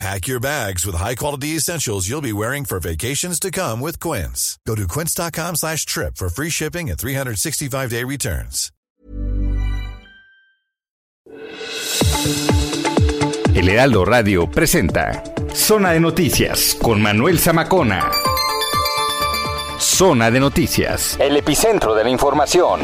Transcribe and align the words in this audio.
Pack 0.00 0.26
your 0.26 0.40
bags 0.40 0.84
with 0.84 0.96
high-quality 0.96 1.56
essentials 1.56 2.08
you'll 2.08 2.20
be 2.20 2.32
wearing 2.32 2.64
for 2.64 2.80
vacations 2.80 3.38
to 3.40 3.50
come 3.50 3.80
with 3.80 4.00
Quince. 4.00 4.58
Go 4.66 4.74
to 4.74 4.86
quince.com 4.88 5.56
slash 5.56 5.86
trip 5.86 6.16
for 6.16 6.28
free 6.28 6.50
shipping 6.50 6.90
and 6.90 6.98
365-day 6.98 8.04
returns. 8.04 8.70
El 13.54 13.68
Heraldo 13.68 14.04
Radio 14.04 14.50
presenta 14.50 15.22
Zona 15.54 15.92
de 15.92 16.00
Noticias 16.00 16.76
con 16.82 17.00
Manuel 17.00 17.38
Zamacona. 17.38 18.10
Zona 19.78 20.30
de 20.30 20.40
Noticias, 20.40 21.16
el 21.20 21.36
epicentro 21.36 21.94
de 21.94 22.04
la 22.04 22.10
información. 22.10 22.80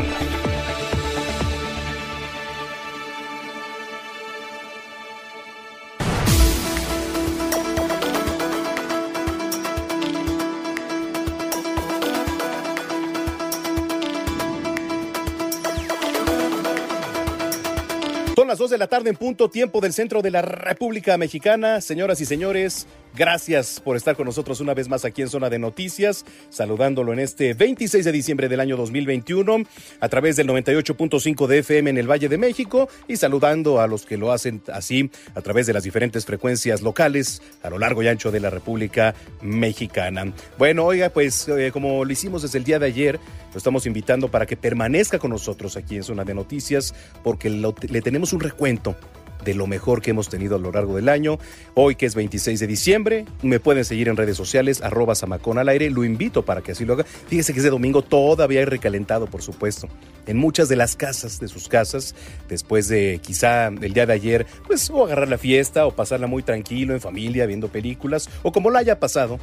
Las 18.51 18.59
2 18.59 18.71
de 18.71 18.79
la 18.79 18.89
tarde 18.89 19.11
en 19.11 19.17
punto, 19.17 19.49
tiempo 19.49 19.81
del 19.81 19.93
centro 19.93 20.23
de 20.23 20.33
la 20.33 20.43
República 20.43 21.17
Mexicana. 21.17 21.81
Señoras 21.81 22.21
y 22.21 22.27
señores, 22.27 22.89
gracias 23.17 23.79
por 23.79 23.97
estar 23.97 24.17
con 24.17 24.27
nosotros 24.27 24.59
una 24.59 24.75
vez 24.75 24.89
más 24.89 25.05
aquí 25.05 25.23
en 25.23 25.29
Zona 25.29 25.49
de 25.49 25.61
Noticias, 25.61 26.25
saludándolo 26.49 27.13
en 27.13 27.21
este 27.21 27.55
26 27.55 28.05
de 28.05 28.11
diciembre 28.11 28.49
del 28.49 28.59
año 28.59 28.77
2021 28.77 29.63
a 30.01 30.09
través 30.09 30.35
del 30.35 30.49
98.5 30.49 31.47
de 31.47 31.59
FM 31.59 31.91
en 31.91 31.99
el 31.99 32.11
Valle 32.11 32.29
de 32.29 32.39
México 32.39 32.89
y 33.07 33.19
saludando 33.19 33.81
a 33.81 33.87
los 33.87 34.05
que 34.05 34.17
lo 34.17 34.33
hacen 34.33 34.63
así 34.73 35.13
a 35.37 35.43
través 35.43 35.69
de 35.69 35.73
las 35.73 35.85
diferentes 35.85 36.27
frecuencias 36.27 36.83
locales 36.83 37.43
a 37.63 37.71
lo 37.71 37.79
largo 37.79 38.03
y 38.03 38.09
ancho 38.09 38.33
de 38.33 38.41
la 38.41 38.51
República 38.51 39.15
Mexicana. 39.43 40.33
Bueno, 40.59 40.87
oiga, 40.87 41.11
pues 41.11 41.47
eh, 41.47 41.71
como 41.73 42.05
lo 42.05 42.11
hicimos 42.11 42.43
desde 42.43 42.59
el 42.59 42.65
día 42.65 42.81
de 42.81 42.87
ayer, 42.87 43.21
lo 43.53 43.59
estamos 43.59 43.87
invitando 43.87 44.31
para 44.31 44.47
que 44.47 44.57
permanezca 44.57 45.19
con 45.19 45.31
nosotros 45.31 45.77
aquí 45.77 45.97
en 45.97 46.03
Zona 46.03 46.25
de 46.25 46.35
Noticias 46.35 46.95
porque 47.23 47.51
le 47.51 48.03
tenemos 48.03 48.33
un 48.33 48.41
recuento 48.41 48.97
de 49.45 49.55
lo 49.55 49.67
mejor 49.67 50.03
que 50.03 50.11
hemos 50.11 50.29
tenido 50.29 50.57
a 50.57 50.59
lo 50.59 50.73
largo 50.73 50.97
del 50.97 51.09
año. 51.09 51.39
Hoy 51.75 51.95
que 51.95 52.07
es 52.07 52.15
26 52.15 52.61
de 52.61 52.67
diciembre, 52.67 53.25
me 53.43 53.61
pueden 53.61 53.85
seguir 53.85 54.09
en 54.09 54.17
redes 54.17 54.37
sociales, 54.37 54.83
arroba 54.83 55.15
Samacón 55.15 55.59
al 55.59 55.69
aire, 55.69 55.91
lo 55.91 56.05
invito 56.05 56.45
para 56.45 56.63
que 56.63 56.73
así 56.73 56.85
lo 56.85 56.95
haga. 56.95 57.05
Fíjese 57.05 57.53
que 57.53 57.61
ese 57.61 57.71
domingo 57.71 58.03
todavía 58.03 58.61
hay 58.61 58.67
recalentado, 58.67 59.27
por 59.27 59.43
supuesto. 59.43 59.89
En 60.27 60.37
muchas 60.37 60.69
de 60.69 60.77
las 60.77 60.97
casas, 60.97 61.41
de 61.41 61.49
sus 61.49 61.69
casas, 61.69 62.15
después 62.49 62.89
de 62.89 63.21
quizá 63.23 63.69
el 63.69 63.93
día 63.93 64.07
de 64.07 64.13
ayer, 64.13 64.47
pues 64.67 64.91
o 64.91 65.05
agarrar 65.05 65.29
la 65.29 65.39
fiesta 65.39 65.87
o 65.87 65.93
pasarla 65.93 66.27
muy 66.27 66.43
tranquilo 66.43 66.95
en 66.95 67.01
familia, 67.01 67.47
viendo 67.47 67.69
películas, 67.69 68.29
o 68.43 68.53
como 68.53 68.71
la 68.71 68.81
haya 68.81 69.01
pasado, 69.01 69.39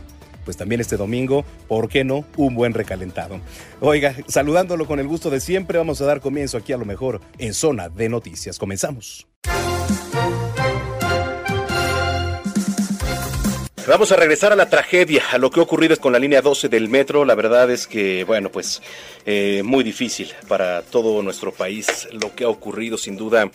pues 0.48 0.56
también 0.56 0.80
este 0.80 0.96
domingo, 0.96 1.44
¿por 1.68 1.90
qué 1.90 2.06
no? 2.06 2.24
Un 2.38 2.56
buen 2.56 2.74
recalentado. 2.74 3.42
Oiga, 3.82 4.16
saludándolo 4.30 4.88
con 4.88 4.98
el 5.02 5.06
gusto 5.06 5.30
de 5.30 5.42
siempre, 5.42 5.78
vamos 5.78 6.00
a 6.00 6.06
dar 6.06 6.22
comienzo 6.22 6.58
aquí 6.58 6.72
a 6.72 6.78
lo 6.78 6.86
mejor 6.86 7.20
en 7.38 7.54
Zona 7.54 7.90
de 7.90 8.08
Noticias. 8.08 8.58
Comenzamos. 8.58 9.28
Vamos 13.88 14.12
a 14.12 14.18
regresar 14.18 14.52
a 14.52 14.58
la 14.58 14.70
tragedia, 14.70 15.24
a 15.32 15.38
lo 15.38 15.50
que 15.50 15.62
ha 15.62 15.64
ocurrido 15.64 15.96
con 15.96 16.12
la 16.12 16.20
línea 16.20 16.42
12 16.42 16.68
del 16.68 16.90
metro. 16.90 17.24
La 17.24 17.36
verdad 17.36 17.72
es 17.72 17.88
que, 17.88 18.26
bueno, 18.26 18.52
pues 18.52 18.82
eh, 19.26 19.62
muy 19.64 19.82
difícil 19.82 20.34
para 20.50 20.82
todo 20.82 21.24
nuestro 21.24 21.54
país 21.54 22.06
lo 22.12 22.36
que 22.36 22.44
ha 22.44 22.50
ocurrido, 22.50 22.98
sin 22.98 23.16
duda. 23.16 23.50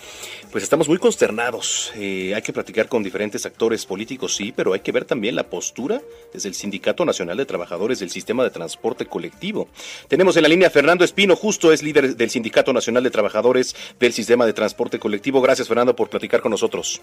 Pues 0.51 0.65
estamos 0.65 0.89
muy 0.89 0.97
consternados. 0.97 1.93
Eh, 1.97 2.33
hay 2.35 2.41
que 2.41 2.55
platicar 2.55 2.89
con 2.89 3.03
diferentes 3.03 3.45
actores 3.45 3.85
políticos, 3.85 4.35
sí, 4.35 4.55
pero 4.57 4.73
hay 4.73 4.81
que 4.81 4.91
ver 4.91 5.05
también 5.05 5.37
la 5.37 5.51
postura 5.51 6.01
desde 6.33 6.49
el 6.49 6.55
Sindicato 6.55 7.05
Nacional 7.05 7.37
de 7.37 7.45
Trabajadores 7.45 8.01
del 8.01 8.09
Sistema 8.09 8.43
de 8.43 8.49
Transporte 8.49 9.05
Colectivo. 9.05 9.69
Tenemos 10.09 10.35
en 10.39 10.45
la 10.45 10.49
línea 10.49 10.71
Fernando 10.71 11.05
Espino, 11.05 11.37
justo 11.37 11.75
es 11.75 11.83
líder 11.83 12.17
del 12.17 12.31
Sindicato 12.31 12.73
Nacional 12.73 13.05
de 13.05 13.11
Trabajadores 13.11 13.77
del 14.01 14.15
Sistema 14.15 14.47
de 14.47 14.55
Transporte 14.55 14.99
Colectivo. 14.99 15.43
Gracias, 15.43 15.69
Fernando, 15.69 15.95
por 15.95 16.09
platicar 16.09 16.41
con 16.41 16.53
nosotros. 16.53 17.03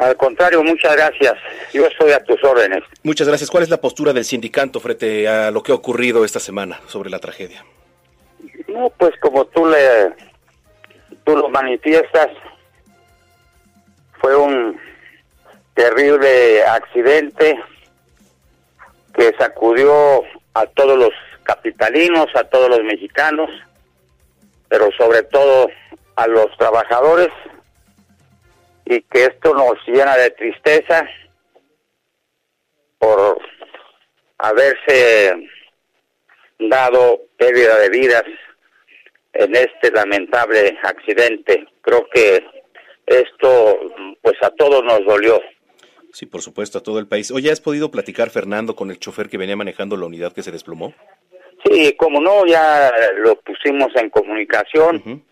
Al 0.00 0.16
contrario, 0.16 0.64
muchas 0.64 0.96
gracias. 0.96 1.34
Yo 1.74 1.84
estoy 1.84 2.12
a 2.12 2.24
tus 2.24 2.42
órdenes. 2.42 2.82
Muchas 3.02 3.28
gracias. 3.28 3.50
¿Cuál 3.50 3.64
es 3.64 3.68
la 3.68 3.82
postura 3.82 4.14
del 4.14 4.24
sindicato 4.24 4.80
frente 4.80 5.28
a 5.28 5.50
lo 5.50 5.62
que 5.62 5.72
ha 5.72 5.74
ocurrido 5.74 6.24
esta 6.24 6.40
semana 6.40 6.80
sobre 6.86 7.10
la 7.10 7.18
tragedia? 7.18 7.62
No, 8.66 8.90
pues 8.96 9.12
como 9.20 9.44
tú 9.44 9.66
le 9.66 10.14
tú 11.24 11.36
lo 11.36 11.50
manifiestas, 11.50 12.28
fue 14.22 14.34
un 14.34 14.80
terrible 15.74 16.64
accidente 16.64 17.60
que 19.12 19.34
sacudió 19.38 20.22
a 20.54 20.64
todos 20.64 20.98
los 20.98 21.12
capitalinos, 21.42 22.28
a 22.34 22.44
todos 22.44 22.70
los 22.70 22.82
mexicanos, 22.84 23.50
pero 24.66 24.90
sobre 24.96 25.24
todo 25.24 25.68
a 26.16 26.26
los 26.26 26.46
trabajadores 26.56 27.28
y 28.90 29.02
que 29.02 29.26
esto 29.26 29.54
nos 29.54 29.74
llena 29.86 30.16
de 30.16 30.30
tristeza 30.30 31.08
por 32.98 33.38
haberse 34.38 35.48
dado 36.58 37.20
pérdida 37.38 37.78
de 37.78 37.88
vidas 37.88 38.24
en 39.32 39.54
este 39.54 39.92
lamentable 39.92 40.76
accidente. 40.82 41.68
Creo 41.82 42.08
que 42.12 42.44
esto 43.06 43.78
pues 44.22 44.34
a 44.42 44.50
todos 44.50 44.82
nos 44.82 45.04
dolió. 45.06 45.40
Sí, 46.12 46.26
por 46.26 46.42
supuesto, 46.42 46.78
a 46.78 46.82
todo 46.82 46.98
el 46.98 47.06
país. 47.06 47.30
Oye, 47.30 47.52
¿has 47.52 47.60
podido 47.60 47.92
platicar, 47.92 48.30
Fernando, 48.30 48.74
con 48.74 48.90
el 48.90 48.98
chofer 48.98 49.28
que 49.28 49.38
venía 49.38 49.54
manejando 49.56 49.96
la 49.96 50.06
unidad 50.06 50.32
que 50.32 50.42
se 50.42 50.50
desplomó? 50.50 50.92
Sí, 51.64 51.94
como 51.96 52.20
no, 52.20 52.44
ya 52.44 52.90
lo 53.18 53.36
pusimos 53.40 53.94
en 53.94 54.10
comunicación 54.10 54.96
Ujú. 54.96 55.22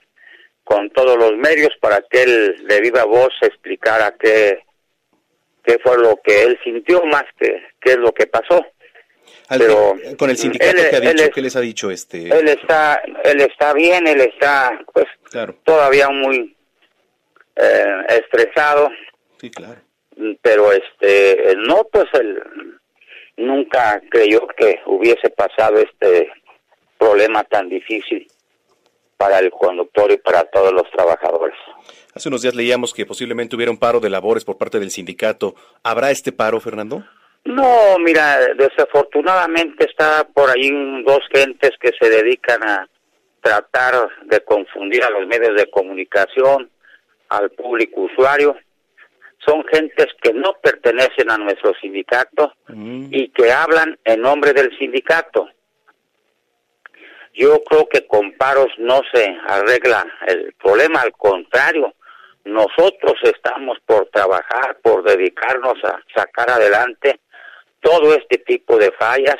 Con 0.68 0.90
todos 0.90 1.16
los 1.16 1.32
medios 1.36 1.70
para 1.80 2.02
que 2.10 2.22
él 2.22 2.66
de 2.68 2.80
viva 2.82 3.04
voz 3.04 3.30
explicara 3.40 4.14
qué, 4.20 4.58
qué 5.64 5.78
fue 5.82 5.96
lo 5.96 6.20
que 6.22 6.42
él 6.42 6.58
sintió 6.62 7.02
más 7.06 7.24
que 7.38 7.62
qué 7.80 7.92
es 7.92 7.96
lo 7.96 8.12
que 8.12 8.26
pasó. 8.26 8.66
Al- 9.48 9.60
Pero, 9.60 9.94
con 10.18 10.28
el 10.28 10.36
sindicato 10.36 10.76
él- 10.76 10.90
que 10.90 10.96
ha 10.96 10.98
él 10.98 11.16
dicho, 11.16 11.30
¿qué 11.34 11.40
les 11.40 11.56
ha 11.56 11.60
dicho 11.60 11.90
este? 11.90 12.28
Él 12.28 12.48
está, 12.48 13.00
él 13.24 13.40
está 13.40 13.72
bien, 13.72 14.06
él 14.06 14.20
está 14.20 14.78
pues 14.92 15.06
Claro, 15.30 15.54
todavía 15.64 16.10
muy 16.10 16.54
eh, 17.56 17.96
estresado, 18.10 18.90
sí, 19.40 19.50
claro. 19.50 19.80
pero 20.42 20.70
este 20.72 21.54
no 21.66 21.84
pues 21.90 22.04
él 22.12 22.42
nunca 23.38 24.02
creyó 24.10 24.46
que 24.48 24.80
hubiese 24.84 25.30
pasado 25.30 25.78
este 25.78 26.30
problema 26.98 27.42
tan 27.44 27.68
difícil 27.70 28.26
para 29.18 29.38
el 29.40 29.50
conductor 29.50 30.10
y 30.10 30.16
para 30.16 30.44
todos 30.44 30.72
los 30.72 30.90
trabajadores. 30.90 31.56
Hace 32.14 32.28
unos 32.28 32.40
días 32.40 32.54
leíamos 32.54 32.94
que 32.94 33.04
posiblemente 33.04 33.54
hubiera 33.54 33.70
un 33.70 33.78
paro 33.78 34.00
de 34.00 34.08
labores 34.08 34.44
por 34.44 34.56
parte 34.56 34.80
del 34.80 34.90
sindicato. 34.90 35.54
¿Habrá 35.82 36.10
este 36.10 36.32
paro, 36.32 36.60
Fernando? 36.60 37.04
No, 37.44 37.98
mira, 37.98 38.38
desafortunadamente 38.56 39.84
está 39.84 40.26
por 40.32 40.48
ahí 40.48 40.70
dos 41.04 41.20
gentes 41.32 41.72
que 41.80 41.90
se 42.00 42.08
dedican 42.08 42.62
a 42.62 42.88
tratar 43.42 44.08
de 44.24 44.40
confundir 44.40 45.04
a 45.04 45.10
los 45.10 45.26
medios 45.26 45.54
de 45.56 45.68
comunicación, 45.70 46.70
al 47.28 47.50
público 47.50 48.02
usuario. 48.02 48.56
Son 49.46 49.64
gentes 49.70 50.06
que 50.22 50.32
no 50.32 50.54
pertenecen 50.62 51.30
a 51.30 51.38
nuestro 51.38 51.72
sindicato 51.80 52.52
Mm, 52.68 53.08
y 53.10 53.28
que 53.30 53.50
hablan 53.50 53.98
en 54.04 54.20
nombre 54.20 54.52
del 54.52 54.76
sindicato. 54.78 55.48
Yo 57.38 57.62
creo 57.62 57.88
que 57.88 58.04
con 58.04 58.32
paros 58.32 58.66
no 58.78 59.00
se 59.14 59.24
arregla 59.46 60.04
el 60.26 60.52
problema, 60.54 61.02
al 61.02 61.12
contrario, 61.12 61.94
nosotros 62.44 63.14
estamos 63.22 63.78
por 63.86 64.06
trabajar, 64.06 64.76
por 64.82 65.04
dedicarnos 65.04 65.76
a 65.84 66.02
sacar 66.12 66.50
adelante 66.50 67.20
todo 67.78 68.12
este 68.14 68.38
tipo 68.38 68.76
de 68.76 68.90
fallas 68.98 69.36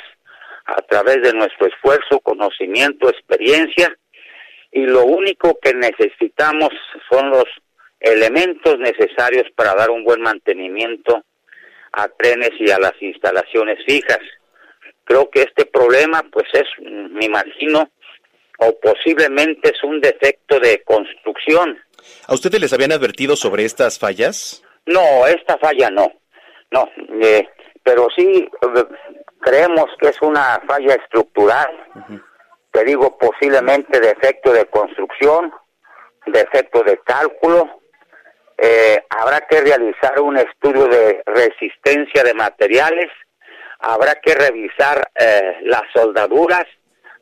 a 0.67 0.81
través 0.83 1.23
de 1.23 1.33
nuestro 1.33 1.67
esfuerzo, 1.67 2.21
conocimiento, 2.21 3.09
experiencia 3.09 3.93
y 4.71 4.87
lo 4.87 5.05
único 5.05 5.59
que 5.61 5.75
necesitamos 5.75 6.71
son 7.11 7.31
los 7.31 7.47
elementos 7.99 8.79
necesarios 8.79 9.51
para 9.57 9.75
dar 9.75 9.91
un 9.91 10.05
buen 10.05 10.21
mantenimiento 10.21 11.25
a 11.95 12.07
trenes 12.11 12.53
y 12.61 12.71
a 12.71 12.79
las 12.79 12.95
instalaciones 13.01 13.85
fijas. 13.85 14.21
Creo 15.09 15.31
que 15.31 15.41
este 15.41 15.65
problema, 15.65 16.23
pues 16.31 16.47
es, 16.53 16.67
me 16.81 17.25
imagino, 17.25 17.91
o 18.59 18.79
posiblemente 18.79 19.71
es 19.71 19.83
un 19.83 20.01
defecto 20.01 20.61
de 20.61 20.83
construcción. 20.85 21.79
¿A 22.27 22.35
ustedes 22.35 22.61
les 22.61 22.73
habían 22.75 22.93
advertido 22.93 23.35
sobre 23.35 23.65
estas 23.65 23.99
fallas? 23.99 24.63
No, 24.85 25.27
esta 25.27 25.57
falla 25.59 25.91
no, 25.91 26.13
no, 26.71 26.91
eh, 27.23 27.49
pero 27.83 28.09
sí 28.15 28.47
eh, 28.63 28.85
creemos 29.41 29.87
que 29.99 30.09
es 30.09 30.21
una 30.21 30.61
falla 30.67 30.95
estructural, 30.95 31.69
te 32.71 32.85
digo 32.85 33.17
posiblemente 33.17 33.99
defecto 33.99 34.53
de 34.53 34.67
construcción, 34.67 35.53
defecto 36.27 36.83
de 36.83 36.99
cálculo, 36.99 37.81
eh, 38.59 39.03
habrá 39.11 39.41
que 39.43 39.61
realizar 39.61 40.21
un 40.21 40.37
estudio 40.37 40.87
de 40.87 41.23
resistencia 41.27 42.23
de 42.25 42.35
materiales, 42.35 43.09
habrá 43.79 44.17
que 44.17 44.35
revisar 44.35 45.11
las 45.63 45.83
soldaduras, 45.95 46.67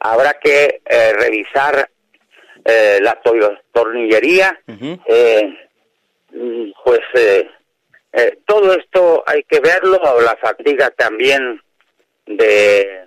habrá 0.00 0.35
que 0.35 0.81
revisar 1.19 1.88
la 2.64 3.20
tornillería, 3.73 4.58
mm, 6.32 6.70
pues 6.85 7.00
eh, 8.17 8.38
todo 8.47 8.73
esto 8.73 9.23
hay 9.26 9.43
que 9.44 9.61
verlo, 9.61 10.00
la 10.23 10.37
fatiga 10.37 10.88
también 10.91 11.61
de, 12.25 13.05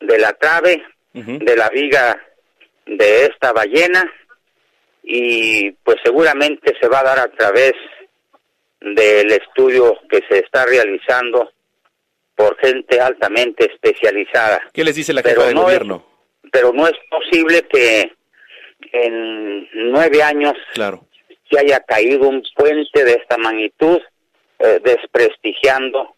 de 0.00 0.18
la 0.18 0.32
trave, 0.32 0.82
de 1.12 1.56
la 1.56 1.68
viga 1.68 2.20
de 2.86 3.26
esta 3.26 3.52
ballena 3.52 4.12
y 5.04 5.70
pues 5.84 5.98
seguramente 6.04 6.74
se 6.80 6.88
va 6.88 7.00
a 7.00 7.04
dar 7.04 7.18
a 7.20 7.30
través 7.30 7.74
del 8.80 9.30
estudio 9.32 9.96
que 10.08 10.20
se 10.28 10.38
está 10.38 10.66
realizando 10.66 11.52
por 12.40 12.56
gente 12.58 13.00
altamente 13.00 13.70
especializada. 13.70 14.62
¿Qué 14.72 14.82
les 14.82 14.94
dice 14.94 15.12
la 15.12 15.22
jefa 15.22 15.44
del 15.44 15.56
gobierno? 15.56 16.10
pero 16.52 16.72
no 16.72 16.86
es 16.86 16.96
posible 17.08 17.62
que 17.68 18.12
en 18.92 19.68
nueve 19.92 20.22
años 20.22 20.54
claro. 20.74 21.06
se 21.50 21.58
haya 21.58 21.80
caído 21.80 22.28
un 22.28 22.42
puente 22.56 23.04
de 23.04 23.12
esta 23.12 23.36
magnitud 23.36 24.00
eh, 24.58 24.80
desprestigiando 24.82 26.16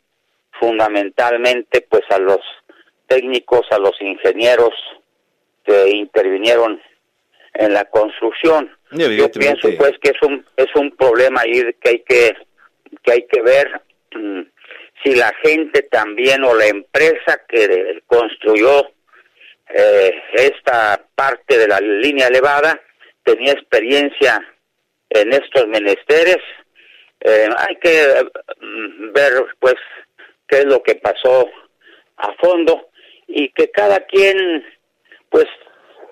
fundamentalmente 0.58 1.82
pues 1.82 2.02
a 2.10 2.18
los 2.18 2.40
técnicos, 3.08 3.66
a 3.70 3.78
los 3.78 4.00
ingenieros 4.00 4.72
que 5.64 5.90
intervinieron 5.90 6.80
en 7.54 7.74
la 7.74 7.84
construcción. 7.84 8.70
Yo 8.92 9.30
pienso 9.30 9.68
pues 9.76 9.92
que 10.00 10.10
es 10.10 10.22
un 10.22 10.46
es 10.56 10.74
un 10.74 10.90
problema 10.92 11.42
ahí 11.42 11.62
que 11.80 11.88
hay 11.88 11.98
que 12.00 12.36
que 13.02 13.12
hay 13.12 13.26
que 13.26 13.42
ver 13.42 13.82
mm, 14.14 14.42
si 15.02 15.14
la 15.14 15.32
gente 15.42 15.82
también 15.82 16.44
o 16.44 16.54
la 16.54 16.66
empresa 16.66 17.40
que 17.48 18.02
construyó 18.06 18.92
eh, 19.68 20.22
esta 20.34 21.04
parte 21.14 21.58
de 21.58 21.68
la 21.68 21.80
línea 21.80 22.28
elevada 22.28 22.80
tenía 23.24 23.52
experiencia 23.52 24.40
en 25.10 25.32
estos 25.32 25.66
menesteres 25.68 26.38
eh, 27.20 27.48
hay 27.56 27.76
que 27.76 28.26
mm, 28.60 29.12
ver 29.12 29.32
pues 29.60 29.76
qué 30.48 30.58
es 30.58 30.64
lo 30.66 30.82
que 30.82 30.96
pasó 30.96 31.48
a 32.16 32.32
fondo 32.34 32.90
y 33.26 33.48
que 33.50 33.70
cada 33.70 34.00
quien 34.06 34.64
pues 35.30 35.46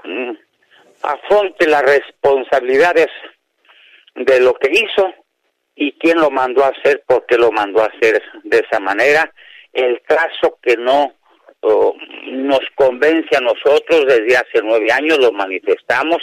mm, 0.05 0.33
afronte 1.03 1.67
las 1.67 1.83
responsabilidades 1.83 3.09
de 4.15 4.41
lo 4.41 4.55
que 4.55 4.71
hizo 4.71 5.15
y 5.81 5.93
quién 5.93 6.19
lo 6.19 6.31
mandó 6.31 6.63
a 6.63 6.69
hacer, 6.69 7.03
por 7.07 7.25
qué 7.25 7.39
lo 7.39 7.51
mandó 7.51 7.81
a 7.81 7.87
hacer 7.87 8.23
de 8.45 8.59
esa 8.59 8.79
manera. 8.79 9.33
El 9.73 10.03
caso 10.03 10.59
que 10.63 10.77
no 10.77 11.15
nos 11.63 12.61
convence 12.75 13.35
a 13.35 13.41
nosotros 13.41 14.05
desde 14.07 14.37
hace 14.37 14.61
nueve 14.63 14.93
años, 14.93 15.19
lo 15.19 15.33
manifestamos, 15.33 16.19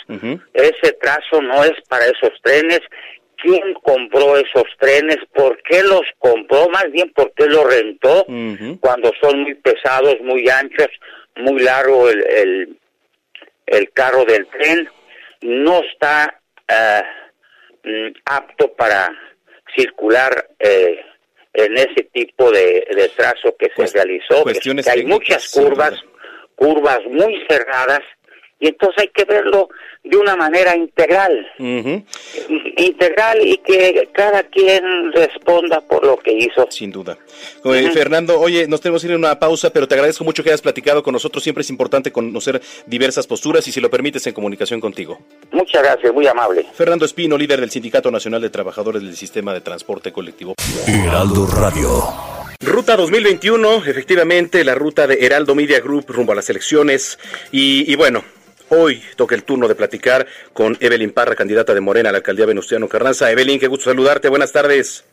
ese 0.53 0.93
trazo 1.01 1.41
no 1.41 1.63
es 1.63 1.73
para 1.89 2.05
esos 2.05 2.39
trenes. 2.43 2.81
Quién 3.37 3.73
compró 3.83 4.37
esos 4.37 4.65
trenes, 4.79 5.17
por 5.33 5.61
qué 5.63 5.81
los 5.83 6.03
compró, 6.19 6.69
más 6.69 6.91
bien 6.91 7.11
por 7.13 7.31
qué 7.33 7.47
los 7.47 7.65
rentó, 7.65 8.25
cuando 8.79 9.11
son 9.21 9.41
muy 9.41 9.55
pesados, 9.55 10.17
muy 10.21 10.47
anchos, 10.49 10.89
muy 11.35 11.61
largo 11.61 12.09
el, 12.09 12.77
el, 13.65 13.91
carro 13.91 14.23
del 14.25 14.47
tren, 14.47 14.89
no 15.41 15.81
está 15.83 16.39
mm, 17.83 18.07
apto 18.25 18.73
para 18.73 19.11
circular 19.75 20.49
eh, 20.59 20.99
en 21.53 21.77
ese 21.77 22.03
tipo 22.13 22.51
de, 22.51 22.87
de 22.95 23.09
trazo 23.15 23.55
que 23.57 23.69
se 23.75 23.93
realizó. 23.93 24.43
Que 24.45 24.89
hay 24.89 25.05
muchas 25.05 25.51
curvas, 25.51 25.93
curvas 26.55 26.99
muy 27.05 27.43
cerradas, 27.49 28.01
y 28.59 28.67
entonces 28.67 29.03
hay 29.03 29.09
que 29.09 29.25
verlo 29.25 29.69
de 30.03 30.17
una 30.17 30.35
manera 30.35 30.75
integral, 30.75 31.45
integral 32.77 33.45
y 33.45 33.57
que 33.57 34.09
cada 34.13 34.43
quien 34.43 35.11
responda 35.11 35.81
por 35.81 36.05
lo 36.05 36.17
que 36.17 36.31
hizo. 36.33 36.67
Sin 36.69 36.91
duda. 36.91 37.17
Fernando, 37.93 38.39
oye, 38.39 38.67
nos 38.67 38.81
tenemos 38.81 39.01
que 39.01 39.07
ir 39.07 39.13
a 39.13 39.17
una 39.17 39.39
pausa, 39.39 39.71
pero 39.71 39.87
te 39.87 39.95
agradezco 39.95 40.23
mucho 40.23 40.43
que 40.43 40.49
hayas 40.49 40.61
platicado 40.61 41.03
con 41.03 41.13
nosotros. 41.13 41.43
Siempre 41.43 41.61
es 41.61 41.69
importante 41.69 42.11
conocer 42.11 42.61
diversas 42.85 43.27
posturas 43.27 43.67
y 43.67 43.71
si 43.71 43.81
lo 43.81 43.89
permites 43.89 44.25
en 44.27 44.33
comunicación 44.33 44.79
contigo. 44.79 45.19
Muchas 45.51 45.83
gracias, 45.83 46.13
muy 46.13 46.25
amable. 46.27 46.65
Fernando 46.73 47.05
Espino, 47.05 47.37
líder 47.37 47.59
del 47.59 47.69
Sindicato 47.69 48.09
Nacional 48.09 48.41
de 48.41 48.49
Trabajadores 48.49 49.03
del 49.03 49.15
Sistema 49.15 49.53
de 49.53 49.61
Transporte 49.61 50.11
Colectivo. 50.11 50.55
Heraldo 50.87 51.47
Radio. 51.47 51.89
Ruta 52.59 52.95
2021, 52.95 53.85
efectivamente, 53.85 54.63
la 54.63 54.73
ruta 54.73 55.05
de 55.05 55.23
Heraldo 55.23 55.53
Media 55.53 55.79
Group 55.79 56.05
rumbo 56.07 56.31
a 56.31 56.35
las 56.35 56.49
elecciones. 56.49 57.19
y 57.51 57.95
bueno, 57.95 58.23
Hoy 58.69 59.01
toca 59.15 59.33
el 59.33 59.43
turno 59.43 59.67
de 59.67 59.75
platicar 59.75 60.27
con 60.51 60.77
Evelyn 60.81 61.11
Parra, 61.11 61.35
candidata 61.35 61.73
de 61.73 61.79
Morena 61.79 62.09
a 62.09 62.11
la 62.11 62.17
alcaldía 62.17 62.45
Venustiano 62.45 62.89
Carranza. 62.89 63.31
Evelyn, 63.31 63.59
qué 63.59 63.67
gusto 63.67 63.89
saludarte. 63.89 64.27
Buenas 64.27 64.51
tardes. 64.51 65.05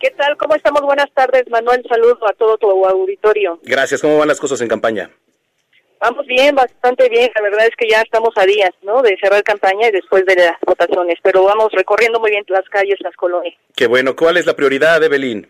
¿Qué 0.00 0.10
tal? 0.10 0.36
¿Cómo 0.38 0.54
estamos? 0.54 0.82
Buenas 0.82 1.12
tardes, 1.12 1.44
Manuel. 1.50 1.84
Saludo 1.88 2.18
a 2.26 2.32
todo 2.32 2.56
tu 2.56 2.86
auditorio. 2.86 3.58
Gracias. 3.62 4.00
¿Cómo 4.00 4.18
van 4.18 4.28
las 4.28 4.40
cosas 4.40 4.60
en 4.62 4.68
campaña? 4.68 5.10
Vamos 6.00 6.26
bien, 6.26 6.54
bastante 6.54 7.08
bien. 7.08 7.30
La 7.34 7.42
verdad 7.42 7.66
es 7.66 7.76
que 7.76 7.88
ya 7.88 8.00
estamos 8.00 8.30
a 8.36 8.44
días, 8.44 8.70
¿no? 8.82 9.02
De 9.02 9.16
cerrar 9.22 9.42
campaña 9.42 9.88
y 9.88 9.92
después 9.92 10.24
de 10.26 10.36
las 10.36 10.56
votaciones. 10.66 11.18
Pero 11.22 11.44
vamos 11.44 11.72
recorriendo 11.72 12.20
muy 12.20 12.30
bien 12.30 12.44
las 12.48 12.68
calles, 12.70 12.96
las 13.00 13.14
colonias. 13.16 13.54
Qué 13.76 13.86
bueno. 13.86 14.16
¿Cuál 14.16 14.38
es 14.38 14.46
la 14.46 14.56
prioridad, 14.56 15.02
Evelyn? 15.02 15.48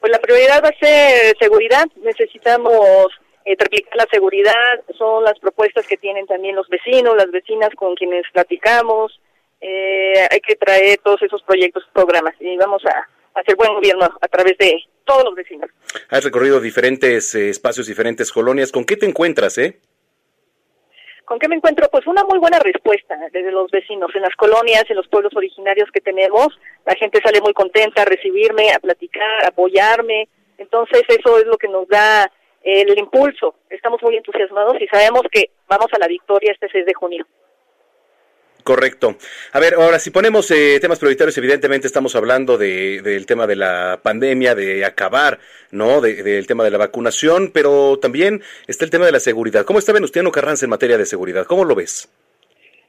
Pues 0.00 0.12
la 0.12 0.18
prioridad 0.18 0.62
va 0.62 0.68
a 0.68 0.78
ser 0.78 1.34
seguridad. 1.38 1.86
Necesitamos 1.96 3.08
eh, 3.48 3.56
triplicar 3.56 3.96
la 3.96 4.06
seguridad, 4.10 4.84
son 4.98 5.24
las 5.24 5.38
propuestas 5.38 5.86
que 5.86 5.96
tienen 5.96 6.26
también 6.26 6.54
los 6.54 6.68
vecinos, 6.68 7.16
las 7.16 7.30
vecinas 7.30 7.70
con 7.76 7.94
quienes 7.94 8.24
platicamos. 8.30 9.18
Eh, 9.58 10.26
hay 10.30 10.40
que 10.40 10.54
traer 10.54 10.98
todos 11.02 11.22
esos 11.22 11.42
proyectos, 11.44 11.82
programas 11.94 12.34
y 12.40 12.58
vamos 12.58 12.82
a, 12.84 13.08
hacer 13.40 13.56
buen 13.56 13.72
gobierno 13.72 14.04
a 14.20 14.28
través 14.28 14.58
de 14.58 14.78
todos 15.04 15.24
los 15.24 15.34
vecinos. 15.34 15.70
Has 16.10 16.24
recorrido 16.24 16.60
diferentes 16.60 17.34
eh, 17.34 17.48
espacios, 17.48 17.86
diferentes 17.86 18.30
colonias. 18.30 18.70
¿Con 18.70 18.84
qué 18.84 18.96
te 18.96 19.06
encuentras, 19.06 19.56
eh? 19.56 19.78
¿Con 21.24 21.38
qué 21.38 21.48
me 21.48 21.56
encuentro? 21.56 21.88
Pues 21.90 22.06
una 22.06 22.24
muy 22.24 22.38
buena 22.38 22.58
respuesta 22.58 23.16
desde 23.32 23.50
los 23.50 23.70
vecinos. 23.70 24.10
En 24.14 24.22
las 24.22 24.34
colonias, 24.36 24.84
en 24.90 24.96
los 24.96 25.08
pueblos 25.08 25.34
originarios 25.34 25.88
que 25.90 26.00
tenemos, 26.02 26.48
la 26.84 26.94
gente 26.96 27.20
sale 27.22 27.40
muy 27.40 27.54
contenta 27.54 28.02
a 28.02 28.04
recibirme, 28.04 28.72
a 28.72 28.78
platicar, 28.78 29.44
a 29.44 29.48
apoyarme. 29.48 30.28
Entonces 30.58 31.02
eso 31.08 31.38
es 31.38 31.46
lo 31.46 31.56
que 31.56 31.68
nos 31.68 31.88
da 31.88 32.30
el 32.68 32.98
impulso. 32.98 33.54
Estamos 33.70 34.02
muy 34.02 34.16
entusiasmados 34.16 34.76
y 34.80 34.86
sabemos 34.88 35.22
que 35.30 35.50
vamos 35.68 35.88
a 35.92 35.98
la 35.98 36.06
victoria 36.06 36.52
este 36.52 36.68
6 36.70 36.86
de 36.86 36.94
junio. 36.94 37.26
Correcto. 38.68 39.16
A 39.52 39.60
ver, 39.60 39.74
ahora 39.74 39.98
si 39.98 40.10
ponemos 40.10 40.50
eh, 40.50 40.78
temas 40.78 40.98
prioritarios, 40.98 41.38
evidentemente 41.38 41.86
estamos 41.86 42.14
hablando 42.14 42.58
de, 42.58 43.00
del 43.00 43.24
tema 43.24 43.46
de 43.46 43.56
la 43.56 44.00
pandemia, 44.02 44.54
de 44.54 44.84
acabar, 44.84 45.38
¿no? 45.70 46.02
del 46.02 46.46
tema 46.46 46.64
de 46.64 46.70
la 46.70 46.76
vacunación, 46.76 47.50
pero 47.54 47.98
también 47.98 48.42
está 48.66 48.84
el 48.84 48.90
tema 48.90 49.06
de 49.06 49.12
la 49.12 49.20
seguridad. 49.20 49.64
¿Cómo 49.64 49.78
está 49.78 49.94
Venustiano 49.94 50.30
Carranza 50.30 50.66
en 50.66 50.70
materia 50.70 50.98
de 50.98 51.06
seguridad? 51.06 51.46
¿Cómo 51.46 51.64
lo 51.64 51.74
ves? 51.74 52.10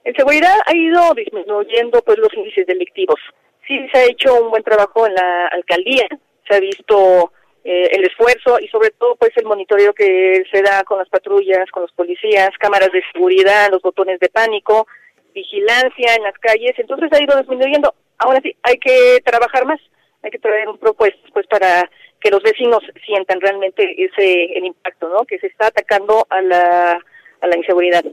En 0.04 0.14
seguridad 0.16 0.58
ha 0.66 0.76
ido 0.76 1.14
disminuyendo 1.14 2.02
pues 2.02 2.18
los 2.18 2.34
índices 2.34 2.68
delictivos. 2.68 3.20
Sí 3.66 3.80
se 3.94 4.00
ha 4.00 4.04
hecho 4.04 4.36
un 4.36 4.50
buen 4.50 4.64
trabajo 4.64 5.08
en 5.08 5.14
la 5.14 5.48
alcaldía, 5.48 6.08
se 6.46 6.56
ha 6.56 6.60
visto 6.60 7.32
eh, 7.72 7.88
el 7.92 8.04
esfuerzo 8.04 8.58
y 8.60 8.68
sobre 8.70 8.90
todo 8.90 9.16
pues 9.16 9.30
el 9.36 9.46
monitoreo 9.46 9.94
que 9.94 10.44
se 10.52 10.64
da 10.64 10.84
con 10.84 10.98
las 10.98 11.08
patrullas, 11.08 11.70
con 11.70 11.84
los 11.84 11.92
policías, 11.92 12.50
cámaras 12.58 12.92
de 12.92 13.04
seguridad, 13.14 13.70
los 13.70 13.84
botones 13.84 14.20
de 14.20 14.28
pánico, 14.28 14.88
vigilancia 15.36 16.16
en 16.16 16.24
las 16.24 16.34
calles, 16.40 16.74
entonces 16.80 17.10
ha 17.14 17.22
ido 17.24 17.38
disminuyendo. 17.38 17.94
Ahora 18.18 18.40
sí, 18.42 18.56
hay 18.64 18.80
que 18.80 19.20
trabajar 19.24 19.68
más, 19.68 19.80
hay 20.24 20.32
que 20.32 20.40
traer 20.40 20.68
un 20.68 20.80
propuestas 20.80 21.30
pues 21.32 21.46
para 21.46 21.88
que 22.20 22.32
los 22.32 22.42
vecinos 22.42 22.80
sientan 23.06 23.40
realmente 23.40 23.84
ese 24.04 24.46
el 24.58 24.66
impacto, 24.66 25.08
¿no? 25.08 25.24
Que 25.26 25.38
se 25.38 25.46
está 25.46 25.68
atacando 25.68 26.26
a 26.32 26.42
la 26.42 27.00
a 27.42 27.48
la 27.48 27.56
inseguridad. 27.56 28.04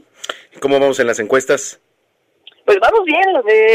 ¿Cómo 0.61 0.79
vamos 0.79 0.99
en 0.99 1.07
las 1.07 1.17
encuestas? 1.17 1.81
Pues 2.63 2.77
vamos 2.79 3.05
bien, 3.05 3.25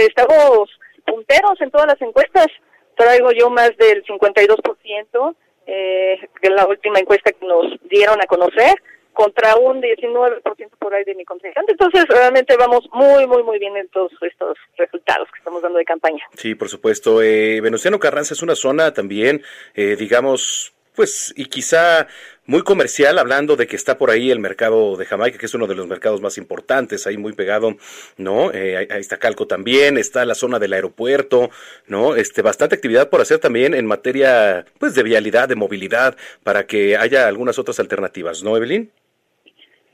estamos 0.06 0.70
punteros 1.04 1.60
en 1.60 1.72
todas 1.72 1.88
las 1.88 2.00
encuestas. 2.00 2.46
Traigo 2.94 3.32
yo 3.32 3.50
más 3.50 3.76
del 3.78 4.04
52% 4.04 5.34
eh, 5.66 6.18
que 6.40 6.50
la 6.50 6.66
última 6.66 6.98
encuesta 6.98 7.32
que 7.32 7.46
nos 7.46 7.78
dieron 7.88 8.20
a 8.20 8.26
conocer, 8.26 8.74
contra 9.12 9.56
un 9.56 9.80
19% 9.80 10.42
por 10.78 10.94
ahí 10.94 11.04
de 11.04 11.14
mi 11.14 11.24
contrincante. 11.24 11.72
Entonces, 11.72 12.04
realmente 12.08 12.56
vamos 12.56 12.88
muy, 12.92 13.26
muy, 13.26 13.42
muy 13.42 13.58
bien 13.58 13.76
en 13.76 13.88
todos 13.88 14.12
estos 14.22 14.56
resultados 14.76 15.28
que 15.32 15.38
estamos 15.38 15.62
dando 15.62 15.78
de 15.78 15.84
campaña. 15.84 16.24
Sí, 16.34 16.54
por 16.54 16.68
supuesto. 16.68 17.22
Eh, 17.22 17.60
Venustiano 17.60 17.98
Carranza 17.98 18.34
es 18.34 18.42
una 18.42 18.54
zona 18.54 18.92
también, 18.92 19.42
eh, 19.74 19.96
digamos, 19.96 20.74
pues, 20.94 21.32
y 21.36 21.46
quizá 21.46 22.06
muy 22.44 22.62
comercial, 22.62 23.18
hablando 23.18 23.54
de 23.56 23.66
que 23.66 23.76
está 23.76 23.96
por 23.96 24.10
ahí 24.10 24.30
el 24.30 24.40
mercado 24.40 24.96
de 24.96 25.06
Jamaica, 25.06 25.38
que 25.38 25.46
es 25.46 25.54
uno 25.54 25.66
de 25.66 25.76
los 25.76 25.86
mercados 25.86 26.20
más 26.20 26.38
importantes, 26.38 27.06
ahí 27.06 27.16
muy 27.16 27.32
pegado, 27.32 27.76
¿no? 28.16 28.52
Eh, 28.52 28.76
ahí 28.76 29.00
está 29.00 29.18
Calco 29.18 29.46
también, 29.46 29.96
está 29.96 30.24
la 30.24 30.34
zona 30.34 30.58
del 30.58 30.72
aeropuerto, 30.72 31.50
¿no? 31.86 32.16
Este, 32.16 32.42
bastante 32.42 32.74
actividad 32.74 33.10
por 33.10 33.20
hacer 33.20 33.38
también 33.38 33.74
en 33.74 33.86
materia, 33.86 34.64
pues, 34.78 34.94
de 34.94 35.04
vialidad, 35.04 35.48
de 35.48 35.54
movilidad, 35.54 36.16
para 36.42 36.66
que 36.66 36.96
haya 36.96 37.28
algunas 37.28 37.58
otras 37.58 37.78
alternativas, 37.78 38.42
¿no, 38.42 38.56
Evelyn? 38.56 38.90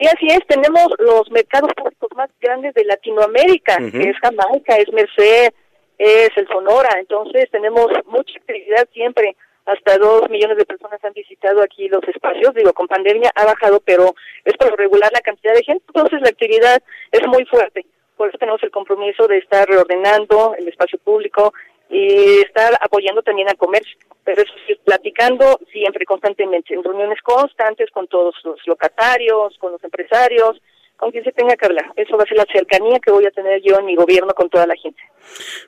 Y 0.01 0.07
así 0.07 0.29
es, 0.29 0.41
tenemos 0.47 0.87
los 0.99 1.31
mercados 1.31 1.73
públicos 1.75 2.09
más 2.17 2.31
grandes 2.41 2.73
de 2.75 2.85
Latinoamérica, 2.85 3.77
que 3.77 4.11
es 4.11 4.17
Jamaica, 4.23 4.77
es 4.77 4.91
Merced, 4.93 5.53
es 5.99 6.31
el 6.37 6.47
Sonora, 6.47 6.97
entonces 7.01 7.51
tenemos 7.51 7.89
mucha 8.07 8.39
actividad 8.39 8.89
siempre 8.95 9.37
hasta 9.69 9.99
dos 9.99 10.29
millones 10.31 10.57
de 10.57 10.65
personas 10.65 11.03
han 11.05 11.13
visitado 11.13 11.63
aquí 11.63 11.89
los 11.89 12.03
espacios. 12.09 12.55
Digo, 12.55 12.73
con 12.73 12.89
pandemia 12.89 13.31
ha 13.35 13.45
bajado, 13.45 13.81
pero 13.85 14.15
es 14.45 14.57
por 14.57 14.77
regular 14.79 15.11
la 15.13 15.21
cantidad 15.21 15.55
de 15.55 15.63
gente. 15.63 15.85
Entonces 15.89 16.21
la 16.23 16.31
actividad 16.31 16.83
es 17.13 17.27
muy 17.27 17.45
fuerte. 17.45 17.85
Por 18.17 18.29
eso 18.29 18.39
tenemos 18.39 18.63
el 18.63 18.71
compromiso 18.71 19.29
de 19.29 19.39
estar 19.39 19.69
reordenando 19.69 20.55
el 20.59 20.69
espacio 20.69 20.99
público 20.99 21.53
y 21.91 22.41
estar 22.41 22.79
apoyando 22.81 23.23
también 23.23 23.49
al 23.49 23.57
comercio. 23.57 23.99
Pero 24.25 24.43
eso 24.43 24.53
sí, 24.67 24.75
platicando 24.85 25.59
siempre, 25.71 26.05
constantemente, 26.05 26.75
en 26.75 26.83
reuniones 26.83 27.21
constantes 27.23 27.91
con 27.91 28.09
todos 28.09 28.35
los 28.45 28.67
locatarios, 28.67 29.57
con 29.59 29.73
los 29.73 29.85
empresarios, 29.85 30.61
con 30.99 31.11
quien 31.13 31.25
se 31.25 31.33
tenga 31.33 31.57
que 31.57 31.65
hablar. 31.65 31.87
Eso 31.97 32.17
va 32.17 32.25
a 32.25 32.27
ser 32.27 32.37
la 32.37 32.47
cercanía 32.53 32.99
que 32.99 33.11
voy 33.11 33.25
a 33.25 33.31
tener 33.31 33.63
yo 33.63 33.79
en 33.79 33.87
mi 33.87 33.95
gobierno 33.95 34.35
con 34.35 34.51
toda 34.51 34.67
la 34.67 34.75
gente. 34.77 35.01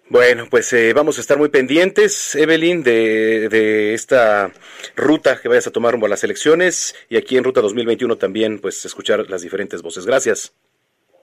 Bueno, 0.09 0.47
pues 0.51 0.73
eh, 0.73 0.93
vamos 0.93 1.19
a 1.19 1.21
estar 1.21 1.39
muy 1.39 1.49
pendientes, 1.49 2.35
Evelyn, 2.35 2.83
de, 2.83 3.49
de, 3.49 3.95
esta 3.95 4.51
ruta 4.97 5.41
que 5.41 5.49
vayas 5.49 5.67
a 5.67 5.71
tomar 5.71 5.93
rumbo 5.93 6.07
a 6.07 6.11
las 6.11 6.25
elecciones 6.25 6.97
y 7.09 7.17
aquí 7.17 7.37
en 7.37 7.45
Ruta 7.45 7.61
2021 7.61 8.17
también, 8.17 8.59
pues 8.59 8.85
escuchar 8.85 9.31
las 9.31 9.43
diferentes 9.43 9.83
voces. 9.83 10.05
Gracias. 10.05 10.53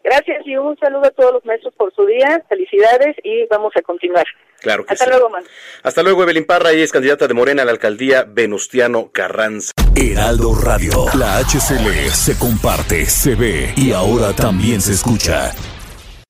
Gracias 0.10 0.48
y 0.48 0.56
un 0.56 0.78
saludo 0.80 1.06
a 1.06 1.12
todos 1.12 1.34
los 1.34 1.46
maestros 1.46 1.74
por 1.74 1.94
su 1.94 2.06
día. 2.06 2.42
Felicidades 2.48 3.18
y 3.26 3.46
vamos 3.48 3.74
a 3.76 3.82
continuar. 3.82 4.26
Claro 4.62 4.86
que 4.86 4.94
Hasta 4.94 5.06
luego, 5.06 5.30
man. 5.30 5.44
Hasta 5.84 6.02
luego, 6.02 6.24
Evelyn 6.24 6.46
Parra, 6.46 6.72
y 6.72 6.82
es 6.82 6.94
candidata 6.94 7.28
de 7.28 7.34
Morena 7.34 7.64
a 7.64 7.66
la 7.66 7.72
alcaldía 7.72 8.24
Venustiano 8.24 9.12
Carranza. 9.12 9.74
Heraldo 9.98 10.56
Radio, 10.56 11.08
la 11.20 11.40
HCL 11.40 12.10
se 12.12 12.40
comparte, 12.40 13.06
se 13.06 13.36
ve 13.36 13.74
y 13.76 13.92
ahora 13.92 14.32
también 14.34 14.80
se 14.80 14.94
escucha. 14.94 15.52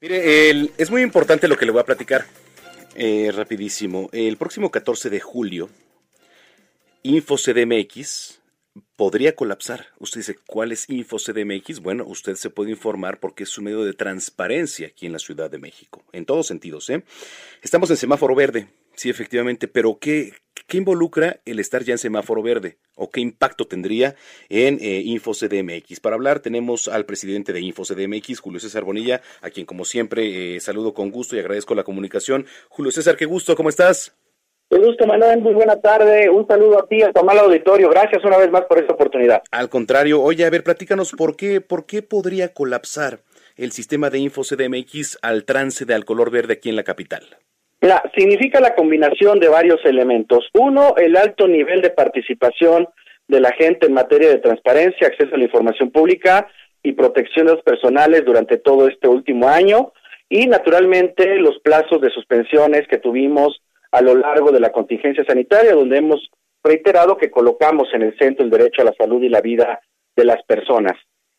Mire, 0.01 0.49
el, 0.49 0.71
es 0.79 0.89
muy 0.89 1.03
importante 1.03 1.47
lo 1.47 1.55
que 1.55 1.67
le 1.67 1.71
voy 1.71 1.81
a 1.81 1.85
platicar. 1.85 2.25
Eh, 2.95 3.31
rapidísimo. 3.31 4.09
El 4.11 4.37
próximo 4.37 4.71
14 4.71 5.11
de 5.11 5.19
julio, 5.19 5.69
InfoCDMX 7.03 8.39
podría 8.97 9.35
colapsar. 9.35 9.85
Usted 9.99 10.19
dice, 10.19 10.35
¿cuál 10.45 10.73
es 10.73 10.89
InfoCDMX? 10.89 11.79
Bueno, 11.79 12.03
usted 12.05 12.35
se 12.35 12.49
puede 12.49 12.71
informar 12.71 13.19
porque 13.19 13.43
es 13.43 13.57
un 13.57 13.65
medio 13.65 13.85
de 13.85 13.93
transparencia 13.93 14.87
aquí 14.87 15.05
en 15.05 15.13
la 15.13 15.19
Ciudad 15.19 15.49
de 15.49 15.59
México, 15.59 16.03
en 16.11 16.25
todos 16.25 16.47
sentidos. 16.47 16.89
¿eh? 16.89 17.03
Estamos 17.61 17.89
en 17.91 17.97
semáforo 17.97 18.35
verde, 18.35 18.67
sí, 18.95 19.09
efectivamente, 19.09 19.67
pero 19.67 19.99
¿qué, 19.99 20.33
¿qué 20.65 20.77
involucra 20.77 21.39
el 21.45 21.59
estar 21.59 21.83
ya 21.83 21.93
en 21.93 21.99
semáforo 21.99 22.41
verde? 22.41 22.79
¿O 22.95 23.11
qué 23.11 23.21
impacto 23.21 23.67
tendría 23.67 24.15
en 24.49 24.79
eh, 24.81 25.01
InfoCDMX? 25.05 25.99
Para 25.99 26.15
hablar 26.15 26.39
tenemos 26.39 26.87
al 26.87 27.05
presidente 27.05 27.53
de 27.53 27.61
InfoCDMX, 27.61 28.39
Julio 28.39 28.59
César 28.59 28.83
Bonilla, 28.83 29.21
a 29.41 29.51
quien 29.51 29.67
como 29.67 29.85
siempre 29.85 30.55
eh, 30.55 30.59
saludo 30.59 30.95
con 30.95 31.11
gusto 31.11 31.35
y 31.35 31.39
agradezco 31.39 31.75
la 31.75 31.83
comunicación. 31.83 32.47
Julio 32.67 32.91
César, 32.91 33.15
qué 33.15 33.25
gusto, 33.25 33.55
¿cómo 33.55 33.69
estás? 33.69 34.17
Gusto, 34.69 35.07
Manuel. 35.07 35.41
Muy 35.41 35.53
buena 35.53 35.79
tarde. 35.79 36.29
Un 36.29 36.45
saludo 36.45 36.79
a 36.79 36.87
ti, 36.87 37.01
a 37.01 37.11
tu 37.11 37.21
amable 37.21 37.41
auditorio. 37.41 37.89
Gracias 37.89 38.23
una 38.25 38.37
vez 38.37 38.51
más 38.51 38.65
por 38.65 38.79
esta 38.79 38.93
oportunidad. 38.93 39.41
Al 39.51 39.69
contrario, 39.69 40.21
oye, 40.21 40.45
a 40.45 40.49
ver, 40.49 40.63
platícanos 40.63 41.13
por 41.13 41.37
qué, 41.37 41.61
por 41.61 41.85
qué 41.85 42.01
podría 42.01 42.53
colapsar 42.53 43.19
el 43.55 43.71
sistema 43.71 44.09
de 44.09 44.19
InfoCDMX 44.19 45.19
al 45.21 45.45
trance 45.45 45.85
de 45.85 45.93
al 45.93 46.05
color 46.05 46.31
verde 46.31 46.53
aquí 46.53 46.69
en 46.69 46.75
la 46.75 46.83
capital. 46.83 47.23
La, 47.81 48.03
significa 48.15 48.59
la 48.59 48.75
combinación 48.75 49.39
de 49.39 49.47
varios 49.47 49.79
elementos. 49.85 50.49
Uno, 50.53 50.95
el 50.97 51.15
alto 51.15 51.47
nivel 51.47 51.81
de 51.81 51.91
participación 51.91 52.87
de 53.27 53.39
la 53.39 53.51
gente 53.53 53.87
en 53.87 53.93
materia 53.93 54.29
de 54.29 54.39
transparencia, 54.39 55.07
acceso 55.07 55.33
a 55.33 55.37
la 55.37 55.45
información 55.45 55.91
pública 55.91 56.47
y 56.83 56.93
protección 56.93 57.47
de 57.47 57.53
los 57.53 57.63
personales 57.63 58.25
durante 58.25 58.57
todo 58.57 58.87
este 58.87 59.07
último 59.07 59.47
año. 59.47 59.93
Y 60.29 60.47
naturalmente 60.47 61.37
los 61.37 61.59
plazos 61.59 62.01
de 62.01 62.09
suspensiones 62.09 62.87
que 62.89 62.97
tuvimos 62.97 63.61
a 63.97 64.01
lo 64.01 64.15
largo 64.15 64.51
de 64.51 64.59
la 64.59 64.71
contingencia 64.71 65.25
sanitaria, 65.25 65.73
donde 65.73 65.97
hemos 65.97 66.29
reiterado 66.63 67.17
que 67.17 67.31
colocamos 67.31 67.87
en 67.93 68.03
el 68.03 68.15
centro 68.19 68.45
el 68.45 68.51
derecho 68.51 68.83
a 68.83 68.85
la 68.85 68.93
salud 68.93 69.23
y 69.23 69.29
la 69.29 69.41
vida 69.41 69.81
de 70.15 70.23
las 70.23 70.43
personas. 70.43 70.93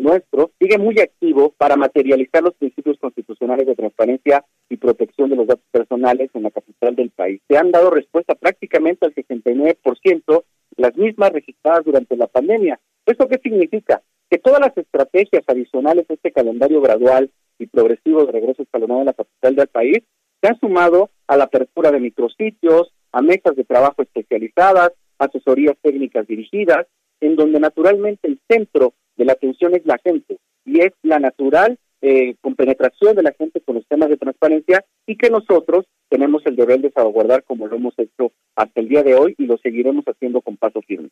nuestro 0.10 0.52
sigue 0.60 0.78
muy 0.78 1.00
activo 1.00 1.54
para 1.58 1.76
materializar 1.76 2.42
los 2.42 2.56
principios 2.56 2.98
constitucionales 3.00 3.68
de 3.68 3.76
transparencia 3.76 4.44
y 4.70 4.78
protección 4.78 5.30
de 5.30 5.36
los 5.36 5.48
datos 5.48 5.66
personales 5.72 6.30
en 6.34 6.44
la 6.44 6.52
capital 6.52 6.96
del 6.96 7.12
país. 7.12 7.42
Se 7.48 7.58
han 7.58 7.72
dado 7.72 7.92
respuesta 7.92 8.36
prácticamente 8.36 9.06
al 9.06 9.14
69%, 9.14 10.44
las 10.78 10.98
mismas 10.98 11.32
registradas 11.32 11.86
durante 11.86 12.16
la 12.16 12.28
pandemia. 12.28 12.80
¿Esto 13.06 13.28
qué 13.28 13.38
significa? 13.38 14.02
Que 14.30 14.38
todas 14.38 14.62
las 14.62 14.76
estrategias 14.78 15.44
adicionales 15.48 16.10
a 16.10 16.14
este 16.14 16.32
calendario 16.32 16.82
gradual 16.82 17.30
y 17.60 17.68
progresivo 17.68 18.26
de 18.26 18.32
regreso 18.32 18.64
escalonado 18.64 19.02
en 19.02 19.08
la 19.08 19.14
capital 19.14 19.56
del 19.56 19.68
país, 19.68 20.00
se 20.42 20.48
han 20.48 20.60
sumado 20.60 21.10
a 21.28 21.38
la 21.38 21.44
apertura 21.44 21.92
de 21.92 22.00
micrositios, 22.00 22.92
a 23.12 23.22
mesas 23.22 23.56
de 23.56 23.66
trabajo 23.66 24.02
especializadas, 24.02 24.92
asesorías 25.18 25.76
técnicas 25.82 26.26
dirigidas, 26.26 26.88
en 27.20 27.36
donde 27.36 27.60
naturalmente 27.60 28.28
el 28.28 28.40
centro 28.48 28.94
de 29.18 29.26
la 29.26 29.34
atención 29.34 29.76
es 29.76 29.86
la 29.86 29.98
gente 30.04 30.38
y 30.66 30.80
es 30.80 30.94
la 31.04 31.20
natural 31.20 31.78
eh, 32.02 32.36
compenetración 32.40 33.16
de 33.16 33.24
la 33.24 33.34
gente 33.34 33.60
con 33.60 33.76
los 33.76 33.86
temas 33.88 34.08
de 34.08 34.16
transparencia 34.16 34.86
y 35.06 35.18
que 35.18 35.30
nosotros 35.30 35.86
tenemos 36.08 36.42
el 36.46 36.56
deber 36.56 36.80
de 36.80 36.92
salvaguardar 36.92 37.44
como 37.44 37.68
lo 37.68 37.76
hemos 37.76 37.94
hecho 37.98 38.32
hasta 38.56 38.80
el 38.80 38.88
día 38.88 39.04
de 39.04 39.16
hoy 39.16 39.36
y 39.38 39.46
lo 39.46 39.58
seguiremos 39.58 40.06
haciendo 40.06 40.42
con 40.42 40.56
paso 40.56 40.82
firme. 40.82 41.10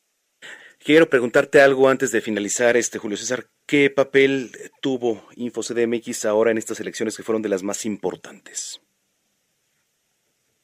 Quiero 0.87 1.09
preguntarte 1.09 1.59
algo 1.59 1.89
antes 1.89 2.13
de 2.13 2.21
finalizar, 2.21 2.77
este 2.77 2.97
Julio 2.97 3.17
César. 3.17 3.47
¿Qué 3.65 3.89
papel 3.89 4.51
tuvo 4.79 5.21
InfoCDMX 5.35 6.23
ahora 6.23 6.51
en 6.51 6.57
estas 6.57 6.79
elecciones 6.79 7.17
que 7.17 7.23
fueron 7.23 7.41
de 7.41 7.49
las 7.49 7.61
más 7.61 7.85
importantes? 7.85 8.81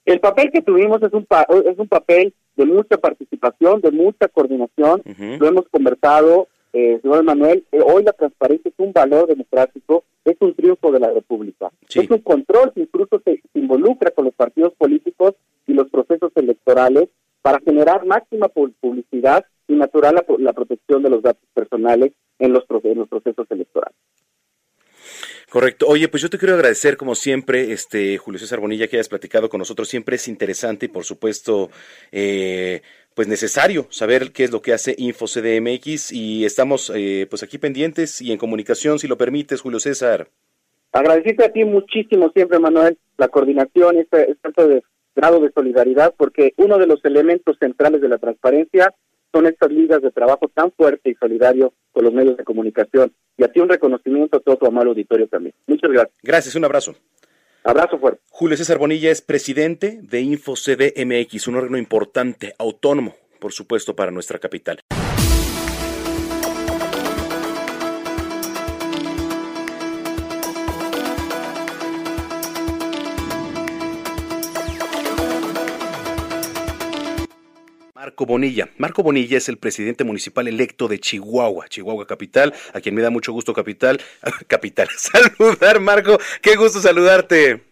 El 0.06 0.22
papel 0.22 0.50
que 0.50 0.62
tuvimos 0.62 1.04
es 1.04 1.12
un, 1.12 1.28
es 1.66 1.78
un 1.78 1.90
papel 1.90 2.34
de 2.56 2.66
mucha 2.66 2.96
participación, 2.96 3.82
de 3.82 3.92
mucha 3.92 4.30
coordinación. 4.30 5.02
Lo 5.42 5.46
hemos 5.46 5.68
conversado, 5.68 6.48
eh, 6.72 7.00
señor 7.02 7.26
Manuel. 7.26 7.66
Eh, 7.74 7.82
hoy 7.86 8.04
la 8.04 8.14
transparencia 8.14 8.70
es 8.70 8.76
un 8.78 8.94
valor 8.94 9.28
democrático, 9.28 10.06
es 10.24 10.38
un 10.40 10.56
triunfo 10.56 10.94
de 10.94 11.02
la 11.02 11.12
República. 11.12 11.70
Es 11.94 12.10
un 12.10 12.20
control 12.20 12.72
que 12.72 12.80
incluso 12.80 13.22
se 13.26 13.42
involucra 13.56 14.12
con 14.12 14.24
los 14.24 14.34
partidos 14.34 14.74
políticos 14.76 15.34
y 15.68 15.74
los 15.74 15.90
procesos 15.90 16.32
electorales 16.36 17.10
para 17.42 17.60
generar 17.60 18.06
máxima 18.06 18.48
publicidad 18.48 19.46
y 19.68 19.76
natural 19.76 20.24
la, 20.40 20.54
protección 20.54 21.04
de 21.04 21.10
los 21.10 21.22
datos 21.22 21.48
personales 21.54 22.14
en 22.40 22.54
los, 22.54 22.66
los 22.70 23.08
procesos 23.08 23.48
electorales. 23.50 23.98
Correcto. 25.54 25.86
Oye, 25.88 26.08
pues 26.08 26.24
yo 26.24 26.32
te 26.32 26.40
quiero 26.40 26.56
agradecer 26.56 26.98
como 26.98 27.14
siempre, 27.14 27.74
este 27.74 28.18
Julio 28.18 28.40
César 28.40 28.60
Bonilla, 28.60 28.88
que 28.88 28.96
hayas 28.96 29.08
platicado 29.08 29.50
con 29.50 29.60
nosotros. 29.60 29.88
Siempre 29.88 30.16
es 30.16 30.28
interesante 30.28 30.88
y 30.88 30.90
por 30.90 31.04
supuesto, 31.04 31.70
eh, 32.12 32.82
pues 33.14 33.28
necesario 33.28 33.86
saber 33.92 34.32
qué 34.32 34.46
es 34.46 34.52
lo 34.52 34.64
que 34.64 34.74
hace 34.74 34.96
InfoCDMX 34.98 36.12
y 36.12 36.44
estamos 36.46 36.92
eh, 36.96 37.28
pues 37.30 37.44
aquí 37.44 37.60
pendientes 37.60 38.20
y 38.20 38.32
en 38.32 38.40
comunicación, 38.40 38.98
si 38.98 39.08
lo 39.08 39.16
permites, 39.16 39.62
Julio 39.62 39.80
César. 39.80 40.28
Agradecerte 40.92 41.46
a 41.46 41.52
ti 41.52 41.64
muchísimo 41.64 42.32
siempre, 42.34 42.58
Manuel, 42.58 42.98
la 43.18 43.28
coordinación, 43.28 43.98
este, 43.98 44.32
este 44.32 44.68
de 44.68 44.84
grado 45.16 45.40
de 45.40 45.52
solidaridad, 45.52 46.16
porque 46.18 46.54
uno 46.58 46.80
de 46.80 46.88
los 46.88 47.06
elementos 47.06 47.58
centrales 47.60 48.02
de 48.02 48.10
la 48.10 48.18
transparencia 48.18 48.92
son 49.34 49.48
estas 49.48 49.72
ligas 49.72 50.02
de 50.02 50.12
trabajo 50.12 50.50
tan 50.54 50.72
fuerte 50.72 51.10
y 51.10 51.16
solidario 51.16 51.74
con 51.92 52.06
los 52.06 52.14
medios 52.14 52.38
de 52.38 52.44
comunicación. 52.44 53.14
Y 53.36 53.44
a 53.44 53.48
ti 53.48 53.60
un 53.60 53.68
reconocimiento 53.68 54.38
a 54.38 54.40
todo 54.40 54.58
tu 54.58 54.68
amable 54.68 54.92
auditorio 54.92 55.28
también. 55.28 55.56
Muchas 55.66 55.92
gracias. 55.92 56.16
Gracias, 56.22 56.56
un 56.56 56.66
abrazo. 56.66 56.96
Abrazo 57.64 57.98
fuerte. 57.98 58.22
Julio 58.30 58.58
César 58.58 58.78
Bonilla 58.78 59.10
es 59.10 59.22
presidente 59.22 60.00
de 60.02 60.22
InfoCDMX, 60.22 61.48
un 61.48 61.56
órgano 61.56 61.78
importante, 61.78 62.54
autónomo, 62.60 63.16
por 63.40 63.54
supuesto, 63.54 63.96
para 63.96 64.12
nuestra 64.12 64.38
capital. 64.38 64.80
Marco 78.14 78.28
Bonilla. 78.28 78.70
Marco 78.78 79.02
Bonilla 79.02 79.38
es 79.38 79.50
el 79.50 79.58
presidente 79.58 80.04
municipal 80.04 80.48
electo 80.48 80.88
de 80.88 81.00
Chihuahua, 81.00 81.68
Chihuahua 81.68 82.06
Capital, 82.06 82.54
a 82.72 82.80
quien 82.80 82.94
me 82.94 83.02
da 83.02 83.10
mucho 83.10 83.34
gusto 83.34 83.56
Capital, 83.56 84.00
Capital, 84.48 84.88
saludar 84.96 85.80
Marco, 85.80 86.20
qué 86.40 86.56
gusto 86.56 86.80
saludarte. 86.80 87.64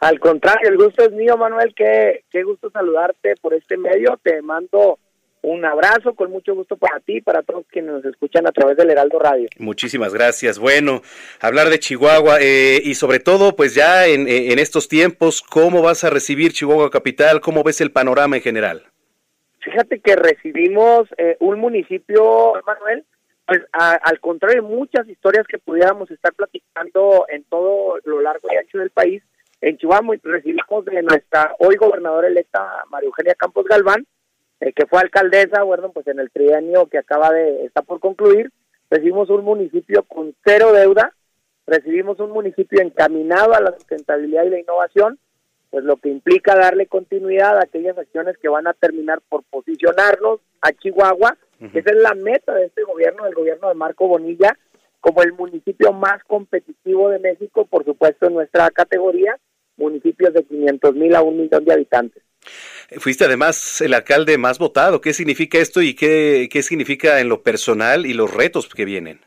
Al 0.00 0.18
contrario, 0.18 0.68
el 0.68 0.76
gusto 0.76 1.04
es 1.04 1.12
mío, 1.12 1.36
Manuel, 1.36 1.72
qué, 1.76 2.24
qué 2.28 2.42
gusto 2.42 2.70
saludarte 2.70 3.36
por 3.40 3.54
este 3.54 3.76
medio, 3.76 4.18
te 4.20 4.42
mando 4.42 4.98
un 5.42 5.64
abrazo 5.64 6.14
con 6.14 6.32
mucho 6.32 6.52
gusto 6.56 6.76
para 6.76 6.98
ti 6.98 7.18
y 7.18 7.20
para 7.20 7.44
todos 7.44 7.64
quienes 7.70 7.92
nos 7.92 8.04
escuchan 8.04 8.48
a 8.48 8.50
través 8.50 8.76
del 8.76 8.90
Heraldo 8.90 9.20
Radio. 9.20 9.48
Muchísimas 9.58 10.12
gracias. 10.12 10.58
Bueno, 10.58 11.02
hablar 11.38 11.68
de 11.68 11.78
Chihuahua 11.78 12.38
eh, 12.40 12.82
y 12.82 12.94
sobre 12.94 13.20
todo, 13.20 13.54
pues 13.54 13.76
ya 13.76 14.08
en, 14.08 14.26
en, 14.26 14.58
estos 14.58 14.88
tiempos, 14.88 15.40
¿cómo 15.40 15.82
vas 15.82 16.02
a 16.02 16.10
recibir 16.10 16.52
Chihuahua 16.52 16.90
Capital? 16.90 17.40
¿Cómo 17.40 17.62
ves 17.62 17.80
el 17.80 17.92
panorama 17.92 18.34
en 18.34 18.42
general? 18.42 18.89
Fíjate 19.60 20.00
que 20.00 20.16
recibimos 20.16 21.08
eh, 21.18 21.36
un 21.40 21.60
municipio, 21.60 22.54
Manuel, 22.66 23.04
pues 23.46 23.60
al 23.72 24.20
contrario 24.20 24.62
de 24.62 24.68
muchas 24.68 25.08
historias 25.08 25.46
que 25.46 25.58
pudiéramos 25.58 26.10
estar 26.10 26.32
platicando 26.32 27.26
en 27.28 27.44
todo 27.44 27.98
lo 28.04 28.20
largo 28.20 28.48
y 28.50 28.56
ancho 28.56 28.78
del 28.78 28.90
país, 28.90 29.22
en 29.60 29.76
Chihuahua 29.76 30.16
recibimos 30.22 30.84
de 30.86 31.02
nuestra 31.02 31.54
hoy 31.58 31.76
gobernadora 31.76 32.28
electa 32.28 32.84
María 32.90 33.08
Eugenia 33.08 33.34
Campos 33.34 33.66
Galván, 33.66 34.06
eh, 34.60 34.72
que 34.72 34.86
fue 34.86 35.00
alcaldesa, 35.00 35.62
bueno, 35.62 35.90
pues 35.92 36.06
en 36.06 36.20
el 36.20 36.30
trienio 36.30 36.86
que 36.86 36.98
acaba 36.98 37.30
de, 37.32 37.64
está 37.66 37.82
por 37.82 38.00
concluir, 38.00 38.50
recibimos 38.88 39.28
un 39.30 39.44
municipio 39.44 40.04
con 40.04 40.34
cero 40.44 40.72
deuda, 40.72 41.12
recibimos 41.66 42.18
un 42.20 42.30
municipio 42.30 42.80
encaminado 42.80 43.54
a 43.54 43.60
la 43.60 43.72
sustentabilidad 43.72 44.44
y 44.44 44.50
la 44.50 44.60
innovación, 44.60 45.18
pues 45.70 45.84
lo 45.84 45.96
que 45.96 46.08
implica 46.08 46.56
darle 46.56 46.86
continuidad 46.86 47.56
a 47.56 47.62
aquellas 47.62 47.96
acciones 47.96 48.36
que 48.38 48.48
van 48.48 48.66
a 48.66 48.74
terminar 48.74 49.20
por 49.28 49.44
posicionarnos 49.44 50.40
a 50.60 50.72
Chihuahua, 50.72 51.36
esa 51.60 51.90
es 51.90 51.96
la 51.96 52.14
meta 52.14 52.54
de 52.54 52.66
este 52.66 52.82
gobierno, 52.82 53.24
del 53.24 53.34
gobierno 53.34 53.68
de 53.68 53.74
Marco 53.74 54.08
Bonilla, 54.08 54.56
como 55.00 55.22
el 55.22 55.32
municipio 55.32 55.92
más 55.92 56.22
competitivo 56.24 57.10
de 57.10 57.18
México, 57.18 57.66
por 57.66 57.84
supuesto 57.84 58.26
en 58.26 58.34
nuestra 58.34 58.70
categoría, 58.70 59.38
municipios 59.76 60.32
de 60.32 60.44
500 60.44 60.94
mil 60.94 61.14
a 61.14 61.22
un 61.22 61.38
millón 61.38 61.64
de 61.64 61.72
habitantes. 61.72 62.22
Fuiste 62.98 63.24
además 63.24 63.80
el 63.80 63.94
alcalde 63.94 64.38
más 64.38 64.58
votado. 64.58 65.00
¿Qué 65.00 65.12
significa 65.12 65.58
esto 65.58 65.82
y 65.82 65.94
qué, 65.94 66.48
qué 66.50 66.62
significa 66.62 67.20
en 67.20 67.28
lo 67.28 67.42
personal 67.42 68.06
y 68.06 68.14
los 68.14 68.32
retos 68.32 68.68
que 68.68 68.84
vienen? 68.84 69.20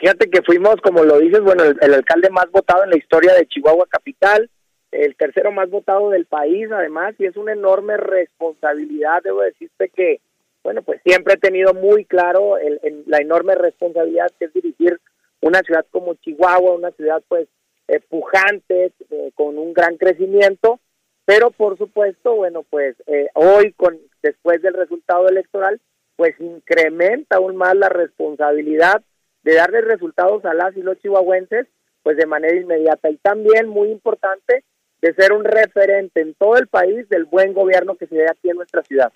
Fíjate 0.00 0.28
que 0.28 0.42
fuimos, 0.42 0.76
como 0.82 1.04
lo 1.04 1.18
dices, 1.18 1.40
bueno, 1.40 1.64
el 1.64 1.94
alcalde 1.94 2.30
más 2.30 2.50
votado 2.50 2.84
en 2.84 2.90
la 2.90 2.96
historia 2.96 3.34
de 3.34 3.46
Chihuahua 3.46 3.86
Capital, 3.88 4.50
el 4.94 5.16
tercero 5.16 5.50
más 5.52 5.68
votado 5.70 6.10
del 6.10 6.26
país, 6.26 6.70
además, 6.70 7.14
y 7.18 7.26
es 7.26 7.36
una 7.36 7.52
enorme 7.52 7.96
responsabilidad, 7.96 9.22
debo 9.22 9.40
decirte 9.40 9.88
que, 9.88 10.20
bueno, 10.62 10.82
pues 10.82 11.00
siempre 11.04 11.34
he 11.34 11.38
tenido 11.38 11.74
muy 11.74 12.04
claro 12.04 12.56
el, 12.58 12.80
la 13.06 13.18
enorme 13.18 13.54
responsabilidad 13.54 14.30
que 14.38 14.46
es 14.46 14.52
dirigir 14.52 15.00
una 15.40 15.60
ciudad 15.60 15.84
como 15.90 16.14
Chihuahua, 16.14 16.74
una 16.74 16.90
ciudad 16.92 17.22
pues 17.28 17.48
eh, 17.88 18.00
pujante, 18.08 18.92
eh, 19.10 19.30
con 19.34 19.58
un 19.58 19.74
gran 19.74 19.96
crecimiento, 19.98 20.80
pero 21.26 21.50
por 21.50 21.76
supuesto, 21.76 22.34
bueno, 22.34 22.62
pues 22.68 22.96
eh, 23.06 23.28
hoy, 23.34 23.72
con 23.72 23.98
después 24.22 24.62
del 24.62 24.74
resultado 24.74 25.28
electoral, 25.28 25.80
pues 26.16 26.34
incrementa 26.40 27.36
aún 27.36 27.56
más 27.56 27.74
la 27.74 27.88
responsabilidad 27.88 29.02
de 29.42 29.54
darle 29.54 29.82
resultados 29.82 30.44
a 30.44 30.54
las 30.54 30.76
y 30.76 30.82
los 30.82 30.98
chihuahuenses, 31.00 31.66
pues 32.02 32.16
de 32.16 32.26
manera 32.26 32.56
inmediata. 32.56 33.10
Y 33.10 33.16
también, 33.16 33.68
muy 33.68 33.90
importante, 33.90 34.64
de 35.04 35.12
ser 35.12 35.34
un 35.34 35.44
referente 35.44 36.22
en 36.22 36.32
todo 36.32 36.56
el 36.56 36.66
país 36.66 37.06
del 37.10 37.26
buen 37.26 37.52
gobierno 37.52 37.94
que 37.94 38.06
se 38.06 38.14
ve 38.14 38.26
aquí 38.26 38.48
en 38.48 38.56
nuestra 38.56 38.82
ciudad. 38.82 39.12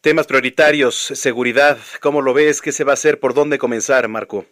Temas 0.00 0.28
prioritarios, 0.28 0.94
seguridad, 0.94 1.78
¿cómo 2.00 2.22
lo 2.22 2.32
ves? 2.32 2.62
¿Qué 2.62 2.70
se 2.70 2.84
va 2.84 2.92
a 2.92 2.94
hacer? 2.94 3.18
¿Por 3.18 3.34
dónde 3.34 3.58
comenzar, 3.58 4.06
Marco? 4.06 4.44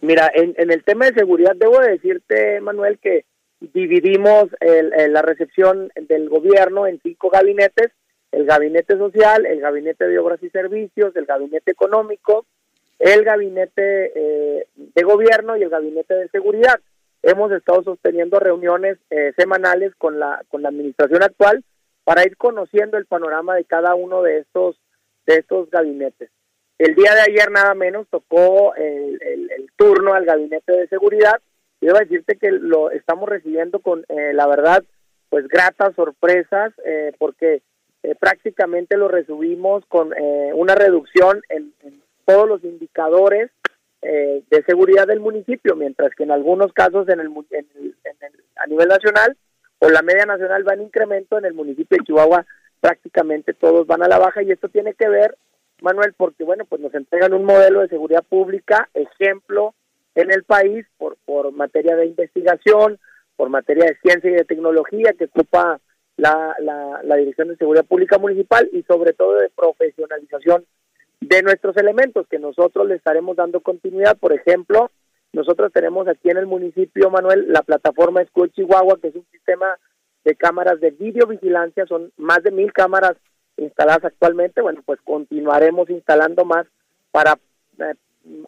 Mira, 0.00 0.30
en, 0.32 0.54
el 0.56 0.84
tema 0.84 1.06
de 1.06 1.14
seguridad 1.14 1.56
debo 1.56 1.80
decirte, 1.80 2.60
Manuel, 2.60 3.00
que 3.00 3.24
dividimos 3.58 4.46
la 4.60 5.22
recepción 5.22 5.90
del 5.96 6.28
gobierno 6.28 6.86
en 6.86 7.00
cinco 7.02 7.28
gabinetes, 7.28 7.90
el 8.30 8.46
gabinete 8.46 8.96
social, 8.96 9.44
el 9.44 9.60
gabinete 9.60 10.06
de 10.06 10.20
obras 10.20 10.40
y 10.40 10.50
servicios, 10.50 11.16
el 11.16 11.26
gabinete 11.26 11.72
económico, 11.72 12.46
el 13.00 13.24
gabinete 13.24 14.12
eh, 14.14 14.66
de 14.76 15.02
gobierno 15.02 15.56
y 15.56 15.64
el 15.64 15.68
gabinete 15.68 16.14
de 16.14 16.28
seguridad 16.28 16.80
hemos 17.22 17.52
estado 17.52 17.82
sosteniendo 17.82 18.38
reuniones 18.38 18.98
eh, 19.10 19.32
semanales 19.36 19.94
con 19.96 20.18
la 20.18 20.42
con 20.48 20.62
la 20.62 20.68
administración 20.68 21.22
actual 21.22 21.64
para 22.04 22.24
ir 22.24 22.36
conociendo 22.36 22.96
el 22.96 23.06
panorama 23.06 23.54
de 23.54 23.64
cada 23.64 23.94
uno 23.94 24.22
de 24.22 24.38
estos 24.38 24.76
de 25.26 25.36
estos 25.36 25.70
gabinetes. 25.70 26.30
El 26.78 26.94
día 26.94 27.14
de 27.14 27.20
ayer 27.20 27.50
nada 27.50 27.74
menos 27.74 28.06
tocó 28.08 28.74
el, 28.74 29.18
turno 29.76 30.14
al 30.14 30.24
gabinete 30.24 30.72
de 30.72 30.88
seguridad 30.88 31.40
y 31.80 31.86
debo 31.86 31.98
decirte 31.98 32.36
que 32.36 32.50
lo 32.50 32.90
estamos 32.90 33.28
recibiendo 33.28 33.80
con 33.80 34.04
eh, 34.08 34.32
la 34.34 34.46
verdad 34.46 34.82
pues 35.28 35.46
gratas 35.48 35.94
sorpresas 35.94 36.72
eh, 36.84 37.12
porque 37.18 37.62
prácticamente 38.18 38.96
lo 38.96 39.08
recibimos 39.08 39.84
con 39.86 40.14
una 40.54 40.74
reducción 40.74 41.42
en 41.50 41.74
todos 42.24 42.48
los 42.48 42.64
indicadores 42.64 43.50
eh, 44.02 44.42
de 44.50 44.62
seguridad 44.64 45.06
del 45.06 45.20
municipio, 45.20 45.76
mientras 45.76 46.14
que 46.14 46.22
en 46.22 46.30
algunos 46.30 46.72
casos 46.72 47.08
en 47.08 47.20
el, 47.20 47.28
a 48.56 48.66
nivel 48.66 48.88
nacional 48.88 49.36
o 49.78 49.88
la 49.90 50.02
media 50.02 50.24
nacional 50.24 50.66
va 50.66 50.74
en 50.74 50.82
incremento, 50.82 51.38
en 51.38 51.44
el 51.44 51.54
municipio 51.54 51.98
de 51.98 52.04
Chihuahua 52.04 52.46
prácticamente 52.80 53.52
todos 53.52 53.86
van 53.86 54.02
a 54.02 54.08
la 54.08 54.18
baja 54.18 54.42
y 54.42 54.50
esto 54.50 54.68
tiene 54.68 54.94
que 54.94 55.08
ver, 55.08 55.36
Manuel, 55.82 56.14
porque 56.16 56.44
bueno, 56.44 56.64
pues 56.64 56.80
nos 56.80 56.94
entregan 56.94 57.34
un 57.34 57.44
modelo 57.44 57.80
de 57.80 57.88
seguridad 57.88 58.24
pública, 58.26 58.88
ejemplo 58.94 59.74
en 60.14 60.32
el 60.32 60.44
país 60.44 60.86
por, 60.98 61.16
por 61.24 61.52
materia 61.52 61.94
de 61.96 62.06
investigación, 62.06 62.98
por 63.36 63.48
materia 63.48 63.84
de 63.84 63.96
ciencia 64.02 64.30
y 64.30 64.34
de 64.34 64.44
tecnología 64.44 65.12
que 65.12 65.26
ocupa 65.26 65.80
la, 66.16 66.54
la, 66.58 67.00
la 67.02 67.16
Dirección 67.16 67.48
de 67.48 67.56
Seguridad 67.56 67.84
Pública 67.84 68.18
Municipal 68.18 68.68
y 68.72 68.82
sobre 68.82 69.12
todo 69.12 69.34
de 69.36 69.50
profesionalización 69.50 70.64
de 71.20 71.42
nuestros 71.42 71.76
elementos 71.76 72.26
que 72.28 72.38
nosotros 72.38 72.88
le 72.88 72.96
estaremos 72.96 73.36
dando 73.36 73.60
continuidad. 73.60 74.16
Por 74.16 74.32
ejemplo, 74.32 74.90
nosotros 75.32 75.72
tenemos 75.72 76.08
aquí 76.08 76.30
en 76.30 76.38
el 76.38 76.46
municipio, 76.46 77.10
Manuel, 77.10 77.46
la 77.52 77.62
plataforma 77.62 78.22
Escudo 78.22 78.48
Chihuahua, 78.48 78.98
que 79.00 79.08
es 79.08 79.14
un 79.14 79.26
sistema 79.30 79.76
de 80.24 80.34
cámaras 80.34 80.80
de 80.80 80.90
videovigilancia, 80.90 81.86
son 81.86 82.12
más 82.16 82.42
de 82.42 82.50
mil 82.50 82.72
cámaras 82.72 83.16
instaladas 83.56 84.04
actualmente. 84.04 84.60
Bueno, 84.60 84.82
pues 84.84 84.98
continuaremos 85.02 85.88
instalando 85.90 86.44
más 86.44 86.66
para 87.10 87.38
eh, 87.78 87.94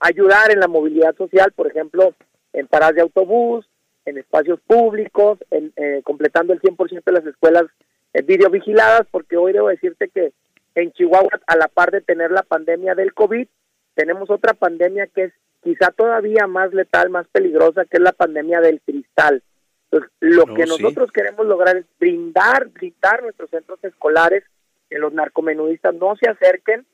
ayudar 0.01 0.51
en 0.51 0.61
la 0.61 0.69
movilidad 0.69 1.15
social, 1.17 1.53
por 1.53 1.67
ejemplo, 1.67 2.15
en 2.53 2.67
paradas 2.67 2.97
de 2.97 3.03
autobús, 3.03 3.67
en 4.05 4.19
espacios 4.19 4.61
públicos, 4.67 5.39
en, 5.51 5.73
eh, 5.77 6.01
completando 6.05 6.53
el 6.53 6.61
100% 6.61 7.03
de 7.05 7.13
las 7.13 7.27
escuelas 7.27 7.65
eh, 8.13 8.23
videovigiladas, 8.23 9.07
porque 9.11 9.37
hoy 9.37 9.53
debo 9.53 9.69
decirte 9.69 10.09
que 10.09 10.33
en 10.75 10.93
Chihuahua, 10.93 11.41
a 11.47 11.57
la 11.57 11.69
par 11.69 11.91
de 11.91 12.01
tener 12.01 12.31
la 12.31 12.43
pandemia 12.43 12.95
del 12.95 13.15
COVID, 13.15 13.47
tenemos 13.95 14.31
otra 14.31 14.55
pandemia 14.55 15.07
que 15.07 15.25
es 15.25 15.33
quizá 15.63 15.91
todavía 15.91 16.47
más 16.47 16.73
letal, 16.73 17.11
más 17.11 17.27
peligrosa, 17.29 17.85
que 17.85 17.99
es 17.99 18.03
la 18.03 18.13
pandemia 18.13 18.61
del 18.61 18.81
cristal. 18.81 19.43
Entonces, 19.91 20.11
lo 20.21 20.47
que 20.47 20.65
nosotros 20.65 21.13
queremos 21.13 21.47
lograr 21.47 21.77
es 21.77 21.87
brindar, 22.01 22.69
brindar 22.69 23.23
nuestros 23.23 23.51
centros 23.51 23.79
escolares, 23.85 24.45
que 24.89 24.99
los 24.99 25.13
narcomenudistas 25.13 25.95
no 25.95 26.17
se 26.17 26.31
acerquen 26.31 26.87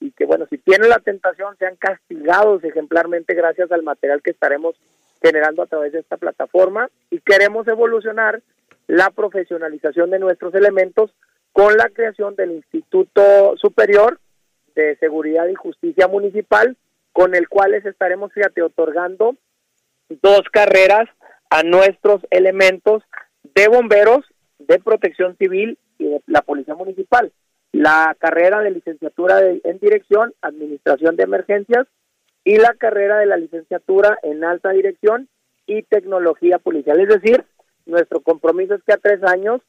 y 0.00 0.12
que, 0.12 0.24
bueno, 0.24 0.46
si 0.48 0.58
tienen 0.58 0.88
la 0.88 0.98
tentación, 0.98 1.56
sean 1.58 1.76
castigados 1.76 2.62
ejemplarmente 2.64 3.34
gracias 3.34 3.70
al 3.72 3.82
material 3.82 4.22
que 4.22 4.30
estaremos 4.30 4.76
generando 5.22 5.62
a 5.62 5.66
través 5.66 5.92
de 5.92 6.00
esta 6.00 6.16
plataforma. 6.16 6.88
Y 7.10 7.20
queremos 7.20 7.66
evolucionar 7.68 8.42
la 8.86 9.10
profesionalización 9.10 10.10
de 10.10 10.18
nuestros 10.18 10.54
elementos 10.54 11.10
con 11.54 11.76
la 11.76 11.88
creación 11.88 12.34
del 12.34 12.50
Instituto 12.50 13.56
Superior 13.58 14.18
de 14.74 14.96
Seguridad 14.96 15.46
y 15.46 15.54
Justicia 15.54 16.08
Municipal, 16.08 16.76
con 17.12 17.36
el 17.36 17.48
cual 17.48 17.74
estaremos, 17.74 18.32
fíjate, 18.32 18.60
otorgando 18.60 19.36
dos 20.20 20.42
carreras 20.50 21.08
a 21.50 21.62
nuestros 21.62 22.22
elementos 22.30 23.04
de 23.54 23.68
bomberos, 23.68 24.24
de 24.58 24.80
protección 24.80 25.36
civil 25.36 25.78
y 25.96 26.06
de 26.06 26.20
la 26.26 26.42
Policía 26.42 26.74
Municipal. 26.74 27.30
La 27.70 28.16
carrera 28.18 28.60
de 28.60 28.72
licenciatura 28.72 29.40
en 29.40 29.78
dirección, 29.78 30.34
administración 30.42 31.14
de 31.14 31.22
emergencias 31.22 31.86
y 32.42 32.56
la 32.56 32.74
carrera 32.74 33.18
de 33.18 33.26
la 33.26 33.36
licenciatura 33.36 34.18
en 34.24 34.42
alta 34.42 34.70
dirección 34.70 35.28
y 35.68 35.84
tecnología 35.84 36.58
policial. 36.58 36.98
Es 36.98 37.08
decir, 37.10 37.44
nuestro 37.86 38.22
compromiso 38.22 38.74
es 38.74 38.82
que 38.82 38.92
a 38.92 38.98
tres 38.98 39.22
años 39.22 39.60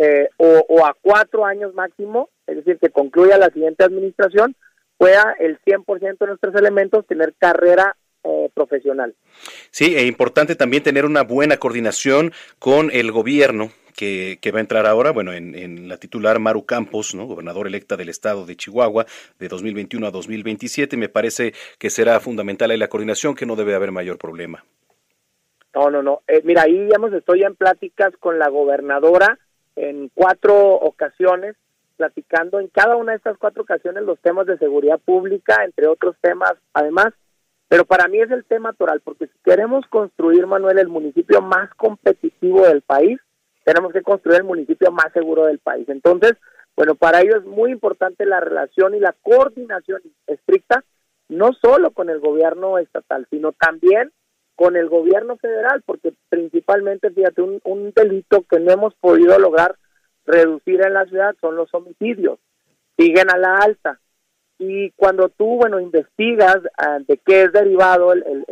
eh, 0.00 0.28
o, 0.36 0.86
a 0.86 0.94
cuatro 1.02 1.44
años 1.44 1.74
máximo, 1.74 2.28
es 2.46 2.56
decir, 2.56 2.78
que 2.78 2.88
concluya 2.88 3.36
la 3.36 3.50
siguiente 3.50 3.82
administración, 3.82 4.54
pueda 4.96 5.34
el 5.40 5.58
100% 5.66 6.18
de 6.18 6.26
nuestros 6.28 6.54
elementos 6.54 7.04
tener 7.04 7.34
carrera 7.36 7.96
eh, 8.22 8.48
profesional. 8.54 9.16
Sí, 9.72 9.96
e 9.96 10.06
importante 10.06 10.54
también 10.54 10.84
tener 10.84 11.04
una 11.04 11.24
buena 11.24 11.56
coordinación 11.56 12.32
con 12.60 12.92
el 12.92 13.10
gobierno, 13.10 13.72
que, 13.96 14.38
va 14.54 14.58
a 14.58 14.60
entrar 14.60 14.86
ahora, 14.86 15.10
bueno, 15.10 15.32
en, 15.32 15.88
la 15.88 15.96
titular 15.96 16.38
Maru 16.38 16.64
Campos, 16.64 17.16
¿no? 17.16 17.26
gobernador 17.26 17.66
electa 17.66 17.96
del 17.96 18.08
estado 18.08 18.46
de 18.46 18.54
Chihuahua 18.54 19.04
de 19.40 19.48
2021 19.48 20.06
a 20.06 20.12
2027. 20.12 20.96
Me 20.96 21.08
parece 21.08 21.54
que 21.80 21.90
será 21.90 22.20
fundamental 22.20 22.70
ahí 22.70 22.78
la 22.78 22.86
coordinación, 22.86 23.34
que 23.34 23.46
no 23.46 23.56
debe 23.56 23.74
haber 23.74 23.90
mayor 23.90 24.16
problema. 24.16 24.64
No, 25.74 25.90
no, 25.90 26.04
no. 26.04 26.22
Eh, 26.28 26.40
mira, 26.44 26.62
ahí 26.62 26.84
digamos, 26.84 27.12
estoy 27.12 27.42
en 27.42 27.56
pláticas 27.56 28.16
con 28.20 28.38
la 28.38 28.48
gobernadora 28.48 29.40
en 29.78 30.10
cuatro 30.14 30.74
ocasiones, 30.74 31.56
platicando 31.96 32.60
en 32.60 32.68
cada 32.68 32.96
una 32.96 33.12
de 33.12 33.18
estas 33.18 33.38
cuatro 33.38 33.62
ocasiones 33.62 34.02
los 34.04 34.18
temas 34.20 34.46
de 34.46 34.58
seguridad 34.58 34.98
pública, 34.98 35.64
entre 35.64 35.86
otros 35.86 36.16
temas 36.20 36.52
además. 36.72 37.08
Pero 37.68 37.84
para 37.84 38.08
mí 38.08 38.18
es 38.20 38.30
el 38.30 38.44
tema 38.44 38.72
toral, 38.72 39.00
porque 39.00 39.26
si 39.26 39.32
queremos 39.44 39.86
construir, 39.88 40.46
Manuel, 40.46 40.78
el 40.78 40.88
municipio 40.88 41.42
más 41.42 41.72
competitivo 41.74 42.66
del 42.66 42.82
país, 42.82 43.20
tenemos 43.64 43.92
que 43.92 44.02
construir 44.02 44.38
el 44.38 44.44
municipio 44.44 44.90
más 44.90 45.12
seguro 45.12 45.44
del 45.44 45.58
país. 45.58 45.86
Entonces, 45.88 46.32
bueno, 46.74 46.94
para 46.94 47.20
ello 47.20 47.36
es 47.36 47.44
muy 47.44 47.70
importante 47.70 48.24
la 48.24 48.40
relación 48.40 48.94
y 48.94 49.00
la 49.00 49.14
coordinación 49.22 50.00
estricta, 50.26 50.82
no 51.28 51.52
solo 51.52 51.90
con 51.90 52.08
el 52.08 52.20
gobierno 52.20 52.78
estatal, 52.78 53.26
sino 53.30 53.52
también 53.52 54.12
con 54.58 54.74
el 54.74 54.88
gobierno 54.88 55.36
federal, 55.36 55.82
porque 55.86 56.12
principalmente, 56.28 57.12
fíjate, 57.12 57.42
un, 57.42 57.92
delito 57.94 58.42
que 58.42 58.58
no 58.58 58.72
hemos 58.72 58.92
podido 58.96 59.38
lograr 59.38 59.76
reducir 60.26 60.84
en 60.84 60.94
la 60.94 61.04
ciudad 61.04 61.36
son 61.40 61.54
los 61.54 61.72
homicidios, 61.72 62.40
siguen 62.98 63.30
a 63.30 63.38
la 63.38 63.54
alta. 63.54 64.00
Y 64.58 64.90
cuando 64.96 65.28
tú, 65.28 65.58
bueno, 65.58 65.78
investigas 65.78 66.58
ah, 66.76 66.98
de 67.06 67.18
qué 67.18 67.42
es 67.42 67.52
derivado 67.52 68.12
el, 68.12 68.44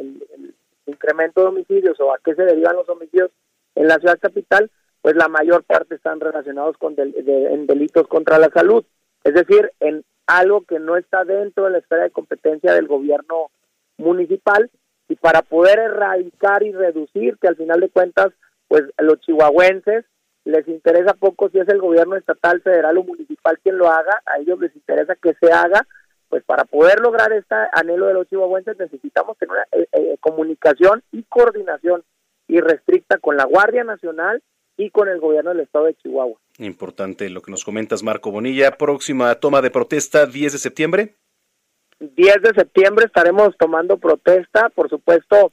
incremento 0.87 1.41
de 1.41 1.49
homicidios 1.49 1.99
o 1.99 2.15
a 2.15 2.19
qué 2.25 2.37
se 2.37 2.45
derivan 2.45 2.77
los 2.77 2.89
homicidios 2.89 3.33
en 3.75 3.89
la 3.89 3.97
ciudad 3.97 4.21
capital, 4.21 4.71
pues 5.03 5.17
la 5.17 5.27
mayor 5.27 5.65
parte 5.65 5.97
están 5.97 6.21
relacionados 6.21 6.77
con 6.79 6.95
delitos 6.95 8.07
contra 8.07 8.39
la 8.39 8.49
salud. 8.51 8.85
Es 9.25 9.35
decir, 9.35 9.73
en 9.81 10.05
algo 10.29 10.61
que 10.61 10.79
no 10.79 10.97
está 10.97 11.25
dentro 11.25 11.65
de 11.65 11.71
la 11.71 11.79
esfera 11.79 12.05
de 12.05 12.11
competencia 12.13 12.73
del 12.75 12.87
gobierno 12.87 13.51
municipal 13.99 14.71
y 15.09 15.17
para 15.17 15.43
poder 15.43 15.79
erradicar 15.79 16.63
y 16.63 16.73
reducir 16.73 17.39
que 17.39 17.49
al 17.49 17.57
final 17.57 17.81
de 17.81 17.91
cuentas 17.91 18.29
pues 18.69 18.85
los 18.99 19.21
chihuahuenses 19.21 20.05
les 20.45 20.67
interesa 20.69 21.15
poco 21.15 21.49
si 21.51 21.59
es 21.59 21.69
el 21.69 21.81
gobierno 21.81 22.17
estatal, 22.17 22.61
federal 22.63 22.99
o 22.99 23.05
municipal 23.05 23.59
quien 23.63 23.79
lo 23.79 23.89
haga, 23.89 24.23
a 24.27 24.39
ellos 24.39 24.59
les 24.61 24.75
interesa 24.75 25.17
que 25.17 25.35
se 25.41 25.53
haga, 25.53 25.87
pues 26.29 26.45
para 26.45 26.65
poder 26.65 27.01
lograr 27.01 27.33
este 27.33 27.55
anhelo 27.73 28.07
de 28.07 28.15
los 28.15 28.29
chihuahuenses 28.29 28.79
necesitamos 28.79 29.37
tener 29.39 29.57
una 29.57 29.67
eh, 29.73 29.89
eh, 29.93 30.17
comunicación 30.21 31.03
y 31.13 31.23
coordinación 31.25 32.05
irrestricta 32.49 33.19
con 33.19 33.37
la 33.37 33.45
Guardia 33.45 33.85
Nacional 33.85 34.43
y 34.77 34.91
con 34.91 35.09
el 35.09 35.21
gobierno 35.21 35.51
del 35.51 35.61
estado 35.61 35.87
de 35.87 35.95
Chihuahua. 35.95 36.39
Importante 36.59 37.31
lo 37.31 37.43
que 37.43 37.51
nos 37.51 37.65
comentas, 37.65 38.03
Marco 38.03 38.31
Bonilla. 38.31 38.73
Próxima 38.73 39.35
toma 39.37 39.63
de 39.63 39.71
protesta, 39.71 40.27
10 40.27 40.53
de 40.53 40.59
septiembre. 40.59 41.17
10 42.01 42.43
de 42.43 42.55
septiembre 42.55 43.07
estaremos 43.07 43.57
tomando 43.59 43.97
protesta, 43.97 44.69
por 44.71 44.89
supuesto, 44.91 45.53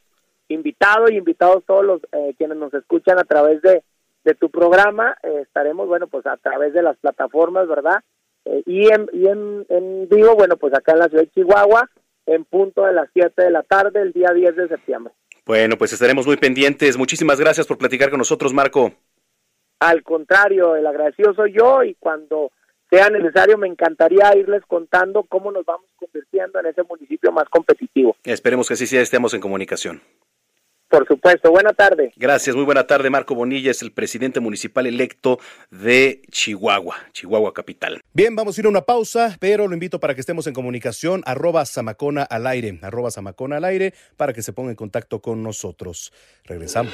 invitado 0.50 1.10
y 1.10 1.18
invitados 1.18 1.64
todos 1.66 1.86
los 1.86 2.02
eh, 2.12 2.34
quienes 2.38 2.58
nos 2.58 2.74
escuchan 2.74 3.18
a 3.18 3.24
través 3.24 3.62
de, 3.62 3.84
de 4.24 4.36
tu 4.36 4.50
programa, 4.50 5.18
eh, 5.24 5.42
estaremos, 5.42 5.88
bueno, 5.88 6.08
pues 6.08 6.26
a 6.26 6.38
través 6.38 6.74
de 6.74 6.82
las 6.82 6.98
plataformas, 6.98 7.68
¿verdad? 7.68 8.02
Eh, 8.46 8.64
y 8.66 8.88
en, 8.92 9.10
y 9.14 9.28
en, 9.28 9.66
en, 9.70 10.10
vivo, 10.10 10.36
bueno, 10.36 10.58
pues 10.58 10.74
acá 10.74 10.94
en 10.94 11.00
la 11.00 11.08
ciudad 11.08 11.24
de 11.24 11.32
Chihuahua, 11.32 11.90
en 12.26 12.46
punto 12.46 12.86
de 12.86 12.94
las 12.94 13.10
7 13.14 13.42
de 13.42 13.52
la 13.52 13.64
tarde, 13.64 14.02
el 14.02 14.12
día 14.12 14.32
10 14.34 14.56
de 14.56 14.68
septiembre. 14.68 15.14
Bueno, 15.46 15.78
pues 15.78 15.92
estaremos 15.92 16.26
muy 16.26 16.38
pendientes. 16.38 16.98
Muchísimas 16.98 17.40
gracias 17.40 17.68
por 17.68 17.78
platicar 17.78 18.10
con 18.10 18.20
nosotros, 18.20 18.54
Marco. 18.54 18.94
Al 19.80 20.04
contrario, 20.04 20.78
el 20.78 20.88
agradecido 20.88 21.34
soy 21.34 21.54
yo 21.54 21.84
y 21.84 21.96
cuando 21.96 22.52
sea 22.94 23.10
necesario, 23.10 23.58
me 23.58 23.68
encantaría 23.68 24.36
irles 24.38 24.62
contando 24.68 25.24
cómo 25.24 25.52
nos 25.52 25.66
vamos 25.66 25.90
convirtiendo 25.96 26.60
en 26.60 26.68
ese 26.68 26.84
municipio 26.84 27.32
más 27.32 27.46
competitivo. 27.50 28.16
Esperemos 28.24 28.68
que 28.68 28.76
así 28.76 28.86
sea, 28.86 29.02
estemos 29.02 29.34
en 29.34 29.42
comunicación. 29.42 30.02
Por 30.90 31.08
supuesto, 31.08 31.50
buena 31.50 31.74
tarde. 31.74 32.14
Gracias, 32.16 32.56
muy 32.56 32.66
buena 32.66 32.86
tarde. 32.86 33.10
Marco 33.10 33.34
Bonilla 33.34 33.72
es 33.72 33.82
el 33.82 33.92
presidente 33.92 34.40
municipal 34.40 34.86
electo 34.86 35.40
de 35.72 36.22
Chihuahua, 36.30 36.96
Chihuahua 37.14 37.52
capital. 37.52 38.00
Bien, 38.14 38.36
vamos 38.36 38.56
a 38.56 38.62
ir 38.62 38.68
a 38.68 38.70
una 38.70 38.82
pausa, 38.82 39.36
pero 39.40 39.68
lo 39.68 39.74
invito 39.74 40.00
para 40.00 40.14
que 40.14 40.22
estemos 40.22 40.46
en 40.46 40.54
comunicación, 40.54 41.24
arroba 41.26 41.66
Samacona 41.66 42.22
al 42.22 42.46
aire, 42.46 42.78
arroba 42.84 43.10
Samacona 43.10 43.58
al 43.58 43.66
aire, 43.66 43.96
para 44.18 44.34
que 44.34 44.44
se 44.44 44.54
ponga 44.54 44.70
en 44.70 44.76
contacto 44.76 45.20
con 45.20 45.42
nosotros. 45.42 46.14
Regresamos. 46.46 46.94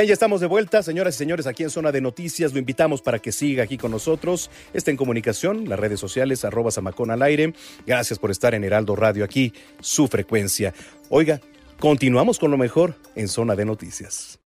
Bien, 0.00 0.08
ya 0.08 0.14
estamos 0.14 0.40
de 0.40 0.46
vuelta, 0.46 0.82
señoras 0.82 1.14
y 1.16 1.18
señores, 1.18 1.46
aquí 1.46 1.62
en 1.62 1.68
Zona 1.68 1.92
de 1.92 2.00
Noticias. 2.00 2.54
Lo 2.54 2.58
invitamos 2.58 3.02
para 3.02 3.18
que 3.18 3.32
siga 3.32 3.64
aquí 3.64 3.76
con 3.76 3.90
nosotros. 3.90 4.50
Está 4.72 4.90
en 4.90 4.96
comunicación, 4.96 5.68
las 5.68 5.78
redes 5.78 6.00
sociales, 6.00 6.42
arroba 6.46 6.70
Samacón 6.70 7.10
al 7.10 7.20
aire. 7.20 7.52
Gracias 7.86 8.18
por 8.18 8.30
estar 8.30 8.54
en 8.54 8.64
Heraldo 8.64 8.96
Radio 8.96 9.26
aquí, 9.26 9.52
su 9.82 10.08
frecuencia. 10.08 10.72
Oiga, 11.10 11.42
continuamos 11.78 12.38
con 12.38 12.50
lo 12.50 12.56
mejor 12.56 12.94
en 13.14 13.28
Zona 13.28 13.54
de 13.56 13.66
Noticias. 13.66 14.40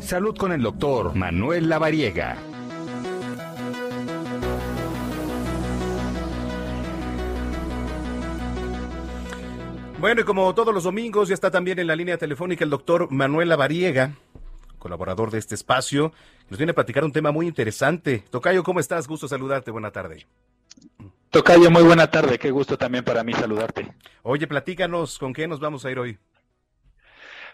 Salud 0.00 0.36
con 0.36 0.50
el 0.50 0.62
doctor 0.62 1.14
Manuel 1.14 1.68
Lavariega. 1.68 2.36
Bueno, 10.04 10.20
y 10.20 10.24
como 10.24 10.54
todos 10.54 10.74
los 10.74 10.84
domingos, 10.84 11.28
ya 11.28 11.34
está 11.34 11.50
también 11.50 11.78
en 11.78 11.86
la 11.86 11.96
línea 11.96 12.18
telefónica 12.18 12.62
el 12.62 12.68
doctor 12.68 13.10
Manuel 13.10 13.48
Lavariega, 13.48 14.12
colaborador 14.84 15.30
de 15.30 15.38
este 15.38 15.54
espacio. 15.54 16.12
Nos 16.50 16.58
viene 16.58 16.72
a 16.72 16.74
platicar 16.74 17.04
un 17.04 17.12
tema 17.12 17.32
muy 17.32 17.46
interesante. 17.46 18.22
Tocayo, 18.30 18.62
¿cómo 18.62 18.80
estás? 18.80 19.08
Gusto 19.08 19.26
saludarte. 19.26 19.70
Buena 19.70 19.90
tarde. 19.90 20.26
Tocayo, 21.30 21.70
muy 21.70 21.82
buena 21.82 22.10
tarde. 22.10 22.38
Qué 22.38 22.50
gusto 22.50 22.76
también 22.76 23.02
para 23.02 23.24
mí 23.24 23.32
saludarte. 23.32 23.90
Oye, 24.22 24.46
platícanos, 24.46 25.18
¿con 25.18 25.32
qué 25.32 25.48
nos 25.48 25.58
vamos 25.58 25.86
a 25.86 25.90
ir 25.90 25.98
hoy? 25.98 26.18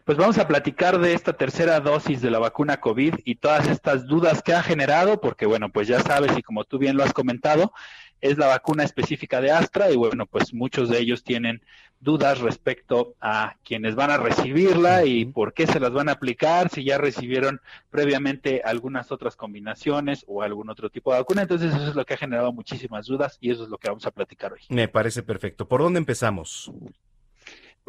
Pues 0.04 0.18
vamos 0.18 0.38
a 0.38 0.48
platicar 0.48 0.98
de 0.98 1.12
esta 1.12 1.34
tercera 1.34 1.78
dosis 1.78 2.20
de 2.20 2.32
la 2.32 2.40
vacuna 2.40 2.80
COVID 2.80 3.14
y 3.24 3.36
todas 3.36 3.68
estas 3.68 4.06
dudas 4.06 4.42
que 4.42 4.52
ha 4.52 4.62
generado, 4.64 5.20
porque 5.20 5.46
bueno, 5.46 5.68
pues 5.68 5.86
ya 5.86 6.00
sabes 6.00 6.36
y 6.36 6.42
como 6.42 6.64
tú 6.64 6.78
bien 6.78 6.96
lo 6.96 7.04
has 7.04 7.12
comentado, 7.12 7.72
es 8.20 8.38
la 8.38 8.48
vacuna 8.48 8.82
específica 8.82 9.40
de 9.40 9.52
Astra 9.52 9.92
y 9.92 9.96
bueno, 9.96 10.26
pues 10.26 10.52
muchos 10.52 10.88
de 10.88 10.98
ellos 10.98 11.22
tienen 11.22 11.62
dudas 12.00 12.40
respecto 12.40 13.14
a 13.20 13.56
quienes 13.62 13.94
van 13.94 14.10
a 14.10 14.16
recibirla 14.16 15.04
y 15.04 15.26
por 15.26 15.52
qué 15.52 15.66
se 15.66 15.78
las 15.78 15.92
van 15.92 16.08
a 16.08 16.12
aplicar, 16.12 16.70
si 16.70 16.82
ya 16.84 16.98
recibieron 16.98 17.60
previamente 17.90 18.62
algunas 18.64 19.12
otras 19.12 19.36
combinaciones 19.36 20.24
o 20.26 20.42
algún 20.42 20.70
otro 20.70 20.90
tipo 20.90 21.12
de 21.12 21.20
vacuna. 21.20 21.42
Entonces 21.42 21.72
eso 21.74 21.88
es 21.88 21.94
lo 21.94 22.04
que 22.04 22.14
ha 22.14 22.18
generado 22.18 22.52
muchísimas 22.52 23.06
dudas 23.06 23.36
y 23.40 23.50
eso 23.50 23.64
es 23.64 23.68
lo 23.68 23.78
que 23.78 23.88
vamos 23.88 24.06
a 24.06 24.10
platicar 24.10 24.52
hoy. 24.52 24.60
Me 24.70 24.88
parece 24.88 25.22
perfecto. 25.22 25.68
¿Por 25.68 25.82
dónde 25.82 25.98
empezamos? 25.98 26.72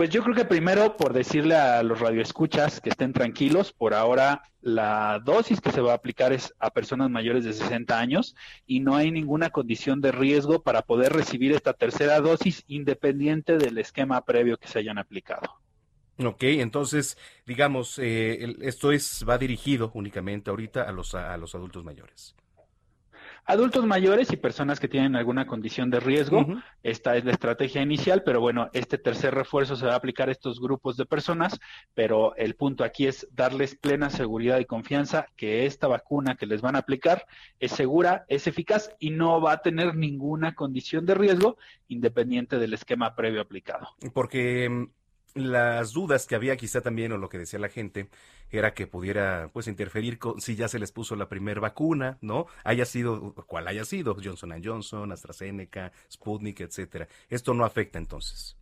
Pues 0.02 0.10
yo 0.10 0.24
creo 0.24 0.36
que 0.36 0.46
primero 0.46 0.98
por 0.98 1.14
decirle 1.14 1.54
a 1.54 1.84
los 1.84 2.00
radioescuchas 2.00 2.82
que 2.82 2.90
estén 2.90 3.14
tranquilos, 3.14 3.72
por 3.72 3.94
ahora 3.94 4.42
la 4.60 5.22
dosis 5.24 5.62
que 5.62 5.72
se 5.72 5.80
va 5.80 5.92
a 5.92 5.96
aplicar 5.98 6.34
es 6.34 6.56
a 6.58 6.72
personas 6.72 7.12
mayores 7.12 7.44
de 7.44 7.54
60 7.54 8.00
años 8.00 8.36
y 8.66 8.80
no 8.80 8.96
hay 8.96 9.12
ninguna 9.12 9.52
condición 9.52 10.02
de 10.02 10.12
riesgo 10.12 10.64
para 10.64 10.82
poder 10.82 11.14
recibir 11.14 11.52
esta 11.52 11.74
tercera 11.74 12.20
dosis 12.20 12.64
independiente 12.66 13.60
del 13.60 13.78
esquema 13.78 14.26
previo 14.26 14.58
que 14.58 14.68
se 14.68 14.80
hayan 14.80 14.98
aplicado. 14.98 15.62
Ok, 16.18 16.46
entonces, 16.46 17.16
digamos, 17.46 18.00
eh, 18.00 18.56
esto 18.62 18.92
es 18.92 19.24
va 19.30 19.38
dirigido 19.38 19.92
únicamente 19.94 20.50
ahorita 20.50 20.82
a 20.82 20.92
los, 20.92 21.14
a 21.14 21.38
los 21.38 21.54
adultos 21.54 21.84
mayores. 21.84 22.36
Adultos 23.46 23.86
mayores 23.86 24.32
y 24.32 24.38
personas 24.38 24.80
que 24.80 24.88
tienen 24.88 25.16
alguna 25.16 25.48
condición 25.48 25.90
de 25.90 26.00
riesgo, 26.00 26.46
esta 26.84 27.18
es 27.18 27.26
la 27.26 27.32
estrategia 27.32 27.82
inicial, 27.82 28.24
pero 28.24 28.40
bueno, 28.40 28.70
este 28.74 28.98
tercer 28.98 29.34
refuerzo 29.34 29.76
se 29.76 29.86
va 29.86 29.94
a 29.94 29.98
aplicar 29.98 30.30
a 30.30 30.32
estos 30.32 30.60
grupos 30.60 30.96
de 30.96 31.06
personas, 31.06 31.60
pero 31.94 32.36
el 32.36 32.56
punto 32.56 32.84
aquí 32.84 33.08
es 33.08 33.28
darles 33.32 33.76
plena 33.76 34.10
seguridad 34.10 34.60
y 34.60 34.66
confianza 34.66 35.26
que 35.36 35.66
esta 35.66 35.88
vacuna 35.88 36.36
que 36.36 36.46
les 36.46 36.62
van 36.62 36.76
a 36.76 36.80
aplicar 36.80 37.26
es 37.60 37.72
segura, 37.72 38.26
es 38.28 38.48
eficaz 38.48 38.96
y 39.00 39.10
no 39.10 39.42
va 39.42 39.54
a 39.54 39.62
tener 39.62 39.96
ninguna 39.96 40.54
condición 40.54 41.06
de 41.06 41.16
riesgo 41.16 41.58
independiente 41.88 42.60
del 42.60 42.74
esquema 42.74 43.16
previo 43.16 43.42
aplicado. 43.42 43.90
Porque 44.14 44.70
mm, 44.70 44.86
las 45.36 45.94
dudas 45.94 46.26
que 46.26 46.36
había 46.36 46.58
quizá 46.58 46.82
también 46.82 47.12
o 47.12 47.18
lo 47.18 47.30
que 47.30 47.38
decía 47.38 47.60
la 47.60 47.70
gente 47.70 48.10
era 48.50 48.74
que 48.74 48.88
pudiera 48.88 49.50
pues 49.54 49.68
interferir 49.68 50.20
con 50.20 50.42
si 50.42 50.56
ya 50.56 50.68
se 50.68 50.80
les 50.80 50.92
puso 50.92 51.16
la 51.16 51.30
primera 51.30 51.62
vacuna, 51.62 52.18
¿no? 52.22 52.48
Haya 52.64 52.86
sido 52.86 53.34
cual 53.48 53.68
haya 53.68 53.86
sido 53.86 54.16
Johnson 54.22 54.62
Johnson, 54.64 55.12
AstraZeneca, 55.12 55.92
Sputnik, 56.12 56.62
etcétera. 56.62 57.08
Esto 57.30 57.54
no 57.54 57.66
afecta 57.66 57.98
entonces. 57.98 58.58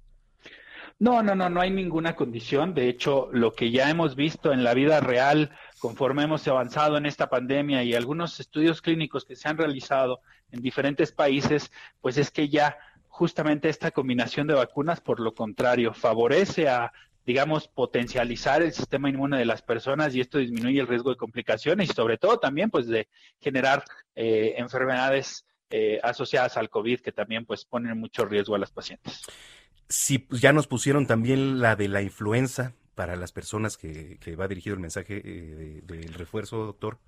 No, 1.00 1.24
no, 1.24 1.34
no, 1.34 1.50
no 1.50 1.62
hay 1.62 1.72
ninguna 1.72 2.16
condición. 2.16 2.74
De 2.74 2.90
hecho, 2.90 3.30
lo 3.32 3.54
que 3.54 3.72
ya 3.72 3.90
hemos 3.90 4.16
visto 4.16 4.52
en 4.52 4.66
la 4.66 4.74
vida 4.74 5.00
real, 5.00 5.50
conforme 5.80 6.24
hemos 6.24 6.46
avanzado 6.48 6.98
en 6.98 7.06
esta 7.06 7.30
pandemia 7.30 7.84
y 7.84 7.94
algunos 7.96 8.40
estudios 8.42 8.82
clínicos 8.82 9.24
que 9.24 9.38
se 9.38 9.48
han 9.48 9.58
realizado 9.58 10.20
en 10.52 10.62
diferentes 10.62 11.14
países, 11.14 11.72
pues 12.02 12.18
es 12.18 12.32
que 12.32 12.50
ya 12.50 12.78
justamente 13.20 13.68
esta 13.68 13.92
combinación 13.92 14.48
de 14.48 14.54
vacunas, 14.54 15.02
por 15.02 15.20
lo 15.20 15.34
contrario, 15.36 15.94
favorece 15.94 16.70
a, 16.70 16.94
digamos, 17.26 17.68
potencializar 17.68 18.62
el 18.62 18.72
sistema 18.72 19.10
inmune 19.10 19.38
de 19.38 19.44
las 19.44 19.62
personas 19.62 20.16
y 20.16 20.22
esto 20.22 20.38
disminuye 20.38 20.80
el 20.80 20.88
riesgo 20.88 21.10
de 21.10 21.18
complicaciones 21.18 21.90
y 21.90 21.94
sobre 21.94 22.18
todo 22.18 22.40
también, 22.40 22.70
pues, 22.70 22.88
de 22.88 23.10
generar 23.42 23.84
eh, 24.16 24.54
enfermedades 24.56 25.46
eh, 25.70 26.00
asociadas 26.02 26.56
al 26.56 26.70
COVID 26.70 27.02
que 27.02 27.12
también, 27.12 27.46
pues, 27.46 27.66
ponen 27.66 28.00
mucho 28.00 28.24
riesgo 28.24 28.56
a 28.56 28.60
las 28.60 28.72
pacientes. 28.72 29.24
Sí, 29.90 30.20
pues, 30.20 30.40
ya 30.40 30.54
nos 30.54 30.68
pusieron 30.68 31.06
también 31.06 31.60
la 31.60 31.76
de 31.76 31.90
la 31.90 32.02
influenza 32.02 32.72
para 32.96 33.18
las 33.18 33.34
personas 33.34 33.76
que, 33.76 34.18
va 34.40 34.48
dirigido 34.48 34.76
el 34.76 34.80
mensaje 34.80 35.22
eh, 35.26 35.82
del 35.84 36.14
refuerzo, 36.14 36.66
doctor. 36.66 37.00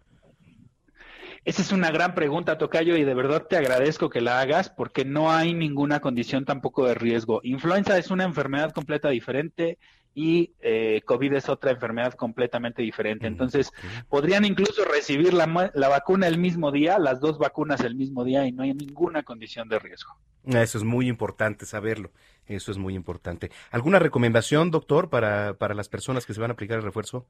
Esa 1.44 1.64
es 1.64 1.72
una 1.72 1.90
gran 1.90 2.14
pregunta, 2.14 2.60
Tocayo, 2.60 2.96
y 2.98 3.04
de 3.04 3.16
verdad 3.16 3.48
te 3.50 3.58
agradezco 3.58 4.10
que 4.12 4.22
la 4.22 4.42
hagas 4.42 4.70
porque 4.70 5.06
no 5.06 5.32
hay 5.32 5.56
ninguna 5.56 6.00
condición 6.00 6.46
tampoco 6.46 6.86
de 6.86 6.94
riesgo. 6.94 7.42
Influenza 7.44 7.98
es 7.98 8.12
una 8.12 8.26
enfermedad 8.26 8.72
completa 8.74 9.10
diferente 9.10 9.80
y 10.14 10.54
eh, 10.60 11.02
COVID 11.04 11.34
es 11.34 11.50
otra 11.50 11.72
enfermedad 11.72 12.14
completamente 12.14 12.84
diferente. 12.84 13.28
Mm, 13.28 13.34
Entonces, 13.34 13.72
podrían 14.08 14.46
incluso 14.46 14.86
recibir 14.86 15.34
la, 15.34 15.72
la, 15.74 15.88
vacuna 15.88 16.28
el 16.28 16.38
mismo 16.38 16.72
día, 16.72 17.00
las 17.00 17.20
dos 17.20 17.40
vacunas 17.40 17.82
el 17.82 17.96
mismo 17.96 18.24
día 18.24 18.46
y 18.46 18.52
no 18.52 18.62
hay 18.62 18.76
ninguna 18.76 19.24
condición 19.24 19.68
de 19.68 19.80
riesgo. 19.80 20.12
Eso 20.46 20.78
es 20.78 20.84
muy 20.84 21.08
importante 21.08 21.66
saberlo. 21.66 22.12
Eso 22.46 22.72
es 22.72 22.78
muy 22.78 22.94
importante. 22.94 23.50
¿Alguna 23.72 23.98
recomendación, 23.98 24.70
doctor, 24.70 25.10
para, 25.10 25.56
para 25.56 25.74
las 25.74 25.90
personas 25.90 26.26
que 26.26 26.36
se 26.36 26.42
van 26.42 26.52
a 26.52 26.54
aplicar 26.54 26.78
el 26.78 26.84
refuerzo? 26.84 27.26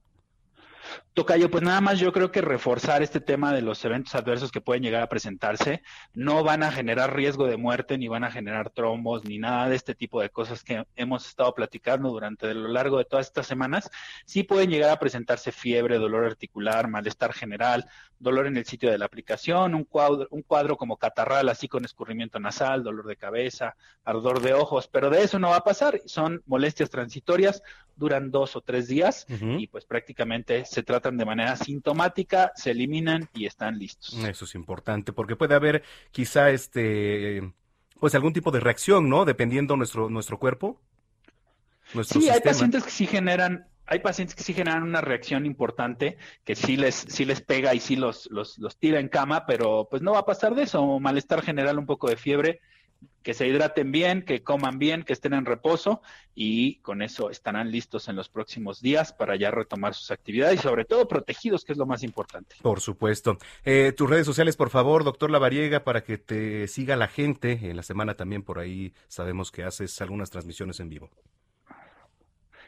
Tocayo, 1.14 1.52
pues 1.52 1.62
nada 1.62 1.82
más 1.82 2.00
yo 2.00 2.14
creo 2.14 2.32
que 2.32 2.40
reforzar 2.42 3.04
este 3.04 3.20
tema 3.20 3.54
de 3.54 3.62
los 3.62 3.84
eventos 3.84 4.16
adversos 4.16 4.50
que 4.50 4.62
pueden 4.62 4.82
llegar 4.82 5.02
a 5.02 5.10
presentarse 5.10 5.82
no 6.14 6.42
van 6.44 6.64
a 6.64 6.72
generar 6.72 7.14
riesgo 7.14 7.48
de 7.48 7.58
muerte, 7.58 7.98
ni 7.98 8.08
van 8.08 8.24
a 8.24 8.32
generar 8.32 8.70
trombos, 8.70 9.26
ni 9.26 9.38
nada 9.38 9.68
de 9.68 9.76
este 9.76 9.94
tipo 9.94 10.22
de 10.22 10.30
cosas 10.30 10.64
que 10.64 10.86
hemos 10.96 11.28
estado 11.28 11.54
platicando 11.54 12.10
durante 12.10 12.54
lo 12.54 12.70
largo 12.70 12.98
de 12.98 13.06
todas 13.06 13.28
estas 13.28 13.46
semanas. 13.46 13.90
Sí 14.26 14.44
pueden 14.44 14.70
llegar 14.70 14.90
a 14.90 15.00
presentarse 15.00 15.52
fiebre, 15.52 15.98
dolor 15.98 16.24
articular, 16.24 16.88
malestar 16.88 17.34
general, 17.34 17.86
dolor 18.18 18.48
en 18.48 18.56
el 18.56 18.66
sitio 18.66 18.90
de 18.90 18.98
la 18.98 19.06
aplicación, 19.06 19.76
un 19.76 19.84
cuadro, 19.84 20.28
un 20.30 20.44
cuadro 20.44 20.78
como 20.78 20.96
catarral, 20.96 21.50
así 21.50 21.68
con 21.68 21.84
escurrimiento 21.84 22.40
nasal, 22.40 22.84
dolor 22.84 23.08
de 23.08 23.18
cabeza, 23.18 23.76
ardor 24.06 24.42
de 24.42 24.54
ojos, 24.54 24.88
pero 24.88 25.10
de 25.10 25.24
eso 25.24 25.40
no 25.40 25.50
va 25.50 25.58
a 25.58 25.64
pasar. 25.64 26.00
Son 26.06 26.42
molestias 26.46 26.90
transitorias, 26.90 27.64
duran 27.96 28.32
dos 28.32 28.56
o 28.56 28.62
tres 28.62 28.88
días 28.88 29.26
y 29.30 29.68
pues 29.68 29.86
prácticamente 29.86 30.66
se 30.66 30.81
se 30.82 30.86
tratan 30.86 31.16
de 31.16 31.26
manera 31.26 31.56
sintomática, 31.56 32.52
se 32.56 32.72
eliminan 32.72 33.30
y 33.36 33.46
están 33.46 33.78
listos. 33.78 34.16
Eso 34.16 34.46
es 34.46 34.56
importante, 34.56 35.14
porque 35.14 35.36
puede 35.36 35.54
haber 35.54 35.84
quizá 36.12 36.50
este 36.50 37.54
pues 38.00 38.16
algún 38.16 38.34
tipo 38.34 38.50
de 38.50 38.60
reacción, 38.60 39.08
¿no? 39.08 39.26
Dependiendo 39.26 39.78
nuestro 39.78 40.10
nuestro 40.10 40.40
cuerpo. 40.40 40.82
sí, 42.04 42.30
hay 42.30 42.42
pacientes 42.42 42.84
que 42.84 42.90
sí 42.90 43.06
generan 43.06 43.68
hay 43.86 44.00
pacientes 44.00 44.36
que 44.36 44.42
sí 44.42 44.54
generan 44.54 44.84
una 44.84 45.02
reacción 45.02 45.46
importante, 45.46 46.18
que 46.46 46.56
sí 46.56 46.78
les, 46.78 46.96
sí 46.96 47.26
les 47.26 47.42
pega 47.42 47.76
y 47.76 47.80
sí 47.80 47.96
los, 47.98 48.32
los, 48.32 48.58
los 48.58 48.78
tira 48.78 49.00
en 49.00 49.10
cama, 49.10 49.46
pero 49.46 49.88
pues 49.90 50.02
no 50.02 50.14
va 50.14 50.20
a 50.20 50.26
pasar 50.26 50.56
de 50.56 50.64
eso, 50.64 51.00
malestar 51.00 51.42
general, 51.42 51.78
un 51.78 51.86
poco 51.86 52.10
de 52.10 52.16
fiebre, 52.16 52.62
que 53.24 53.34
se 53.34 53.48
hidraten 53.48 53.92
bien, 53.92 54.24
que 54.24 54.44
coman 54.44 54.80
bien, 54.80 55.04
que 55.04 55.14
estén 55.14 55.34
en 55.34 55.46
reposo 55.46 56.02
y 56.34 56.76
con 56.78 57.02
eso 57.02 57.30
estarán 57.30 57.72
listos 57.72 58.08
en 58.08 58.16
los 58.16 58.30
próximos 58.30 58.82
días 58.82 59.14
para 59.14 59.36
ya 59.36 59.52
retomar 59.52 59.94
sus 59.94 60.12
actividades 60.12 60.60
y 60.60 60.64
sobre 60.64 60.86
todo 60.86 61.08
protegidos, 61.08 61.64
que 61.64 61.74
es 61.74 61.78
lo 61.78 61.86
más 61.86 62.04
importante. 62.04 62.56
Por 62.62 62.82
supuesto. 62.82 63.38
Eh, 63.64 63.94
tus 63.96 64.10
redes 64.10 64.26
sociales, 64.26 64.58
por 64.58 64.70
favor, 64.70 65.04
doctor 65.04 65.30
Lavariega, 65.30 65.84
para 65.84 66.04
que 66.04 66.18
te 66.18 66.68
siga 66.68 66.96
la 66.96 67.08
gente. 67.08 67.60
En 67.62 67.78
la 67.78 67.84
semana 67.84 68.16
también 68.16 68.44
por 68.44 68.60
ahí 68.60 68.94
sabemos 69.08 69.52
que 69.52 69.64
haces 69.64 70.02
algunas 70.02 70.30
transmisiones 70.30 70.80
en 70.80 70.90
vivo. 70.90 71.10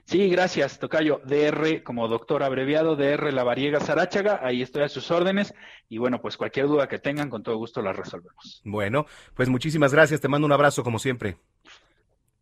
Sí, 0.06 0.30
gracias, 0.30 0.80
Tocayo. 0.80 1.22
DR 1.26 1.82
como 1.84 2.08
doctor 2.08 2.44
abreviado, 2.44 2.96
DR 2.96 3.32
Lavariega 3.34 3.80
Sarachaga, 3.80 4.40
ahí 4.44 4.62
estoy 4.62 4.84
a 4.84 4.90
sus 4.90 5.10
órdenes 5.12 5.54
y 5.90 5.98
bueno, 5.98 6.22
pues 6.22 6.38
cualquier 6.38 6.68
duda 6.68 6.88
que 6.88 7.00
tengan, 7.00 7.30
con 7.30 7.42
todo 7.42 7.58
gusto 7.58 7.82
la 7.82 7.94
resolvemos. 7.94 8.62
Bueno, 8.66 9.06
pues 9.34 9.50
muchísimas 9.50 9.94
gracias, 9.94 10.20
te 10.20 10.28
mando 10.28 10.46
un 10.46 10.52
abrazo 10.52 10.84
como 10.84 11.00
siempre. 11.00 11.38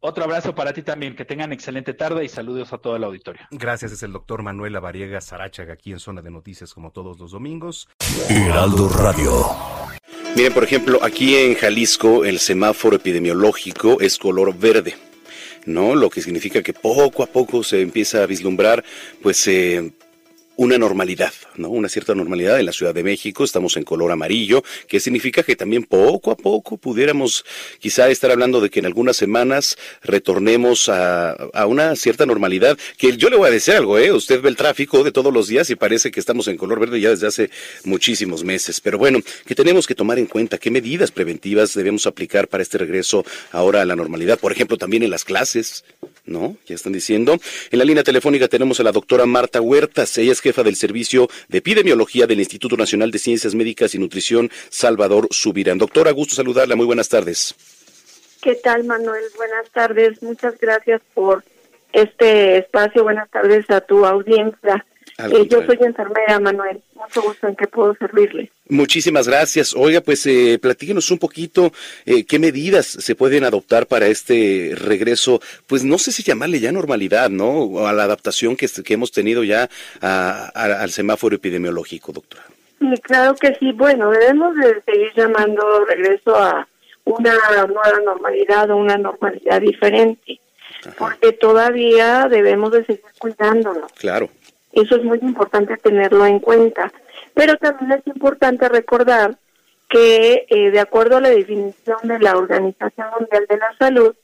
Otro 0.03 0.23
abrazo 0.23 0.55
para 0.55 0.73
ti 0.73 0.81
también, 0.81 1.15
que 1.15 1.25
tengan 1.25 1.53
excelente 1.53 1.93
tarde 1.93 2.25
y 2.25 2.27
saludos 2.27 2.73
a 2.73 2.79
todo 2.79 2.95
el 2.95 3.03
auditorio. 3.03 3.43
Gracias, 3.51 3.91
es 3.91 4.01
el 4.01 4.11
doctor 4.11 4.41
Manuel 4.41 4.73
Lavariega 4.73 5.21
Sarachaga 5.21 5.73
aquí 5.73 5.91
en 5.91 5.99
Zona 5.99 6.23
de 6.23 6.31
Noticias 6.31 6.73
como 6.73 6.91
todos 6.91 7.19
los 7.19 7.31
domingos. 7.31 7.87
Heraldo 8.27 8.89
Radio. 8.89 9.31
Miren, 10.35 10.53
por 10.53 10.63
ejemplo, 10.63 10.97
aquí 11.03 11.35
en 11.35 11.53
Jalisco 11.53 12.25
el 12.25 12.39
semáforo 12.39 12.95
epidemiológico 12.95 14.01
es 14.01 14.17
color 14.17 14.57
verde. 14.57 15.10
¿No? 15.65 15.95
Lo 15.95 16.09
que 16.09 16.21
significa 16.21 16.63
que 16.63 16.73
poco 16.73 17.23
a 17.23 17.27
poco 17.27 17.63
se 17.63 17.81
empieza 17.81 18.23
a 18.23 18.25
vislumbrar, 18.25 18.83
pues, 19.21 19.47
eh, 19.47 19.91
una 20.61 20.77
normalidad, 20.77 21.33
¿no? 21.55 21.69
Una 21.69 21.89
cierta 21.89 22.13
normalidad 22.13 22.59
en 22.59 22.67
la 22.67 22.71
Ciudad 22.71 22.93
de 22.93 23.01
México, 23.01 23.43
estamos 23.43 23.77
en 23.77 23.83
color 23.83 24.11
amarillo, 24.11 24.63
que 24.87 24.99
significa 24.99 25.41
que 25.41 25.55
también 25.55 25.85
poco 25.85 26.29
a 26.29 26.37
poco 26.37 26.77
pudiéramos 26.77 27.43
quizá 27.79 28.11
estar 28.11 28.29
hablando 28.29 28.61
de 28.61 28.69
que 28.69 28.77
en 28.77 28.85
algunas 28.85 29.17
semanas 29.17 29.75
retornemos 30.03 30.87
a, 30.87 31.31
a 31.31 31.65
una 31.65 31.95
cierta 31.95 32.27
normalidad, 32.27 32.77
que 32.95 33.17
yo 33.17 33.31
le 33.31 33.37
voy 33.37 33.47
a 33.47 33.51
decir 33.51 33.73
algo, 33.73 33.97
¿eh? 33.97 34.11
Usted 34.11 34.39
ve 34.39 34.49
el 34.49 34.55
tráfico 34.55 35.03
de 35.03 35.11
todos 35.11 35.33
los 35.33 35.47
días 35.47 35.67
y 35.71 35.75
parece 35.75 36.11
que 36.11 36.19
estamos 36.19 36.47
en 36.47 36.57
color 36.57 36.79
verde 36.79 37.01
ya 37.01 37.09
desde 37.09 37.25
hace 37.25 37.49
muchísimos 37.83 38.43
meses, 38.43 38.79
pero 38.81 38.99
bueno, 38.99 39.19
que 39.47 39.55
tenemos 39.55 39.87
que 39.87 39.95
tomar 39.95 40.19
en 40.19 40.27
cuenta 40.27 40.59
qué 40.59 40.69
medidas 40.69 41.09
preventivas 41.09 41.73
debemos 41.73 42.05
aplicar 42.05 42.47
para 42.47 42.61
este 42.61 42.77
regreso 42.77 43.25
ahora 43.51 43.81
a 43.81 43.85
la 43.85 43.95
normalidad, 43.95 44.37
por 44.37 44.51
ejemplo, 44.51 44.77
también 44.77 45.01
en 45.01 45.09
las 45.09 45.23
clases, 45.23 45.83
¿no? 46.23 46.55
Ya 46.67 46.75
están 46.75 46.93
diciendo. 46.93 47.39
En 47.71 47.79
la 47.79 47.85
línea 47.85 48.03
telefónica 48.03 48.47
tenemos 48.47 48.79
a 48.79 48.83
la 48.83 48.91
doctora 48.91 49.25
Marta 49.25 49.59
Huertas, 49.59 50.15
ella 50.19 50.31
es 50.31 50.39
jefa 50.39 50.50
jefa 50.51 50.63
del 50.63 50.75
Servicio 50.75 51.29
de 51.47 51.59
Epidemiología 51.59 52.27
del 52.27 52.39
Instituto 52.39 52.75
Nacional 52.75 53.09
de 53.09 53.19
Ciencias 53.19 53.55
Médicas 53.55 53.95
y 53.95 53.99
Nutrición, 53.99 54.49
Salvador 54.69 55.27
Subirán. 55.31 55.77
Doctora, 55.77 56.11
gusto 56.11 56.35
saludarla. 56.35 56.75
Muy 56.75 56.85
buenas 56.85 57.07
tardes. 57.07 57.55
¿Qué 58.41 58.55
tal, 58.55 58.83
Manuel? 58.83 59.23
Buenas 59.37 59.69
tardes. 59.71 60.21
Muchas 60.21 60.59
gracias 60.59 61.01
por 61.13 61.43
este 61.93 62.57
espacio. 62.57 63.03
Buenas 63.03 63.29
tardes 63.29 63.69
a 63.69 63.79
tu 63.79 64.05
audiencia. 64.05 64.85
Eh, 65.17 65.47
yo 65.49 65.63
soy 65.65 65.77
enfermera, 65.81 66.39
Manuel. 66.39 66.81
Mucho 66.95 67.21
gusto 67.21 67.47
en 67.47 67.55
qué 67.55 67.67
puedo 67.67 67.95
servirle. 67.95 68.51
Muchísimas 68.69 69.27
gracias. 69.27 69.75
Oiga, 69.75 70.01
pues 70.01 70.25
eh, 70.25 70.57
platíquenos 70.61 71.11
un 71.11 71.19
poquito 71.19 71.71
eh, 72.05 72.25
qué 72.25 72.39
medidas 72.39 72.85
se 72.85 73.15
pueden 73.15 73.43
adoptar 73.43 73.87
para 73.87 74.07
este 74.07 74.73
regreso, 74.75 75.41
pues 75.67 75.83
no 75.83 75.97
sé 75.97 76.11
si 76.11 76.23
llamarle 76.23 76.59
ya 76.59 76.71
normalidad, 76.71 77.29
¿no? 77.29 77.49
O 77.49 77.87
a 77.87 77.93
la 77.93 78.03
adaptación 78.03 78.55
que, 78.55 78.67
que 78.67 78.93
hemos 78.93 79.11
tenido 79.11 79.43
ya 79.43 79.69
al 80.01 80.89
semáforo 80.91 81.35
epidemiológico, 81.35 82.11
doctora. 82.11 82.43
Sí, 82.79 82.87
claro 83.03 83.35
que 83.35 83.55
sí. 83.59 83.71
Bueno, 83.73 84.09
debemos 84.09 84.55
de 84.55 84.81
seguir 84.85 85.11
llamando 85.15 85.85
regreso 85.85 86.35
a 86.35 86.67
una 87.03 87.33
nueva 87.33 87.99
normalidad 88.03 88.69
o 88.71 88.77
una 88.77 88.97
normalidad 88.97 89.61
diferente, 89.61 90.39
porque 90.97 91.33
todavía 91.33 92.27
debemos 92.29 92.71
de 92.71 92.85
seguir 92.85 93.03
cuidándonos. 93.19 93.91
Claro. 93.93 94.29
Eso 94.73 94.95
es 94.95 95.03
muy 95.03 95.19
importante 95.21 95.77
tenerlo 95.77 96.25
en 96.25 96.39
cuenta. 96.39 96.91
Pero 97.33 97.57
también 97.57 97.91
es 97.93 98.07
importante 98.07 98.67
recordar 98.69 99.37
que, 99.89 100.45
eh, 100.49 100.71
de 100.71 100.79
acuerdo 100.79 101.17
a 101.17 101.21
la 101.21 101.29
definición 101.29 101.97
de 102.03 102.19
la 102.19 102.37
Organización 102.37 103.07
Mundial 103.19 103.45
de 103.49 103.57
la 103.57 103.77
Salud, 103.77 104.15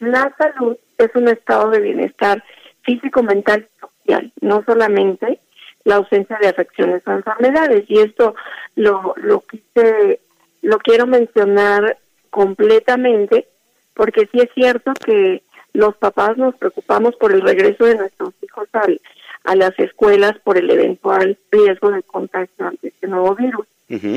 la 0.00 0.34
salud 0.36 0.76
es 0.98 1.10
un 1.14 1.28
estado 1.28 1.70
de 1.70 1.80
bienestar 1.80 2.44
físico, 2.82 3.22
mental 3.22 3.66
y 3.66 3.80
social, 3.80 4.32
no 4.40 4.62
solamente 4.64 5.40
la 5.84 5.96
ausencia 5.96 6.38
de 6.40 6.48
afecciones 6.48 7.02
o 7.06 7.12
enfermedades. 7.12 7.84
Y 7.88 8.00
esto 8.00 8.34
lo, 8.74 9.14
lo, 9.16 9.40
quise, 9.40 10.20
lo 10.62 10.78
quiero 10.78 11.06
mencionar 11.06 11.98
completamente 12.30 13.46
porque 13.94 14.28
sí 14.32 14.40
es 14.40 14.50
cierto 14.54 14.92
que 15.04 15.42
los 15.72 15.96
papás 15.96 16.36
nos 16.36 16.54
preocupamos 16.56 17.16
por 17.16 17.32
el 17.32 17.42
regreso 17.42 17.84
de 17.84 17.96
nuestros 17.96 18.34
hijos 18.42 18.68
al, 18.72 19.00
a 19.44 19.54
las 19.54 19.78
escuelas 19.78 20.38
por 20.42 20.58
el 20.58 20.70
eventual 20.70 21.38
riesgo 21.50 21.90
de 21.90 22.02
contagio 22.02 22.66
ante 22.66 22.88
este 22.88 23.06
nuevo 23.06 23.34
virus. 23.34 23.66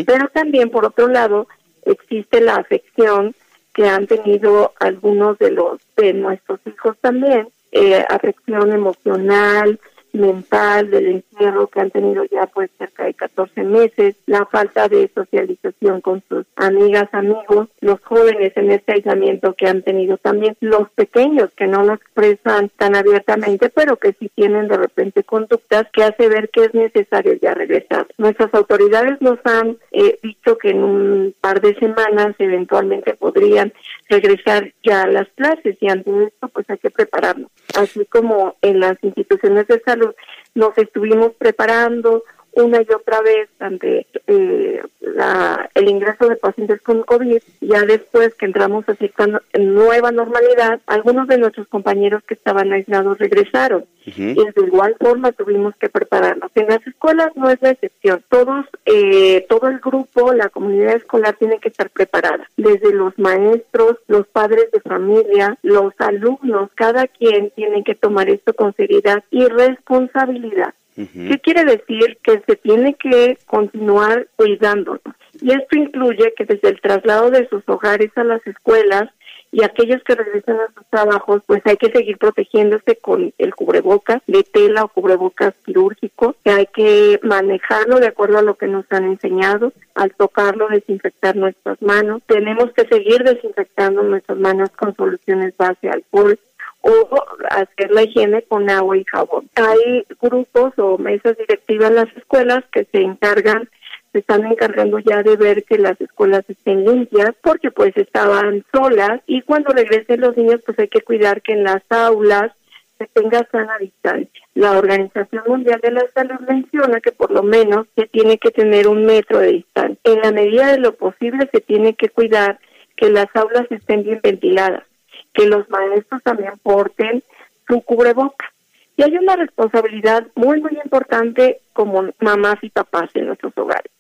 Pero 0.06 0.30
también, 0.30 0.70
por 0.72 0.86
otro 0.86 1.08
lado, 1.08 1.48
existe 1.86 2.42
la 2.42 2.56
afección 2.56 3.36
que 3.74 3.88
han 3.88 4.08
tenido 4.08 4.74
algunos 4.80 5.38
de 5.38 5.52
los 5.52 5.80
de 5.96 6.14
nuestros 6.14 6.60
hijos 6.66 6.98
también, 7.00 7.50
eh, 7.72 8.04
afección 8.10 8.72
emocional, 8.74 9.80
mental 10.18 10.90
del 10.90 11.08
encierro 11.08 11.68
que 11.68 11.80
han 11.80 11.92
tenido 11.92 12.26
ya 12.26 12.48
pues 12.48 12.70
cerca 12.78 13.06
de 13.06 13.14
14 13.14 13.64
meses, 13.64 14.16
la 14.26 14.46
falta 14.46 14.88
de 14.88 15.10
socialización 15.14 16.02
con 16.02 16.24
sus 16.30 16.46
amigas, 16.56 17.08
amigos, 17.12 17.70
los 17.82 18.00
jóvenes 18.02 18.54
en 18.56 18.72
este 18.72 18.94
aislamiento 18.94 19.54
que 19.54 19.68
han 19.68 19.82
tenido 19.84 20.18
también, 20.18 20.58
los 20.60 20.90
pequeños 20.92 21.50
que 21.56 21.68
no 21.68 21.84
lo 21.84 21.94
expresan 21.94 22.70
tan 22.78 22.96
abiertamente, 22.96 23.70
pero 23.70 23.98
que 23.98 24.14
sí 24.20 24.30
tienen 24.36 24.68
de 24.68 24.78
repente 24.78 25.24
conductas 25.24 25.86
que 25.94 26.04
hace 26.04 26.28
ver 26.28 26.50
que 26.50 26.66
es 26.66 26.74
necesario 26.74 27.34
ya 27.34 27.54
regresar. 27.54 28.08
Nuestras 28.18 28.54
autoridades 28.54 29.22
nos 29.22 29.40
han 29.44 29.78
eh, 29.92 30.18
dicho 30.22 30.58
que 30.58 30.70
en 30.70 30.84
un 30.84 31.36
par 31.40 31.62
de 31.62 31.76
semanas 31.76 32.36
eventualmente 32.40 33.14
podrían 33.16 33.74
regresar 34.10 34.74
ya 34.84 35.04
a 35.04 35.08
las 35.08 35.28
clases 35.36 35.78
y 35.80 35.90
ante 35.90 36.12
esto 36.24 36.48
pues 36.50 36.70
hay 36.70 36.78
que 36.78 36.90
prepararnos. 36.90 37.50
Así 37.76 38.06
como 38.06 38.56
en 38.62 38.80
las 38.80 38.98
instituciones 39.04 39.68
de 39.68 39.82
salud 39.86 40.07
nos 40.56 40.78
estuvimos 40.78 41.34
preparando 41.38 42.24
una 42.54 42.82
y 42.82 42.88
otra 42.94 43.22
vez 43.22 43.50
ante 43.60 44.08
eh, 44.28 44.82
la, 45.02 45.70
el 45.76 45.90
ingreso 45.90 46.28
de 46.28 46.36
pacientes 46.36 46.82
con 46.82 47.04
COVID, 47.04 47.42
ya 47.62 47.84
después 47.84 48.34
que 48.36 48.46
entramos 48.46 48.88
a 48.90 48.94
esta 49.00 49.28
nueva 49.60 50.12
normalidad, 50.12 50.82
algunos 50.88 51.28
de 51.28 51.38
nuestros 51.38 51.68
compañeros 51.68 52.24
que 52.28 52.34
estaban 52.34 52.72
aislados 52.74 53.18
regresaron 53.20 53.86
y 54.16 54.36
de 54.36 54.66
igual 54.66 54.96
forma 55.00 55.34
tuvimos 55.34 55.76
que 55.76 55.90
prepararnos. 55.90 56.50
En 56.56 56.68
las 56.68 56.86
escuelas 56.88 57.32
no 57.36 57.50
es 57.50 57.62
la 57.62 57.72
excepción, 57.72 58.24
todos, 58.30 58.66
eh, 58.86 59.46
todo 59.50 59.68
el 59.68 59.80
grupo, 59.80 60.34
la 60.34 60.50
comunidad 60.50 60.96
escolar 60.96 61.36
tiene 61.38 61.60
que 61.60 61.70
estar 61.70 61.90
preparada, 61.90 62.50
desde 62.56 62.94
los 62.94 63.18
maestros, 63.20 63.98
los 64.08 64.26
padres 64.28 64.72
de 64.72 64.80
familia, 64.80 65.58
los 65.62 65.94
alumnos, 65.98 66.70
cada 66.76 67.08
quien 67.08 67.52
tiene 67.52 67.84
que 67.84 67.96
tomar 67.96 68.30
esto 68.30 68.54
con 68.54 68.74
seriedad 68.76 69.24
y 69.30 69.46
responsabilidad. 69.46 70.74
¿Qué 70.98 71.40
quiere 71.44 71.64
decir? 71.64 72.18
Que 72.24 72.42
se 72.48 72.56
tiene 72.56 72.96
que 72.96 73.38
continuar 73.46 74.28
cuidándonos. 74.36 75.02
Y 75.40 75.52
esto 75.52 75.78
incluye 75.78 76.34
que 76.36 76.46
desde 76.46 76.70
el 76.70 76.82
traslado 76.82 77.30
de 77.30 77.48
sus 77.50 77.62
hogares 77.68 78.10
a 78.16 78.24
las 78.24 78.46
escuelas 78.48 79.10
y 79.52 79.64
aquellos 79.64 80.04
que 80.04 80.16
regresan 80.16 80.58
a 80.60 80.74
sus 80.74 80.86
trabajos, 80.90 81.42
pues 81.46 81.62
hay 81.66 81.78
que 81.78 81.92
seguir 81.92 82.18
protegiéndose 82.18 82.98
con 82.98 83.34
el 83.38 83.56
cubrebocas 83.56 84.22
de 84.28 84.44
tela 84.44 84.84
o 84.84 84.88
cubrebocas 84.90 85.54
quirúrgico, 85.66 86.36
que 86.44 86.52
hay 86.52 86.66
que 86.68 87.20
manejarlo 87.24 88.00
de 88.00 88.08
acuerdo 88.08 88.40
a 88.40 88.42
lo 88.42 88.56
que 88.56 88.68
nos 88.68 88.86
han 88.90 89.06
enseñado, 89.06 89.72
al 89.96 90.14
tocarlo 90.16 90.68
desinfectar 90.68 91.36
nuestras 91.36 91.82
manos. 91.82 92.22
Tenemos 92.26 92.72
que 92.74 92.88
seguir 92.88 93.24
desinfectando 93.24 94.04
nuestras 94.04 94.38
manos 94.38 94.70
con 94.72 94.96
soluciones 94.96 95.56
base 95.56 95.90
alcohol, 95.90 96.38
o 96.82 97.24
hacer 97.50 97.92
la 97.92 98.04
higiene 98.04 98.44
con 98.44 98.70
agua 98.70 98.98
y 98.98 99.04
jabón. 99.06 99.50
Hay 99.56 100.06
grupos 100.22 100.74
o 100.78 100.98
mesas 100.98 101.38
directivas 101.38 101.90
en 101.90 101.96
las 101.96 102.18
escuelas 102.18 102.64
que 102.72 102.86
se 102.92 103.02
encargan 103.02 103.70
se 104.12 104.20
están 104.20 104.46
encargando 104.46 105.00
ya 105.00 105.22
de 105.22 105.36
ver 105.36 105.64
que 105.64 105.78
las 105.78 106.00
escuelas 106.00 106.44
estén 106.48 106.86
limpias 106.86 107.32
porque 107.42 107.72
pues 107.72 107.96
estaban 107.98 108.64
solas 108.74 109.22
y 109.28 109.42
cuando 109.42 109.72
regresen 109.72 110.22
los 110.22 110.36
niños 110.38 110.62
pues 110.66 110.80
hay 110.80 110.88
que 110.88 111.02
cuidar 111.02 111.42
que 111.42 111.54
en 111.54 111.64
las 111.64 111.84
aulas 111.90 112.52
se 112.98 113.06
tenga 113.14 113.48
sana 113.52 113.78
distancia. 113.80 114.42
La 114.56 114.72
Organización 114.72 115.44
Mundial 115.46 115.80
de 115.84 115.92
la 115.92 116.08
Salud 116.16 116.40
menciona 116.48 117.00
que 117.00 117.12
por 117.12 117.32
lo 117.32 117.44
menos 117.44 117.86
se 117.96 118.08
tiene 118.08 118.40
que 118.40 118.50
tener 118.50 118.88
un 118.88 119.06
metro 119.06 119.40
de 119.40 119.52
distancia. 119.52 120.00
En 120.04 120.22
la 120.22 120.32
medida 120.32 120.72
de 120.72 120.80
lo 120.80 120.96
posible 120.96 121.48
se 121.52 121.62
tiene 121.62 121.94
que 121.94 122.10
cuidar 122.10 122.60
que 122.96 123.12
las 123.12 123.28
aulas 123.36 123.68
estén 123.70 124.04
bien 124.04 124.20
ventiladas, 124.24 124.84
que 125.34 125.46
los 125.48 125.70
maestros 125.70 126.22
también 126.24 126.54
porten 126.62 127.24
su 127.68 127.82
cubreboca. 127.82 128.52
Y 128.96 129.04
hay 129.04 129.16
una 129.18 129.36
responsabilidad 129.36 130.26
muy, 130.36 130.60
muy 130.62 130.78
importante 130.84 131.62
como 131.74 132.10
mamás 132.20 132.56
y 132.62 132.70
papás 132.70 133.10
en 133.14 133.28
nuestros 133.28 133.56
hogares. 133.58 133.92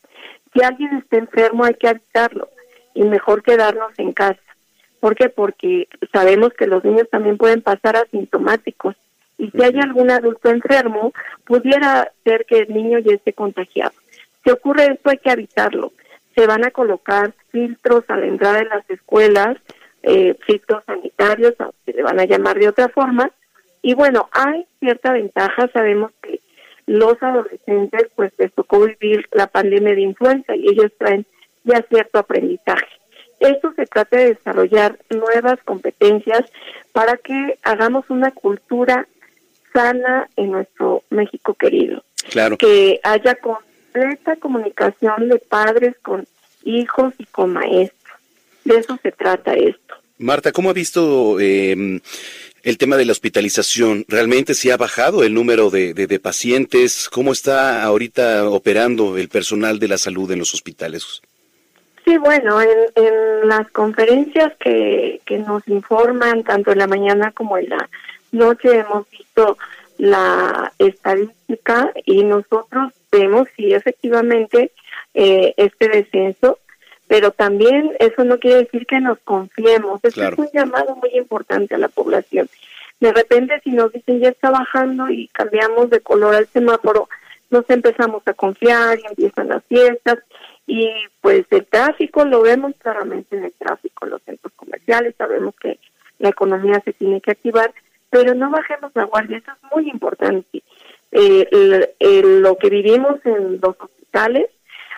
Si 0.53 0.63
alguien 0.63 0.97
está 0.97 1.17
enfermo 1.17 1.65
hay 1.65 1.75
que 1.75 1.87
avisarlo 1.87 2.49
y 2.93 3.03
mejor 3.03 3.43
quedarnos 3.43 3.91
en 3.97 4.11
casa. 4.13 4.41
¿Por 4.99 5.15
qué? 5.15 5.29
Porque 5.29 5.87
sabemos 6.11 6.51
que 6.53 6.65
los 6.65 6.83
niños 6.83 7.07
también 7.11 7.37
pueden 7.37 7.61
pasar 7.61 7.95
asintomáticos 7.95 8.95
y 9.37 9.51
si 9.51 9.63
hay 9.63 9.77
algún 9.79 10.09
adulto 10.09 10.49
enfermo, 10.49 11.13
pudiera 11.45 12.11
ser 12.23 12.45
que 12.45 12.59
el 12.59 12.73
niño 12.73 12.99
ya 12.99 13.13
esté 13.13 13.33
contagiado. 13.33 13.93
Si 14.43 14.49
ocurre 14.49 14.85
esto 14.85 15.09
hay 15.09 15.17
que 15.17 15.31
evitarlo. 15.31 15.93
Se 16.35 16.47
van 16.47 16.65
a 16.65 16.71
colocar 16.71 17.33
filtros 17.51 18.03
a 18.07 18.17
la 18.17 18.27
entrada 18.27 18.59
de 18.59 18.65
las 18.65 18.89
escuelas, 18.89 19.57
eh, 20.03 20.35
filtros 20.45 20.83
sanitarios, 20.85 21.53
se 21.85 21.93
le 21.93 22.03
van 22.03 22.19
a 22.19 22.25
llamar 22.25 22.57
de 22.57 22.69
otra 22.69 22.89
forma. 22.89 23.31
Y 23.81 23.93
bueno, 23.93 24.29
hay 24.31 24.65
cierta 24.79 25.13
ventaja, 25.13 25.69
sabemos 25.73 26.11
que 26.21 26.39
los 26.85 27.21
adolescentes 27.21 28.07
pues 28.15 28.31
les 28.37 28.51
tocó 28.53 28.79
vivir 28.85 29.27
la 29.33 29.47
pandemia 29.47 29.93
de 29.93 30.01
influenza 30.01 30.55
y 30.55 30.69
ellos 30.69 30.91
traen 30.97 31.25
ya 31.63 31.85
cierto 31.89 32.19
aprendizaje. 32.19 32.87
Esto 33.39 33.71
se 33.75 33.85
trata 33.85 34.17
de 34.17 34.33
desarrollar 34.33 34.97
nuevas 35.09 35.61
competencias 35.63 36.45
para 36.91 37.17
que 37.17 37.59
hagamos 37.61 38.09
una 38.09 38.31
cultura 38.31 39.07
sana 39.73 40.27
en 40.37 40.51
nuestro 40.51 41.03
México 41.09 41.53
querido. 41.53 42.03
Claro. 42.31 42.57
Que 42.57 42.99
haya 43.03 43.35
completa 43.35 44.35
comunicación 44.37 45.29
de 45.29 45.37
padres 45.37 45.95
con 46.01 46.25
hijos 46.63 47.13
y 47.17 47.25
con 47.25 47.53
maestros. 47.53 47.96
De 48.67 48.75
eso 48.75 48.99
se 49.01 49.13
trata 49.13 49.53
esto. 49.53 49.95
Marta, 50.17 50.51
¿cómo 50.51 50.69
ha 50.69 50.73
visto 50.73 51.39
eh, 51.39 52.01
el 52.63 52.77
tema 52.77 52.97
de 52.97 53.05
la 53.05 53.13
hospitalización? 53.13 54.03
¿Realmente 54.09 54.55
se 54.55 54.73
ha 54.73 54.77
bajado 54.77 55.23
el 55.23 55.33
número 55.33 55.69
de, 55.69 55.93
de, 55.93 56.19
pacientes? 56.19 57.07
¿Cómo 57.07 57.31
está 57.31 57.81
ahorita 57.83 58.49
operando 58.49 59.17
el 59.17 59.29
personal 59.29 59.79
de 59.79 59.87
la 59.87 59.97
salud 59.97 60.29
en 60.31 60.39
los 60.39 60.53
hospitales? 60.53 61.21
Sí, 62.03 62.17
bueno, 62.17 62.61
en, 62.61 62.69
en 62.95 63.47
las 63.47 63.71
conferencias 63.71 64.51
que, 64.59 65.21
que 65.25 65.37
nos 65.37 65.65
informan, 65.69 66.43
tanto 66.43 66.73
en 66.73 66.79
la 66.79 66.87
mañana 66.87 67.31
como 67.31 67.57
en 67.57 67.69
la 67.69 67.89
noche, 68.33 68.79
hemos 68.79 69.09
visto 69.09 69.57
la 69.97 70.73
estadística 70.77 71.93
y 72.03 72.25
nosotros 72.25 72.91
vemos 73.11 73.47
si 73.55 73.73
efectivamente 73.73 74.71
eh, 75.13 75.53
este 75.55 75.87
descenso, 75.87 76.59
pero 77.07 77.31
también 77.31 77.91
eso 77.99 78.23
no 78.23 78.37
quiere 78.37 78.63
decir 78.63 78.85
que 78.85 78.99
nos 78.99 79.17
confiemos. 79.19 79.99
Esto 80.03 80.23
es 80.23 80.37
un 80.37 80.49
llamado 80.53 80.95
muy 80.95 81.09
importante 81.17 81.75
a 81.75 81.77
la 81.77 81.87
población. 81.87 82.49
De 82.99 83.13
repente, 83.13 83.59
si 83.63 83.71
nos 83.71 83.91
dicen 83.93 84.19
ya 84.19 84.29
está 84.29 84.49
bajando 84.49 85.09
y 85.09 85.27
cambiamos 85.29 85.89
de 85.89 86.01
color 86.01 86.35
al 86.35 86.47
semáforo, 86.47 87.07
nos 87.49 87.69
empezamos 87.69 88.23
a 88.25 88.33
confiar 88.33 88.99
y 88.99 89.07
empiezan 89.07 89.49
las 89.49 89.63
fiestas 89.65 90.19
y 90.65 90.89
pues 91.21 91.45
el 91.51 91.65
tráfico 91.65 92.25
lo 92.25 92.41
vemos 92.41 92.73
claramente 92.79 93.37
en 93.37 93.45
el 93.45 93.53
tráfico, 93.53 94.05
en 94.05 94.11
los 94.11 94.21
centros 94.23 94.51
comerciales, 94.55 95.15
sabemos 95.17 95.55
que 95.55 95.79
la 96.19 96.29
economía 96.29 96.81
se 96.83 96.91
tiene 96.91 97.21
que 97.21 97.31
activar, 97.31 97.73
pero 98.09 98.33
no 98.33 98.49
bajemos 98.49 98.91
la 98.95 99.05
guardia, 99.05 99.37
eso 99.37 99.51
es 99.51 99.71
muy 99.73 99.89
importante. 99.89 100.61
Eh, 101.11 101.47
lo 102.41 102.57
que 102.57 102.69
vivimos 102.69 103.25
en 103.25 103.61
los 103.61 103.75
hospitales 103.79 104.49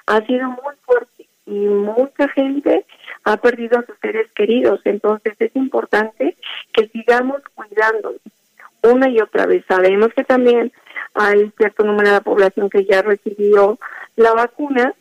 ha 0.07 0.26
sido 0.26 0.47
muy 0.47 0.76
fuerte 0.82 1.18
y 1.50 1.68
mucha 1.68 2.28
gente 2.30 2.86
ha 3.24 3.38
perdido 3.38 3.80
a 3.80 3.86
sus 3.86 3.97
seres 4.00 4.32
queridos, 4.34 4.80
entonces 4.86 5.34
es 5.39 5.56
importante 5.56 6.38
que 6.74 6.88
sigamos 6.89 7.41
cuidándonos 7.56 8.22
una 8.84 9.10
y 9.10 9.20
otra 9.20 9.45
vez. 9.45 9.66
Sabemos 9.68 10.10
que 10.16 10.24
también 10.24 10.72
hay 11.14 11.52
cierto 11.58 11.84
número 11.84 12.10
de 12.10 12.16
la 12.16 12.22
población 12.22 12.70
que 12.70 12.86
ya 12.86 13.02
recibió 13.02 13.78
la 14.16 14.34
vacuna, 14.34 14.93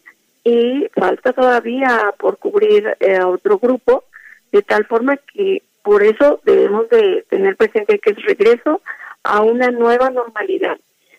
y 0.48 0.88
falta 0.94 1.32
todavía 1.34 2.14
por 2.18 2.38
cubrir 2.38 2.96
eh, 3.00 3.20
otro 3.22 3.58
grupo, 3.58 4.04
de 4.50 4.62
tal 4.62 4.86
forma 4.86 5.16
que 5.16 5.62
por 5.82 6.02
eso 6.02 6.40
debemos 6.44 6.88
de 6.88 7.26
tener 7.28 7.56
presente 7.56 7.98
que 7.98 8.10
es 8.10 8.22
regreso 8.24 8.80
a 9.24 9.42
una 9.42 9.70
nueva 9.70 10.08
normalidad. 10.08 10.78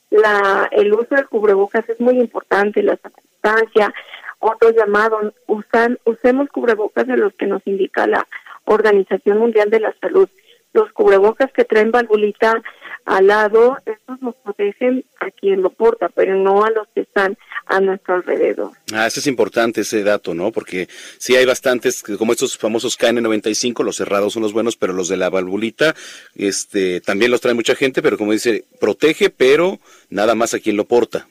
La, 0.09 0.67
el 0.71 0.91
uso 0.93 1.13
del 1.13 1.27
cubrebocas 1.27 1.88
es 1.89 1.99
muy 1.99 2.19
importante, 2.19 2.82
la 2.82 2.97
distancia, 3.32 3.93
otro 4.39 4.71
llamado, 4.71 5.33
usan, 5.47 5.99
usemos 6.05 6.49
cubrebocas 6.49 7.07
de 7.07 7.17
los 7.17 7.33
que 7.33 7.45
nos 7.45 7.65
indica 7.65 8.07
la 8.07 8.25
Organización 8.65 9.37
Mundial 9.37 9.69
de 9.69 9.79
la 9.79 9.95
Salud. 9.99 10.29
Los 10.73 10.91
cubrebocas 10.91 11.51
que 11.51 11.65
traen 11.65 11.91
valvulita 11.91 12.61
al 13.05 13.25
lado, 13.27 13.77
estos 13.85 14.21
nos 14.21 14.35
protegen 14.35 15.03
a 15.19 15.31
quien 15.31 15.63
lo 15.63 15.71
porta, 15.71 16.09
pero 16.09 16.35
no 16.35 16.63
a 16.63 16.69
los 16.69 16.87
que 16.93 17.01
están 17.01 17.37
a 17.65 17.79
nuestro 17.79 18.15
alrededor. 18.15 18.71
Ah, 18.93 19.07
eso 19.07 19.19
es 19.19 19.25
importante 19.25 19.81
ese 19.81 20.03
dato, 20.03 20.35
¿no? 20.35 20.51
Porque 20.51 20.87
sí 21.17 21.35
hay 21.35 21.45
bastantes, 21.45 22.03
como 22.03 22.33
estos 22.33 22.57
famosos 22.57 22.99
KN95, 22.99 23.83
los 23.83 23.95
cerrados 23.95 24.33
son 24.33 24.43
los 24.43 24.53
buenos, 24.53 24.75
pero 24.75 24.93
los 24.93 25.07
de 25.07 25.17
la 25.17 25.31
valvulita, 25.31 25.95
este, 26.35 27.01
también 27.01 27.31
los 27.31 27.41
trae 27.41 27.55
mucha 27.55 27.73
gente, 27.73 28.03
pero 28.03 28.17
como 28.17 28.31
dice, 28.31 28.65
protege, 28.79 29.31
pero 29.31 29.79
nada 30.09 30.35
más 30.35 30.53
a 30.53 30.59
quien 30.59 30.77
lo 30.77 30.85
porta. 30.85 31.27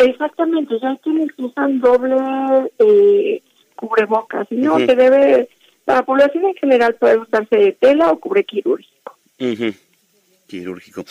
Exactamente, 0.00 0.78
ya 0.80 0.90
hay 0.90 0.98
quienes 0.98 1.28
usan 1.38 1.80
doble 1.80 2.16
eh, 2.78 3.42
cubrebocas, 3.76 4.46
y 4.50 4.56
no, 4.56 4.78
se 4.78 4.94
debe, 4.94 5.48
la 5.86 6.02
población 6.04 6.44
en 6.46 6.54
general 6.54 6.94
puede 6.94 7.18
usarse 7.18 7.56
de 7.56 7.72
tela 7.72 8.10
o 8.10 8.18
cubre 8.18 8.44
quirúrgico 8.44 9.16
quirúrgico. 10.50 11.04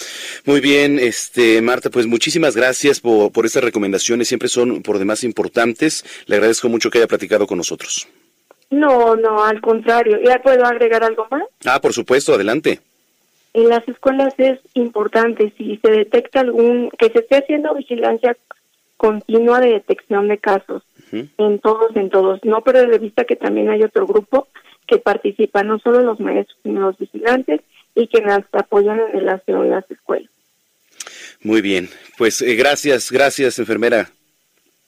Muy 0.45 0.59
bien, 0.59 0.99
este 0.99 1.61
Marta, 1.61 1.89
pues 1.89 2.05
muchísimas 2.05 2.55
gracias 2.55 2.99
por, 2.99 3.31
por 3.31 3.45
estas 3.45 3.63
recomendaciones, 3.63 4.27
siempre 4.27 4.49
son 4.49 4.83
por 4.83 4.99
demás 4.99 5.23
importantes. 5.23 6.03
Le 6.27 6.35
agradezco 6.35 6.67
mucho 6.67 6.89
que 6.89 6.97
haya 6.97 7.07
platicado 7.07 7.47
con 7.47 7.57
nosotros. 7.57 8.07
No, 8.69 9.15
no, 9.15 9.43
al 9.43 9.61
contrario. 9.61 10.19
¿Ya 10.23 10.41
puedo 10.41 10.65
agregar 10.65 11.03
algo 11.03 11.25
más? 11.31 11.43
Ah, 11.65 11.79
por 11.81 11.93
supuesto, 11.93 12.33
adelante. 12.33 12.81
En 13.53 13.67
las 13.67 13.87
escuelas 13.87 14.33
es 14.37 14.59
importante, 14.75 15.51
si 15.57 15.77
se 15.77 15.89
detecta 15.89 16.41
algún, 16.41 16.91
que 16.99 17.09
se 17.09 17.19
esté 17.19 17.37
haciendo 17.37 17.73
vigilancia 17.73 18.37
continua 18.99 19.61
de 19.61 19.69
detección 19.69 20.27
de 20.27 20.37
casos, 20.37 20.83
en 21.13 21.59
todos, 21.59 21.95
en 21.95 22.09
todos. 22.09 22.43
No 22.43 22.61
perder 22.61 22.89
de 22.89 22.99
vista 22.99 23.23
que 23.23 23.37
también 23.37 23.69
hay 23.69 23.81
otro 23.81 24.05
grupo 24.05 24.49
que 24.85 24.97
participa, 24.97 25.63
no 25.63 25.79
solo 25.79 26.01
los 26.01 26.19
maestros, 26.19 26.59
sino 26.63 26.81
los 26.81 26.97
vigilantes 26.97 27.61
y 27.95 28.07
que 28.07 28.21
nos 28.21 28.43
apoyan 28.51 28.99
en 28.99 29.19
el 29.19 29.29
aseo 29.29 29.63
en 29.63 29.71
las 29.71 29.89
escuelas. 29.89 30.29
Muy 31.41 31.61
bien, 31.61 31.89
pues 32.17 32.41
eh, 32.41 32.55
gracias, 32.55 33.09
gracias 33.09 33.57
enfermera. 33.57 34.11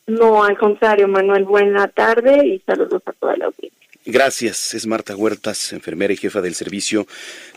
No, 0.08 0.44
al 0.44 0.58
contrario, 0.58 1.08
Manuel, 1.08 1.46
buena 1.46 1.88
tarde 1.88 2.46
y 2.46 2.60
saludos 2.60 3.02
a 3.06 3.14
toda 3.14 3.38
la 3.38 3.46
audiencia. 3.46 3.80
Gracias, 4.06 4.74
es 4.74 4.88
Marta 4.88 5.16
Huertas, 5.16 5.72
enfermera 5.72 6.12
y 6.12 6.18
jefa 6.18 6.42
del 6.42 6.56
Servicio 6.56 7.08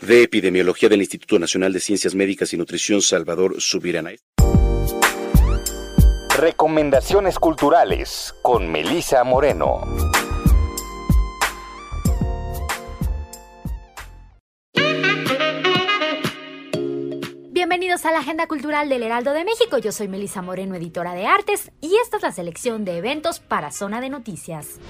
de 0.01 0.23
Epidemiología 0.23 0.87
del 0.87 1.01
Instituto 1.01 1.37
Nacional 1.37 1.73
de 1.73 1.81
Ciencias 1.81 2.15
Médicas 2.15 2.53
y 2.53 2.57
Nutrición 2.57 3.01
Salvador 3.01 3.59
Subirana. 3.59 4.11
Recomendaciones 6.37 7.39
culturales 7.39 8.35
con 8.41 8.69
Melisa 8.69 9.23
Moreno. 9.23 9.79
Bienvenidos 17.51 18.05
a 18.05 18.11
la 18.11 18.19
Agenda 18.19 18.47
Cultural 18.47 18.89
del 18.89 19.03
Heraldo 19.03 19.31
de 19.31 19.45
México. 19.45 19.77
Yo 19.77 19.93
soy 19.93 20.09
Melisa 20.09 20.41
Moreno, 20.41 20.75
editora 20.75 21.13
de 21.13 21.25
artes, 21.25 21.71
y 21.79 21.95
esta 22.03 22.17
es 22.17 22.23
la 22.23 22.33
selección 22.33 22.83
de 22.83 22.97
eventos 22.97 23.39
para 23.39 23.71
Zona 23.71 24.01
de 24.01 24.09
Noticias. 24.09 24.81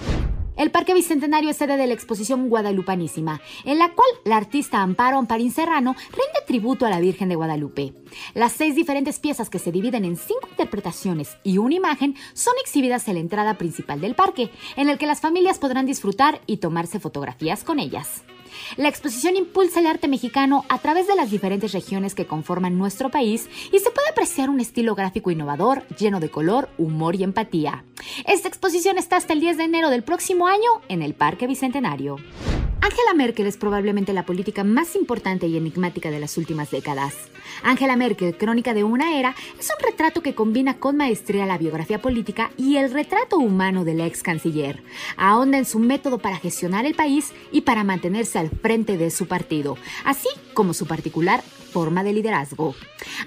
El 0.57 0.71
Parque 0.71 0.93
Bicentenario 0.93 1.49
es 1.49 1.57
sede 1.57 1.75
de 1.75 1.85
la 1.85 1.93
exposición 1.93 2.47
Guadalupanísima, 2.47 3.41
en 3.65 3.77
la 3.77 3.91
cual 3.91 4.07
la 4.23 4.37
artista 4.37 4.81
Amparo 4.81 5.17
Amparín 5.17 5.51
Serrano 5.51 5.95
rinde 6.11 6.45
tributo 6.47 6.85
a 6.85 6.89
la 6.89 7.01
Virgen 7.01 7.27
de 7.27 7.35
Guadalupe. 7.35 7.93
Las 8.33 8.53
seis 8.53 8.73
diferentes 8.73 9.19
piezas 9.19 9.49
que 9.49 9.59
se 9.59 9.73
dividen 9.73 10.05
en 10.05 10.15
cinco 10.15 10.47
interpretaciones 10.49 11.35
y 11.43 11.57
una 11.57 11.75
imagen 11.75 12.15
son 12.33 12.53
exhibidas 12.61 13.05
en 13.09 13.15
la 13.15 13.19
entrada 13.19 13.57
principal 13.57 13.99
del 13.99 14.15
parque, 14.15 14.49
en 14.77 14.87
el 14.87 14.97
que 14.97 15.07
las 15.07 15.19
familias 15.19 15.59
podrán 15.59 15.85
disfrutar 15.85 16.39
y 16.47 16.57
tomarse 16.57 17.01
fotografías 17.01 17.65
con 17.65 17.79
ellas. 17.79 18.23
La 18.77 18.89
exposición 18.89 19.35
impulsa 19.35 19.79
el 19.79 19.87
arte 19.87 20.07
mexicano 20.07 20.65
a 20.69 20.79
través 20.79 21.07
de 21.07 21.15
las 21.15 21.31
diferentes 21.31 21.71
regiones 21.71 22.15
que 22.15 22.25
conforman 22.25 22.77
nuestro 22.77 23.09
país 23.09 23.49
y 23.71 23.79
se 23.79 23.91
puede 23.91 24.09
apreciar 24.09 24.49
un 24.49 24.59
estilo 24.59 24.95
gráfico 24.95 25.31
innovador, 25.31 25.87
lleno 25.97 26.19
de 26.19 26.29
color, 26.29 26.69
humor 26.77 27.15
y 27.15 27.23
empatía. 27.23 27.83
Esta 28.25 28.47
exposición 28.47 28.97
está 28.97 29.17
hasta 29.17 29.33
el 29.33 29.39
10 29.39 29.57
de 29.57 29.63
enero 29.63 29.89
del 29.89 30.03
próximo 30.03 30.47
año 30.47 30.69
en 30.89 31.01
el 31.01 31.13
Parque 31.13 31.47
Bicentenario. 31.47 32.17
Angela 32.81 33.15
Merkel 33.15 33.47
es 33.47 33.57
probablemente 33.57 34.13
la 34.13 34.27
política 34.27 34.63
más 34.63 34.95
importante 34.95 35.47
y 35.47 35.57
enigmática 35.57 36.11
de 36.11 36.19
las 36.19 36.37
últimas 36.37 36.69
décadas. 36.69 37.15
Angela 37.63 37.95
Merkel, 37.95 38.37
Crónica 38.37 38.75
de 38.75 38.83
una 38.83 39.17
era, 39.17 39.35
es 39.59 39.69
un 39.69 39.83
retrato 39.83 40.21
que 40.21 40.35
combina 40.35 40.77
con 40.77 40.95
maestría 40.95 41.47
la 41.47 41.57
biografía 41.57 41.99
política 41.99 42.51
y 42.57 42.77
el 42.77 42.91
retrato 42.91 43.37
humano 43.37 43.85
del 43.85 44.01
ex 44.01 44.21
canciller. 44.21 44.83
Ahonda 45.17 45.57
en 45.57 45.65
su 45.65 45.79
método 45.79 46.19
para 46.19 46.37
gestionar 46.37 46.85
el 46.85 46.93
país 46.93 47.33
y 47.51 47.61
para 47.61 47.83
mantenerse 47.83 48.37
al 48.37 48.44
frente 48.49 48.97
de 48.97 49.11
su 49.11 49.27
partido, 49.27 49.77
así 50.03 50.29
como 50.53 50.73
su 50.73 50.87
particular 50.87 51.43
forma 51.75 52.05
de 52.05 52.13
liderazgo. 52.13 52.73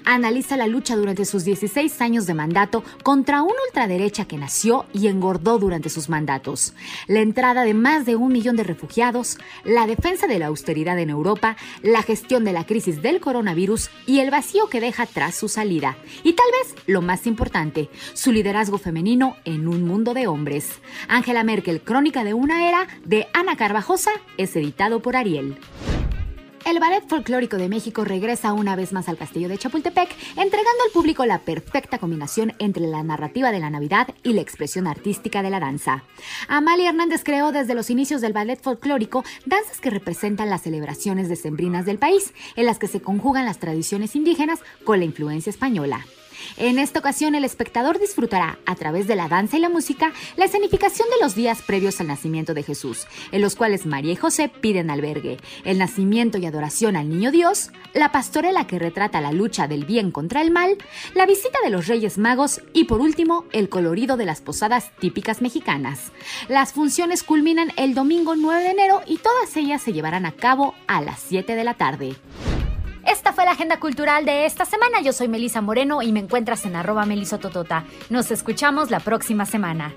Analiza 0.05 0.57
la 0.57 0.65
lucha 0.65 0.95
durante 0.95 1.23
sus 1.23 1.43
16 1.43 2.01
años 2.01 2.25
de 2.25 2.33
mandato 2.33 2.83
contra 3.03 3.43
una 3.43 3.53
ultraderecha 3.67 4.25
que 4.25 4.39
nació 4.39 4.87
y 4.91 5.05
engordó 5.05 5.59
durante 5.59 5.89
sus 5.89 6.09
mandatos, 6.09 6.73
la 7.05 7.19
entrada 7.19 7.61
de 7.61 7.75
más 7.75 8.07
de 8.07 8.15
un 8.15 8.33
millón 8.33 8.55
de 8.55 8.63
refugiados, 8.63 9.37
la 9.63 9.85
defensa 9.85 10.25
de 10.25 10.39
la 10.39 10.47
austeridad 10.47 10.97
en 10.97 11.11
Europa, 11.11 11.57
la 11.83 12.01
gestión 12.01 12.43
de 12.43 12.53
la 12.53 12.65
crisis 12.65 13.03
del 13.03 13.19
coronavirus 13.19 13.91
y 14.07 14.17
el 14.17 14.31
vacío 14.31 14.67
que 14.67 14.81
deja 14.81 15.05
tras 15.05 15.35
su 15.35 15.47
salida. 15.47 15.95
Y 16.23 16.33
tal 16.33 16.47
vez 16.51 16.73
lo 16.87 17.03
más 17.03 17.27
importante, 17.27 17.91
su 18.15 18.31
liderazgo 18.31 18.79
femenino 18.79 19.35
en 19.45 19.67
un 19.67 19.83
mundo 19.83 20.15
de 20.15 20.25
hombres. 20.25 20.79
Angela 21.07 21.43
Merkel, 21.43 21.81
Crónica 21.81 22.23
de 22.23 22.33
una 22.33 22.67
era, 22.67 22.87
de 23.05 23.27
Ana 23.31 23.55
Carvajosa, 23.55 24.09
es 24.37 24.55
editado 24.55 25.03
por 25.03 25.15
Ariel. 25.15 25.59
El 26.65 26.79
Ballet 26.79 27.07
Folclórico 27.07 27.57
de 27.57 27.69
México 27.69 28.03
regresa 28.03 28.53
una 28.53 28.75
vez 28.75 28.93
más 28.93 29.09
al 29.09 29.17
Castillo 29.17 29.49
de 29.49 29.57
Chapultepec, 29.57 30.09
entregando 30.35 30.83
al 30.85 30.91
público 30.93 31.25
la 31.25 31.39
perfecta 31.39 31.97
combinación 31.97 32.53
entre 32.59 32.85
la 32.87 33.01
narrativa 33.01 33.51
de 33.51 33.59
la 33.59 33.69
Navidad 33.69 34.09
y 34.23 34.33
la 34.33 34.41
expresión 34.41 34.85
artística 34.85 35.41
de 35.41 35.49
la 35.49 35.59
danza. 35.59 36.03
Amalia 36.47 36.89
Hernández 36.89 37.23
creó 37.23 37.51
desde 37.51 37.75
los 37.75 37.89
inicios 37.89 38.21
del 38.21 38.33
ballet 38.33 38.61
folclórico 38.61 39.23
danzas 39.45 39.79
que 39.79 39.89
representan 39.89 40.49
las 40.49 40.61
celebraciones 40.61 41.29
decembrinas 41.29 41.85
del 41.85 41.97
país, 41.97 42.33
en 42.55 42.65
las 42.65 42.77
que 42.77 42.87
se 42.87 43.01
conjugan 43.01 43.45
las 43.45 43.59
tradiciones 43.59 44.15
indígenas 44.15 44.59
con 44.83 44.99
la 44.99 45.05
influencia 45.05 45.49
española. 45.49 46.05
En 46.57 46.79
esta 46.79 46.99
ocasión 46.99 47.35
el 47.35 47.43
espectador 47.43 47.99
disfrutará, 47.99 48.59
a 48.65 48.75
través 48.75 49.07
de 49.07 49.15
la 49.15 49.27
danza 49.27 49.57
y 49.57 49.59
la 49.59 49.69
música, 49.69 50.13
la 50.37 50.45
escenificación 50.45 51.07
de 51.09 51.23
los 51.23 51.35
días 51.35 51.61
previos 51.61 51.99
al 51.99 52.07
nacimiento 52.07 52.53
de 52.53 52.63
Jesús, 52.63 53.07
en 53.31 53.41
los 53.41 53.55
cuales 53.55 53.85
María 53.85 54.13
y 54.13 54.15
José 54.15 54.49
piden 54.49 54.89
albergue, 54.89 55.37
el 55.63 55.77
nacimiento 55.77 56.37
y 56.37 56.45
adoración 56.45 56.95
al 56.95 57.09
Niño 57.09 57.31
Dios, 57.31 57.71
la 57.93 58.11
pastorela 58.11 58.67
que 58.67 58.79
retrata 58.79 59.21
la 59.21 59.31
lucha 59.31 59.67
del 59.67 59.85
bien 59.85 60.11
contra 60.11 60.41
el 60.41 60.51
mal, 60.51 60.77
la 61.15 61.25
visita 61.25 61.59
de 61.63 61.69
los 61.69 61.87
Reyes 61.87 62.17
Magos 62.17 62.61
y 62.73 62.85
por 62.85 63.01
último 63.01 63.45
el 63.51 63.69
colorido 63.69 64.17
de 64.17 64.25
las 64.25 64.41
posadas 64.41 64.91
típicas 64.99 65.41
mexicanas. 65.41 66.11
Las 66.47 66.73
funciones 66.73 67.23
culminan 67.23 67.71
el 67.77 67.93
domingo 67.93 68.35
9 68.35 68.63
de 68.63 68.69
enero 68.71 69.01
y 69.05 69.17
todas 69.17 69.55
ellas 69.57 69.81
se 69.81 69.93
llevarán 69.93 70.25
a 70.25 70.33
cabo 70.33 70.75
a 70.87 71.01
las 71.01 71.19
7 71.19 71.55
de 71.55 71.63
la 71.63 71.73
tarde. 71.75 72.15
Esta 73.05 73.33
fue 73.33 73.45
la 73.45 73.51
agenda 73.51 73.79
cultural 73.79 74.25
de 74.25 74.45
esta 74.45 74.65
semana. 74.65 75.01
Yo 75.01 75.13
soy 75.13 75.27
Melisa 75.27 75.61
Moreno 75.61 76.01
y 76.01 76.11
me 76.11 76.19
encuentras 76.19 76.65
en 76.65 76.75
arroba 76.75 77.05
melisototota. 77.05 77.85
Nos 78.09 78.31
escuchamos 78.31 78.91
la 78.91 78.99
próxima 78.99 79.45
semana. 79.45 79.93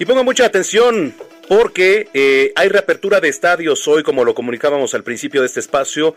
Y 0.00 0.04
ponga 0.04 0.22
mucha 0.22 0.44
atención 0.44 1.12
porque 1.48 2.08
eh, 2.14 2.52
hay 2.54 2.68
reapertura 2.68 3.20
de 3.20 3.28
estadios 3.28 3.88
hoy, 3.88 4.04
como 4.04 4.24
lo 4.24 4.34
comunicábamos 4.34 4.94
al 4.94 5.02
principio 5.02 5.40
de 5.40 5.48
este 5.48 5.60
espacio. 5.60 6.14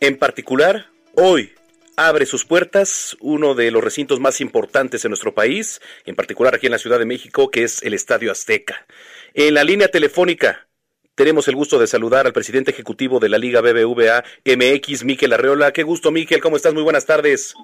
En 0.00 0.18
particular, 0.18 0.86
hoy, 1.14 1.52
abre 1.98 2.26
sus 2.26 2.44
puertas 2.44 3.16
uno 3.20 3.56
de 3.56 3.72
los 3.72 3.82
recintos 3.82 4.20
más 4.20 4.40
importantes 4.40 5.04
en 5.04 5.10
nuestro 5.10 5.34
país, 5.34 5.80
en 6.06 6.14
particular 6.14 6.54
aquí 6.54 6.66
en 6.66 6.72
la 6.72 6.78
Ciudad 6.78 7.00
de 7.00 7.04
México, 7.04 7.50
que 7.50 7.64
es 7.64 7.82
el 7.82 7.92
Estadio 7.92 8.30
Azteca. 8.30 8.86
En 9.34 9.54
la 9.54 9.64
línea 9.64 9.88
telefónica 9.88 10.68
tenemos 11.16 11.48
el 11.48 11.56
gusto 11.56 11.76
de 11.76 11.88
saludar 11.88 12.24
al 12.24 12.32
presidente 12.32 12.70
ejecutivo 12.70 13.18
de 13.18 13.28
la 13.28 13.36
Liga 13.36 13.60
BBVA 13.60 14.22
MX, 14.44 15.02
Miquel 15.04 15.32
Arreola. 15.32 15.72
Qué 15.72 15.82
gusto, 15.82 16.12
Miquel, 16.12 16.40
¿cómo 16.40 16.54
estás? 16.54 16.72
Muy 16.72 16.84
buenas 16.84 17.04
tardes. 17.04 17.56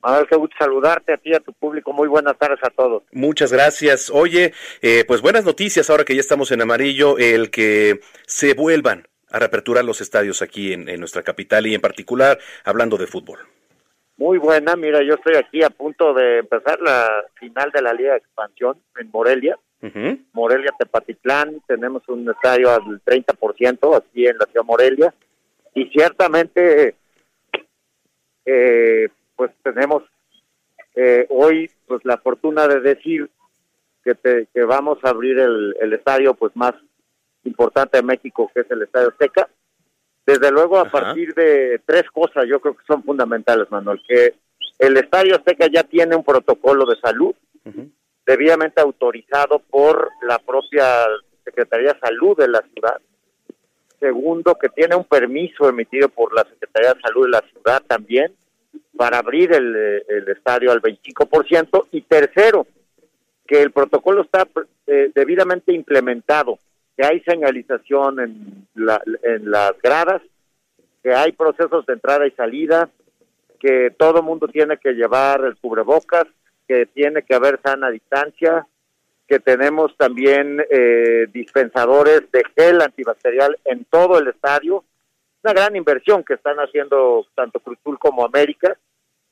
Manuel, 0.00 0.28
qué 0.28 0.36
gusto 0.36 0.54
saludarte 0.60 1.14
a 1.14 1.16
ti 1.16 1.30
y 1.30 1.34
a 1.34 1.40
tu 1.40 1.52
público. 1.52 1.92
Muy 1.92 2.06
buenas 2.06 2.38
tardes 2.38 2.60
a 2.62 2.70
todos. 2.70 3.02
Muchas 3.10 3.52
gracias. 3.52 4.10
Oye, 4.10 4.52
eh, 4.80 5.04
pues 5.08 5.20
buenas 5.22 5.44
noticias 5.44 5.90
ahora 5.90 6.04
que 6.04 6.14
ya 6.14 6.20
estamos 6.20 6.52
en 6.52 6.62
amarillo, 6.62 7.18
el 7.18 7.50
que 7.50 8.00
se 8.28 8.54
vuelvan 8.54 9.08
a 9.28 9.40
reaperturar 9.40 9.84
los 9.84 10.00
estadios 10.00 10.40
aquí 10.40 10.72
en 10.72 11.00
nuestra 11.00 11.24
capital 11.24 11.66
y 11.66 11.74
en 11.74 11.80
particular 11.80 12.38
hablando 12.64 12.96
de 12.96 13.08
fútbol 13.08 13.40
muy 14.16 14.38
buena. 14.38 14.76
Mira, 14.76 15.02
yo 15.02 15.14
estoy 15.14 15.36
aquí 15.36 15.62
a 15.62 15.70
punto 15.70 16.14
de 16.14 16.38
empezar 16.38 16.80
la 16.80 17.24
final 17.34 17.70
de 17.70 17.82
la 17.82 17.92
Liga 17.92 18.12
de 18.12 18.18
Expansión 18.18 18.76
en 18.98 19.10
Morelia. 19.10 19.58
Morelia 20.32 20.72
Tepatitlán, 20.78 21.60
tenemos 21.66 22.08
un 22.08 22.30
estadio 22.30 22.70
al 22.70 23.02
30% 23.04 23.96
aquí 23.96 24.26
en 24.26 24.38
la 24.38 24.44
ciudad 24.46 24.62
de 24.62 24.66
Morelia. 24.66 25.14
Y 25.74 25.86
ciertamente, 25.86 26.94
eh, 28.44 29.08
pues 29.34 29.50
tenemos 29.64 30.04
eh, 30.94 31.26
hoy 31.30 31.68
pues 31.88 32.04
la 32.04 32.18
fortuna 32.18 32.68
de 32.68 32.80
decir 32.80 33.28
que, 34.04 34.46
que 34.54 34.62
vamos 34.62 34.98
a 35.02 35.08
abrir 35.08 35.38
el, 35.38 35.74
el 35.80 35.92
estadio 35.94 36.34
pues 36.34 36.54
más 36.54 36.74
importante 37.42 37.98
de 37.98 38.04
México, 38.04 38.50
que 38.54 38.60
es 38.60 38.70
el 38.70 38.82
Estadio 38.82 39.08
Azteca 39.08 39.48
desde 40.24 40.50
luego, 40.50 40.78
a 40.78 40.90
partir 40.90 41.34
de 41.34 41.80
tres 41.84 42.04
cosas, 42.10 42.46
yo 42.48 42.60
creo 42.60 42.76
que 42.76 42.84
son 42.86 43.02
fundamentales, 43.02 43.70
Manuel, 43.70 44.00
que 44.06 44.34
el 44.78 44.96
Estadio 44.96 45.36
Azteca 45.36 45.66
ya 45.66 45.82
tiene 45.82 46.14
un 46.14 46.24
protocolo 46.24 46.86
de 46.86 46.96
salud 47.00 47.34
debidamente 48.24 48.80
autorizado 48.80 49.58
por 49.58 50.10
la 50.22 50.38
propia 50.38 50.86
Secretaría 51.44 51.94
de 51.94 52.00
Salud 52.00 52.36
de 52.36 52.48
la 52.48 52.62
ciudad. 52.72 53.00
Segundo, 53.98 54.56
que 54.56 54.68
tiene 54.68 54.94
un 54.94 55.04
permiso 55.04 55.68
emitido 55.68 56.08
por 56.08 56.34
la 56.34 56.44
Secretaría 56.44 56.94
de 56.94 57.00
Salud 57.00 57.24
de 57.24 57.30
la 57.30 57.44
ciudad 57.52 57.82
también 57.86 58.32
para 58.96 59.18
abrir 59.18 59.52
el, 59.52 60.04
el 60.08 60.28
estadio 60.28 60.70
al 60.70 60.80
25%. 60.80 61.86
Y 61.92 62.02
tercero, 62.02 62.66
que 63.46 63.60
el 63.60 63.72
protocolo 63.72 64.22
está 64.22 64.46
eh, 64.86 65.10
debidamente 65.14 65.72
implementado 65.72 66.58
que 66.96 67.04
hay 67.06 67.20
señalización 67.20 68.20
en, 68.20 68.68
en 69.22 69.50
las 69.50 69.72
gradas, 69.82 70.22
que 71.02 71.14
hay 71.14 71.32
procesos 71.32 71.84
de 71.86 71.94
entrada 71.94 72.26
y 72.26 72.30
salida, 72.32 72.90
que 73.58 73.90
todo 73.96 74.22
mundo 74.22 74.48
tiene 74.48 74.76
que 74.76 74.92
llevar 74.92 75.44
el 75.44 75.56
cubrebocas, 75.56 76.26
que 76.66 76.86
tiene 76.86 77.22
que 77.22 77.34
haber 77.34 77.60
sana 77.62 77.90
distancia, 77.90 78.66
que 79.28 79.38
tenemos 79.38 79.96
también 79.96 80.64
eh, 80.70 81.26
dispensadores 81.32 82.30
de 82.32 82.42
gel 82.56 82.82
antibacterial 82.82 83.56
en 83.64 83.84
todo 83.86 84.18
el 84.18 84.28
estadio. 84.28 84.84
Una 85.42 85.54
gran 85.54 85.76
inversión 85.76 86.24
que 86.24 86.34
están 86.34 86.58
haciendo 86.58 87.24
tanto 87.34 87.60
Cruzul 87.60 87.98
como 87.98 88.24
América. 88.24 88.76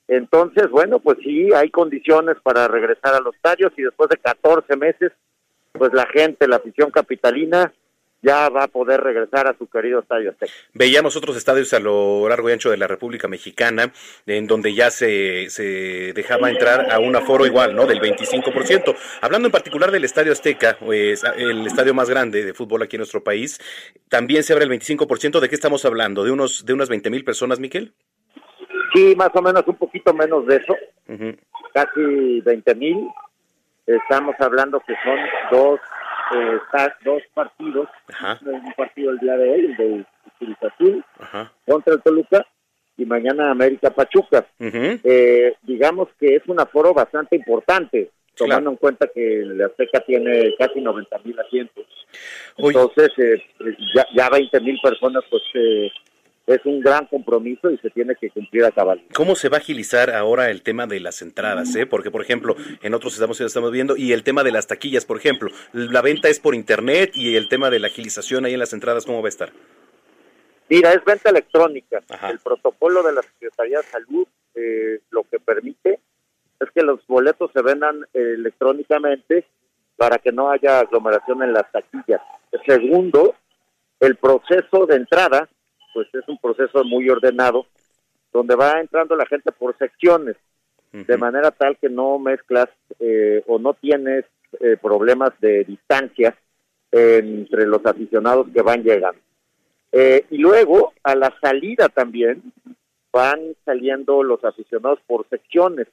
Entonces, 0.08 0.70
bueno, 0.70 1.00
pues 1.00 1.18
sí, 1.22 1.52
hay 1.52 1.70
condiciones 1.70 2.36
para 2.42 2.66
regresar 2.66 3.14
a 3.14 3.20
los 3.20 3.34
estadios 3.34 3.72
y 3.76 3.82
después 3.82 4.08
de 4.10 4.16
14 4.16 4.76
meses 4.76 5.12
pues 5.72 5.92
la 5.92 6.06
gente, 6.06 6.48
la 6.48 6.56
afición 6.56 6.90
capitalina, 6.90 7.72
ya 8.22 8.48
va 8.50 8.64
a 8.64 8.68
poder 8.68 9.00
regresar 9.00 9.46
a 9.46 9.56
su 9.56 9.66
querido 9.66 10.00
estadio 10.00 10.30
Azteca. 10.30 10.52
Veíamos 10.74 11.16
otros 11.16 11.36
estadios 11.36 11.72
a 11.72 11.80
lo 11.80 12.28
largo 12.28 12.50
y 12.50 12.52
ancho 12.52 12.70
de 12.70 12.76
la 12.76 12.86
República 12.86 13.28
Mexicana, 13.28 13.92
en 14.26 14.46
donde 14.46 14.74
ya 14.74 14.90
se, 14.90 15.48
se 15.48 16.12
dejaba 16.12 16.50
entrar 16.50 16.92
a 16.92 16.98
un 16.98 17.16
aforo 17.16 17.46
igual, 17.46 17.74
¿no? 17.74 17.86
Del 17.86 18.00
25%. 18.00 18.94
Hablando 19.22 19.48
en 19.48 19.52
particular 19.52 19.90
del 19.90 20.04
Estadio 20.04 20.32
Azteca, 20.32 20.76
pues, 20.78 21.24
el 21.36 21.66
estadio 21.66 21.94
más 21.94 22.10
grande 22.10 22.44
de 22.44 22.54
fútbol 22.54 22.82
aquí 22.82 22.96
en 22.96 23.00
nuestro 23.00 23.24
país, 23.24 23.58
también 24.08 24.42
se 24.42 24.52
abre 24.52 24.66
el 24.66 24.70
25%. 24.70 25.40
¿De 25.40 25.48
qué 25.48 25.54
estamos 25.54 25.84
hablando? 25.84 26.24
¿De 26.24 26.30
unos 26.30 26.66
de 26.66 26.74
unas 26.74 26.88
20 26.88 27.10
mil 27.10 27.24
personas, 27.24 27.58
Miquel? 27.58 27.94
Sí, 28.94 29.14
más 29.16 29.30
o 29.34 29.42
menos 29.42 29.62
un 29.66 29.76
poquito 29.76 30.12
menos 30.12 30.46
de 30.46 30.56
eso. 30.56 30.76
Casi 31.72 32.40
20 32.40 32.74
mil 32.74 33.08
Estamos 33.96 34.34
hablando 34.38 34.80
que 34.80 34.94
son 35.04 35.18
dos 35.50 35.80
eh, 36.32 36.58
dos 37.04 37.22
partidos, 37.34 37.88
un 38.44 38.72
partido 38.76 39.10
el 39.10 39.18
día 39.18 39.36
de 39.36 39.50
hoy, 39.50 39.64
el 39.64 39.76
de 39.76 40.04
Cruz 40.76 41.04
contra 41.66 41.94
el 41.94 42.02
Toluca 42.02 42.46
y 42.96 43.04
mañana 43.04 43.50
América 43.50 43.90
Pachuca. 43.90 44.46
eh, 44.60 45.54
digamos 45.62 46.08
que 46.18 46.36
es 46.36 46.42
un 46.46 46.60
aforo 46.60 46.94
bastante 46.94 47.34
importante, 47.36 48.10
tomando 48.36 48.70
en 48.70 48.76
cuenta 48.76 49.08
que 49.12 49.42
la 49.44 49.66
Azteca 49.66 50.00
tiene 50.00 50.54
casi 50.58 50.80
90 50.80 51.18
mil 51.24 51.38
asientos. 51.40 51.86
Entonces, 52.56 53.08
eh, 53.18 53.42
ya, 53.94 54.06
ya 54.14 54.28
20 54.30 54.60
mil 54.60 54.78
personas, 54.80 55.24
pues 55.30 55.42
eh, 55.54 55.90
es 56.54 56.64
un 56.66 56.80
gran 56.80 57.06
compromiso 57.06 57.70
y 57.70 57.78
se 57.78 57.90
tiene 57.90 58.14
que 58.16 58.30
cumplir 58.30 58.64
a 58.64 58.70
cabal. 58.70 59.02
¿Cómo 59.14 59.36
se 59.36 59.48
va 59.48 59.58
a 59.58 59.60
agilizar 59.60 60.10
ahora 60.10 60.50
el 60.50 60.62
tema 60.62 60.86
de 60.86 61.00
las 61.00 61.22
entradas? 61.22 61.74
Eh? 61.76 61.86
Porque, 61.86 62.10
por 62.10 62.22
ejemplo, 62.22 62.56
en 62.82 62.94
otros 62.94 63.14
estamos, 63.14 63.40
estamos 63.40 63.70
viendo, 63.70 63.96
y 63.96 64.12
el 64.12 64.24
tema 64.24 64.42
de 64.42 64.52
las 64.52 64.66
taquillas, 64.66 65.04
por 65.04 65.16
ejemplo, 65.16 65.50
la 65.72 66.02
venta 66.02 66.28
es 66.28 66.40
por 66.40 66.54
internet 66.54 67.12
y 67.14 67.36
el 67.36 67.48
tema 67.48 67.70
de 67.70 67.78
la 67.78 67.88
agilización 67.88 68.44
ahí 68.44 68.54
en 68.54 68.60
las 68.60 68.72
entradas, 68.72 69.06
¿cómo 69.06 69.22
va 69.22 69.28
a 69.28 69.30
estar? 69.30 69.52
Mira, 70.68 70.92
es 70.92 71.04
venta 71.04 71.30
electrónica. 71.30 72.00
El 72.30 72.38
protocolo 72.38 73.02
de 73.02 73.12
la 73.12 73.22
Secretaría 73.22 73.78
de 73.78 73.84
Salud 73.84 74.26
eh, 74.54 75.00
lo 75.10 75.24
que 75.24 75.38
permite 75.38 76.00
es 76.60 76.70
que 76.72 76.82
los 76.82 77.04
boletos 77.06 77.50
se 77.52 77.62
vendan 77.62 78.06
electrónicamente 78.12 79.46
para 79.96 80.18
que 80.18 80.32
no 80.32 80.50
haya 80.50 80.80
aglomeración 80.80 81.42
en 81.42 81.52
las 81.52 81.70
taquillas. 81.72 82.20
Segundo, 82.66 83.34
el 84.00 84.16
proceso 84.16 84.86
de 84.86 84.96
entrada, 84.96 85.48
pues 85.92 86.08
es 86.14 86.26
un 86.28 86.38
proceso 86.38 86.84
muy 86.84 87.08
ordenado, 87.08 87.66
donde 88.32 88.54
va 88.54 88.80
entrando 88.80 89.16
la 89.16 89.26
gente 89.26 89.52
por 89.52 89.76
secciones, 89.76 90.36
de 90.92 91.16
manera 91.16 91.52
tal 91.52 91.76
que 91.78 91.88
no 91.88 92.18
mezclas 92.18 92.68
eh, 92.98 93.44
o 93.46 93.60
no 93.60 93.74
tienes 93.74 94.24
eh, 94.60 94.76
problemas 94.80 95.30
de 95.40 95.62
distancia 95.62 96.36
entre 96.90 97.66
los 97.66 97.86
aficionados 97.86 98.48
que 98.52 98.62
van 98.62 98.82
llegando. 98.82 99.20
Eh, 99.92 100.24
y 100.30 100.38
luego, 100.38 100.92
a 101.02 101.14
la 101.14 101.32
salida 101.40 101.88
también, 101.88 102.42
van 103.12 103.40
saliendo 103.64 104.22
los 104.22 104.44
aficionados 104.44 105.00
por 105.06 105.28
secciones. 105.28 105.88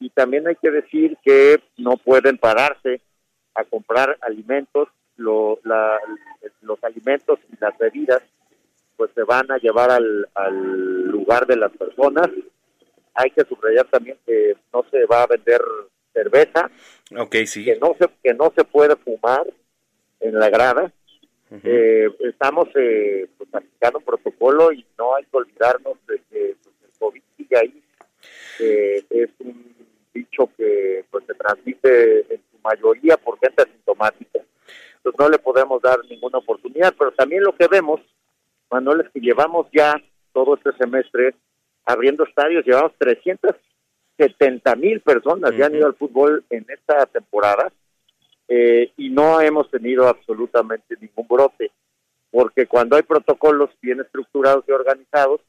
Y 0.00 0.10
también 0.10 0.46
hay 0.46 0.56
que 0.56 0.70
decir 0.70 1.16
que 1.22 1.60
no 1.76 1.96
pueden 1.96 2.38
pararse 2.38 3.00
a 3.54 3.64
comprar 3.64 4.18
alimentos, 4.20 4.88
los 5.16 5.58
alimentos 6.82 7.38
y 7.52 7.56
las 7.60 7.76
bebidas 7.78 8.22
pues 8.96 9.10
se 9.14 9.22
van 9.22 9.50
a 9.50 9.58
llevar 9.58 9.90
al, 9.90 10.28
al 10.34 11.02
lugar 11.08 11.46
de 11.46 11.56
las 11.56 11.72
personas. 11.72 12.28
Hay 13.14 13.30
que 13.30 13.44
subrayar 13.44 13.86
también 13.86 14.18
que 14.26 14.56
no 14.72 14.84
se 14.90 15.04
va 15.06 15.22
a 15.22 15.26
vender 15.26 15.60
cerveza, 16.12 16.70
okay, 17.18 17.46
sí. 17.46 17.64
que 17.64 17.76
no 17.76 17.94
se 17.98 18.06
que 18.22 18.32
no 18.34 18.52
se 18.56 18.64
puede 18.64 18.96
fumar 18.96 19.44
en 20.20 20.38
la 20.38 20.48
grada. 20.48 20.92
eh, 21.62 22.08
estamos 22.20 22.68
eh, 22.74 23.28
pues, 23.36 23.48
aplicando 23.52 23.98
un 23.98 24.04
protocolo 24.04 24.72
y 24.72 24.84
no 24.98 25.14
hay 25.14 25.24
que 25.24 25.36
olvidarnos 25.36 25.94
de 26.08 26.20
que 26.30 26.56
pues, 26.62 26.74
el 26.84 26.98
COVID 26.98 27.22
sigue 27.36 27.56
ahí. 27.56 27.82
Eh, 28.60 29.04
es 29.10 29.30
un 29.40 29.74
bicho 30.12 30.48
que 30.56 31.04
pues 31.10 31.24
se 31.26 31.34
transmite 31.34 32.20
en 32.32 32.40
su 32.50 32.58
mayoría 32.62 33.16
por 33.16 33.38
gente 33.38 33.62
asintomática. 33.62 34.40
Entonces 34.96 35.18
no 35.18 35.28
le 35.28 35.38
podemos 35.38 35.82
dar 35.82 35.98
ninguna 36.08 36.38
oportunidad, 36.38 36.94
pero 36.98 37.12
también 37.12 37.42
lo 37.42 37.54
que 37.54 37.66
vemos 37.68 38.00
Manuel, 38.74 39.02
es 39.02 39.10
que 39.10 39.20
llevamos 39.20 39.68
ya 39.72 39.94
todo 40.32 40.56
este 40.56 40.72
semestre 40.72 41.36
abriendo 41.86 42.24
estadios, 42.24 42.64
llevamos 42.66 42.92
370 42.98 44.74
mil 44.74 45.00
personas 45.00 45.52
que 45.52 45.62
han 45.62 45.76
ido 45.76 45.86
al 45.86 45.94
fútbol 45.94 46.44
en 46.50 46.66
esta 46.68 47.06
temporada 47.06 47.72
eh, 48.48 48.90
y 48.96 49.10
no 49.10 49.40
hemos 49.40 49.70
tenido 49.70 50.08
absolutamente 50.08 50.96
ningún 51.00 51.28
brote, 51.28 51.70
porque 52.32 52.66
cuando 52.66 52.96
hay 52.96 53.02
protocolos 53.02 53.70
bien 53.80 54.00
estructurados 54.00 54.64
y 54.66 54.72
organizados, 54.72 55.40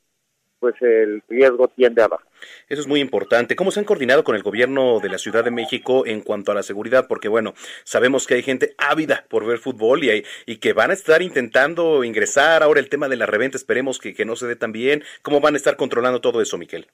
pues 0.66 0.82
el 0.82 1.22
riesgo 1.30 1.68
tiende 1.68 2.02
a 2.02 2.08
bajar. 2.08 2.26
Eso 2.68 2.82
es 2.82 2.88
muy 2.88 3.00
importante. 3.00 3.56
¿Cómo 3.56 3.70
se 3.70 3.80
han 3.80 3.86
coordinado 3.86 4.24
con 4.24 4.36
el 4.36 4.42
gobierno 4.42 5.00
de 5.00 5.10
la 5.10 5.20
Ciudad 5.20 5.44
de 5.44 5.52
México 5.52 6.08
en 6.08 6.22
cuanto 6.22 6.52
a 6.52 6.56
la 6.56 6.64
seguridad? 6.64 7.06
Porque 7.08 7.28
bueno, 7.28 7.54
sabemos 7.84 8.26
que 8.26 8.34
hay 8.34 8.42
gente 8.42 8.74
ávida 8.80 9.26
por 9.30 9.46
ver 9.46 9.60
fútbol 9.60 10.04
y, 10.04 10.24
y 10.48 10.58
que 10.58 10.74
van 10.74 10.90
a 10.90 10.96
estar 10.96 11.22
intentando 11.22 12.04
ingresar. 12.04 12.64
Ahora 12.64 12.80
el 12.80 12.90
tema 12.90 13.08
de 13.08 13.16
la 13.16 13.28
reventa, 13.28 13.58
esperemos 13.58 14.00
que, 14.00 14.16
que 14.16 14.26
no 14.26 14.36
se 14.36 14.48
dé 14.48 14.56
tan 14.56 14.72
bien. 14.72 15.04
¿Cómo 15.22 15.40
van 15.40 15.54
a 15.54 15.58
estar 15.58 15.76
controlando 15.76 16.20
todo 16.20 16.42
eso, 16.42 16.58
Miquel? 16.58 16.88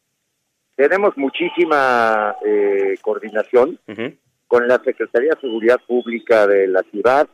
Tenemos 0.75 1.15
muchísima 1.15 2.35
eh, 2.45 2.95
coordinación 3.01 3.79
con 4.47 4.67
la 4.67 4.81
Secretaría 4.83 5.29
de 5.35 5.39
Seguridad 5.39 5.79
Pública 5.87 6.45
de 6.45 6.67
la 6.67 6.81
ciudad, 6.91 7.29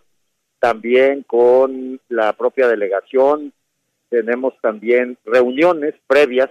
también 0.60 1.24
con 1.24 2.00
la 2.10 2.34
propia 2.34 2.68
delegación, 2.68 3.54
tenemos 4.10 4.54
también 4.62 5.18
reuniones 5.26 5.96
previas 6.08 6.50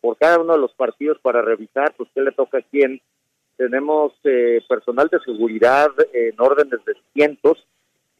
por 0.00 0.16
cada 0.18 0.38
uno 0.38 0.52
de 0.52 0.58
los 0.58 0.72
partidos 0.74 1.18
para 1.20 1.42
revisar 1.42 1.94
pues 1.96 2.08
qué 2.14 2.20
le 2.20 2.32
toca 2.32 2.58
a 2.58 2.62
quién. 2.62 3.00
Tenemos 3.56 4.12
eh, 4.24 4.60
personal 4.68 5.08
de 5.08 5.20
seguridad 5.20 5.88
en 6.12 6.34
órdenes 6.38 6.84
de 6.84 6.94
cientos, 7.12 7.64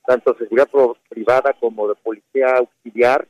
tanto 0.07 0.37
seguridad 0.37 0.68
privada 1.09 1.53
como 1.55 1.89
de 1.89 1.95
policía 1.97 2.57
auxiliar. 2.57 3.27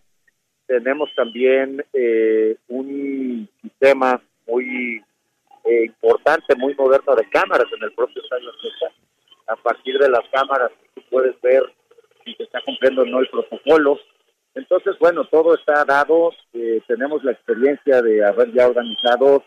Tenemos 0.66 1.10
también 1.16 1.84
eh, 1.92 2.56
un 2.68 3.48
sistema 3.62 4.22
muy 4.46 5.02
eh, 5.64 5.84
importante, 5.86 6.54
muy 6.56 6.74
moderno 6.74 7.16
de 7.16 7.28
cámaras 7.30 7.66
en 7.76 7.82
el 7.82 7.92
propio 7.92 8.22
estadio 8.22 8.50
A 9.48 9.56
partir 9.56 9.98
de 9.98 10.10
las 10.10 10.28
cámaras 10.30 10.70
tú 10.94 11.02
puedes 11.10 11.40
ver 11.40 11.62
si 12.24 12.34
se 12.34 12.44
está 12.44 12.60
cumpliendo 12.62 13.02
o 13.02 13.06
no 13.06 13.20
el 13.20 13.28
protocolo. 13.28 13.98
Entonces, 14.54 14.94
bueno, 14.98 15.24
todo 15.24 15.54
está 15.54 15.84
dado. 15.84 16.32
Eh, 16.52 16.80
tenemos 16.86 17.24
la 17.24 17.32
experiencia 17.32 18.00
de 18.02 18.24
haber 18.24 18.52
ya 18.52 18.68
organizado 18.68 19.44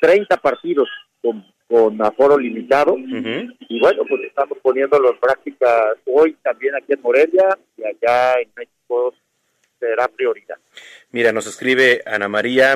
30 0.00 0.36
partidos 0.36 0.88
con, 1.20 1.44
con 1.68 2.00
aforo 2.02 2.38
limitado. 2.38 2.96
Y 2.96 3.80
bueno, 3.80 4.04
pues 4.08 4.22
estamos 4.24 4.58
poniéndolo 4.62 5.10
en 5.10 5.18
práctica 5.18 5.94
hoy 6.06 6.36
también 6.42 6.74
aquí 6.76 6.92
en 6.92 7.02
Morelia 7.02 7.58
y 7.76 7.84
allá 7.84 8.40
en 8.40 8.50
México 8.56 9.14
será 9.78 10.08
prioridad. 10.08 10.56
Mira, 11.10 11.32
nos 11.32 11.46
escribe 11.46 12.02
Ana 12.06 12.28
María 12.28 12.74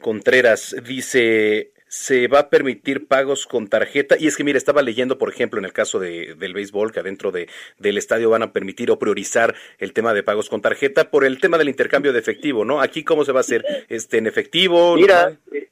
Contreras, 0.00 0.74
dice, 0.84 1.72
se 1.90 2.28
va 2.28 2.38
a 2.38 2.50
permitir 2.50 3.08
pagos 3.08 3.48
con 3.48 3.66
tarjeta. 3.66 4.14
Y 4.16 4.28
es 4.28 4.36
que, 4.36 4.44
mira, 4.44 4.56
estaba 4.56 4.80
leyendo, 4.80 5.18
por 5.18 5.28
ejemplo, 5.28 5.58
en 5.58 5.64
el 5.64 5.72
caso 5.72 5.98
de, 5.98 6.36
del 6.36 6.54
béisbol, 6.54 6.92
que 6.92 7.00
adentro 7.00 7.32
de, 7.32 7.48
del 7.78 7.98
estadio 7.98 8.30
van 8.30 8.44
a 8.44 8.52
permitir 8.52 8.92
o 8.92 8.98
priorizar 9.00 9.56
el 9.78 9.92
tema 9.92 10.14
de 10.14 10.22
pagos 10.22 10.48
con 10.48 10.62
tarjeta 10.62 11.10
por 11.10 11.24
el 11.24 11.40
tema 11.40 11.58
del 11.58 11.68
intercambio 11.68 12.12
de 12.12 12.20
efectivo, 12.20 12.64
¿no? 12.64 12.80
Aquí, 12.80 13.02
¿cómo 13.02 13.24
se 13.24 13.32
va 13.32 13.40
a 13.40 13.42
hacer? 13.42 13.64
este 13.88 14.18
¿En 14.18 14.28
efectivo? 14.28 14.94
Mira, 14.94 15.36
eh, 15.52 15.68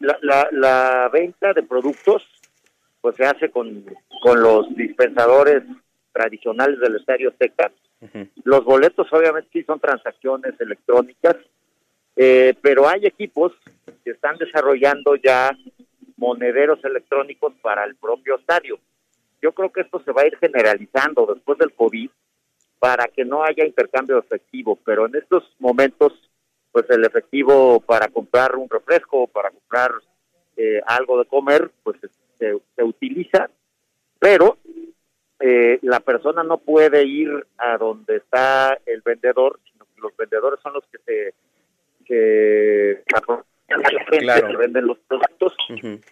la, 0.00 0.18
la, 0.20 0.48
la, 0.52 1.10
venta 1.10 1.54
de 1.54 1.62
productos, 1.62 2.22
pues 3.00 3.16
se 3.16 3.24
hace 3.24 3.50
con, 3.50 3.86
con 4.22 4.42
los 4.42 4.76
dispensadores 4.76 5.62
tradicionales 6.12 6.80
del 6.80 6.96
Estadio 6.96 7.30
Azteca. 7.30 7.72
Los 8.44 8.62
boletos, 8.64 9.10
obviamente, 9.10 9.48
sí 9.54 9.62
son 9.62 9.80
transacciones 9.80 10.52
electrónicas 10.60 11.36
eh, 12.16 12.54
pero 12.60 12.88
hay 12.88 13.06
equipos 13.06 13.52
que 14.04 14.10
están 14.10 14.36
desarrollando 14.36 15.16
ya 15.16 15.56
monederos 16.16 16.84
electrónicos 16.84 17.54
para 17.62 17.84
el 17.84 17.96
propio 17.96 18.36
estadio. 18.36 18.78
Yo 19.40 19.52
creo 19.52 19.72
que 19.72 19.80
esto 19.80 20.00
se 20.04 20.12
va 20.12 20.22
a 20.22 20.26
ir 20.26 20.36
generalizando 20.38 21.26
después 21.26 21.58
del 21.58 21.72
COVID 21.72 22.10
para 22.78 23.06
que 23.08 23.24
no 23.24 23.42
haya 23.44 23.64
intercambio 23.64 24.18
efectivo, 24.18 24.78
pero 24.84 25.06
en 25.06 25.16
estos 25.16 25.44
momentos, 25.58 26.12
pues 26.70 26.88
el 26.90 27.04
efectivo 27.04 27.80
para 27.80 28.08
comprar 28.08 28.56
un 28.56 28.68
refresco, 28.68 29.26
para 29.26 29.50
comprar 29.50 29.92
eh, 30.56 30.80
algo 30.86 31.18
de 31.18 31.24
comer, 31.26 31.70
pues 31.82 31.96
se, 32.38 32.58
se 32.76 32.84
utiliza, 32.84 33.48
pero 34.18 34.58
eh, 35.44 35.80
la 35.82 35.98
persona 35.98 36.44
no 36.44 36.58
puede 36.58 37.04
ir 37.04 37.28
a 37.58 37.76
donde 37.76 38.18
está 38.18 38.78
el 38.86 39.02
vendedor, 39.02 39.58
sino 39.72 39.84
que 39.86 40.00
los 40.00 40.16
vendedores 40.16 40.60
son 40.62 40.74
los 40.74 40.84
que 40.86 40.98
se 40.98 41.34
que 42.12 43.02
la 44.26 44.34
gente 44.34 44.56
venden 44.56 44.86
los 44.86 44.98
productos 45.08 45.54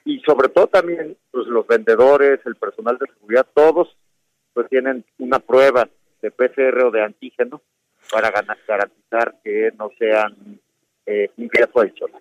y 0.04 0.20
sobre 0.20 0.48
todo 0.48 0.66
también 0.68 1.16
pues 1.30 1.46
los 1.46 1.66
vendedores, 1.66 2.40
el 2.46 2.56
personal 2.56 2.96
de 2.98 3.06
seguridad, 3.12 3.46
todos 3.52 3.96
pues 4.54 4.68
tienen 4.68 5.04
una 5.18 5.38
prueba 5.38 5.88
de 6.22 6.30
PCR 6.30 6.86
o 6.86 6.90
de 6.90 7.02
antígeno 7.02 7.60
para 8.10 8.30
garantizar 8.30 9.34
que 9.44 9.72
no 9.78 9.90
sean 9.98 10.58
eh, 11.06 11.30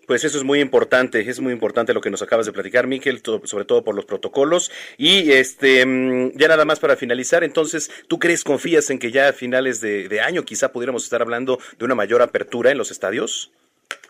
pues 0.07 0.23
eso 0.23 0.38
es 0.38 0.43
muy 0.43 0.61
importante, 0.61 1.19
es 1.19 1.39
muy 1.39 1.53
importante 1.53 1.93
lo 1.93 2.01
que 2.01 2.09
nos 2.09 2.23
acabas 2.23 2.47
de 2.47 2.51
platicar, 2.51 2.88
Miquel, 2.88 3.21
sobre 3.43 3.65
todo 3.65 3.84
por 3.84 3.93
los 3.93 4.05
protocolos. 4.05 4.71
Y 4.97 5.32
este 5.32 5.86
mm, 5.86 6.32
ya 6.36 6.47
nada 6.47 6.65
más 6.65 6.80
para 6.80 6.95
finalizar, 6.95 7.43
entonces, 7.43 7.91
¿tú 8.07 8.17
crees, 8.17 8.43
confías 8.43 8.89
en 8.89 8.97
que 8.97 9.11
ya 9.11 9.30
a 9.30 9.34
finales 9.34 9.80
de 9.80 10.21
año 10.21 10.43
quizá 10.43 10.71
pudiéramos 10.71 11.03
estar 11.03 11.21
hablando 11.21 11.59
de 11.77 11.86
una 11.86 11.93
mayor 11.93 12.23
apertura 12.23 12.71
en 12.71 12.80
los 12.80 12.89
estadios? 12.89 13.51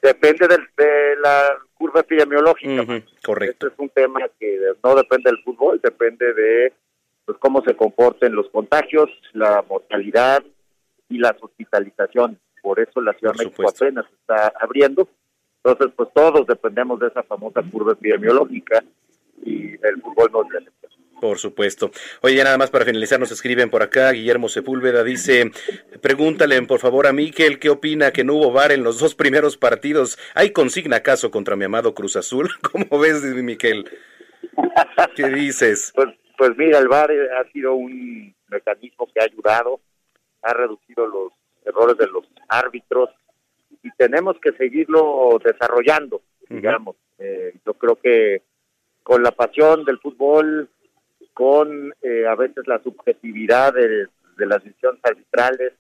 Depende 0.02 0.48
de, 0.48 1.16
la 1.22 1.58
curva 1.74 2.02
epidemiológica. 2.02 2.86
correcto. 3.24 3.68
Este 3.68 3.74
es 3.74 3.80
un 3.80 3.90
tema 3.90 4.22
que 4.40 4.60
no 4.84 4.96
depende 4.96 5.30
del 5.30 5.44
fútbol, 5.44 5.80
depende 5.84 6.34
de 6.34 6.74
pues, 7.26 7.38
cómo 7.40 7.62
se 7.64 7.76
comporten 7.76 8.34
los 8.34 8.50
contagios, 8.50 9.10
la 9.34 9.64
mortalidad 9.68 10.44
y 11.10 11.18
las 11.18 11.36
hospitalizaciones. 11.42 12.38
Por 12.62 12.80
eso 12.80 13.02
la 13.02 13.14
Ciudad 13.14 13.34
de 13.34 13.46
México 13.46 13.70
apenas 13.70 14.06
está 14.12 14.54
abriendo. 14.60 15.08
Entonces, 15.64 15.94
pues 15.96 16.10
todos 16.14 16.48
dependemos 16.48 17.00
de 17.00 17.08
esa 17.08 17.24
famosa 17.24 17.62
curva 17.62 17.94
epidemiológica 17.94 18.84
y 19.44 19.74
el 19.86 20.02
fútbol 20.02 20.32
no 20.32 20.44
es 20.44 20.66
por 21.20 21.40
supuesto. 21.40 21.92
Oye, 22.22 22.36
ya 22.36 22.44
nada 22.44 22.58
más 22.58 22.70
para 22.70 22.86
finalizar, 22.86 23.20
nos 23.20 23.32
escriben 23.32 23.70
por 23.70 23.84
acá, 23.84 24.12
Guillermo 24.12 24.50
Sepúlveda 24.50 25.04
dice, 25.04 25.52
pregúntale 26.02 26.62
por 26.64 26.80
favor 26.80 27.08
a 27.08 27.14
Miquel 27.14 27.60
qué 27.60 27.70
opina 27.70 28.12
que 28.12 28.24
no 28.24 28.36
hubo 28.36 28.52
VAR 28.52 28.72
en 28.72 28.84
los 28.84 29.00
dos 29.00 29.16
primeros 29.16 29.58
partidos. 29.58 30.18
¿Hay 30.36 30.52
consigna 30.52 30.98
acaso 30.98 31.32
contra 31.32 31.56
mi 31.56 31.66
amado 31.66 31.94
Cruz 31.94 32.16
Azul? 32.16 32.50
¿Cómo 32.72 33.00
ves, 33.00 33.24
Miquel? 33.24 33.90
¿Qué 35.16 35.28
dices? 35.30 35.92
Pues, 35.96 36.10
pues 36.38 36.58
mira, 36.58 36.80
el 36.80 36.88
VAR 36.88 37.12
ha 37.12 37.52
sido 37.52 37.76
un 37.76 38.34
mecanismo 38.48 39.08
que 39.14 39.22
ha 39.22 39.26
ayudado, 39.26 39.80
ha 40.42 40.54
reducido 40.54 41.06
los 41.06 41.32
errores 41.66 41.98
de 41.98 42.08
los 42.08 42.26
árbitros, 42.48 43.10
y 43.84 43.92
tenemos 43.92 44.38
que 44.42 44.52
seguirlo 44.54 45.40
desarrollando, 45.44 46.22
digamos. 46.50 46.96
Eh, 47.18 47.54
yo 47.66 47.74
creo 47.74 47.96
que 47.96 48.42
con 49.04 49.24
la 49.24 49.32
pasión 49.32 49.86
del 49.86 50.00
fútbol, 50.00 50.70
con 51.40 51.94
eh, 52.02 52.28
a 52.28 52.36
veces 52.36 52.68
la 52.68 52.84
subjetividad 52.84 53.74
de, 53.74 54.10
las 54.46 54.62
decisiones 54.62 55.00
arbitrales, 55.02 55.72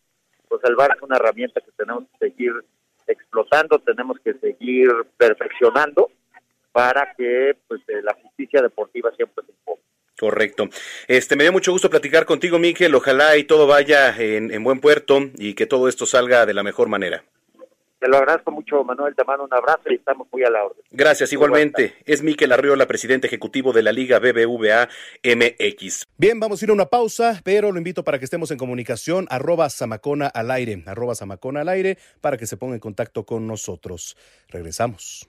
pues 0.47 0.61
el 0.63 0.77
VAR 0.77 0.91
es 0.95 1.01
una 1.01 1.17
herramienta 1.17 1.59
que 1.59 1.71
tenemos 1.75 2.05
que 2.13 2.29
seguir 2.29 2.53
explotando, 3.05 3.77
tenemos 3.79 4.17
que 4.23 4.35
seguir 4.35 4.89
perfeccionando 5.17 6.11
para 6.71 7.13
que 7.13 7.57
pues 7.67 7.81
eh, 7.89 8.01
la 8.01 8.13
justicia 8.13 8.61
deportiva 8.61 9.11
siempre 9.17 9.43
se 9.45 9.51
imponga. 9.51 9.81
Correcto. 10.17 10.69
Este, 11.09 11.35
me 11.35 11.43
dio 11.43 11.51
mucho 11.51 11.73
gusto 11.73 11.89
platicar 11.89 12.25
contigo, 12.25 12.57
Miquel. 12.57 12.95
Ojalá 12.95 13.35
y 13.35 13.43
todo 13.43 13.67
vaya 13.67 14.15
en, 14.17 14.53
en 14.53 14.63
buen 14.63 14.79
puerto 14.79 15.19
y 15.37 15.55
que 15.55 15.65
todo 15.65 15.89
esto 15.89 16.05
salga 16.05 16.45
de 16.45 16.53
la 16.53 16.63
mejor 16.63 16.87
manera. 16.87 17.25
Te 17.99 18.07
lo 18.07 18.17
agradezco 18.17 18.51
mucho, 18.51 18.83
Manuel. 18.83 19.13
Te 19.13 19.25
mando 19.25 19.43
un 19.43 19.53
abrazo 19.53 19.83
y 19.89 19.95
estamos 19.95 20.27
muy 20.31 20.43
a 20.43 20.49
la 20.49 20.63
orden. 20.63 20.81
Gracias, 20.89 21.33
igualmente. 21.33 21.95
Es 22.05 22.23
Miquel 22.23 22.51
Arriola, 22.53 22.87
presidente 22.87 23.27
ejecutivo 23.27 23.73
de 23.73 23.83
la 23.83 23.91
Liga 23.91 24.19
BBVA 24.19 24.87
MX. 25.23 26.05
Bien, 26.17 26.39
vamos 26.39 26.61
a 26.61 26.65
ir 26.65 26.71
a 26.71 26.73
una 26.73 26.85
pausa, 26.85 27.41
pero 27.43 27.73
lo 27.73 27.77
invito 27.77 28.05
para 28.05 28.17
que 28.17 28.25
estemos 28.25 28.51
en 28.51 28.57
comunicación. 28.57 29.27
Arroba 29.29 29.69
Samacona 29.69 30.27
al 30.27 30.49
aire. 30.49 30.81
Arroba 30.85 31.13
Samacona 31.13 31.61
al 31.61 31.69
aire 31.69 31.97
para 32.21 32.37
que 32.37 32.47
se 32.47 32.55
ponga 32.55 32.75
en 32.75 32.79
contacto 32.79 33.25
con 33.25 33.47
nosotros. 33.47 34.15
Regresamos. 34.47 35.27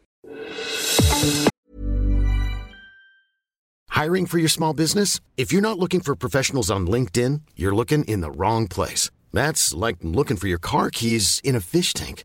Hiring 3.91 4.27
for 4.27 4.39
your 4.39 4.49
small 4.49 4.73
business? 4.73 5.21
If 5.37 5.53
you're 5.53 5.61
not 5.61 5.79
looking 5.79 6.01
for 6.01 6.15
professionals 6.15 6.71
on 6.71 6.87
LinkedIn, 6.87 7.43
you're 7.57 7.75
looking 7.75 8.05
in 8.05 8.21
the 8.21 8.31
wrong 8.31 8.69
place. 8.69 9.11
That's 9.33 9.75
like 9.75 9.97
looking 10.03 10.37
for 10.37 10.49
your 10.49 10.61
car 10.61 10.91
keys 10.91 11.41
in 11.45 11.55
a 11.55 11.61
fish 11.61 11.93
tank. 11.93 12.25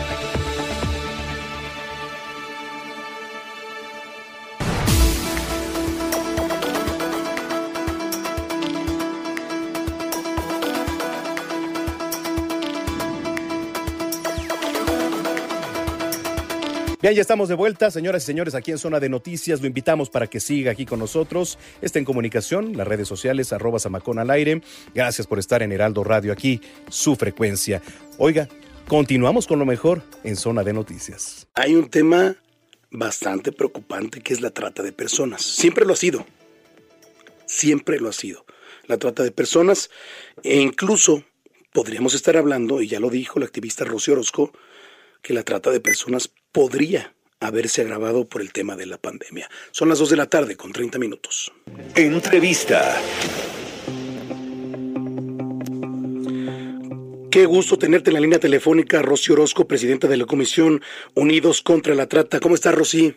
Bien, 17.01 17.15
ya 17.15 17.21
estamos 17.21 17.49
de 17.49 17.55
vuelta, 17.55 17.89
señoras 17.89 18.21
y 18.21 18.25
señores, 18.27 18.53
aquí 18.53 18.69
en 18.69 18.77
Zona 18.77 18.99
de 18.99 19.09
Noticias. 19.09 19.59
Lo 19.59 19.65
invitamos 19.65 20.11
para 20.11 20.27
que 20.27 20.39
siga 20.39 20.71
aquí 20.71 20.85
con 20.85 20.99
nosotros. 20.99 21.57
Está 21.81 21.97
en 21.97 22.05
comunicación, 22.05 22.77
las 22.77 22.87
redes 22.87 23.07
sociales, 23.07 23.51
arroba 23.53 23.79
Samacón 23.79 24.19
al 24.19 24.29
aire. 24.29 24.61
Gracias 24.93 25.25
por 25.25 25.39
estar 25.39 25.63
en 25.63 25.71
Heraldo 25.71 26.03
Radio 26.03 26.31
aquí, 26.31 26.61
su 26.89 27.15
frecuencia. 27.15 27.81
Oiga, 28.19 28.47
continuamos 28.87 29.47
con 29.47 29.57
lo 29.57 29.65
mejor 29.65 30.03
en 30.23 30.35
Zona 30.35 30.63
de 30.63 30.73
Noticias. 30.73 31.47
Hay 31.55 31.73
un 31.73 31.89
tema 31.89 32.35
bastante 32.91 33.51
preocupante 33.51 34.21
que 34.21 34.35
es 34.35 34.41
la 34.41 34.51
trata 34.51 34.83
de 34.83 34.91
personas. 34.91 35.41
Siempre 35.41 35.85
lo 35.87 35.93
ha 35.93 35.97
sido. 35.97 36.27
Siempre 37.47 37.99
lo 37.99 38.09
ha 38.09 38.13
sido. 38.13 38.45
La 38.85 38.97
trata 38.99 39.23
de 39.23 39.31
personas 39.31 39.89
e 40.43 40.59
incluso 40.59 41.23
podríamos 41.73 42.13
estar 42.13 42.37
hablando, 42.37 42.79
y 42.79 42.87
ya 42.87 42.99
lo 42.99 43.09
dijo 43.09 43.39
la 43.39 43.47
activista 43.47 43.85
Rocío 43.85 44.13
Orozco, 44.13 44.51
que 45.23 45.33
la 45.33 45.41
trata 45.41 45.71
de 45.71 45.79
personas 45.79 46.31
podría 46.51 47.13
haberse 47.39 47.81
agravado 47.81 48.27
por 48.27 48.41
el 48.41 48.51
tema 48.53 48.75
de 48.75 48.85
la 48.85 48.97
pandemia. 48.97 49.49
Son 49.71 49.89
las 49.89 49.99
2 49.99 50.11
de 50.11 50.17
la 50.17 50.27
tarde 50.27 50.55
con 50.55 50.71
30 50.71 50.99
minutos. 50.99 51.51
Entrevista. 51.95 52.99
Qué 57.31 57.45
gusto 57.45 57.77
tenerte 57.77 58.09
en 58.09 58.15
la 58.15 58.19
línea 58.19 58.39
telefónica, 58.39 59.01
Rosy 59.01 59.31
Orozco, 59.31 59.65
presidenta 59.65 60.07
de 60.07 60.17
la 60.17 60.25
Comisión 60.25 60.81
Unidos 61.15 61.61
contra 61.61 61.95
la 61.95 62.07
Trata. 62.07 62.41
¿Cómo 62.41 62.55
estás, 62.55 62.75
Rosy? 62.75 63.15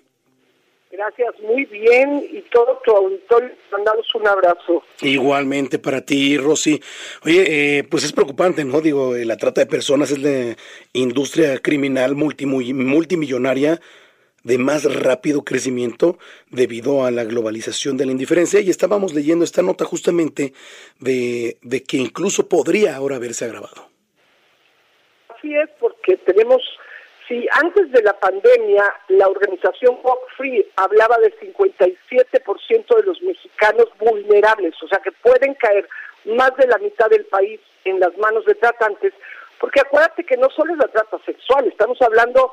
Gracias, 0.96 1.34
muy 1.40 1.64
bien. 1.64 2.24
Y 2.30 2.40
todo 2.42 2.80
tu 2.84 2.92
auditorio, 2.92 3.50
mandamos 3.72 4.06
un 4.14 4.28
abrazo. 4.28 4.84
Igualmente 5.02 5.80
para 5.80 6.02
ti, 6.02 6.38
Rosy. 6.38 6.80
Oye, 7.24 7.78
eh, 7.78 7.84
pues 7.84 8.04
es 8.04 8.12
preocupante, 8.12 8.64
¿no? 8.64 8.80
Digo, 8.80 9.16
eh, 9.16 9.24
la 9.24 9.36
trata 9.36 9.60
de 9.60 9.66
personas 9.66 10.12
es 10.12 10.20
la 10.20 10.56
industria 10.92 11.58
criminal 11.58 12.14
multimillonaria 12.14 13.80
de 14.44 14.58
más 14.58 14.84
rápido 14.84 15.42
crecimiento 15.42 16.18
debido 16.50 17.04
a 17.04 17.10
la 17.10 17.24
globalización 17.24 17.96
de 17.96 18.06
la 18.06 18.12
indiferencia. 18.12 18.60
Y 18.60 18.70
estábamos 18.70 19.14
leyendo 19.14 19.44
esta 19.44 19.62
nota 19.62 19.84
justamente 19.84 20.52
de, 21.00 21.58
de 21.62 21.82
que 21.82 21.96
incluso 21.96 22.48
podría 22.48 22.94
ahora 22.94 23.16
haberse 23.16 23.46
agravado. 23.46 23.88
Así 25.28 25.56
es, 25.56 25.68
porque 25.80 26.18
tenemos 26.18 26.62
si 27.28 27.46
antes 27.62 27.90
de 27.90 28.02
la 28.02 28.12
pandemia 28.18 28.84
la 29.08 29.28
organización 29.28 29.98
Walk 30.02 30.20
Free 30.36 30.66
hablaba 30.76 31.18
del 31.18 31.34
57% 31.38 32.96
de 32.96 33.02
los 33.02 33.22
mexicanos 33.22 33.88
vulnerables, 33.98 34.74
o 34.82 34.88
sea 34.88 34.98
que 34.98 35.12
pueden 35.12 35.54
caer 35.54 35.88
más 36.24 36.54
de 36.56 36.66
la 36.66 36.78
mitad 36.78 37.08
del 37.08 37.24
país 37.26 37.60
en 37.84 38.00
las 38.00 38.16
manos 38.18 38.44
de 38.44 38.54
tratantes, 38.54 39.12
porque 39.58 39.80
acuérdate 39.80 40.24
que 40.24 40.36
no 40.36 40.50
solo 40.50 40.72
es 40.72 40.78
la 40.78 40.88
trata 40.88 41.18
sexual, 41.24 41.66
estamos 41.66 42.00
hablando 42.02 42.52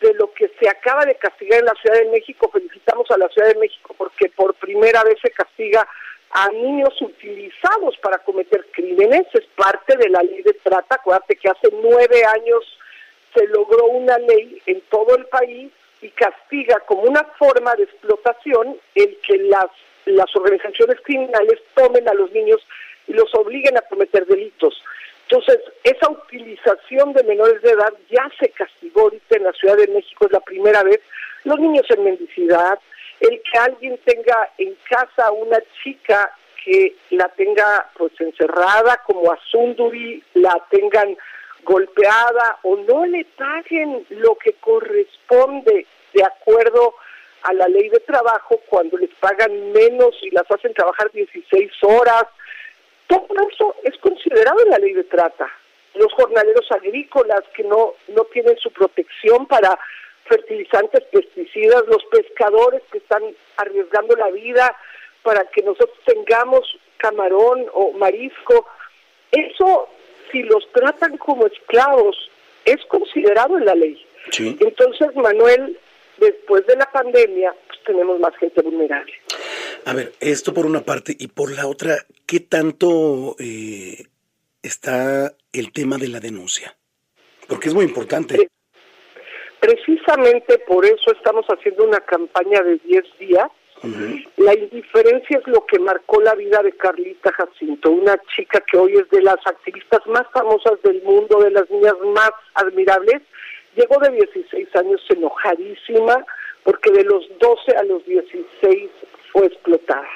de 0.00 0.14
lo 0.14 0.32
que 0.32 0.50
se 0.60 0.68
acaba 0.68 1.04
de 1.04 1.14
castigar 1.14 1.60
en 1.60 1.66
la 1.66 1.74
Ciudad 1.80 1.98
de 1.98 2.10
México. 2.10 2.50
Felicitamos 2.52 3.08
a 3.10 3.18
la 3.18 3.28
Ciudad 3.28 3.48
de 3.48 3.60
México 3.60 3.94
porque 3.96 4.28
por 4.30 4.52
primera 4.54 5.02
vez 5.04 5.16
se 5.22 5.30
castiga 5.30 5.86
a 6.32 6.48
niños 6.48 7.00
utilizados 7.00 7.96
para 8.02 8.18
cometer 8.18 8.66
crímenes. 8.72 9.26
Es 9.32 9.46
parte 9.54 9.96
de 9.96 10.08
la 10.08 10.22
ley 10.22 10.42
de 10.42 10.54
trata. 10.54 10.96
Acuérdate 10.96 11.36
que 11.36 11.48
hace 11.48 11.68
nueve 11.72 12.24
años 12.24 12.78
se 13.34 13.46
logró 13.48 13.86
una 13.86 14.18
ley 14.18 14.60
en 14.66 14.80
todo 14.90 15.16
el 15.16 15.26
país 15.26 15.70
y 16.00 16.08
castiga 16.10 16.80
como 16.80 17.02
una 17.02 17.24
forma 17.38 17.74
de 17.76 17.84
explotación 17.84 18.76
el 18.94 19.18
que 19.26 19.38
las, 19.38 19.66
las 20.06 20.34
organizaciones 20.36 21.00
criminales 21.02 21.60
tomen 21.74 22.08
a 22.08 22.14
los 22.14 22.30
niños 22.32 22.60
y 23.06 23.12
los 23.12 23.32
obliguen 23.34 23.76
a 23.78 23.82
cometer 23.82 24.26
delitos. 24.26 24.82
Entonces, 25.28 25.60
esa 25.84 26.10
utilización 26.10 27.12
de 27.14 27.22
menores 27.22 27.62
de 27.62 27.70
edad 27.70 27.92
ya 28.10 28.28
se 28.38 28.50
castigó 28.50 29.02
ahorita 29.02 29.36
en 29.36 29.44
la 29.44 29.52
Ciudad 29.52 29.76
de 29.76 29.88
México, 29.88 30.26
es 30.26 30.32
la 30.32 30.40
primera 30.40 30.82
vez. 30.82 31.00
Los 31.44 31.58
niños 31.58 31.86
en 31.88 32.04
mendicidad, 32.04 32.78
el 33.20 33.40
que 33.40 33.58
alguien 33.58 33.98
tenga 34.04 34.50
en 34.58 34.76
casa 34.88 35.30
una 35.30 35.58
chica 35.82 36.34
que 36.64 36.94
la 37.10 37.28
tenga 37.30 37.90
pues 37.96 38.12
encerrada 38.20 39.00
como 39.06 39.32
a 39.32 39.38
Sunduri, 39.50 40.22
la 40.34 40.62
tengan 40.70 41.16
golpeada 41.62 42.58
o 42.62 42.76
no 42.76 43.06
le 43.06 43.24
paguen 43.36 44.06
lo 44.10 44.36
que 44.36 44.54
corresponde 44.54 45.86
de 46.12 46.24
acuerdo 46.24 46.94
a 47.42 47.52
la 47.52 47.68
ley 47.68 47.88
de 47.88 48.00
trabajo 48.00 48.60
cuando 48.68 48.96
les 48.98 49.10
pagan 49.20 49.72
menos 49.72 50.14
y 50.22 50.30
las 50.30 50.48
hacen 50.50 50.74
trabajar 50.74 51.10
16 51.12 51.70
horas. 51.82 52.24
Todo 53.06 53.26
eso 53.50 53.74
es 53.84 53.96
considerado 53.98 54.60
en 54.64 54.70
la 54.70 54.78
ley 54.78 54.92
de 54.92 55.04
trata. 55.04 55.50
Los 55.94 56.12
jornaleros 56.14 56.70
agrícolas 56.70 57.42
que 57.54 57.64
no, 57.64 57.94
no 58.08 58.24
tienen 58.24 58.56
su 58.58 58.70
protección 58.70 59.46
para 59.46 59.78
fertilizantes, 60.24 61.02
pesticidas, 61.12 61.84
los 61.86 62.04
pescadores 62.06 62.82
que 62.90 62.98
están 62.98 63.22
arriesgando 63.56 64.16
la 64.16 64.30
vida 64.30 64.74
para 65.22 65.44
que 65.44 65.62
nosotros 65.62 65.98
tengamos 66.04 66.78
camarón 66.96 67.66
o 67.74 67.92
marisco. 67.92 68.66
Eso 69.30 69.88
si 70.32 70.42
los 70.42 70.66
tratan 70.72 71.18
como 71.18 71.46
esclavos, 71.46 72.16
es 72.64 72.78
considerado 72.88 73.58
en 73.58 73.66
la 73.66 73.74
ley. 73.74 74.04
Entonces, 74.38 75.14
Manuel, 75.14 75.78
después 76.18 76.66
de 76.66 76.76
la 76.76 76.90
pandemia, 76.90 77.54
pues 77.66 77.80
tenemos 77.84 78.18
más 78.20 78.34
gente 78.36 78.62
vulnerable. 78.62 79.12
A 79.84 79.92
ver, 79.92 80.12
esto 80.20 80.54
por 80.54 80.66
una 80.66 80.82
parte 80.82 81.14
y 81.18 81.28
por 81.28 81.50
la 81.52 81.66
otra, 81.66 81.96
¿qué 82.26 82.40
tanto 82.40 83.36
eh, 83.38 84.04
está 84.62 85.34
el 85.52 85.72
tema 85.72 85.98
de 85.98 86.08
la 86.08 86.20
denuncia? 86.20 86.76
Porque 87.48 87.68
es 87.68 87.74
muy 87.74 87.84
importante. 87.84 88.48
Precisamente 89.60 90.58
por 90.58 90.84
eso 90.84 91.12
estamos 91.12 91.46
haciendo 91.46 91.84
una 91.84 92.00
campaña 92.00 92.62
de 92.62 92.78
10 92.78 93.04
días. 93.18 93.46
La 94.36 94.54
indiferencia 94.54 95.38
es 95.38 95.46
lo 95.48 95.66
que 95.66 95.78
marcó 95.80 96.20
la 96.20 96.36
vida 96.36 96.62
de 96.62 96.70
Carlita 96.72 97.32
Jacinto, 97.32 97.90
una 97.90 98.16
chica 98.36 98.60
que 98.60 98.76
hoy 98.76 98.94
es 98.94 99.10
de 99.10 99.22
las 99.22 99.44
activistas 99.44 100.06
más 100.06 100.22
famosas 100.32 100.80
del 100.82 101.02
mundo, 101.02 101.40
de 101.40 101.50
las 101.50 101.68
niñas 101.68 101.94
más 102.14 102.30
admirables. 102.54 103.22
Llegó 103.74 103.98
de 103.98 104.10
16 104.10 104.68
años 104.76 105.00
enojadísima 105.08 106.24
porque 106.62 106.92
de 106.92 107.02
los 107.04 107.26
12 107.40 107.76
a 107.76 107.82
los 107.82 108.04
16 108.06 108.90
fue 109.32 109.46
explotada 109.46 110.08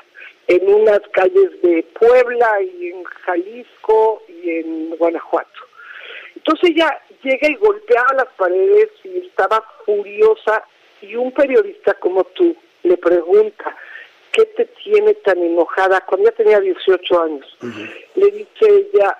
en 0.46 0.72
unas 0.72 1.00
calles 1.12 1.60
de 1.62 1.84
Puebla 1.98 2.62
y 2.62 2.90
en 2.90 3.02
Jalisco 3.02 4.22
y 4.28 4.50
en 4.50 4.90
Guanajuato. 4.96 5.60
Entonces 6.36 6.70
ella 6.70 7.00
llega 7.24 7.48
y 7.48 7.56
golpeaba 7.56 8.12
las 8.14 8.28
paredes 8.36 8.90
y 9.02 9.26
estaba 9.26 9.64
furiosa 9.84 10.62
y 11.00 11.16
un 11.16 11.32
periodista 11.32 11.94
como 11.94 12.22
tú 12.24 12.54
le 12.86 12.96
pregunta, 12.96 13.76
¿qué 14.32 14.44
te 14.44 14.64
tiene 14.66 15.14
tan 15.14 15.38
enojada? 15.38 16.00
Cuando 16.02 16.28
ella 16.28 16.36
tenía 16.36 16.60
18 16.60 17.22
años, 17.22 17.58
le 18.14 18.30
dice 18.30 18.88
ella, 18.92 19.18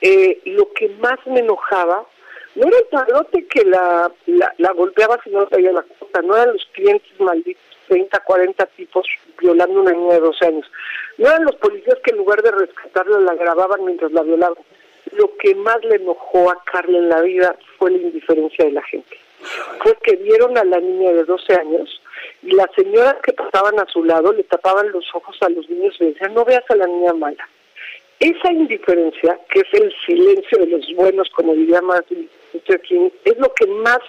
eh, 0.00 0.40
lo 0.44 0.72
que 0.72 0.88
más 1.00 1.18
me 1.26 1.40
enojaba 1.40 2.06
no 2.54 2.66
era 2.66 2.78
el 2.78 2.84
padrote 2.86 3.46
que 3.46 3.64
la, 3.64 4.10
la, 4.26 4.72
golpeaba 4.72 5.18
si 5.22 5.30
no 5.30 5.46
traía 5.46 5.72
la 5.72 5.82
cuota, 5.82 6.22
no 6.22 6.34
eran 6.36 6.52
los 6.52 6.64
clientes 6.72 7.08
malditos, 7.20 7.62
30, 7.88 8.18
40 8.20 8.66
tipos 8.66 9.06
violando 9.40 9.78
a 9.78 9.82
una 9.82 9.92
niña 9.92 10.14
de 10.14 10.20
12 10.20 10.46
años, 10.46 10.70
no 11.18 11.28
eran 11.28 11.44
los 11.44 11.56
policías 11.56 11.98
que 12.04 12.10
en 12.10 12.18
lugar 12.18 12.42
de 12.42 12.50
rescatarla 12.50 13.20
la 13.20 13.34
grababan 13.34 13.84
mientras 13.84 14.12
la 14.12 14.22
violaban. 14.22 14.58
Lo 15.12 15.36
que 15.36 15.54
más 15.54 15.82
le 15.84 15.96
enojó 15.96 16.50
a 16.50 16.62
Carla 16.64 16.98
en 16.98 17.08
la 17.08 17.22
vida 17.22 17.56
fue 17.78 17.92
la 17.92 17.98
indiferencia 17.98 18.64
de 18.64 18.72
la 18.72 18.82
gente. 18.82 19.16
Fue 19.82 19.96
que 20.02 20.16
vieron 20.16 20.58
a 20.58 20.64
la 20.64 20.80
niña 20.80 21.12
de 21.12 21.24
12 21.24 21.54
años 21.54 22.02
y 22.42 22.52
las 22.52 22.68
señoras 22.76 23.16
que 23.22 23.32
pasaban 23.32 23.78
a 23.80 23.86
su 23.86 24.04
lado 24.04 24.32
le 24.32 24.44
tapaban 24.44 24.90
los 24.92 25.04
ojos 25.14 25.36
a 25.40 25.48
los 25.48 25.68
niños 25.68 25.96
y 26.00 26.06
decían, 26.06 26.34
no 26.34 26.44
veas 26.44 26.64
a 26.68 26.76
la 26.76 26.86
niña 26.86 27.12
mala. 27.12 27.48
Esa 28.20 28.52
indiferencia, 28.52 29.38
que 29.48 29.60
es 29.60 29.80
el 29.80 29.94
silencio 30.04 30.58
de 30.58 30.66
los 30.66 30.86
buenos, 30.96 31.28
como 31.30 31.54
diría 31.54 31.80
Martin 31.80 32.28
Luther 32.52 32.80
King, 32.80 33.10
es 33.24 33.38
lo 33.38 33.52
que 33.54 33.66
más 33.66 34.00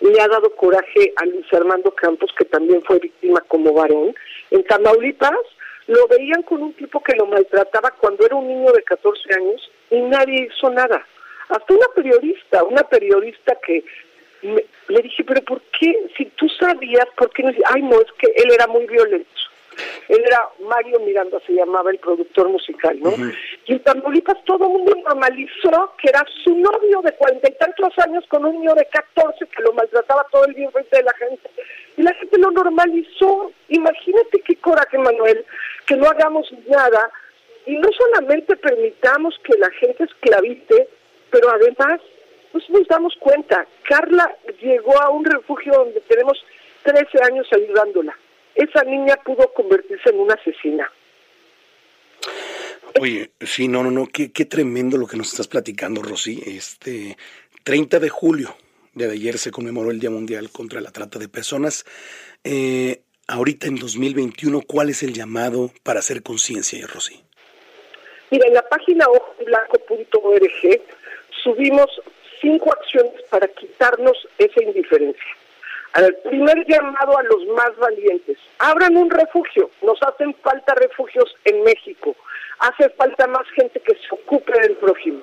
le 0.00 0.18
ha 0.20 0.28
dado 0.28 0.54
coraje 0.56 1.12
a 1.16 1.26
Luis 1.26 1.46
Armando 1.52 1.90
Campos, 1.90 2.30
que 2.38 2.46
también 2.46 2.82
fue 2.82 2.98
víctima 2.98 3.40
como 3.48 3.74
varón. 3.74 4.14
En 4.50 4.64
Tamaulipas 4.64 5.38
lo 5.86 6.06
veían 6.08 6.42
con 6.44 6.62
un 6.62 6.72
tipo 6.72 7.02
que 7.02 7.16
lo 7.16 7.26
maltrataba 7.26 7.90
cuando 8.00 8.24
era 8.24 8.36
un 8.36 8.48
niño 8.48 8.72
de 8.72 8.82
14 8.82 9.34
años 9.34 9.70
y 9.90 10.00
nadie 10.00 10.48
hizo 10.50 10.70
nada. 10.70 11.04
Hasta 11.48 11.74
una 11.74 11.86
periodista, 11.94 12.62
una 12.64 12.82
periodista 12.84 13.58
que 13.66 13.84
le 14.42 15.02
dije, 15.02 15.24
pero 15.24 15.42
¿por 15.42 15.60
qué? 15.78 15.94
Si 16.16 16.26
tú 16.36 16.48
sabías, 16.48 17.06
¿por 17.16 17.30
qué 17.30 17.42
no? 17.42 17.52
Ay, 17.72 17.82
no, 17.82 18.00
es 18.00 18.12
que 18.18 18.28
él 18.36 18.52
era 18.52 18.66
muy 18.66 18.86
violento. 18.86 19.30
Él 20.08 20.22
era 20.26 20.48
Mario 20.68 21.00
Miranda, 21.00 21.38
se 21.46 21.52
llamaba 21.52 21.90
el 21.90 21.98
productor 21.98 22.48
musical, 22.48 22.98
¿no? 23.00 23.12
Y 23.66 23.72
en 23.72 23.82
Tamaulipas 23.82 24.44
todo 24.44 24.64
el 24.64 24.72
mundo 24.72 24.94
normalizó 25.08 25.94
que 25.96 26.08
era 26.08 26.24
su 26.44 26.54
novio 26.56 27.00
de 27.02 27.12
cuarenta 27.12 27.48
y 27.48 27.54
tantos 27.54 27.96
años 27.98 28.24
con 28.28 28.44
un 28.44 28.56
niño 28.56 28.74
de 28.74 28.86
catorce 28.86 29.46
que 29.46 29.62
lo 29.62 29.72
maltrataba 29.72 30.26
todo 30.30 30.44
el 30.44 30.54
día 30.54 30.70
frente 30.70 30.96
de 30.96 31.02
la 31.04 31.14
gente. 31.14 31.50
Y 31.96 32.02
la 32.02 32.12
gente 32.14 32.38
lo 32.38 32.50
normalizó. 32.50 33.52
Imagínate 33.68 34.40
qué 34.40 34.56
coraje, 34.56 34.98
Manuel, 34.98 35.44
que 35.86 35.96
no 35.96 36.06
hagamos 36.08 36.52
nada 36.66 37.10
y 37.66 37.76
no 37.76 37.88
solamente 37.96 38.56
permitamos 38.56 39.38
que 39.44 39.56
la 39.58 39.70
gente 39.70 40.04
esclavite, 40.04 40.88
pero 41.30 41.50
además 41.50 42.00
pues 42.52 42.68
nos 42.70 42.86
damos 42.88 43.14
cuenta, 43.18 43.66
Carla 43.88 44.36
llegó 44.60 45.00
a 45.00 45.10
un 45.10 45.24
refugio 45.24 45.72
donde 45.72 46.00
tenemos 46.02 46.44
13 46.82 47.22
años 47.22 47.46
ayudándola. 47.52 48.16
Esa 48.54 48.82
niña 48.84 49.16
pudo 49.24 49.52
convertirse 49.52 50.10
en 50.10 50.20
una 50.20 50.34
asesina. 50.34 50.90
Oye, 53.00 53.30
sí, 53.40 53.68
no, 53.68 53.82
no, 53.82 53.90
no, 53.90 54.06
qué, 54.06 54.32
qué 54.32 54.44
tremendo 54.44 54.96
lo 54.96 55.06
que 55.06 55.16
nos 55.16 55.30
estás 55.30 55.46
platicando, 55.46 56.02
Rosy. 56.02 56.42
Este 56.44 57.16
30 57.62 58.00
de 58.00 58.08
julio 58.08 58.54
de 58.94 59.10
ayer 59.10 59.38
se 59.38 59.50
conmemoró 59.50 59.90
el 59.90 60.00
Día 60.00 60.10
Mundial 60.10 60.50
contra 60.50 60.80
la 60.80 60.90
Trata 60.90 61.18
de 61.18 61.28
Personas. 61.28 61.84
Eh, 62.44 63.02
ahorita 63.28 63.68
en 63.68 63.76
2021, 63.76 64.62
¿cuál 64.66 64.90
es 64.90 65.02
el 65.02 65.12
llamado 65.12 65.70
para 65.82 66.00
hacer 66.00 66.22
conciencia, 66.22 66.86
Rosy? 66.86 67.22
Mira, 68.30 68.46
en 68.46 68.54
la 68.54 68.68
página 68.68 69.06
ojoblanco.org 69.08 70.82
subimos 71.42 71.88
cinco 72.40 72.72
acciones 72.72 73.22
para 73.30 73.48
quitarnos 73.48 74.28
esa 74.38 74.62
indiferencia. 74.62 75.36
El 75.96 76.14
primer 76.18 76.64
llamado 76.66 77.18
a 77.18 77.22
los 77.24 77.46
más 77.48 77.76
valientes. 77.76 78.38
Abran 78.58 78.96
un 78.96 79.10
refugio. 79.10 79.70
Nos 79.82 80.00
hacen 80.02 80.34
falta 80.34 80.74
refugios 80.74 81.34
en 81.44 81.62
México. 81.64 82.14
Hace 82.60 82.90
falta 82.90 83.26
más 83.26 83.48
gente 83.50 83.80
que 83.80 83.94
se 83.94 84.06
ocupe 84.12 84.52
del 84.60 84.76
prójimo. 84.76 85.22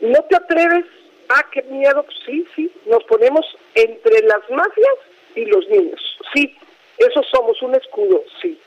¿No 0.00 0.22
te 0.24 0.36
atreves? 0.36 0.84
Ah, 1.30 1.46
qué 1.50 1.62
miedo. 1.62 2.04
Sí, 2.26 2.46
sí. 2.54 2.70
Nos 2.84 3.02
ponemos 3.04 3.46
entre 3.74 4.20
las 4.26 4.48
mafias 4.50 4.96
y 5.34 5.46
los 5.46 5.66
niños. 5.68 6.18
Sí, 6.34 6.54
eso 6.98 7.22
somos 7.32 7.60
un 7.62 7.74
escudo. 7.74 8.22
Sí. 8.42 8.60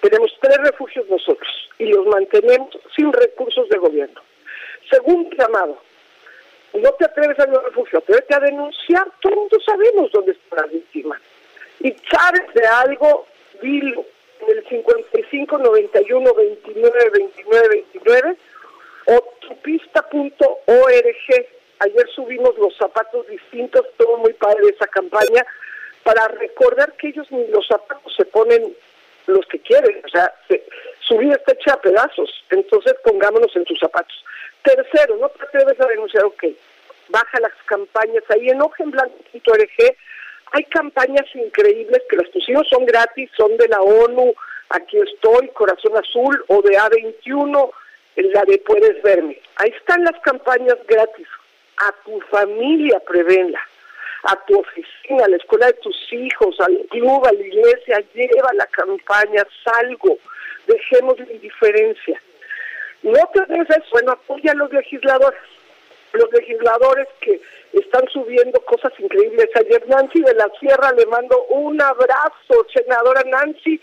Tenemos 0.00 0.32
tres 0.40 0.56
refugios 0.58 1.06
nosotros 1.08 1.68
y 1.78 1.86
los 1.86 2.06
mantenemos 2.06 2.70
sin 2.96 3.12
recursos 3.12 3.68
de 3.68 3.78
gobierno. 3.78 4.20
Segundo 4.90 5.28
llamado, 5.36 5.78
no 6.72 6.90
te 6.92 7.04
atreves 7.18 7.38
a 7.38 7.42
al 7.42 7.64
refugio, 7.64 7.98
atrévete 7.98 8.34
a 8.34 8.40
denunciar, 8.40 9.06
todos 9.20 9.64
sabemos 9.64 10.10
dónde 10.12 10.32
está 10.32 10.56
la 10.56 10.66
víctima. 10.66 11.20
Y 11.80 11.94
sabes 12.10 12.52
de 12.54 12.66
algo, 12.66 13.26
dilo 13.62 14.04
en 14.40 14.56
el 14.56 14.68
55 14.68 15.58
91 15.58 16.34
29 16.34 17.10
29 17.10 17.68
29 17.68 18.36
o 19.06 19.34
tupista.org. 19.40 20.36
Ayer 21.80 22.08
subimos 22.14 22.58
los 22.58 22.76
zapatos 22.76 23.26
distintos, 23.28 23.86
todo 23.96 24.18
muy 24.18 24.32
padre 24.34 24.62
de 24.64 24.70
esa 24.70 24.86
campaña, 24.88 25.46
para 26.02 26.26
recordar 26.28 26.92
que 26.94 27.08
ellos 27.08 27.30
ni 27.30 27.46
los 27.48 27.66
zapatos 27.66 28.12
se 28.16 28.24
ponen 28.24 28.74
los 29.26 29.46
que 29.46 29.60
quieren, 29.60 30.00
o 30.04 30.08
sea, 30.08 30.32
su 31.00 31.18
vida 31.18 31.34
está 31.34 31.52
hecha 31.52 31.74
a 31.74 31.80
pedazos, 31.80 32.44
entonces 32.48 32.94
pongámonos 33.04 33.54
en 33.54 33.64
sus 33.66 33.78
zapatos. 33.78 34.24
Tercero, 34.62 35.18
no 35.18 35.28
te 35.28 35.44
atreves 35.44 35.78
a 35.78 35.86
denunciar, 35.86 36.24
ok, 36.24 36.44
baja 37.08 37.40
las 37.40 37.52
campañas 37.66 38.22
ahí 38.28 38.48
en 38.48 38.60
ojenblanco.org, 38.60 39.96
hay 40.52 40.64
campañas 40.64 41.26
increíbles 41.34 42.02
que 42.08 42.16
las 42.16 42.28
pusimos, 42.30 42.66
son 42.68 42.86
gratis, 42.98 43.30
son 43.36 43.56
de 43.56 43.68
la 43.68 43.80
ONU, 43.80 44.34
aquí 44.70 44.98
estoy, 44.98 45.48
Corazón 45.48 45.96
Azul, 45.96 46.44
o 46.48 46.62
de 46.62 46.76
A21, 46.76 47.70
la 48.16 48.44
de 48.44 48.58
Puedes 48.58 49.00
Verme. 49.02 49.38
Ahí 49.56 49.70
están 49.76 50.02
las 50.04 50.20
campañas 50.22 50.76
gratis. 50.86 51.26
A 51.76 51.92
tu 52.04 52.20
familia 52.22 52.98
prevenla, 53.06 53.60
a 54.24 54.34
tu 54.46 54.58
oficina, 54.58 55.24
a 55.24 55.28
la 55.28 55.36
escuela 55.36 55.66
de 55.66 55.74
tus 55.74 55.96
hijos, 56.12 56.60
al 56.60 56.76
club, 56.90 57.24
a 57.24 57.32
la 57.32 57.40
iglesia, 57.40 58.02
lleva 58.14 58.52
la 58.54 58.66
campaña, 58.66 59.46
salgo, 59.62 60.18
dejemos 60.66 61.20
la 61.20 61.32
indiferencia. 61.32 62.20
No 63.02 63.20
te 63.32 63.60
eso, 63.60 63.84
bueno, 63.92 64.10
apoya 64.10 64.50
a 64.50 64.56
los 64.56 64.72
legisladores, 64.72 65.38
los 66.14 66.32
legisladores 66.32 67.06
que 67.20 67.40
están 67.80 68.06
subiendo 68.08 68.60
cosas 68.60 68.92
increíbles. 68.98 69.48
Ayer 69.54 69.86
Nancy 69.88 70.20
de 70.20 70.34
la 70.34 70.50
Sierra 70.60 70.92
le 70.92 71.06
mando 71.06 71.44
un 71.50 71.80
abrazo, 71.80 72.66
senadora 72.72 73.22
Nancy, 73.24 73.80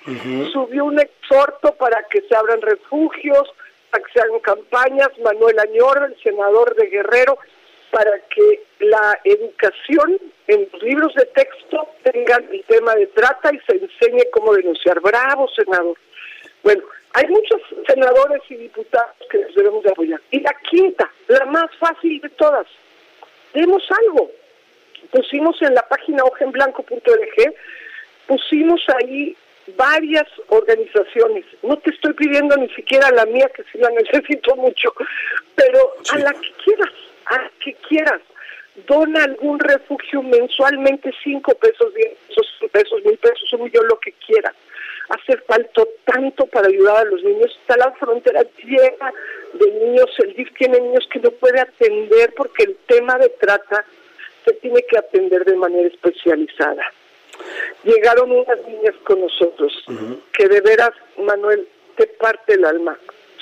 subió 0.51 0.85
un 0.85 0.99
exhorto 0.99 1.73
para 1.75 2.03
que 2.03 2.21
se 2.21 2.35
abran 2.35 2.61
refugios, 2.61 3.53
para 3.91 4.03
que 4.03 4.11
se 4.13 4.21
hagan 4.21 4.39
campañas, 4.39 5.09
Manuel 5.23 5.59
Añor, 5.59 6.09
el 6.09 6.21
senador 6.21 6.75
de 6.75 6.87
Guerrero, 6.87 7.37
para 7.91 8.19
que 8.29 8.63
la 8.79 9.19
educación 9.23 10.19
en 10.47 10.67
los 10.71 10.83
libros 10.83 11.13
de 11.15 11.25
texto 11.27 11.87
tengan 12.03 12.45
el 12.51 12.63
tema 12.65 12.93
de 12.95 13.07
trata 13.07 13.51
y 13.53 13.59
se 13.59 13.77
enseñe 13.77 14.29
cómo 14.31 14.53
denunciar. 14.53 14.99
Bravo, 14.99 15.47
senador. 15.49 15.97
Bueno, 16.63 16.83
hay 17.13 17.27
muchos 17.27 17.61
senadores 17.87 18.41
y 18.49 18.55
diputados 18.55 19.15
que 19.29 19.37
les 19.37 19.55
debemos 19.55 19.83
de 19.83 19.91
apoyar. 19.91 20.21
Y 20.31 20.41
la 20.41 20.53
quinta, 20.69 21.09
la 21.27 21.45
más 21.45 21.73
fácil 21.79 22.19
de 22.19 22.29
todas, 22.29 22.67
demos 23.55 23.83
algo. 24.03 24.31
Pusimos 25.11 25.59
en 25.61 25.73
la 25.73 25.81
página 25.87 26.23
hojenblanco.org, 26.23 27.55
pusimos 28.27 28.81
ahí 28.95 29.35
varias 29.77 30.27
organizaciones. 30.49 31.45
No 31.63 31.77
te 31.77 31.91
estoy 31.91 32.13
pidiendo 32.13 32.55
ni 32.57 32.69
siquiera 32.69 33.09
la 33.11 33.25
mía, 33.25 33.49
que 33.55 33.63
sí 33.71 33.77
la 33.77 33.89
necesito 33.89 34.55
mucho, 34.55 34.93
pero 35.55 35.79
a 36.11 36.17
la 36.19 36.33
que 36.33 36.51
quieras, 36.63 36.93
a 37.25 37.37
la 37.37 37.51
que 37.63 37.73
quieras. 37.87 38.21
Dona 38.87 39.23
algún 39.23 39.57
refugio 39.59 40.21
mensualmente, 40.21 41.09
cinco 41.23 41.55
pesos, 41.55 41.93
diez 41.93 42.17
pesos, 42.27 42.71
pesos, 42.73 43.05
mil 43.05 43.17
pesos, 43.17 43.53
un 43.53 43.63
millón, 43.63 43.87
lo 43.87 43.97
que 43.99 44.11
quieras 44.25 44.53
hace 45.09 45.37
falta 45.37 45.83
tanto 46.05 46.45
para 46.47 46.67
ayudar 46.67 46.97
a 46.97 47.09
los 47.09 47.23
niños. 47.23 47.51
Está 47.61 47.77
la 47.77 47.91
frontera 47.93 48.43
llena 48.63 49.13
de 49.53 49.71
niños, 49.71 50.09
el 50.19 50.33
DIF 50.33 50.53
tiene 50.57 50.79
niños 50.79 51.07
que 51.11 51.19
no 51.19 51.31
puede 51.31 51.59
atender 51.59 52.33
porque 52.35 52.63
el 52.63 52.75
tema 52.87 53.17
de 53.17 53.29
trata 53.29 53.85
se 54.43 54.53
tiene 54.53 54.83
que 54.83 54.97
atender 54.97 55.45
de 55.45 55.55
manera 55.55 55.87
especializada. 55.87 56.83
Llegaron 57.83 58.31
unas 58.31 58.59
niñas 58.67 58.95
con 59.03 59.21
nosotros 59.21 59.73
que 60.33 60.47
de 60.47 60.61
veras, 60.61 60.91
Manuel, 61.17 61.67
te 61.97 62.07
parte 62.07 62.53
el 62.53 62.65
alma. 62.65 62.97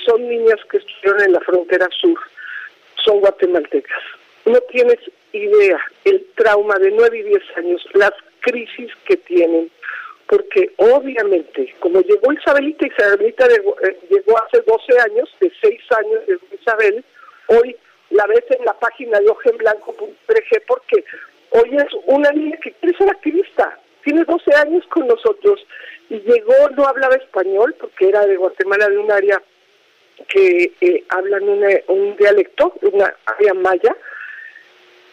Son 0.06 0.28
niñas 0.28 0.60
que 0.70 0.78
estuvieron 0.78 1.22
en 1.24 1.34
la 1.34 1.40
frontera 1.42 1.88
sur, 1.92 2.20
son 3.04 3.20
guatemaltecas. 3.20 4.02
No 4.46 4.60
tienes 4.62 5.00
idea 5.32 5.80
el 6.04 6.26
trauma 6.36 6.78
de 6.80 6.92
nueve 6.92 7.20
y 7.20 7.24
diez 7.24 7.44
años, 7.56 7.86
las 7.94 8.12
crisis 8.42 8.92
que 9.06 9.18
tienen, 9.18 9.72
porque 10.28 10.72
obviamente, 10.78 11.74
como 11.80 12.02
llegó 12.02 12.32
Isabelita, 12.32 12.88
Isabelita 12.88 13.46
eh, 13.46 14.00
llegó 14.10 14.38
hace 14.44 14.62
12 14.62 15.00
años, 15.00 15.30
de 15.40 15.52
6 15.62 15.82
años 15.98 16.28
de 16.28 16.40
Isabel, 16.60 17.04
hoy 17.48 17.76
la 18.10 18.26
ves 18.28 18.44
en 18.50 18.66
la 18.66 18.74
página 18.74 19.20
de 19.20 19.30
ojenblanco.org 19.30 20.64
porque 20.68 21.04
hoy 21.52 21.78
es 21.78 21.88
una 22.06 22.32
niña 22.32 22.58
que 22.58 22.72
quiere 22.74 22.98
ser 22.98 23.10
activista, 23.10 23.78
tiene 24.04 24.24
12 24.24 24.56
años 24.56 24.86
con 24.88 25.08
nosotros 25.08 25.66
y 26.10 26.20
llegó, 26.20 26.70
no 26.76 26.86
hablaba 26.86 27.16
español 27.16 27.76
porque 27.80 28.10
era 28.10 28.26
de 28.26 28.38
Guatemala, 28.38 28.90
de 28.90 28.98
un 28.98 29.12
área 29.12 29.42
que 30.28 30.72
eh, 30.80 31.04
hablan 31.10 31.44
un 31.88 32.16
dialecto, 32.18 32.74
una 32.82 33.14
área 33.26 33.54
maya, 33.54 33.96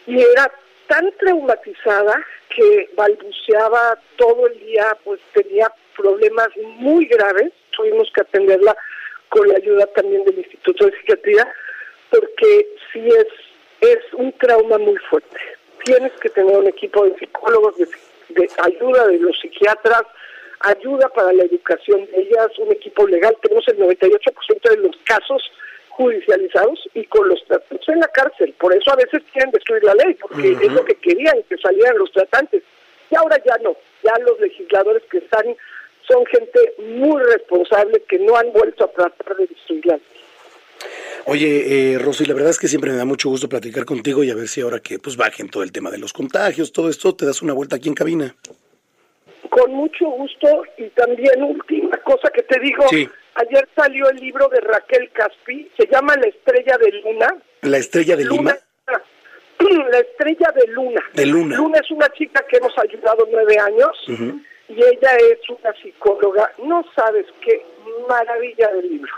y 0.05 0.19
era 0.19 0.51
tan 0.91 1.09
traumatizada 1.19 2.21
que 2.53 2.89
balbuceaba 2.97 3.97
todo 4.17 4.47
el 4.47 4.59
día, 4.59 4.97
pues 5.05 5.21
tenía 5.33 5.71
problemas 5.95 6.49
muy 6.79 7.05
graves, 7.05 7.53
tuvimos 7.69 8.11
que 8.13 8.19
atenderla 8.19 8.75
con 9.29 9.47
la 9.47 9.55
ayuda 9.55 9.85
también 9.95 10.25
del 10.25 10.39
Instituto 10.39 10.85
de 10.85 10.97
Psiquiatría, 10.97 11.47
porque 12.09 12.67
sí 12.91 13.07
es, 13.07 13.27
es 13.79 13.99
un 14.15 14.33
trauma 14.33 14.77
muy 14.79 14.97
fuerte. 15.09 15.39
Tienes 15.85 16.11
que 16.19 16.29
tener 16.29 16.57
un 16.57 16.67
equipo 16.67 17.05
de 17.05 17.17
psicólogos, 17.17 17.77
de, 17.77 17.87
de 18.27 18.49
ayuda 18.61 19.07
de 19.07 19.19
los 19.19 19.39
psiquiatras, 19.39 20.03
ayuda 20.59 21.07
para 21.07 21.31
la 21.31 21.43
educación 21.43 22.05
de 22.07 22.21
ellas, 22.21 22.59
un 22.59 22.69
equipo 22.73 23.07
legal. 23.07 23.37
Tenemos 23.41 23.65
el 23.69 23.77
98% 23.77 24.69
de 24.69 24.77
los 24.77 24.97
casos 25.05 25.41
judicializados 26.01 26.79
y 26.95 27.05
con 27.05 27.27
los 27.27 27.43
tratantes 27.45 27.87
en 27.87 27.99
la 27.99 28.07
cárcel. 28.07 28.53
Por 28.59 28.73
eso 28.73 28.91
a 28.91 28.95
veces 28.95 29.21
quieren 29.31 29.51
destruir 29.51 29.83
la 29.83 29.93
ley, 29.95 30.15
porque 30.15 30.51
es 30.51 30.71
lo 30.71 30.83
que 30.83 30.95
querían, 30.95 31.43
que 31.47 31.57
salieran 31.57 31.97
los 31.97 32.11
tratantes. 32.11 32.63
Y 33.09 33.15
ahora 33.15 33.37
ya 33.45 33.57
no, 33.63 33.75
ya 34.03 34.13
los 34.25 34.39
legisladores 34.39 35.03
que 35.11 35.19
están 35.19 35.45
son 36.07 36.25
gente 36.25 36.59
muy 36.79 37.21
responsable 37.23 38.03
que 38.09 38.19
no 38.19 38.35
han 38.35 38.51
vuelto 38.51 38.85
a 38.85 38.91
tratar 38.91 39.35
de 39.37 39.47
destruir 39.47 39.85
la 39.85 39.93
ley. 39.95 40.03
Oye, 41.25 41.93
eh, 41.93 41.99
Rosy, 41.99 42.25
la 42.25 42.33
verdad 42.33 42.49
es 42.49 42.57
que 42.57 42.67
siempre 42.67 42.89
me 42.89 42.97
da 42.97 43.05
mucho 43.05 43.29
gusto 43.29 43.47
platicar 43.47 43.85
contigo 43.85 44.23
y 44.23 44.31
a 44.31 44.35
ver 44.35 44.47
si 44.47 44.61
ahora 44.61 44.79
que 44.79 44.97
pues 44.97 45.15
bajen 45.15 45.49
todo 45.49 45.61
el 45.61 45.71
tema 45.71 45.91
de 45.91 45.99
los 45.99 46.13
contagios, 46.13 46.71
todo 46.71 46.89
esto, 46.89 47.13
te 47.13 47.27
das 47.27 47.43
una 47.43 47.53
vuelta 47.53 47.75
aquí 47.75 47.89
en 47.89 47.93
cabina. 47.93 48.35
Con 49.51 49.73
mucho 49.73 50.05
gusto 50.05 50.63
y 50.77 50.87
también 50.91 51.43
última 51.43 51.97
cosa 51.97 52.29
que 52.29 52.41
te 52.43 52.57
digo. 52.61 52.85
Ayer 53.35 53.67
salió 53.75 54.09
el 54.09 54.15
libro 54.15 54.47
de 54.47 54.61
Raquel 54.61 55.11
Caspi, 55.11 55.69
se 55.75 55.87
llama 55.87 56.15
La 56.15 56.27
Estrella 56.29 56.77
de 56.77 56.89
Luna. 57.03 57.27
¿La 57.63 57.77
Estrella 57.77 58.15
de 58.15 58.23
Luna? 58.23 58.57
La 59.91 59.99
Estrella 59.99 60.53
de 60.55 60.67
Luna. 60.67 61.01
De 61.11 61.25
Luna. 61.25 61.57
Luna 61.57 61.79
es 61.83 61.91
una 61.91 62.07
chica 62.13 62.45
que 62.49 62.57
hemos 62.57 62.71
ayudado 62.77 63.27
nueve 63.29 63.59
años 63.59 63.91
y 64.07 64.73
ella 64.73 65.17
es 65.17 65.49
una 65.49 65.73
psicóloga. 65.83 66.49
No 66.63 66.85
sabes 66.95 67.25
qué 67.41 67.61
maravilla 68.07 68.69
del 68.69 68.89
libro. 68.89 69.13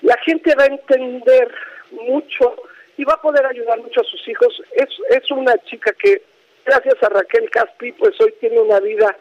La 0.00 0.16
gente 0.24 0.54
va 0.54 0.64
a 0.64 0.68
entender 0.68 1.54
mucho 1.90 2.56
y 2.96 3.04
va 3.04 3.14
a 3.14 3.20
poder 3.20 3.44
ayudar 3.44 3.78
mucho 3.82 4.00
a 4.00 4.04
sus 4.04 4.26
hijos. 4.28 4.62
Es, 4.72 4.88
es 5.10 5.30
una 5.30 5.58
chica 5.64 5.92
que, 5.92 6.22
gracias 6.64 7.02
a 7.02 7.10
Raquel 7.10 7.50
Caspi, 7.50 7.92
pues 7.92 8.18
hoy 8.18 8.32
tiene 8.40 8.60
una 8.60 8.80
vida 8.80 9.14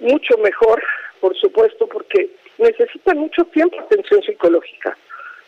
mucho 0.00 0.36
mejor, 0.38 0.82
por 1.20 1.36
supuesto, 1.36 1.86
porque 1.86 2.30
necesita 2.58 3.14
mucho 3.14 3.44
tiempo 3.46 3.78
atención 3.80 4.22
psicológica. 4.22 4.96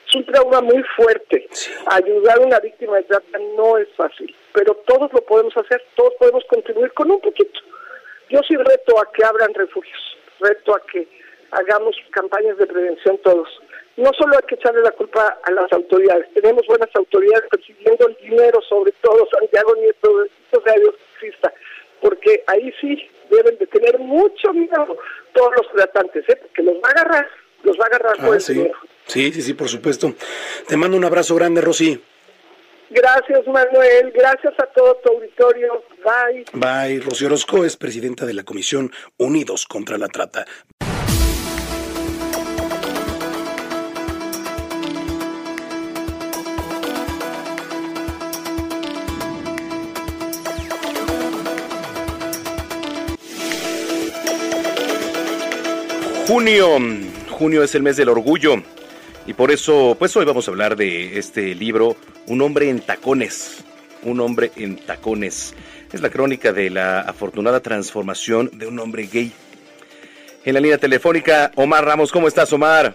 Es 0.06 0.14
un 0.14 0.26
trauma 0.26 0.60
muy 0.60 0.82
fuerte. 0.96 1.48
Ayudar 1.86 2.38
a 2.38 2.42
una 2.42 2.60
víctima 2.60 2.96
de 2.96 3.04
trata 3.04 3.38
no 3.56 3.78
es 3.78 3.88
fácil, 3.96 4.34
pero 4.52 4.74
todos 4.86 5.12
lo 5.12 5.20
podemos 5.22 5.56
hacer, 5.56 5.82
todos 5.96 6.14
podemos 6.18 6.44
contribuir 6.44 6.92
con 6.92 7.10
un 7.10 7.20
poquito. 7.20 7.60
Yo 8.28 8.40
sí 8.46 8.56
reto 8.56 8.98
a 9.00 9.10
que 9.12 9.24
abran 9.24 9.52
refugios, 9.54 10.16
reto 10.40 10.74
a 10.74 10.80
que 10.86 11.06
hagamos 11.50 11.96
campañas 12.10 12.56
de 12.58 12.66
prevención 12.66 13.18
todos. 13.18 13.48
No 13.96 14.10
solo 14.18 14.36
hay 14.36 14.46
que 14.46 14.54
echarle 14.54 14.80
la 14.82 14.92
culpa 14.92 15.38
a 15.42 15.50
las 15.50 15.70
autoridades, 15.72 16.32
tenemos 16.32 16.66
buenas 16.66 16.88
autoridades 16.94 17.48
persiguiendo 17.50 18.08
el 18.08 18.16
dinero, 18.16 18.60
sobre 18.62 18.92
todo 19.02 19.28
Santiago 19.38 19.74
Nieto, 19.76 20.18
de 20.18 20.30
Radio 20.64 20.94
porque 22.00 22.42
ahí 22.48 22.72
sí 22.80 23.08
deben 23.36 23.58
de 23.58 23.66
tener 23.66 23.98
mucho 23.98 24.52
miedo 24.52 24.98
todos 25.32 25.50
los 25.56 25.72
tratantes, 25.72 26.24
¿eh? 26.28 26.36
porque 26.36 26.62
los 26.62 26.74
va 26.74 26.88
a 26.88 26.90
agarrar, 26.92 27.28
los 27.62 27.76
va 27.78 27.84
a 27.84 27.86
agarrar 27.86 28.16
ah, 28.18 28.40
sí. 28.40 28.70
sí, 29.06 29.32
sí, 29.32 29.42
sí, 29.42 29.54
por 29.54 29.68
supuesto. 29.68 30.14
Te 30.68 30.76
mando 30.76 30.96
un 30.96 31.04
abrazo 31.04 31.34
grande, 31.34 31.60
Rosy. 31.60 32.00
Gracias, 32.90 33.46
Manuel. 33.46 34.12
Gracias 34.12 34.52
a 34.58 34.66
todo 34.66 35.00
tu 35.02 35.14
auditorio. 35.14 35.82
Bye. 36.04 36.44
Bye. 36.52 37.00
Rocío 37.00 37.28
Orozco 37.28 37.64
es 37.64 37.76
presidenta 37.76 38.26
de 38.26 38.34
la 38.34 38.44
Comisión 38.44 38.92
Unidos 39.16 39.66
contra 39.66 39.96
la 39.96 40.08
Trata. 40.08 40.44
Junio, 56.32 56.78
junio 57.28 57.62
es 57.62 57.74
el 57.74 57.82
mes 57.82 57.98
del 57.98 58.08
orgullo 58.08 58.54
y 59.26 59.34
por 59.34 59.50
eso, 59.50 59.96
pues 59.98 60.16
hoy 60.16 60.24
vamos 60.24 60.48
a 60.48 60.50
hablar 60.50 60.76
de 60.76 61.18
este 61.18 61.54
libro, 61.54 61.94
Un 62.26 62.40
hombre 62.40 62.70
en 62.70 62.80
tacones, 62.80 63.62
un 64.02 64.18
hombre 64.18 64.50
en 64.56 64.76
tacones. 64.76 65.54
Es 65.92 66.00
la 66.00 66.08
crónica 66.08 66.54
de 66.54 66.70
la 66.70 67.00
afortunada 67.00 67.60
transformación 67.60 68.48
de 68.54 68.66
un 68.66 68.78
hombre 68.78 69.10
gay. 69.12 69.30
En 70.46 70.54
la 70.54 70.60
línea 70.60 70.78
telefónica, 70.78 71.50
Omar 71.54 71.84
Ramos, 71.84 72.10
¿cómo 72.10 72.28
estás, 72.28 72.50
Omar? 72.54 72.94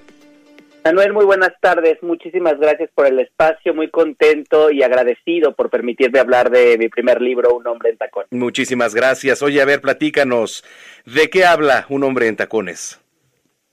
Manuel, 0.83 1.13
muy 1.13 1.25
buenas 1.25 1.53
tardes. 1.61 2.01
Muchísimas 2.01 2.59
gracias 2.59 2.89
por 2.95 3.05
el 3.05 3.19
espacio. 3.19 3.75
Muy 3.75 3.91
contento 3.91 4.71
y 4.71 4.81
agradecido 4.81 5.53
por 5.53 5.69
permitirme 5.69 6.17
hablar 6.17 6.49
de 6.49 6.75
mi 6.79 6.89
primer 6.89 7.21
libro, 7.21 7.55
Un 7.55 7.67
hombre 7.67 7.91
en 7.91 7.97
tacones. 7.97 8.31
Muchísimas 8.31 8.95
gracias. 8.95 9.43
Oye, 9.43 9.61
a 9.61 9.65
ver, 9.65 9.79
platícanos. 9.81 10.63
¿De 11.05 11.29
qué 11.29 11.45
habla 11.45 11.85
Un 11.89 12.03
hombre 12.03 12.29
en 12.29 12.35
tacones? 12.35 12.99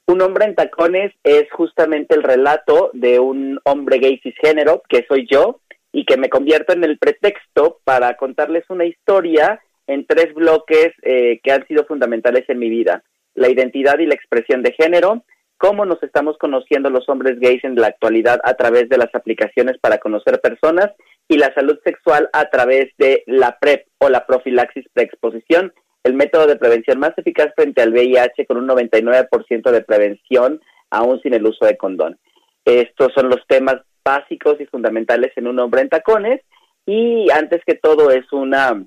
Un 0.07 0.21
hombre 0.21 0.45
en 0.45 0.55
tacones 0.55 1.13
es 1.23 1.51
justamente 1.53 2.15
el 2.15 2.23
relato 2.23 2.91
de 2.93 3.19
un 3.19 3.59
hombre 3.65 3.99
gay 3.99 4.21
cisgénero, 4.23 4.83
que 4.89 5.07
soy 5.09 5.27
yo, 5.31 5.61
y 5.93 6.05
que 6.05 6.17
me 6.17 6.29
convierto 6.29 6.73
en 6.73 6.85
el 6.85 6.99
pretexto 6.99 7.79
para 7.85 8.17
contarles 8.17 8.65
una 8.69 8.85
historia 8.85 9.61
en 9.87 10.07
tres 10.07 10.35
bloques 10.35 10.93
eh, 11.03 11.41
que 11.43 11.53
han 11.53 11.67
sido 11.67 11.85
fundamentales 11.85 12.45
en 12.49 12.59
mi 12.59 12.69
vida. 12.69 13.03
La 13.35 13.49
identidad 13.49 13.99
y 13.99 14.07
la 14.07 14.15
expresión 14.15 14.63
de 14.63 14.73
género, 14.73 15.25
cómo 15.57 15.87
nos 15.87 16.03
estamos 16.03 16.37
conociendo 16.39 16.91
los 16.91 17.09
hombres 17.09 17.39
gays 17.39 17.65
en 17.65 17.77
la 17.77 17.87
actualidad 17.87 18.41
a 18.45 18.55
través 18.55 18.89
de 18.89 18.99
las 18.99 19.15
aplicaciones 19.15 19.79
para 19.79 19.99
conocer 19.99 20.41
personas 20.41 20.91
y 21.29 21.39
la 21.39 21.55
salud 21.55 21.79
sexual 21.85 22.29
a 22.33 22.51
través 22.51 22.91
de 22.99 23.23
la 23.27 23.59
PrEP 23.59 23.87
o 23.99 24.09
la 24.09 24.27
profilaxis 24.27 24.87
preexposición 24.93 25.73
el 26.05 26.15
método 26.15 26.47
de 26.47 26.57
prevención 26.57 26.99
más 26.99 27.17
eficaz 27.17 27.53
frente 27.57 27.83
al 27.83 27.93
VIH 27.93 28.47
con 28.47 28.59
un 28.59 28.69
99% 28.69 29.71
de 29.71 29.81
prevención 29.81 30.61
aún 30.91 31.21
sin 31.23 31.35
el 31.35 31.47
uso 31.47 31.65
de 31.65 31.77
condón. 31.77 32.19
Estos 32.65 33.13
son 33.15 33.29
los 33.29 33.45
temas 33.49 33.77
básicos 34.05 34.61
y 34.61 34.67
fundamentales 34.67 35.33
en 35.37 35.47
un 35.47 35.59
hombre 35.59 35.81
en 35.81 35.89
tacones 35.89 36.43
y 36.87 37.31
antes 37.31 37.63
que 37.67 37.75
todo 37.75 38.11
es 38.11 38.31
una 38.33 38.85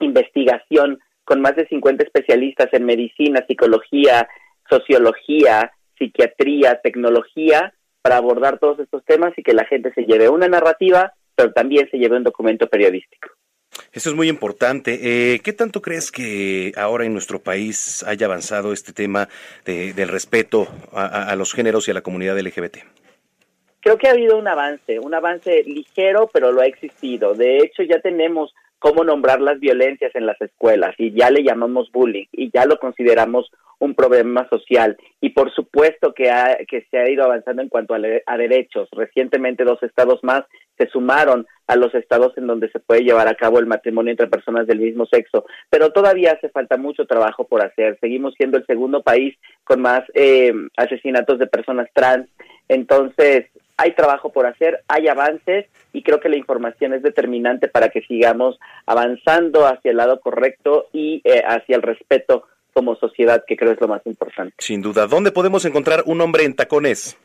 investigación 0.00 0.98
con 1.24 1.42
más 1.42 1.56
de 1.56 1.66
50 1.68 2.04
especialistas 2.04 2.68
en 2.72 2.84
medicina, 2.84 3.44
psicología, 3.46 4.28
sociología, 4.68 5.72
psiquiatría, 5.98 6.80
tecnología 6.82 7.74
para 8.00 8.16
abordar 8.16 8.58
todos 8.58 8.78
estos 8.80 9.04
temas 9.04 9.32
y 9.36 9.42
que 9.42 9.52
la 9.52 9.66
gente 9.66 9.92
se 9.92 10.04
lleve 10.04 10.28
una 10.28 10.48
narrativa, 10.48 11.12
pero 11.34 11.52
también 11.52 11.88
se 11.90 11.98
lleve 11.98 12.16
un 12.16 12.24
documento 12.24 12.66
periodístico. 12.68 13.28
Eso 13.92 14.10
es 14.10 14.16
muy 14.16 14.28
importante. 14.28 14.98
Eh, 15.02 15.40
¿Qué 15.40 15.52
tanto 15.52 15.82
crees 15.82 16.10
que 16.10 16.72
ahora 16.76 17.04
en 17.04 17.12
nuestro 17.12 17.38
país 17.38 18.02
haya 18.06 18.26
avanzado 18.26 18.72
este 18.72 18.92
tema 18.92 19.28
del 19.64 20.08
respeto 20.08 20.68
a, 20.92 21.34
los 21.36 21.52
géneros 21.52 21.88
y 21.88 21.90
a 21.90 21.94
la 21.94 22.02
comunidad 22.02 22.38
LGBT? 22.38 22.78
Creo 23.80 23.98
que 23.98 24.08
ha 24.08 24.12
habido 24.12 24.36
un 24.36 24.48
avance, 24.48 24.98
un 24.98 25.14
avance 25.14 25.62
ligero, 25.64 26.28
pero 26.32 26.50
lo 26.52 26.60
ha 26.60 26.66
existido. 26.66 27.34
De 27.34 27.58
hecho, 27.58 27.82
ya 27.82 28.00
tenemos 28.00 28.54
cómo 28.78 29.04
nombrar 29.04 29.40
las 29.40 29.58
violencias 29.58 30.14
en 30.14 30.26
las 30.26 30.40
escuelas 30.40 30.94
y 30.98 31.12
ya 31.12 31.30
le 31.30 31.42
llamamos 31.42 31.90
bullying 31.92 32.26
y 32.32 32.50
ya 32.52 32.66
lo 32.66 32.78
consideramos 32.78 33.50
un 33.78 33.94
problema 33.94 34.48
social 34.48 34.96
y 35.20 35.30
por 35.30 35.52
supuesto 35.52 36.14
que, 36.14 36.30
ha, 36.30 36.56
que 36.68 36.86
se 36.90 36.98
ha 36.98 37.10
ido 37.10 37.24
avanzando 37.24 37.62
en 37.62 37.68
cuanto 37.68 37.94
a, 37.94 37.98
a, 38.26 38.36
derechos. 38.38 38.88
Recientemente 38.92 39.64
dos 39.64 39.82
estados 39.82 40.20
más 40.22 40.44
se 40.78 40.88
sumaron 40.88 41.46
a 41.66 41.76
los 41.76 41.94
estados 41.94 42.36
en 42.38 42.46
donde 42.46 42.70
se 42.70 42.80
puede 42.80 43.02
llevar 43.02 43.28
a 43.28 43.34
cabo 43.34 43.58
el 43.58 43.66
matrimonio 43.66 44.12
entre 44.12 44.28
personas 44.28 44.66
del 44.66 44.78
mismo 44.78 45.06
sexo, 45.06 45.44
pero 45.68 45.90
todavía 45.90 46.32
hace 46.32 46.48
falta 46.48 46.76
mucho 46.76 47.06
trabajo 47.06 47.44
por 47.44 47.64
hacer. 47.64 47.98
Seguimos 48.00 48.34
siendo 48.34 48.56
el 48.58 48.66
segundo 48.66 49.02
país 49.02 49.36
con 49.64 49.82
más 49.82 50.02
eh, 50.14 50.52
asesinatos 50.76 51.38
de 51.38 51.46
personas 51.46 51.88
trans. 51.92 52.28
Entonces, 52.68 53.46
hay 53.76 53.94
trabajo 53.94 54.32
por 54.32 54.46
hacer, 54.46 54.82
hay 54.88 55.08
avances 55.08 55.66
y 55.92 56.02
creo 56.02 56.20
que 56.20 56.28
la 56.28 56.36
información 56.36 56.94
es 56.94 57.02
determinante 57.02 57.68
para 57.68 57.88
que 57.90 58.02
sigamos 58.02 58.58
avanzando 58.86 59.66
hacia 59.66 59.90
el 59.90 59.98
lado 59.98 60.20
correcto 60.20 60.86
y 60.92 61.20
eh, 61.24 61.42
hacia 61.46 61.76
el 61.76 61.82
respeto 61.82 62.44
como 62.72 62.96
sociedad, 62.96 63.42
que 63.46 63.56
creo 63.56 63.72
es 63.72 63.80
lo 63.80 63.88
más 63.88 64.06
importante. 64.06 64.54
Sin 64.58 64.82
duda. 64.82 65.06
¿Dónde 65.06 65.32
podemos 65.32 65.64
encontrar 65.64 66.02
un 66.04 66.20
hombre 66.20 66.44
en 66.44 66.54
tacones? 66.54 67.16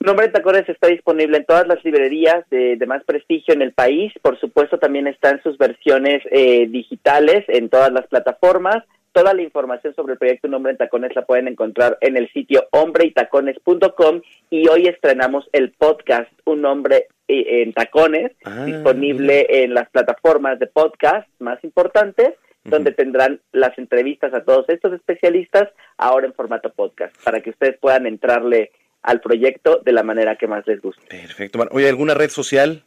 Un 0.00 0.08
hombre 0.08 0.26
en 0.26 0.32
tacones 0.32 0.68
está 0.68 0.88
disponible 0.88 1.36
en 1.36 1.44
todas 1.44 1.68
las 1.68 1.84
librerías 1.84 2.44
de, 2.50 2.76
más 2.88 3.04
prestigio 3.04 3.54
en 3.54 3.62
el 3.62 3.72
país. 3.72 4.12
Por 4.20 4.38
supuesto, 4.40 4.78
también 4.78 5.06
están 5.06 5.40
sus 5.44 5.56
versiones 5.56 6.22
eh, 6.32 6.66
digitales 6.68 7.44
en 7.46 7.68
todas 7.68 7.92
las 7.92 8.08
plataformas. 8.08 8.82
Toda 9.12 9.34
la 9.34 9.42
información 9.42 9.94
sobre 9.94 10.14
el 10.14 10.18
proyecto 10.18 10.48
Un 10.48 10.54
Hombre 10.54 10.72
en 10.72 10.78
Tacones 10.78 11.14
la 11.14 11.26
pueden 11.26 11.46
encontrar 11.46 11.98
en 12.00 12.16
el 12.16 12.32
sitio 12.32 12.66
hombreytacones.com 12.70 14.22
y 14.48 14.68
hoy 14.68 14.86
estrenamos 14.86 15.48
el 15.52 15.72
podcast 15.72 16.32
Un 16.46 16.64
Hombre 16.64 17.08
eh, 17.28 17.62
en 17.62 17.74
Tacones, 17.74 18.32
ah, 18.44 18.64
disponible 18.64 19.64
en 19.64 19.74
las 19.74 19.90
plataformas 19.90 20.58
de 20.58 20.66
podcast 20.66 21.28
más 21.40 21.62
importantes, 21.62 22.30
donde 22.64 22.92
tendrán 22.92 23.40
las 23.52 23.76
entrevistas 23.76 24.32
a 24.32 24.44
todos 24.44 24.66
estos 24.68 24.94
especialistas 24.94 25.68
ahora 25.98 26.26
en 26.26 26.32
formato 26.32 26.72
podcast, 26.72 27.14
para 27.22 27.40
que 27.40 27.50
ustedes 27.50 27.76
puedan 27.78 28.06
entrarle 28.06 28.70
al 29.02 29.20
proyecto 29.20 29.82
de 29.84 29.92
la 29.92 30.04
manera 30.04 30.36
que 30.36 30.46
más 30.46 30.66
les 30.66 30.80
guste. 30.80 31.02
Perfecto. 31.08 31.58
Oye, 31.72 31.88
¿alguna 31.88 32.14
red 32.14 32.30
social? 32.30 32.84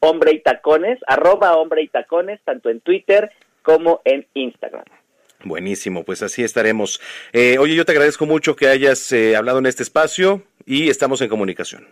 Hombre 0.00 0.32
y 0.32 0.40
Tacones, 0.40 0.98
arroba 1.06 1.56
Hombre 1.56 1.82
y 1.82 1.88
Tacones, 1.88 2.40
tanto 2.44 2.68
en 2.68 2.80
Twitter 2.80 3.30
como 3.62 4.02
en 4.04 4.26
Instagram. 4.34 4.84
Buenísimo, 5.44 6.04
pues 6.04 6.22
así 6.22 6.42
estaremos. 6.42 7.00
Eh, 7.32 7.58
oye, 7.58 7.74
yo 7.74 7.84
te 7.84 7.92
agradezco 7.92 8.26
mucho 8.26 8.56
que 8.56 8.68
hayas 8.68 9.12
eh, 9.12 9.36
hablado 9.36 9.58
en 9.58 9.66
este 9.66 9.82
espacio 9.82 10.42
y 10.64 10.88
estamos 10.88 11.20
en 11.20 11.28
comunicación. 11.28 11.86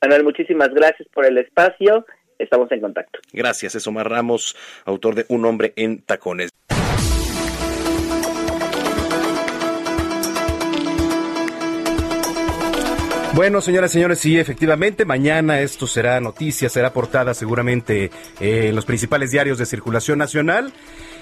Manuel, 0.00 0.24
muchísimas 0.24 0.72
gracias 0.72 1.08
por 1.12 1.26
el 1.26 1.38
espacio. 1.38 2.06
Estamos 2.38 2.70
en 2.70 2.80
contacto. 2.80 3.18
Gracias, 3.32 3.74
es 3.74 3.86
Omar 3.86 4.08
Ramos, 4.08 4.56
autor 4.84 5.14
de 5.14 5.24
Un 5.28 5.44
hombre 5.46 5.72
en 5.76 6.02
tacones. 6.02 6.50
Bueno, 13.36 13.60
señoras 13.60 13.90
y 13.90 13.94
señores, 13.94 14.18
sí, 14.18 14.38
efectivamente, 14.38 15.04
mañana 15.04 15.60
esto 15.60 15.86
será 15.86 16.18
noticia, 16.20 16.70
será 16.70 16.94
portada 16.94 17.34
seguramente 17.34 18.10
en 18.40 18.74
los 18.74 18.86
principales 18.86 19.30
diarios 19.30 19.58
de 19.58 19.66
circulación 19.66 20.18
nacional. 20.18 20.72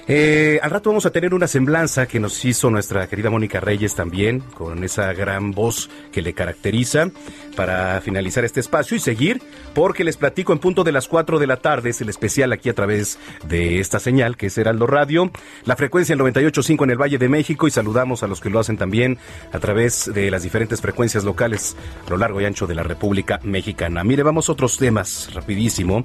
Eh, 0.07 0.61
al 0.62 0.70
rato 0.70 0.90
vamos 0.90 1.07
a 1.07 1.11
tener 1.11 1.32
una 1.32 1.46
semblanza 1.46 2.07
que 2.07 2.20
nos 2.20 2.44
hizo 2.44 2.68
nuestra 2.68 3.07
querida 3.07 3.30
Mónica 3.30 3.59
Reyes 3.59 3.94
también, 3.94 4.40
con 4.40 4.84
esa 4.84 5.12
gran 5.14 5.52
voz 5.52 5.88
que 6.12 6.20
le 6.20 6.34
caracteriza, 6.34 7.11
para 7.57 8.00
finalizar 8.02 8.44
este 8.44 8.61
espacio 8.61 8.96
y 8.96 9.00
seguir, 9.00 9.40
porque 9.72 10.05
les 10.05 10.18
platico 10.18 10.52
en 10.52 10.59
punto 10.59 10.84
de 10.84 10.92
las 10.92 11.09
4 11.09 11.38
de 11.38 11.46
la 11.46 11.57
tarde, 11.57 11.90
es 11.90 12.02
el 12.02 12.11
especial 12.11 12.52
aquí 12.52 12.68
a 12.68 12.74
través 12.74 13.18
de 13.46 13.80
esta 13.80 13.98
señal, 13.98 14.36
que 14.36 14.46
es 14.46 14.59
Heraldo 14.59 14.86
Radio, 14.86 15.30
la 15.64 15.76
frecuencia 15.76 16.12
el 16.12 16.20
98.5 16.20 16.84
en 16.84 16.90
el 16.90 17.00
Valle 17.00 17.16
de 17.16 17.28
México 17.30 17.66
y 17.66 17.70
saludamos 17.70 18.22
a 18.22 18.26
los 18.26 18.42
que 18.42 18.50
lo 18.50 18.61
hacen 18.61 18.76
también 18.76 19.18
a 19.52 19.59
través 19.59 20.12
de 20.12 20.30
las 20.30 20.42
diferentes 20.42 20.82
frecuencias 20.82 21.24
locales 21.24 21.76
a 22.07 22.11
lo 22.11 22.18
largo 22.18 22.42
y 22.42 22.44
ancho 22.44 22.66
de 22.66 22.74
la 22.74 22.82
República 22.82 23.40
Mexicana. 23.42 24.05
Mire, 24.05 24.22
vamos 24.22 24.50
a 24.50 24.52
otros 24.52 24.76
temas 24.76 25.32
rapidísimo 25.32 26.05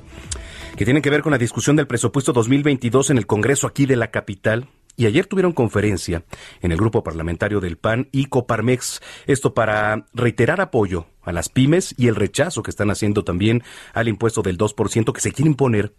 que 0.80 0.86
tienen 0.86 1.04
que 1.04 1.10
ver 1.10 1.24
con 1.24 1.34
la 1.34 1.38
discusión 1.38 1.76
del 1.76 1.88
presupuesto 1.88 2.32
2022 2.32 3.10
en 3.10 3.18
el 3.18 3.28
Congreso 3.28 3.68
aquí 3.68 3.86
de 3.86 3.98
la 3.98 4.12
capital. 4.12 4.70
Y 4.96 5.08
ayer 5.08 5.26
tuvieron 5.26 5.52
conferencia 5.52 6.24
en 6.62 6.72
el 6.72 6.78
grupo 6.78 7.04
parlamentario 7.04 7.60
del 7.60 7.76
PAN 7.76 8.08
y 8.14 8.28
Coparmex, 8.28 9.02
esto 9.28 9.54
para 9.54 10.06
reiterar 10.14 10.62
apoyo 10.62 11.08
a 11.22 11.34
las 11.34 11.50
pymes 11.50 11.94
y 11.98 12.08
el 12.08 12.16
rechazo 12.16 12.64
que 12.64 12.72
están 12.72 12.92
haciendo 12.92 13.26
también 13.26 13.62
al 13.94 14.08
impuesto 14.08 14.42
del 14.42 14.58
2% 14.58 15.12
que 15.12 15.20
se 15.20 15.34
quiere 15.34 15.50
imponer 15.50 15.94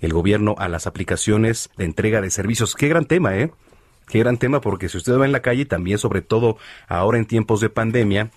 el 0.00 0.12
gobierno 0.12 0.56
a 0.58 0.66
las 0.66 0.88
aplicaciones 0.88 1.70
de 1.76 1.84
entrega 1.84 2.20
de 2.20 2.30
servicios. 2.30 2.74
Qué 2.74 2.88
gran 2.88 3.04
tema, 3.04 3.38
¿eh? 3.38 3.52
Qué 4.08 4.18
gran 4.18 4.38
tema 4.38 4.60
porque 4.60 4.88
si 4.88 4.96
usted 4.96 5.16
va 5.16 5.26
en 5.26 5.32
la 5.32 5.42
calle, 5.42 5.64
también 5.64 5.98
sobre 5.98 6.22
todo 6.22 6.56
ahora 6.88 7.18
en 7.18 7.26
tiempos 7.26 7.60
de 7.60 7.70
pandemia, 7.70 8.32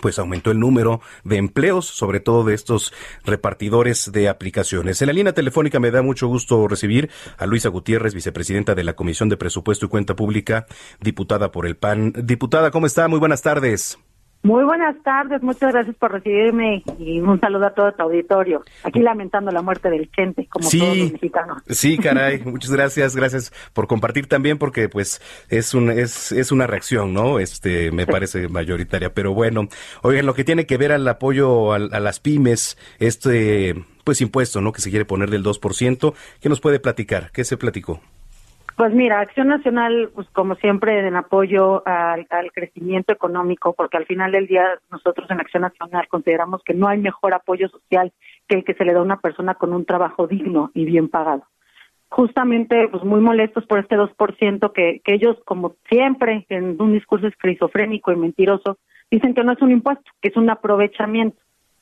pues 0.00 0.18
aumentó 0.18 0.50
el 0.50 0.60
número 0.60 1.00
de 1.24 1.36
empleos, 1.36 1.86
sobre 1.86 2.20
todo 2.20 2.44
de 2.44 2.54
estos 2.54 2.92
repartidores 3.24 4.12
de 4.12 4.28
aplicaciones. 4.28 5.02
En 5.02 5.06
la 5.06 5.12
línea 5.12 5.32
telefónica 5.32 5.80
me 5.80 5.90
da 5.90 6.02
mucho 6.02 6.28
gusto 6.28 6.68
recibir 6.68 7.10
a 7.38 7.46
Luisa 7.46 7.68
Gutiérrez, 7.68 8.14
vicepresidenta 8.14 8.74
de 8.74 8.84
la 8.84 8.94
Comisión 8.94 9.28
de 9.28 9.36
Presupuesto 9.36 9.86
y 9.86 9.88
Cuenta 9.88 10.16
Pública, 10.16 10.66
diputada 11.00 11.50
por 11.52 11.66
el 11.66 11.76
PAN. 11.76 12.12
Diputada, 12.16 12.70
¿cómo 12.70 12.86
está? 12.86 13.08
Muy 13.08 13.18
buenas 13.18 13.42
tardes. 13.42 13.98
Muy 14.42 14.64
buenas 14.64 14.96
tardes, 15.02 15.42
muchas 15.42 15.72
gracias 15.72 15.96
por 15.96 16.12
recibirme 16.12 16.82
y 16.98 17.20
un 17.20 17.38
saludo 17.40 17.66
a 17.66 17.74
todo 17.74 17.92
tu 17.92 18.02
auditorio. 18.02 18.62
Aquí 18.84 19.00
lamentando 19.00 19.50
la 19.50 19.60
muerte 19.60 19.90
del 19.90 20.10
Chente, 20.10 20.46
como 20.48 20.68
todos 20.68 20.96
los 20.96 21.12
mexicanos. 21.12 21.62
Sí, 21.68 21.98
caray, 21.98 22.38
muchas 22.44 22.70
gracias, 22.70 23.14
gracias 23.14 23.52
por 23.74 23.86
compartir 23.86 24.28
también 24.28 24.56
porque 24.56 24.88
pues 24.88 25.20
es 25.50 25.74
un 25.74 25.90
es, 25.90 26.32
es 26.32 26.52
una 26.52 26.66
reacción, 26.66 27.12
¿no? 27.12 27.38
Este 27.38 27.90
me 27.90 28.06
parece 28.06 28.48
mayoritaria, 28.48 29.12
pero 29.12 29.34
bueno, 29.34 29.68
oigan, 30.02 30.24
lo 30.24 30.34
que 30.34 30.44
tiene 30.44 30.64
que 30.64 30.78
ver 30.78 30.92
al 30.92 31.06
apoyo 31.06 31.74
a, 31.74 31.76
a 31.76 32.00
las 32.00 32.18
pymes, 32.18 32.78
este 32.98 33.74
pues 34.04 34.20
impuesto, 34.20 34.60
¿no? 34.60 34.72
que 34.72 34.80
se 34.80 34.90
quiere 34.90 35.04
poner 35.04 35.30
del 35.30 35.44
2%, 35.44 36.14
¿qué 36.40 36.48
nos 36.48 36.60
puede 36.60 36.80
platicar? 36.80 37.30
¿Qué 37.32 37.44
se 37.44 37.56
platicó? 37.56 38.00
Pues 38.80 38.94
mira, 38.94 39.20
Acción 39.20 39.48
Nacional, 39.48 40.08
pues 40.14 40.26
como 40.30 40.54
siempre, 40.54 41.06
en 41.06 41.14
apoyo 41.14 41.86
al, 41.86 42.26
crecimiento 42.50 43.12
económico, 43.12 43.74
porque 43.74 43.98
al 43.98 44.06
final 44.06 44.32
del 44.32 44.46
día 44.46 44.64
nosotros 44.90 45.30
en 45.30 45.38
Acción 45.38 45.64
Nacional 45.64 46.08
consideramos 46.08 46.62
que 46.64 46.72
no 46.72 46.88
hay 46.88 46.96
mejor 46.96 47.34
apoyo 47.34 47.68
social 47.68 48.10
que 48.48 48.56
el 48.56 48.64
que 48.64 48.72
se 48.72 48.86
le 48.86 48.94
da 48.94 49.00
a 49.00 49.02
una 49.02 49.20
persona 49.20 49.56
con 49.56 49.74
un 49.74 49.84
trabajo 49.84 50.26
digno 50.26 50.70
y 50.72 50.86
bien 50.86 51.10
pagado. 51.10 51.42
Justamente, 52.08 52.88
pues 52.88 53.04
muy 53.04 53.20
molestos 53.20 53.66
por 53.66 53.80
este 53.80 53.98
2% 53.98 54.72
que, 54.72 55.02
que 55.04 55.12
ellos, 55.12 55.36
como 55.44 55.74
siempre, 55.90 56.46
en 56.48 56.80
un 56.80 56.94
discurso 56.94 57.26
esquizofrénico 57.26 58.12
y 58.12 58.16
mentiroso, 58.16 58.78
dicen 59.10 59.34
que 59.34 59.44
no 59.44 59.52
es 59.52 59.60
un 59.60 59.72
impuesto, 59.72 60.10
que 60.22 60.30
es 60.30 60.36
un 60.38 60.48
aprovechamiento 60.48 61.38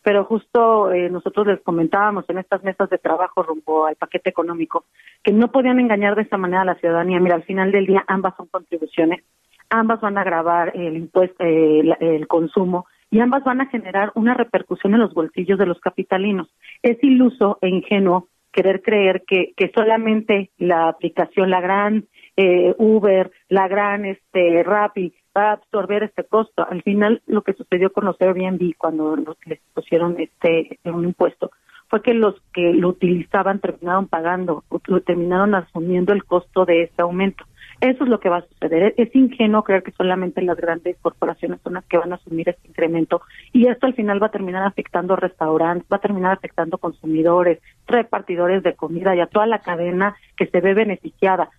pero 0.09 0.24
justo 0.24 0.90
eh, 0.90 1.11
nosotros 1.11 1.46
les 1.46 1.61
comentábamos 1.61 2.24
en 2.30 2.38
estas 2.38 2.64
mesas 2.64 2.88
de 2.88 2.96
trabajo 2.96 3.42
rumbo 3.42 3.84
al 3.84 3.96
paquete 3.96 4.30
económico 4.30 4.86
que 5.22 5.32
no 5.32 5.52
podían 5.52 5.80
engañar 5.80 6.16
de 6.16 6.22
esta 6.22 6.38
manera 6.38 6.62
a 6.62 6.64
la 6.64 6.76
ciudadanía. 6.76 7.20
Mira, 7.20 7.34
al 7.34 7.42
final 7.42 7.70
del 7.72 7.84
día 7.84 8.06
ambas 8.06 8.34
son 8.38 8.46
contribuciones, 8.46 9.22
ambas 9.68 10.00
van 10.00 10.16
a 10.16 10.22
agravar 10.22 10.72
el 10.74 10.96
impuesto, 10.96 11.44
eh, 11.44 11.94
el 12.00 12.26
consumo 12.26 12.86
y 13.11 13.20
ambas 13.20 13.44
van 13.44 13.61
a 13.61 13.66
generar 13.66 14.11
una 14.14 14.32
repercusión 14.32 14.94
en 14.94 15.00
los 15.00 15.12
bolsillos 15.12 15.59
de 15.59 15.66
los 15.66 15.78
capitalinos. 15.78 16.48
Es 16.82 16.96
iluso 17.04 17.58
e 17.61 17.68
ingenuo 17.68 18.28
querer 18.50 18.80
creer 18.80 19.24
que, 19.26 19.53
que 19.58 19.70
solamente 19.74 20.53
la 20.57 20.88
aplicación, 20.88 21.50
la 21.50 21.61
gran 21.61 22.07
eh, 22.38 22.74
Uber, 22.78 23.30
la 23.50 23.68
gran 23.68 24.07
este 24.07 24.62
Rappi, 24.62 25.12
va 25.37 25.50
a 25.50 25.53
absorber 25.53 26.03
este 26.03 26.25
costo. 26.25 26.67
Al 26.68 26.83
final, 26.83 27.22
lo 27.26 27.42
que 27.42 27.55
sucedió 27.55 27.92
con 27.92 28.05
los 28.05 28.21
Airbnb 28.21 28.76
cuando 28.76 29.17
les 29.45 29.61
pusieron 29.75 30.17
este 30.18 30.79
un 30.84 31.05
impuesto 31.05 31.50
fue 31.88 32.03
que 32.03 32.14
los 32.14 32.34
que 32.53 32.75
lo 32.75 32.88
utilizaban 32.88 33.61
terminaron 33.61 34.09
pagando, 34.09 34.64
terminaron 35.07 35.55
asumiendo 35.55 36.13
el 36.13 36.25
costo 36.25 36.64
de 36.67 36.83
este 36.83 37.03
aumento. 37.03 37.45
Eso 37.80 38.05
es 38.05 38.11
lo 38.11 38.18
que 38.18 38.29
va 38.29 38.38
a 38.38 38.46
suceder. 38.46 38.92
Es 38.96 39.14
ingenuo 39.14 39.63
creer 39.63 39.84
que 39.84 39.92
solamente 39.92 40.42
las 40.42 40.57
grandes 40.57 40.96
corporaciones 41.00 41.61
son 41.63 41.75
las 41.75 41.84
que 41.84 41.96
van 41.96 42.13
a 42.13 42.17
asumir 42.17 42.49
este 42.49 42.68
incremento 42.68 43.22
y 43.53 43.68
esto 43.68 43.87
al 43.87 43.95
final 43.95 44.21
va 44.21 44.26
a 44.26 44.33
terminar 44.33 44.64
afectando 44.64 45.14
restaurantes, 45.14 45.87
va 45.91 45.99
a 45.99 46.00
terminar 46.00 46.33
afectando 46.33 46.79
consumidores, 46.79 47.61
repartidores 47.87 48.64
de 48.64 48.75
comida 48.75 49.14
y 49.14 49.21
a 49.21 49.26
toda 49.26 49.46
la 49.46 49.61
cadena 49.61 50.17
que 50.37 50.46
se 50.46 50.61
ve 50.61 50.75
beneficiada 50.75 51.50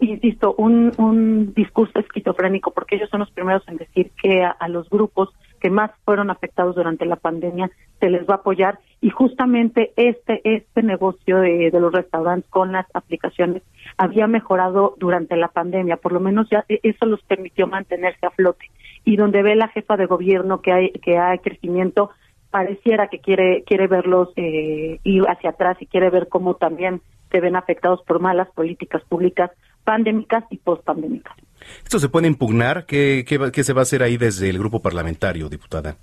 insisto, 0.00 0.54
un, 0.56 0.92
un 0.98 1.52
discurso 1.54 1.98
esquizofrénico, 1.98 2.72
porque 2.72 2.96
ellos 2.96 3.10
son 3.10 3.20
los 3.20 3.30
primeros 3.30 3.66
en 3.68 3.76
decir 3.76 4.10
que 4.20 4.42
a, 4.42 4.68
los 4.68 4.88
grupos 4.88 5.30
que 5.60 5.70
más 5.70 5.90
fueron 6.04 6.30
afectados 6.30 6.74
durante 6.74 7.06
la 7.06 7.16
pandemia 7.16 7.70
se 8.00 8.10
les 8.10 8.28
va 8.28 8.34
a 8.34 8.38
apoyar. 8.38 8.78
Y 9.00 9.10
justamente 9.10 9.92
este 9.96 10.40
este 10.44 10.82
negocio 10.82 11.38
de, 11.40 11.70
de, 11.70 11.80
los 11.80 11.92
restaurantes 11.92 12.48
con 12.50 12.72
las 12.72 12.86
aplicaciones 12.94 13.62
había 13.96 14.26
mejorado 14.26 14.94
durante 14.98 15.36
la 15.36 15.48
pandemia, 15.48 15.96
por 15.96 16.12
lo 16.12 16.20
menos 16.20 16.48
ya 16.50 16.64
e, 16.68 16.80
eso 16.82 17.06
los 17.06 17.22
permitió 17.22 17.66
mantenerse 17.66 18.26
a 18.26 18.30
flote. 18.30 18.70
Y 19.04 19.16
donde 19.16 19.42
ve 19.42 19.56
la 19.56 19.68
jefa 19.68 19.96
de 19.96 20.06
gobierno 20.06 20.60
que 20.60 20.72
hay 20.72 20.90
que 20.92 21.18
hay 21.18 21.38
crecimiento 21.38 22.10
pareciera 22.50 23.08
que 23.08 23.18
quiere 23.18 23.64
quiere 23.64 23.88
verlos 23.88 24.28
eh, 24.36 25.00
ir 25.02 25.24
hacia 25.28 25.50
atrás 25.50 25.76
y 25.80 25.86
quiere 25.86 26.08
ver 26.10 26.28
cómo 26.28 26.54
también 26.54 27.02
se 27.34 27.40
ven 27.40 27.56
afectados 27.56 28.00
por 28.06 28.20
malas 28.20 28.48
políticas 28.54 29.02
públicas 29.08 29.50
pandémicas 29.84 30.44
y 30.50 30.58
postpandémicas. 30.58 31.36
¿Esto 31.82 31.98
se 31.98 32.08
puede 32.08 32.26
impugnar? 32.26 32.86
¿Qué, 32.86 33.24
qué, 33.26 33.64
se 33.64 33.72
va 33.72 33.80
a 33.80 33.82
hacer 33.82 34.02
ahí 34.02 34.16
desde 34.16 34.50
el 34.50 34.58
grupo 34.58 34.80
parlamentario, 34.80 35.48
diputada? 35.48 35.96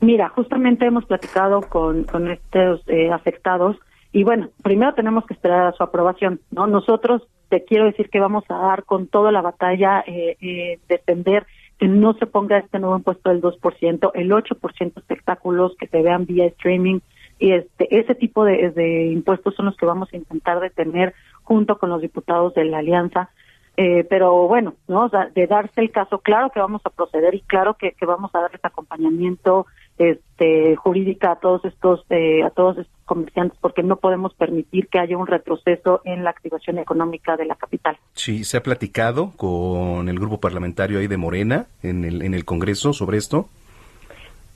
Mira, 0.00 0.28
justamente 0.30 0.86
hemos 0.86 1.04
platicado 1.04 1.60
con, 1.62 2.04
con 2.04 2.30
estos 2.30 2.82
eh, 2.88 3.10
afectados 3.10 3.76
y 4.12 4.24
bueno, 4.24 4.48
primero 4.62 4.94
tenemos 4.94 5.24
que 5.26 5.34
esperar 5.34 5.66
a 5.66 5.72
su 5.72 5.82
aprobación, 5.82 6.40
¿no? 6.50 6.66
Nosotros 6.66 7.22
te 7.48 7.64
quiero 7.64 7.84
decir 7.84 8.10
que 8.10 8.20
vamos 8.20 8.44
a 8.48 8.54
dar 8.54 8.84
con 8.84 9.06
toda 9.06 9.30
la 9.30 9.40
batalla, 9.40 10.02
eh, 10.06 10.36
eh, 10.40 10.78
defender 10.88 11.46
que 11.78 11.88
no 11.88 12.14
se 12.14 12.26
ponga 12.26 12.58
este 12.58 12.78
nuevo 12.78 12.96
impuesto 12.96 13.30
del 13.30 13.40
2%, 13.40 14.10
el 14.14 14.30
8% 14.30 14.98
espectáculos 14.98 15.74
que 15.78 15.86
se 15.86 16.02
vean 16.02 16.26
vía 16.26 16.46
streaming, 16.46 17.00
y 17.38 17.52
este, 17.52 17.98
ese 17.98 18.14
tipo 18.14 18.44
de, 18.44 18.70
de, 18.70 19.06
impuestos 19.06 19.54
son 19.54 19.66
los 19.66 19.76
que 19.76 19.86
vamos 19.86 20.12
a 20.12 20.16
intentar 20.16 20.60
detener 20.60 21.14
junto 21.50 21.78
con 21.78 21.90
los 21.90 22.00
diputados 22.00 22.54
de 22.54 22.64
la 22.64 22.78
alianza. 22.78 23.30
Eh, 23.76 24.06
pero 24.08 24.46
bueno, 24.46 24.74
¿no? 24.86 25.08
de 25.08 25.46
darse 25.48 25.80
el 25.80 25.90
caso, 25.90 26.20
claro 26.20 26.50
que 26.50 26.60
vamos 26.60 26.80
a 26.84 26.90
proceder 26.90 27.34
y 27.34 27.40
claro 27.40 27.74
que, 27.74 27.92
vamos 28.06 28.32
a 28.34 28.40
darles 28.40 28.64
acompañamiento 28.64 29.66
este, 29.98 30.76
jurídica 30.76 31.32
a 31.32 31.36
todos 31.40 31.64
estos 31.64 32.04
eh, 32.10 32.44
a 32.44 32.50
todos 32.50 32.78
estos 32.78 32.94
comerciantes 33.04 33.58
porque 33.60 33.82
no 33.82 33.96
podemos 33.96 34.32
permitir 34.34 34.86
que 34.86 35.00
haya 35.00 35.18
un 35.18 35.26
retroceso 35.26 36.02
en 36.04 36.22
la 36.22 36.30
activación 36.30 36.78
económica 36.78 37.36
de 37.36 37.46
la 37.46 37.56
capital. 37.56 37.98
Sí, 38.14 38.44
se 38.44 38.56
ha 38.56 38.62
platicado 38.62 39.32
con 39.36 40.08
el 40.08 40.20
grupo 40.20 40.38
parlamentario 40.38 41.00
ahí 41.00 41.08
de 41.08 41.16
Morena 41.16 41.66
en 41.82 42.04
el 42.04 42.22
en 42.22 42.34
el 42.34 42.44
Congreso 42.44 42.92
sobre 42.92 43.18
esto. 43.18 43.48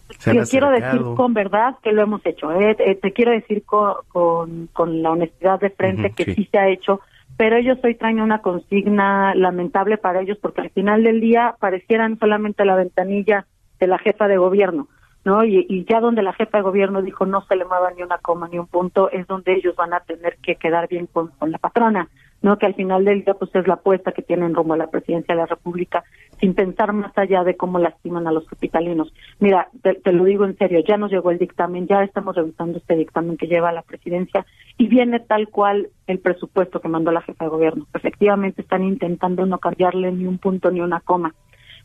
Te 0.08 0.42
quiero 0.42 0.70
decir 0.70 1.00
con 1.16 1.34
verdad 1.34 1.76
que 1.82 1.92
lo 1.92 2.02
hemos 2.02 2.24
hecho. 2.26 2.52
¿eh? 2.52 2.76
Eh, 2.78 2.94
te 2.96 3.12
quiero 3.12 3.32
decir 3.32 3.64
con, 3.64 4.68
con, 4.72 5.02
la 5.02 5.10
honestidad 5.10 5.60
de 5.60 5.70
frente 5.70 6.12
que 6.12 6.34
sí. 6.34 6.48
se 6.50 6.58
ha 6.58 6.68
hecho, 6.68 7.00
pero 7.36 7.56
ellos 7.56 7.78
hoy 7.82 7.94
traen 7.94 8.20
una 8.20 8.40
consigna 8.40 9.34
lamentable 9.34 9.96
para 9.98 10.20
ellos 10.20 10.38
porque 10.40 10.60
al 10.60 10.70
final 10.70 11.02
del 11.02 11.20
día 11.20 11.56
parecieran 11.58 12.18
solamente 12.18 12.64
la 12.64 12.76
ventanilla 12.76 13.46
de 13.80 13.86
la 13.86 13.98
jefa 13.98 14.28
de 14.28 14.36
gobierno. 14.36 14.88
¿no? 15.24 15.42
Y, 15.42 15.86
ya 15.88 16.00
donde 16.00 16.22
la 16.22 16.34
jefa 16.34 16.58
de 16.58 16.64
gobierno 16.64 17.00
dijo 17.00 17.24
no 17.24 17.42
se 17.46 17.56
le 17.56 17.64
mueva 17.64 17.90
ni 17.92 18.02
una 18.02 18.18
coma 18.18 18.48
ni 18.48 18.58
un 18.58 18.66
punto, 18.66 19.10
es 19.10 19.26
donde 19.26 19.54
ellos 19.54 19.74
van 19.74 19.94
a 19.94 20.00
tener 20.00 20.36
que 20.42 20.56
quedar 20.56 20.86
bien 20.86 21.06
con, 21.06 21.28
con 21.28 21.50
la 21.50 21.58
patrona. 21.58 22.08
¿No? 22.44 22.58
Que 22.58 22.66
al 22.66 22.74
final 22.74 23.06
del 23.06 23.24
día 23.24 23.32
pues 23.32 23.50
es 23.54 23.66
la 23.66 23.74
apuesta 23.74 24.12
que 24.12 24.20
tienen 24.20 24.54
rumbo 24.54 24.74
a 24.74 24.76
la 24.76 24.90
presidencia 24.90 25.34
de 25.34 25.40
la 25.40 25.46
República, 25.46 26.04
sin 26.38 26.52
pensar 26.52 26.92
más 26.92 27.16
allá 27.16 27.42
de 27.42 27.56
cómo 27.56 27.78
lastiman 27.78 28.26
a 28.26 28.32
los 28.32 28.46
capitalinos. 28.46 29.14
Mira, 29.40 29.70
te, 29.82 30.12
lo 30.12 30.24
digo 30.24 30.44
en 30.44 30.54
serio, 30.58 30.80
ya 30.86 30.98
nos 30.98 31.10
llegó 31.10 31.30
el 31.30 31.38
dictamen, 31.38 31.86
ya 31.86 32.02
estamos 32.02 32.36
revisando 32.36 32.76
este 32.76 32.96
dictamen 32.96 33.38
que 33.38 33.46
lleva 33.46 33.70
a 33.70 33.72
la 33.72 33.80
presidencia 33.80 34.44
y 34.76 34.88
viene 34.88 35.20
tal 35.20 35.48
cual 35.48 35.88
el 36.06 36.18
presupuesto 36.18 36.80
que 36.80 36.88
mandó 36.88 37.12
la 37.12 37.22
jefa 37.22 37.44
de 37.44 37.50
gobierno. 37.50 37.86
Efectivamente 37.94 38.60
están 38.60 38.84
intentando 38.84 39.46
no 39.46 39.56
cambiarle 39.56 40.12
ni 40.12 40.26
un 40.26 40.36
punto 40.36 40.70
ni 40.70 40.82
una 40.82 41.00
coma. 41.00 41.34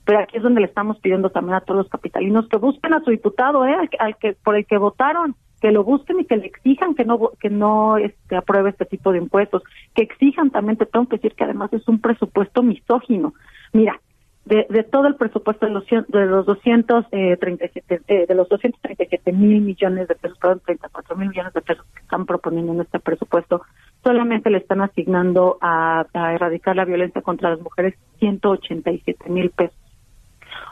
Pero 0.03 0.19
aquí 0.19 0.35
es 0.35 0.43
donde 0.43 0.59
le 0.59 0.67
estamos 0.67 0.99
pidiendo 0.99 1.29
también 1.29 1.55
a 1.55 1.61
todos 1.61 1.77
los 1.77 1.89
capitalinos 1.89 2.49
que 2.49 2.57
busquen 2.57 2.93
a 2.93 2.99
su 3.01 3.11
diputado, 3.11 3.65
¿eh? 3.65 3.77
al 3.97 4.17
que 4.17 4.33
por 4.33 4.57
el 4.57 4.65
que 4.65 4.77
votaron, 4.77 5.35
que 5.59 5.71
lo 5.71 5.83
busquen 5.83 6.19
y 6.19 6.25
que 6.25 6.37
le 6.37 6.47
exijan 6.47 6.95
que 6.95 7.05
no 7.05 7.31
que 7.39 7.49
no 7.49 7.97
este, 7.97 8.35
apruebe 8.35 8.69
este 8.69 8.85
tipo 8.85 9.11
de 9.11 9.19
impuestos, 9.19 9.63
que 9.93 10.03
exijan 10.03 10.49
también, 10.51 10.77
te 10.77 10.85
tengo 10.85 11.07
que 11.07 11.17
decir 11.17 11.33
que 11.33 11.43
además 11.43 11.71
es 11.73 11.87
un 11.87 11.99
presupuesto 11.99 12.63
misógino. 12.63 13.33
Mira, 13.73 13.99
de, 14.45 14.65
de 14.69 14.83
todo 14.83 15.07
el 15.07 15.15
presupuesto 15.15 15.65
de 15.65 15.71
los, 15.71 15.85
de 15.85 16.25
los 16.25 16.45
237 16.45 17.95
eh, 17.95 18.01
eh, 18.07 18.25
de 18.27 18.35
los 18.35 18.49
237 18.49 19.31
mil 19.31 19.61
millones 19.61 20.07
de 20.07 20.15
pesos, 20.15 20.37
perdón, 20.39 20.61
34 20.65 21.15
mil 21.17 21.29
millones 21.29 21.53
de 21.53 21.61
pesos 21.61 21.85
que 21.93 22.01
están 22.01 22.25
proponiendo 22.25 22.73
en 22.73 22.81
este 22.81 22.99
presupuesto, 22.99 23.61
solamente 24.03 24.49
le 24.49 24.57
están 24.57 24.81
asignando 24.81 25.57
a, 25.61 26.05
a 26.13 26.33
erradicar 26.33 26.75
la 26.75 26.85
violencia 26.85 27.21
contra 27.21 27.51
las 27.51 27.59
mujeres 27.59 27.95
187 28.19 29.29
mil 29.29 29.51
pesos. 29.51 29.77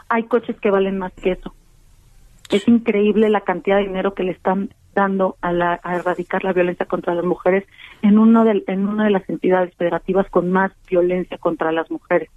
Hay 0.09 0.23
coches 0.23 0.59
que 0.59 0.71
valen 0.71 0.97
más 0.97 1.13
que 1.13 1.31
eso 1.33 1.53
es 2.49 2.67
increíble 2.67 3.29
la 3.29 3.41
cantidad 3.41 3.77
de 3.77 3.87
dinero 3.87 4.13
que 4.13 4.23
le 4.23 4.31
están 4.31 4.69
dando 4.95 5.35
a, 5.41 5.51
la, 5.51 5.79
a 5.83 5.95
erradicar 5.95 6.43
la 6.43 6.53
violencia 6.53 6.85
contra 6.85 7.13
las 7.13 7.25
mujeres 7.25 7.65
en 8.01 8.17
uno 8.17 8.43
de, 8.43 8.63
en 8.67 8.87
una 8.87 9.05
de 9.05 9.11
las 9.11 9.29
entidades 9.29 9.75
federativas 9.75 10.27
con 10.29 10.51
más 10.51 10.71
violencia 10.89 11.37
contra 11.37 11.71
las 11.71 11.91
mujeres. 11.91 12.29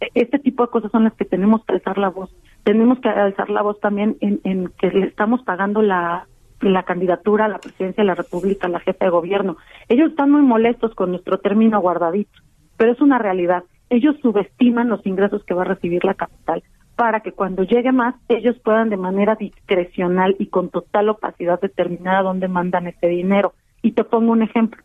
E, 0.00 0.08
este 0.14 0.38
tipo 0.38 0.64
de 0.64 0.70
cosas 0.70 0.90
son 0.90 1.04
las 1.04 1.14
que 1.14 1.24
tenemos 1.24 1.64
que 1.64 1.74
alzar 1.74 1.96
la 1.98 2.10
voz. 2.10 2.30
Tenemos 2.64 3.00
que 3.00 3.08
alzar 3.08 3.48
la 3.50 3.62
voz 3.62 3.80
también 3.80 4.16
en, 4.20 4.40
en 4.44 4.68
que 4.78 4.90
le 4.90 5.06
estamos 5.06 5.42
pagando 5.42 5.80
la, 5.80 6.26
la 6.60 6.82
candidatura 6.82 7.46
a 7.46 7.48
la 7.48 7.58
presidencia 7.58 8.02
de 8.02 8.08
la 8.08 8.14
República, 8.14 8.68
la 8.68 8.80
jefa 8.80 9.06
de 9.06 9.10
gobierno. 9.10 9.56
Ellos 9.88 10.10
están 10.10 10.30
muy 10.30 10.42
molestos 10.42 10.94
con 10.94 11.10
nuestro 11.10 11.38
término 11.38 11.80
guardadito, 11.80 12.40
pero 12.76 12.92
es 12.92 13.00
una 13.00 13.18
realidad. 13.18 13.64
Ellos 13.90 14.16
subestiman 14.20 14.88
los 14.88 15.04
ingresos 15.06 15.44
que 15.44 15.54
va 15.54 15.62
a 15.62 15.66
recibir 15.66 16.04
la 16.04 16.14
capital 16.14 16.62
para 16.96 17.20
que 17.20 17.32
cuando 17.32 17.62
llegue 17.62 17.92
más 17.92 18.14
ellos 18.28 18.58
puedan 18.62 18.90
de 18.90 18.96
manera 18.96 19.34
discrecional 19.34 20.36
y 20.38 20.46
con 20.46 20.68
total 20.68 21.08
opacidad 21.08 21.60
determinar 21.60 22.24
dónde 22.24 22.48
mandan 22.48 22.86
ese 22.86 23.06
dinero. 23.06 23.54
Y 23.82 23.92
te 23.92 24.04
pongo 24.04 24.32
un 24.32 24.42
ejemplo. 24.42 24.82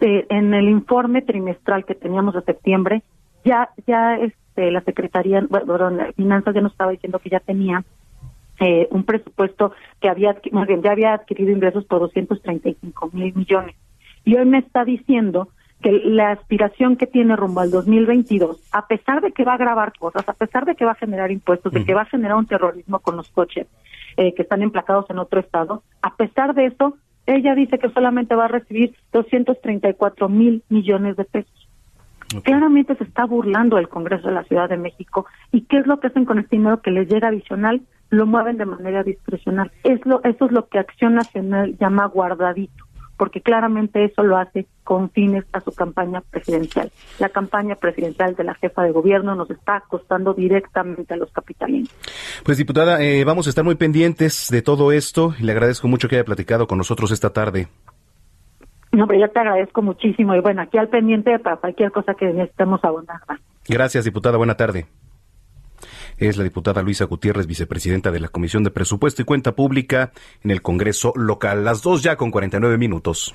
Eh, 0.00 0.26
en 0.30 0.52
el 0.54 0.68
informe 0.68 1.22
trimestral 1.22 1.84
que 1.84 1.94
teníamos 1.94 2.34
de 2.34 2.42
septiembre, 2.42 3.02
ya 3.44 3.68
ya 3.86 4.16
este 4.16 4.70
la 4.70 4.80
Secretaría, 4.82 5.46
bueno, 5.48 5.90
de 5.90 6.12
Finanzas 6.14 6.54
ya 6.54 6.60
nos 6.60 6.72
estaba 6.72 6.90
diciendo 6.90 7.18
que 7.20 7.30
ya 7.30 7.40
tenía 7.40 7.84
eh, 8.60 8.88
un 8.90 9.04
presupuesto 9.04 9.72
que 10.00 10.08
había, 10.08 10.36
más 10.52 10.68
ya 10.82 10.92
había 10.92 11.14
adquirido 11.14 11.50
ingresos 11.50 11.84
por 11.84 12.00
235 12.00 13.10
mil 13.12 13.34
millones. 13.34 13.76
Y 14.24 14.36
hoy 14.36 14.44
me 14.44 14.58
está 14.58 14.84
diciendo 14.84 15.48
que 15.82 15.92
la 16.04 16.30
aspiración 16.30 16.96
que 16.96 17.06
tiene 17.06 17.36
rumbo 17.36 17.60
al 17.60 17.70
2022, 17.70 18.60
a 18.72 18.86
pesar 18.86 19.20
de 19.20 19.32
que 19.32 19.44
va 19.44 19.54
a 19.54 19.58
grabar 19.58 19.92
cosas, 19.98 20.26
a 20.28 20.32
pesar 20.32 20.64
de 20.64 20.74
que 20.74 20.84
va 20.84 20.92
a 20.92 20.96
generar 20.96 21.30
impuestos, 21.30 21.72
de 21.72 21.84
que 21.84 21.94
va 21.94 22.02
a 22.02 22.06
generar 22.06 22.36
un 22.36 22.46
terrorismo 22.46 23.00
con 23.00 23.16
los 23.16 23.28
coches 23.28 23.66
eh, 24.16 24.32
que 24.34 24.42
están 24.42 24.62
emplacados 24.62 25.10
en 25.10 25.18
otro 25.18 25.40
estado, 25.40 25.82
a 26.00 26.14
pesar 26.16 26.54
de 26.54 26.66
eso, 26.66 26.96
ella 27.26 27.54
dice 27.54 27.78
que 27.78 27.90
solamente 27.90 28.34
va 28.34 28.46
a 28.46 28.48
recibir 28.48 28.94
234 29.12 30.28
mil 30.28 30.62
millones 30.68 31.16
de 31.16 31.24
pesos. 31.24 31.68
Claramente 32.44 32.94
se 32.96 33.04
está 33.04 33.26
burlando 33.26 33.76
el 33.76 33.88
Congreso 33.88 34.28
de 34.28 34.34
la 34.34 34.44
Ciudad 34.44 34.68
de 34.68 34.78
México. 34.78 35.26
¿Y 35.50 35.62
qué 35.62 35.78
es 35.78 35.86
lo 35.86 36.00
que 36.00 36.06
hacen 36.06 36.24
con 36.24 36.38
este 36.38 36.56
dinero 36.56 36.80
que 36.80 36.90
les 36.90 37.06
llega 37.06 37.28
adicional? 37.28 37.82
Lo 38.08 38.24
mueven 38.24 38.56
de 38.56 38.64
manera 38.64 39.02
discrecional. 39.02 39.70
Es 39.84 40.04
lo, 40.06 40.22
eso 40.24 40.46
es 40.46 40.52
lo 40.52 40.66
que 40.68 40.78
Acción 40.78 41.14
Nacional 41.14 41.76
llama 41.78 42.06
guardadito 42.06 42.84
porque 43.22 43.40
claramente 43.40 44.04
eso 44.04 44.24
lo 44.24 44.36
hace 44.36 44.66
con 44.82 45.08
fines 45.08 45.44
a 45.52 45.60
su 45.60 45.70
campaña 45.70 46.22
presidencial. 46.28 46.90
La 47.20 47.28
campaña 47.28 47.76
presidencial 47.76 48.34
de 48.34 48.42
la 48.42 48.54
jefa 48.54 48.82
de 48.82 48.90
gobierno 48.90 49.36
nos 49.36 49.48
está 49.48 49.84
costando 49.86 50.34
directamente 50.34 51.14
a 51.14 51.16
los 51.16 51.30
capitalinos. 51.30 51.88
Pues 52.44 52.58
diputada, 52.58 53.00
eh, 53.00 53.22
vamos 53.22 53.46
a 53.46 53.50
estar 53.50 53.64
muy 53.64 53.76
pendientes 53.76 54.48
de 54.50 54.60
todo 54.60 54.90
esto 54.90 55.36
y 55.38 55.44
le 55.44 55.52
agradezco 55.52 55.86
mucho 55.86 56.08
que 56.08 56.16
haya 56.16 56.24
platicado 56.24 56.66
con 56.66 56.78
nosotros 56.78 57.12
esta 57.12 57.32
tarde. 57.32 57.68
No, 58.90 59.06
pero 59.06 59.20
yo 59.20 59.30
te 59.30 59.38
agradezco 59.38 59.82
muchísimo 59.82 60.34
y 60.34 60.40
bueno, 60.40 60.60
aquí 60.62 60.76
al 60.76 60.88
pendiente 60.88 61.38
para 61.38 61.58
cualquier 61.58 61.92
cosa 61.92 62.14
que 62.14 62.24
necesitemos 62.24 62.82
abundar. 62.82 63.20
Gracias, 63.68 64.04
diputada. 64.04 64.36
Buena 64.36 64.56
tarde 64.56 64.88
es 66.18 66.36
la 66.36 66.44
diputada 66.44 66.82
Luisa 66.82 67.04
Gutiérrez, 67.04 67.46
vicepresidenta 67.46 68.10
de 68.10 68.20
la 68.20 68.28
Comisión 68.28 68.64
de 68.64 68.70
Presupuesto 68.70 69.22
y 69.22 69.24
Cuenta 69.24 69.52
Pública 69.52 70.12
en 70.42 70.50
el 70.50 70.62
Congreso 70.62 71.12
local. 71.16 71.64
Las 71.64 71.82
dos 71.82 72.02
ya 72.02 72.16
con 72.16 72.30
49 72.30 72.78
minutos. 72.78 73.34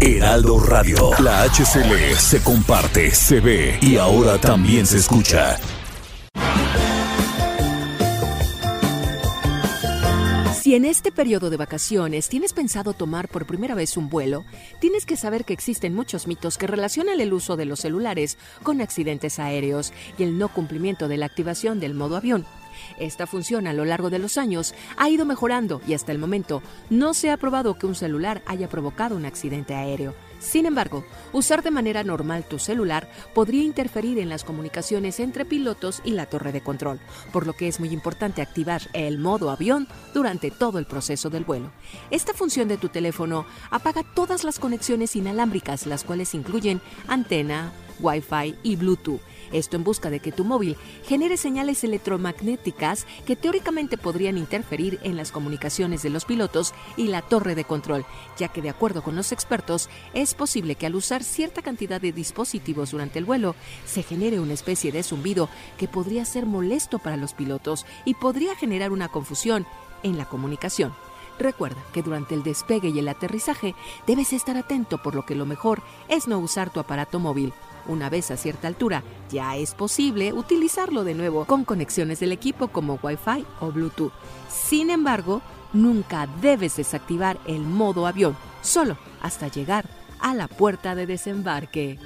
Heraldo 0.00 0.60
Radio, 0.60 1.10
la 1.20 1.42
HCL 1.42 2.14
se 2.16 2.42
comparte, 2.42 3.10
se 3.10 3.40
ve 3.40 3.78
y 3.80 3.96
ahora 3.96 4.38
también 4.38 4.86
se 4.86 4.98
escucha. 4.98 5.58
Si 10.68 10.74
en 10.74 10.84
este 10.84 11.10
periodo 11.10 11.48
de 11.48 11.56
vacaciones 11.56 12.28
tienes 12.28 12.52
pensado 12.52 12.92
tomar 12.92 13.28
por 13.28 13.46
primera 13.46 13.74
vez 13.74 13.96
un 13.96 14.10
vuelo, 14.10 14.44
tienes 14.80 15.06
que 15.06 15.16
saber 15.16 15.46
que 15.46 15.54
existen 15.54 15.94
muchos 15.94 16.26
mitos 16.26 16.58
que 16.58 16.66
relacionan 16.66 17.22
el 17.22 17.32
uso 17.32 17.56
de 17.56 17.64
los 17.64 17.80
celulares 17.80 18.36
con 18.62 18.82
accidentes 18.82 19.38
aéreos 19.38 19.94
y 20.18 20.24
el 20.24 20.36
no 20.36 20.52
cumplimiento 20.52 21.08
de 21.08 21.16
la 21.16 21.24
activación 21.24 21.80
del 21.80 21.94
modo 21.94 22.18
avión. 22.18 22.44
Esta 22.98 23.26
función 23.26 23.66
a 23.66 23.72
lo 23.72 23.86
largo 23.86 24.10
de 24.10 24.18
los 24.18 24.36
años 24.36 24.74
ha 24.98 25.08
ido 25.08 25.24
mejorando 25.24 25.80
y 25.88 25.94
hasta 25.94 26.12
el 26.12 26.18
momento 26.18 26.62
no 26.90 27.14
se 27.14 27.30
ha 27.30 27.38
probado 27.38 27.78
que 27.78 27.86
un 27.86 27.94
celular 27.94 28.42
haya 28.44 28.68
provocado 28.68 29.16
un 29.16 29.24
accidente 29.24 29.74
aéreo. 29.74 30.14
Sin 30.38 30.66
embargo, 30.66 31.04
usar 31.32 31.62
de 31.62 31.70
manera 31.70 32.04
normal 32.04 32.44
tu 32.48 32.58
celular 32.58 33.10
podría 33.34 33.64
interferir 33.64 34.18
en 34.18 34.28
las 34.28 34.44
comunicaciones 34.44 35.20
entre 35.20 35.44
pilotos 35.44 36.00
y 36.04 36.12
la 36.12 36.26
torre 36.26 36.52
de 36.52 36.62
control, 36.62 37.00
por 37.32 37.46
lo 37.46 37.54
que 37.54 37.68
es 37.68 37.80
muy 37.80 37.90
importante 37.90 38.40
activar 38.40 38.82
el 38.92 39.18
modo 39.18 39.50
avión 39.50 39.88
durante 40.14 40.50
todo 40.50 40.78
el 40.78 40.86
proceso 40.86 41.28
del 41.30 41.44
vuelo. 41.44 41.70
Esta 42.10 42.34
función 42.34 42.68
de 42.68 42.78
tu 42.78 42.88
teléfono 42.88 43.46
apaga 43.70 44.02
todas 44.14 44.44
las 44.44 44.58
conexiones 44.58 45.16
inalámbricas, 45.16 45.86
las 45.86 46.04
cuales 46.04 46.34
incluyen 46.34 46.80
antena, 47.08 47.72
Wi-Fi 48.00 48.54
y 48.62 48.76
Bluetooth 48.76 49.20
esto 49.52 49.76
en 49.76 49.84
busca 49.84 50.10
de 50.10 50.20
que 50.20 50.32
tu 50.32 50.44
móvil 50.44 50.76
genere 51.04 51.36
señales 51.36 51.84
electromagnéticas 51.84 53.06
que 53.26 53.36
teóricamente 53.36 53.98
podrían 53.98 54.38
interferir 54.38 54.98
en 55.02 55.16
las 55.16 55.32
comunicaciones 55.32 56.02
de 56.02 56.10
los 56.10 56.24
pilotos 56.24 56.74
y 56.96 57.08
la 57.08 57.22
torre 57.22 57.54
de 57.54 57.64
control, 57.64 58.04
ya 58.38 58.48
que 58.48 58.62
de 58.62 58.70
acuerdo 58.70 59.02
con 59.02 59.16
los 59.16 59.32
expertos, 59.32 59.88
es 60.14 60.34
posible 60.34 60.74
que 60.74 60.86
al 60.86 60.94
usar 60.94 61.22
cierta 61.22 61.62
cantidad 61.62 62.00
de 62.00 62.12
dispositivos 62.12 62.90
durante 62.90 63.18
el 63.18 63.24
vuelo 63.24 63.54
se 63.86 64.02
genere 64.02 64.40
una 64.40 64.54
especie 64.54 64.92
de 64.92 65.02
zumbido 65.02 65.48
que 65.76 65.88
podría 65.88 66.24
ser 66.24 66.46
molesto 66.46 66.98
para 66.98 67.16
los 67.16 67.34
pilotos 67.34 67.86
y 68.04 68.14
podría 68.14 68.54
generar 68.56 68.92
una 68.92 69.08
confusión 69.08 69.66
en 70.02 70.18
la 70.18 70.26
comunicación. 70.26 70.92
Recuerda 71.38 71.80
que 71.92 72.02
durante 72.02 72.34
el 72.34 72.42
despegue 72.42 72.88
y 72.88 72.98
el 72.98 73.08
aterrizaje 73.08 73.74
debes 74.06 74.32
estar 74.32 74.56
atento 74.56 74.98
por 74.98 75.14
lo 75.14 75.24
que 75.24 75.36
lo 75.36 75.46
mejor 75.46 75.82
es 76.08 76.26
no 76.26 76.38
usar 76.38 76.70
tu 76.70 76.80
aparato 76.80 77.20
móvil. 77.20 77.52
Una 77.88 78.10
vez 78.10 78.30
a 78.30 78.36
cierta 78.36 78.68
altura, 78.68 79.02
ya 79.30 79.56
es 79.56 79.74
posible 79.74 80.32
utilizarlo 80.32 81.04
de 81.04 81.14
nuevo 81.14 81.46
con 81.46 81.64
conexiones 81.64 82.20
del 82.20 82.32
equipo 82.32 82.68
como 82.68 83.00
Wi-Fi 83.02 83.44
o 83.60 83.72
Bluetooth. 83.72 84.12
Sin 84.48 84.90
embargo, 84.90 85.40
nunca 85.72 86.28
debes 86.40 86.76
desactivar 86.76 87.38
el 87.46 87.62
modo 87.62 88.06
avión, 88.06 88.36
solo 88.62 88.96
hasta 89.22 89.48
llegar 89.48 89.88
a 90.20 90.34
la 90.34 90.48
puerta 90.48 90.94
de 90.94 91.06
desembarque. 91.06 91.98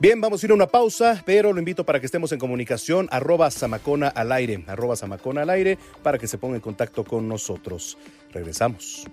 Bien, 0.00 0.18
vamos 0.18 0.42
a 0.42 0.46
ir 0.46 0.52
a 0.52 0.54
una 0.54 0.66
pausa, 0.66 1.22
pero 1.26 1.52
lo 1.52 1.58
invito 1.58 1.84
para 1.84 2.00
que 2.00 2.06
estemos 2.06 2.32
en 2.32 2.38
comunicación, 2.38 3.06
arroba 3.10 3.50
Samacona 3.50 4.08
al 4.08 4.32
aire, 4.32 4.64
arroba 4.66 4.96
Samacona 4.96 5.42
al 5.42 5.50
aire, 5.50 5.76
para 6.02 6.16
que 6.16 6.26
se 6.26 6.38
ponga 6.38 6.54
en 6.54 6.62
contacto 6.62 7.04
con 7.04 7.28
nosotros. 7.28 7.98
Regresamos. 8.32 9.04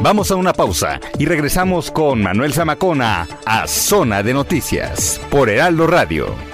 Vamos 0.00 0.30
a 0.30 0.36
una 0.36 0.54
pausa 0.54 0.98
y 1.18 1.26
regresamos 1.26 1.90
con 1.90 2.22
Manuel 2.22 2.54
Zamacona 2.54 3.28
a 3.44 3.66
Zona 3.66 4.22
de 4.22 4.32
Noticias 4.32 5.20
por 5.30 5.50
Heraldo 5.50 5.86
Radio. 5.86 6.53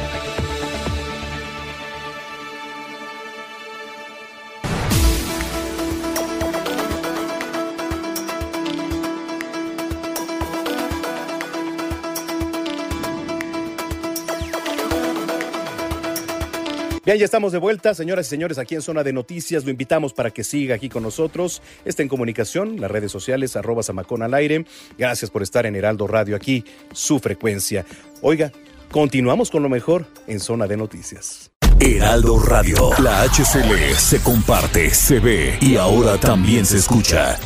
Bien, 17.03 17.17
ya 17.17 17.25
estamos 17.25 17.51
de 17.51 17.57
vuelta, 17.57 17.95
señoras 17.95 18.27
y 18.27 18.29
señores, 18.29 18.59
aquí 18.59 18.75
en 18.75 18.83
Zona 18.83 19.03
de 19.03 19.11
Noticias. 19.11 19.65
Lo 19.65 19.71
invitamos 19.71 20.13
para 20.13 20.29
que 20.29 20.43
siga 20.43 20.75
aquí 20.75 20.87
con 20.87 21.01
nosotros. 21.01 21.63
Está 21.83 22.03
en 22.03 22.09
comunicación, 22.09 22.79
las 22.79 22.91
redes 22.91 23.11
sociales, 23.11 23.55
arroba 23.55 23.81
Samacón 23.81 24.21
al 24.21 24.35
aire. 24.35 24.65
Gracias 24.99 25.31
por 25.31 25.41
estar 25.41 25.65
en 25.65 25.75
Heraldo 25.75 26.05
Radio 26.05 26.35
aquí, 26.35 26.63
su 26.91 27.17
frecuencia. 27.17 27.85
Oiga, 28.21 28.51
continuamos 28.91 29.49
con 29.49 29.63
lo 29.63 29.69
mejor 29.69 30.05
en 30.27 30.39
Zona 30.39 30.67
de 30.67 30.77
Noticias. 30.77 31.49
Heraldo 31.79 32.37
Radio, 32.37 32.91
la 33.01 33.23
HCL 33.23 33.95
se 33.97 34.21
comparte, 34.21 34.91
se 34.91 35.19
ve 35.19 35.57
y 35.59 35.77
ahora 35.77 36.19
también 36.19 36.67
se 36.67 36.77
escucha. 36.77 37.39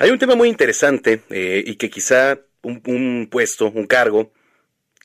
Hay 0.00 0.10
un 0.10 0.18
tema 0.18 0.34
muy 0.34 0.48
interesante 0.48 1.22
eh, 1.30 1.62
y 1.64 1.76
que 1.76 1.88
quizá 1.88 2.36
un, 2.64 2.82
un 2.86 3.28
puesto, 3.30 3.70
un 3.70 3.86
cargo, 3.86 4.32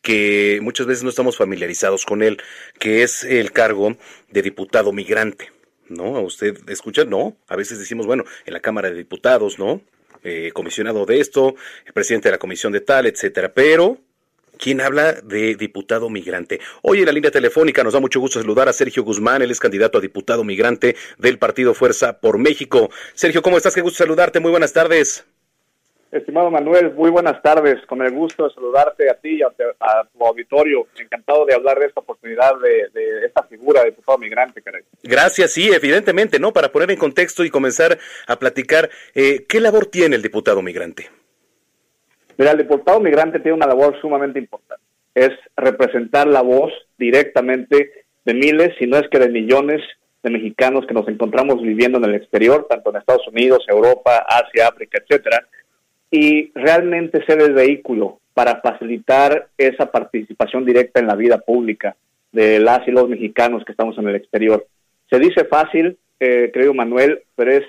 que 0.07 0.59
muchas 0.61 0.88
veces 0.88 1.03
no 1.03 1.09
estamos 1.09 1.35
familiarizados 1.35 2.05
con 2.05 2.23
él, 2.23 2.38
que 2.79 3.03
es 3.03 3.25
el 3.25 3.51
cargo 3.51 3.97
de 4.31 4.41
diputado 4.41 4.93
migrante. 4.93 5.51
¿No? 5.89 6.15
¿A 6.15 6.21
usted 6.21 6.57
escucha? 6.69 7.03
No. 7.03 7.35
A 7.49 7.57
veces 7.57 7.77
decimos, 7.77 8.05
bueno, 8.05 8.23
en 8.45 8.53
la 8.53 8.61
Cámara 8.61 8.89
de 8.89 8.95
Diputados, 8.95 9.59
¿no? 9.59 9.81
Eh, 10.23 10.51
comisionado 10.53 11.05
de 11.05 11.19
esto, 11.19 11.55
presidente 11.93 12.29
de 12.29 12.31
la 12.31 12.38
comisión 12.38 12.71
de 12.71 12.79
tal, 12.79 13.05
etcétera. 13.05 13.53
Pero, 13.53 13.97
¿quién 14.57 14.79
habla 14.79 15.11
de 15.11 15.55
diputado 15.55 16.09
migrante? 16.09 16.61
Hoy 16.84 16.99
en 16.99 17.07
la 17.07 17.11
línea 17.11 17.29
telefónica 17.31 17.84
nos 17.84 17.91
da 17.91 17.99
mucho 17.99 18.21
gusto 18.21 18.39
saludar 18.39 18.69
a 18.69 18.73
Sergio 18.73 19.03
Guzmán, 19.03 19.41
él 19.41 19.51
es 19.51 19.59
candidato 19.59 19.97
a 19.97 20.01
diputado 20.01 20.45
migrante 20.45 20.95
del 21.17 21.38
Partido 21.38 21.73
Fuerza 21.73 22.21
por 22.21 22.38
México. 22.38 22.89
Sergio, 23.13 23.41
¿cómo 23.41 23.57
estás? 23.57 23.75
Qué 23.75 23.81
gusto 23.81 23.97
saludarte. 23.97 24.39
Muy 24.39 24.51
buenas 24.51 24.71
tardes. 24.71 25.25
Estimado 26.11 26.49
Manuel, 26.49 26.93
muy 26.93 27.09
buenas 27.09 27.41
tardes. 27.41 27.85
Con 27.85 28.01
el 28.01 28.11
gusto 28.11 28.47
de 28.47 28.53
saludarte 28.53 29.09
a 29.09 29.15
ti 29.15 29.39
y 29.39 29.41
a, 29.41 29.47
a 29.79 30.05
tu 30.05 30.25
auditorio. 30.25 30.88
Encantado 30.97 31.45
de 31.45 31.53
hablar 31.53 31.79
de 31.79 31.88
esta 31.88 31.99
oportunidad, 31.99 32.53
de, 32.59 32.89
de 32.93 33.25
esta 33.25 33.43
figura 33.43 33.81
de 33.81 33.88
diputado 33.88 34.17
migrante, 34.17 34.61
caray. 34.61 34.84
Gracias, 35.03 35.51
sí, 35.51 35.69
evidentemente, 35.69 36.39
¿no? 36.39 36.53
Para 36.53 36.71
poner 36.71 36.91
en 36.91 36.97
contexto 36.97 37.43
y 37.43 37.49
comenzar 37.49 37.97
a 38.27 38.39
platicar, 38.39 38.89
eh, 39.15 39.45
¿qué 39.49 39.59
labor 39.59 39.88
tiene 39.88 40.15
el 40.15 40.21
diputado 40.21 40.61
migrante? 40.61 41.09
Mira, 42.38 42.51
el 42.51 42.59
diputado 42.59 42.99
migrante 42.99 43.39
tiene 43.39 43.57
una 43.57 43.67
labor 43.67 43.99
sumamente 43.99 44.39
importante. 44.39 44.84
Es 45.13 45.31
representar 45.57 46.27
la 46.27 46.41
voz 46.41 46.71
directamente 46.97 48.05
de 48.23 48.34
miles, 48.34 48.75
si 48.77 48.88
no 48.88 48.97
es 48.97 49.09
que 49.09 49.19
de 49.19 49.29
millones 49.29 49.81
de 50.23 50.29
mexicanos 50.29 50.85
que 50.88 50.93
nos 50.93 51.07
encontramos 51.07 51.61
viviendo 51.61 51.97
en 51.97 52.05
el 52.05 52.15
exterior, 52.15 52.65
tanto 52.69 52.91
en 52.91 52.97
Estados 52.97 53.27
Unidos, 53.27 53.65
Europa, 53.67 54.25
Asia, 54.27 54.67
África, 54.67 54.99
etcétera, 54.99 55.47
y 56.11 56.51
realmente 56.53 57.25
ser 57.25 57.41
el 57.41 57.53
vehículo 57.53 58.19
para 58.34 58.61
facilitar 58.61 59.47
esa 59.57 59.91
participación 59.91 60.65
directa 60.65 60.99
en 60.99 61.07
la 61.07 61.15
vida 61.15 61.39
pública 61.39 61.95
de 62.31 62.59
las 62.59 62.88
y 62.88 62.91
los 62.91 63.09
mexicanos 63.09 63.63
que 63.65 63.71
estamos 63.71 63.97
en 63.97 64.07
el 64.07 64.15
exterior. 64.15 64.65
Se 65.09 65.19
dice 65.19 65.45
fácil, 65.45 65.97
eh, 66.19 66.51
creo 66.53 66.73
Manuel, 66.73 67.23
pero 67.35 67.51
es 67.51 67.63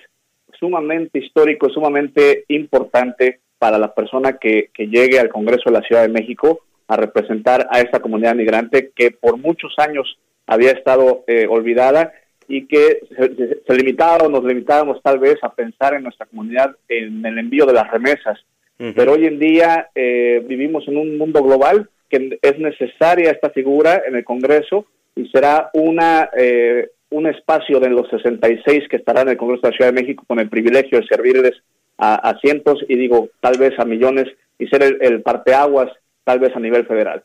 sumamente 0.58 1.18
histórico, 1.18 1.68
sumamente 1.70 2.44
importante 2.48 3.40
para 3.58 3.78
la 3.78 3.94
persona 3.94 4.34
que, 4.34 4.70
llegue 4.76 5.18
al 5.18 5.28
Congreso 5.28 5.70
de 5.70 5.78
la 5.78 5.82
Ciudad 5.82 6.02
de 6.02 6.08
México 6.08 6.60
a 6.86 6.96
representar 6.96 7.68
a 7.70 7.80
esta 7.80 8.00
comunidad 8.00 8.34
migrante 8.34 8.90
que 8.94 9.10
por 9.10 9.36
muchos 9.36 9.74
años 9.78 10.18
había 10.46 10.70
estado 10.72 11.24
eh, 11.26 11.46
olvidada 11.48 12.12
y 12.48 12.66
que 12.66 13.00
se, 13.16 13.60
se 13.66 13.76
limitaron, 13.76 14.32
nos 14.32 14.42
limitábamos 14.42 15.02
tal 15.02 15.18
vez 15.18 15.36
a 15.42 15.52
pensar 15.52 15.94
en 15.94 16.02
nuestra 16.02 16.26
comunidad 16.26 16.74
en 16.88 17.24
el 17.24 17.38
envío 17.38 17.66
de 17.66 17.74
las 17.74 17.90
remesas. 17.90 18.38
Pero 18.78 19.14
hoy 19.14 19.26
en 19.26 19.40
día 19.40 19.88
eh, 19.92 20.40
vivimos 20.46 20.86
en 20.86 20.98
un 20.98 21.18
mundo 21.18 21.42
global 21.42 21.90
que 22.08 22.38
es 22.40 22.58
necesaria 22.60 23.32
esta 23.32 23.50
figura 23.50 24.02
en 24.06 24.14
el 24.14 24.24
Congreso 24.24 24.86
y 25.16 25.28
será 25.30 25.70
una 25.74 26.30
eh, 26.36 26.88
un 27.10 27.26
espacio 27.26 27.80
de 27.80 27.90
los 27.90 28.08
66 28.08 28.88
que 28.88 28.96
estará 28.96 29.22
en 29.22 29.30
el 29.30 29.36
Congreso 29.36 29.62
de 29.62 29.70
la 29.70 29.76
Ciudad 29.76 29.92
de 29.92 30.00
México 30.00 30.24
con 30.28 30.38
el 30.38 30.48
privilegio 30.48 31.00
de 31.00 31.06
servirles 31.08 31.54
a, 31.96 32.14
a 32.14 32.38
cientos 32.38 32.84
y 32.88 32.96
digo 32.96 33.30
tal 33.40 33.58
vez 33.58 33.76
a 33.80 33.84
millones 33.84 34.28
y 34.60 34.68
ser 34.68 34.84
el, 34.84 34.98
el 35.00 35.22
parteaguas 35.22 35.90
tal 36.28 36.40
vez 36.40 36.54
a 36.54 36.60
nivel 36.60 36.84
federal. 36.84 37.22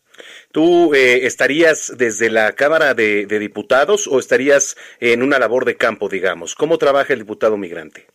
¿Tú 0.54 0.94
eh, 0.94 1.26
estarías 1.26 1.94
desde 1.98 2.30
la 2.30 2.54
Cámara 2.54 2.94
de, 2.94 3.26
de, 3.26 3.38
Diputados 3.38 4.08
o 4.08 4.18
estarías 4.18 4.78
en 5.02 5.22
una 5.22 5.40
labor 5.40 5.66
de 5.66 5.76
campo, 5.76 6.08
digamos? 6.08 6.56
¿Cómo 6.56 6.78
trabaja 6.78 7.12
el 7.12 7.20
diputado 7.20 7.58
migrante? 7.58 8.06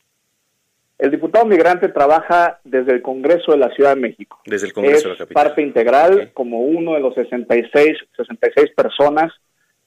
El 0.99 1.11
diputado 1.11 1.45
migrante 1.45 1.89
trabaja 1.89 2.59
desde 2.65 2.93
el 2.93 3.03
Congreso 3.03 3.53
de 3.53 3.59
la 3.59 3.69
Ciudad 3.75 3.97
de 3.97 4.01
México. 4.01 4.41
Desde 4.47 4.69
el 4.69 4.73
Congreso 4.73 4.97
es 4.97 5.05
de 5.05 5.11
la 5.11 5.17
Capital. 5.19 5.45
parte 5.45 5.61
integral 5.61 6.15
okay. 6.15 6.31
como 6.33 6.61
uno 6.63 6.95
de 6.95 7.01
los 7.01 7.15
66, 7.15 7.99
66 8.17 8.71
personas 8.75 9.31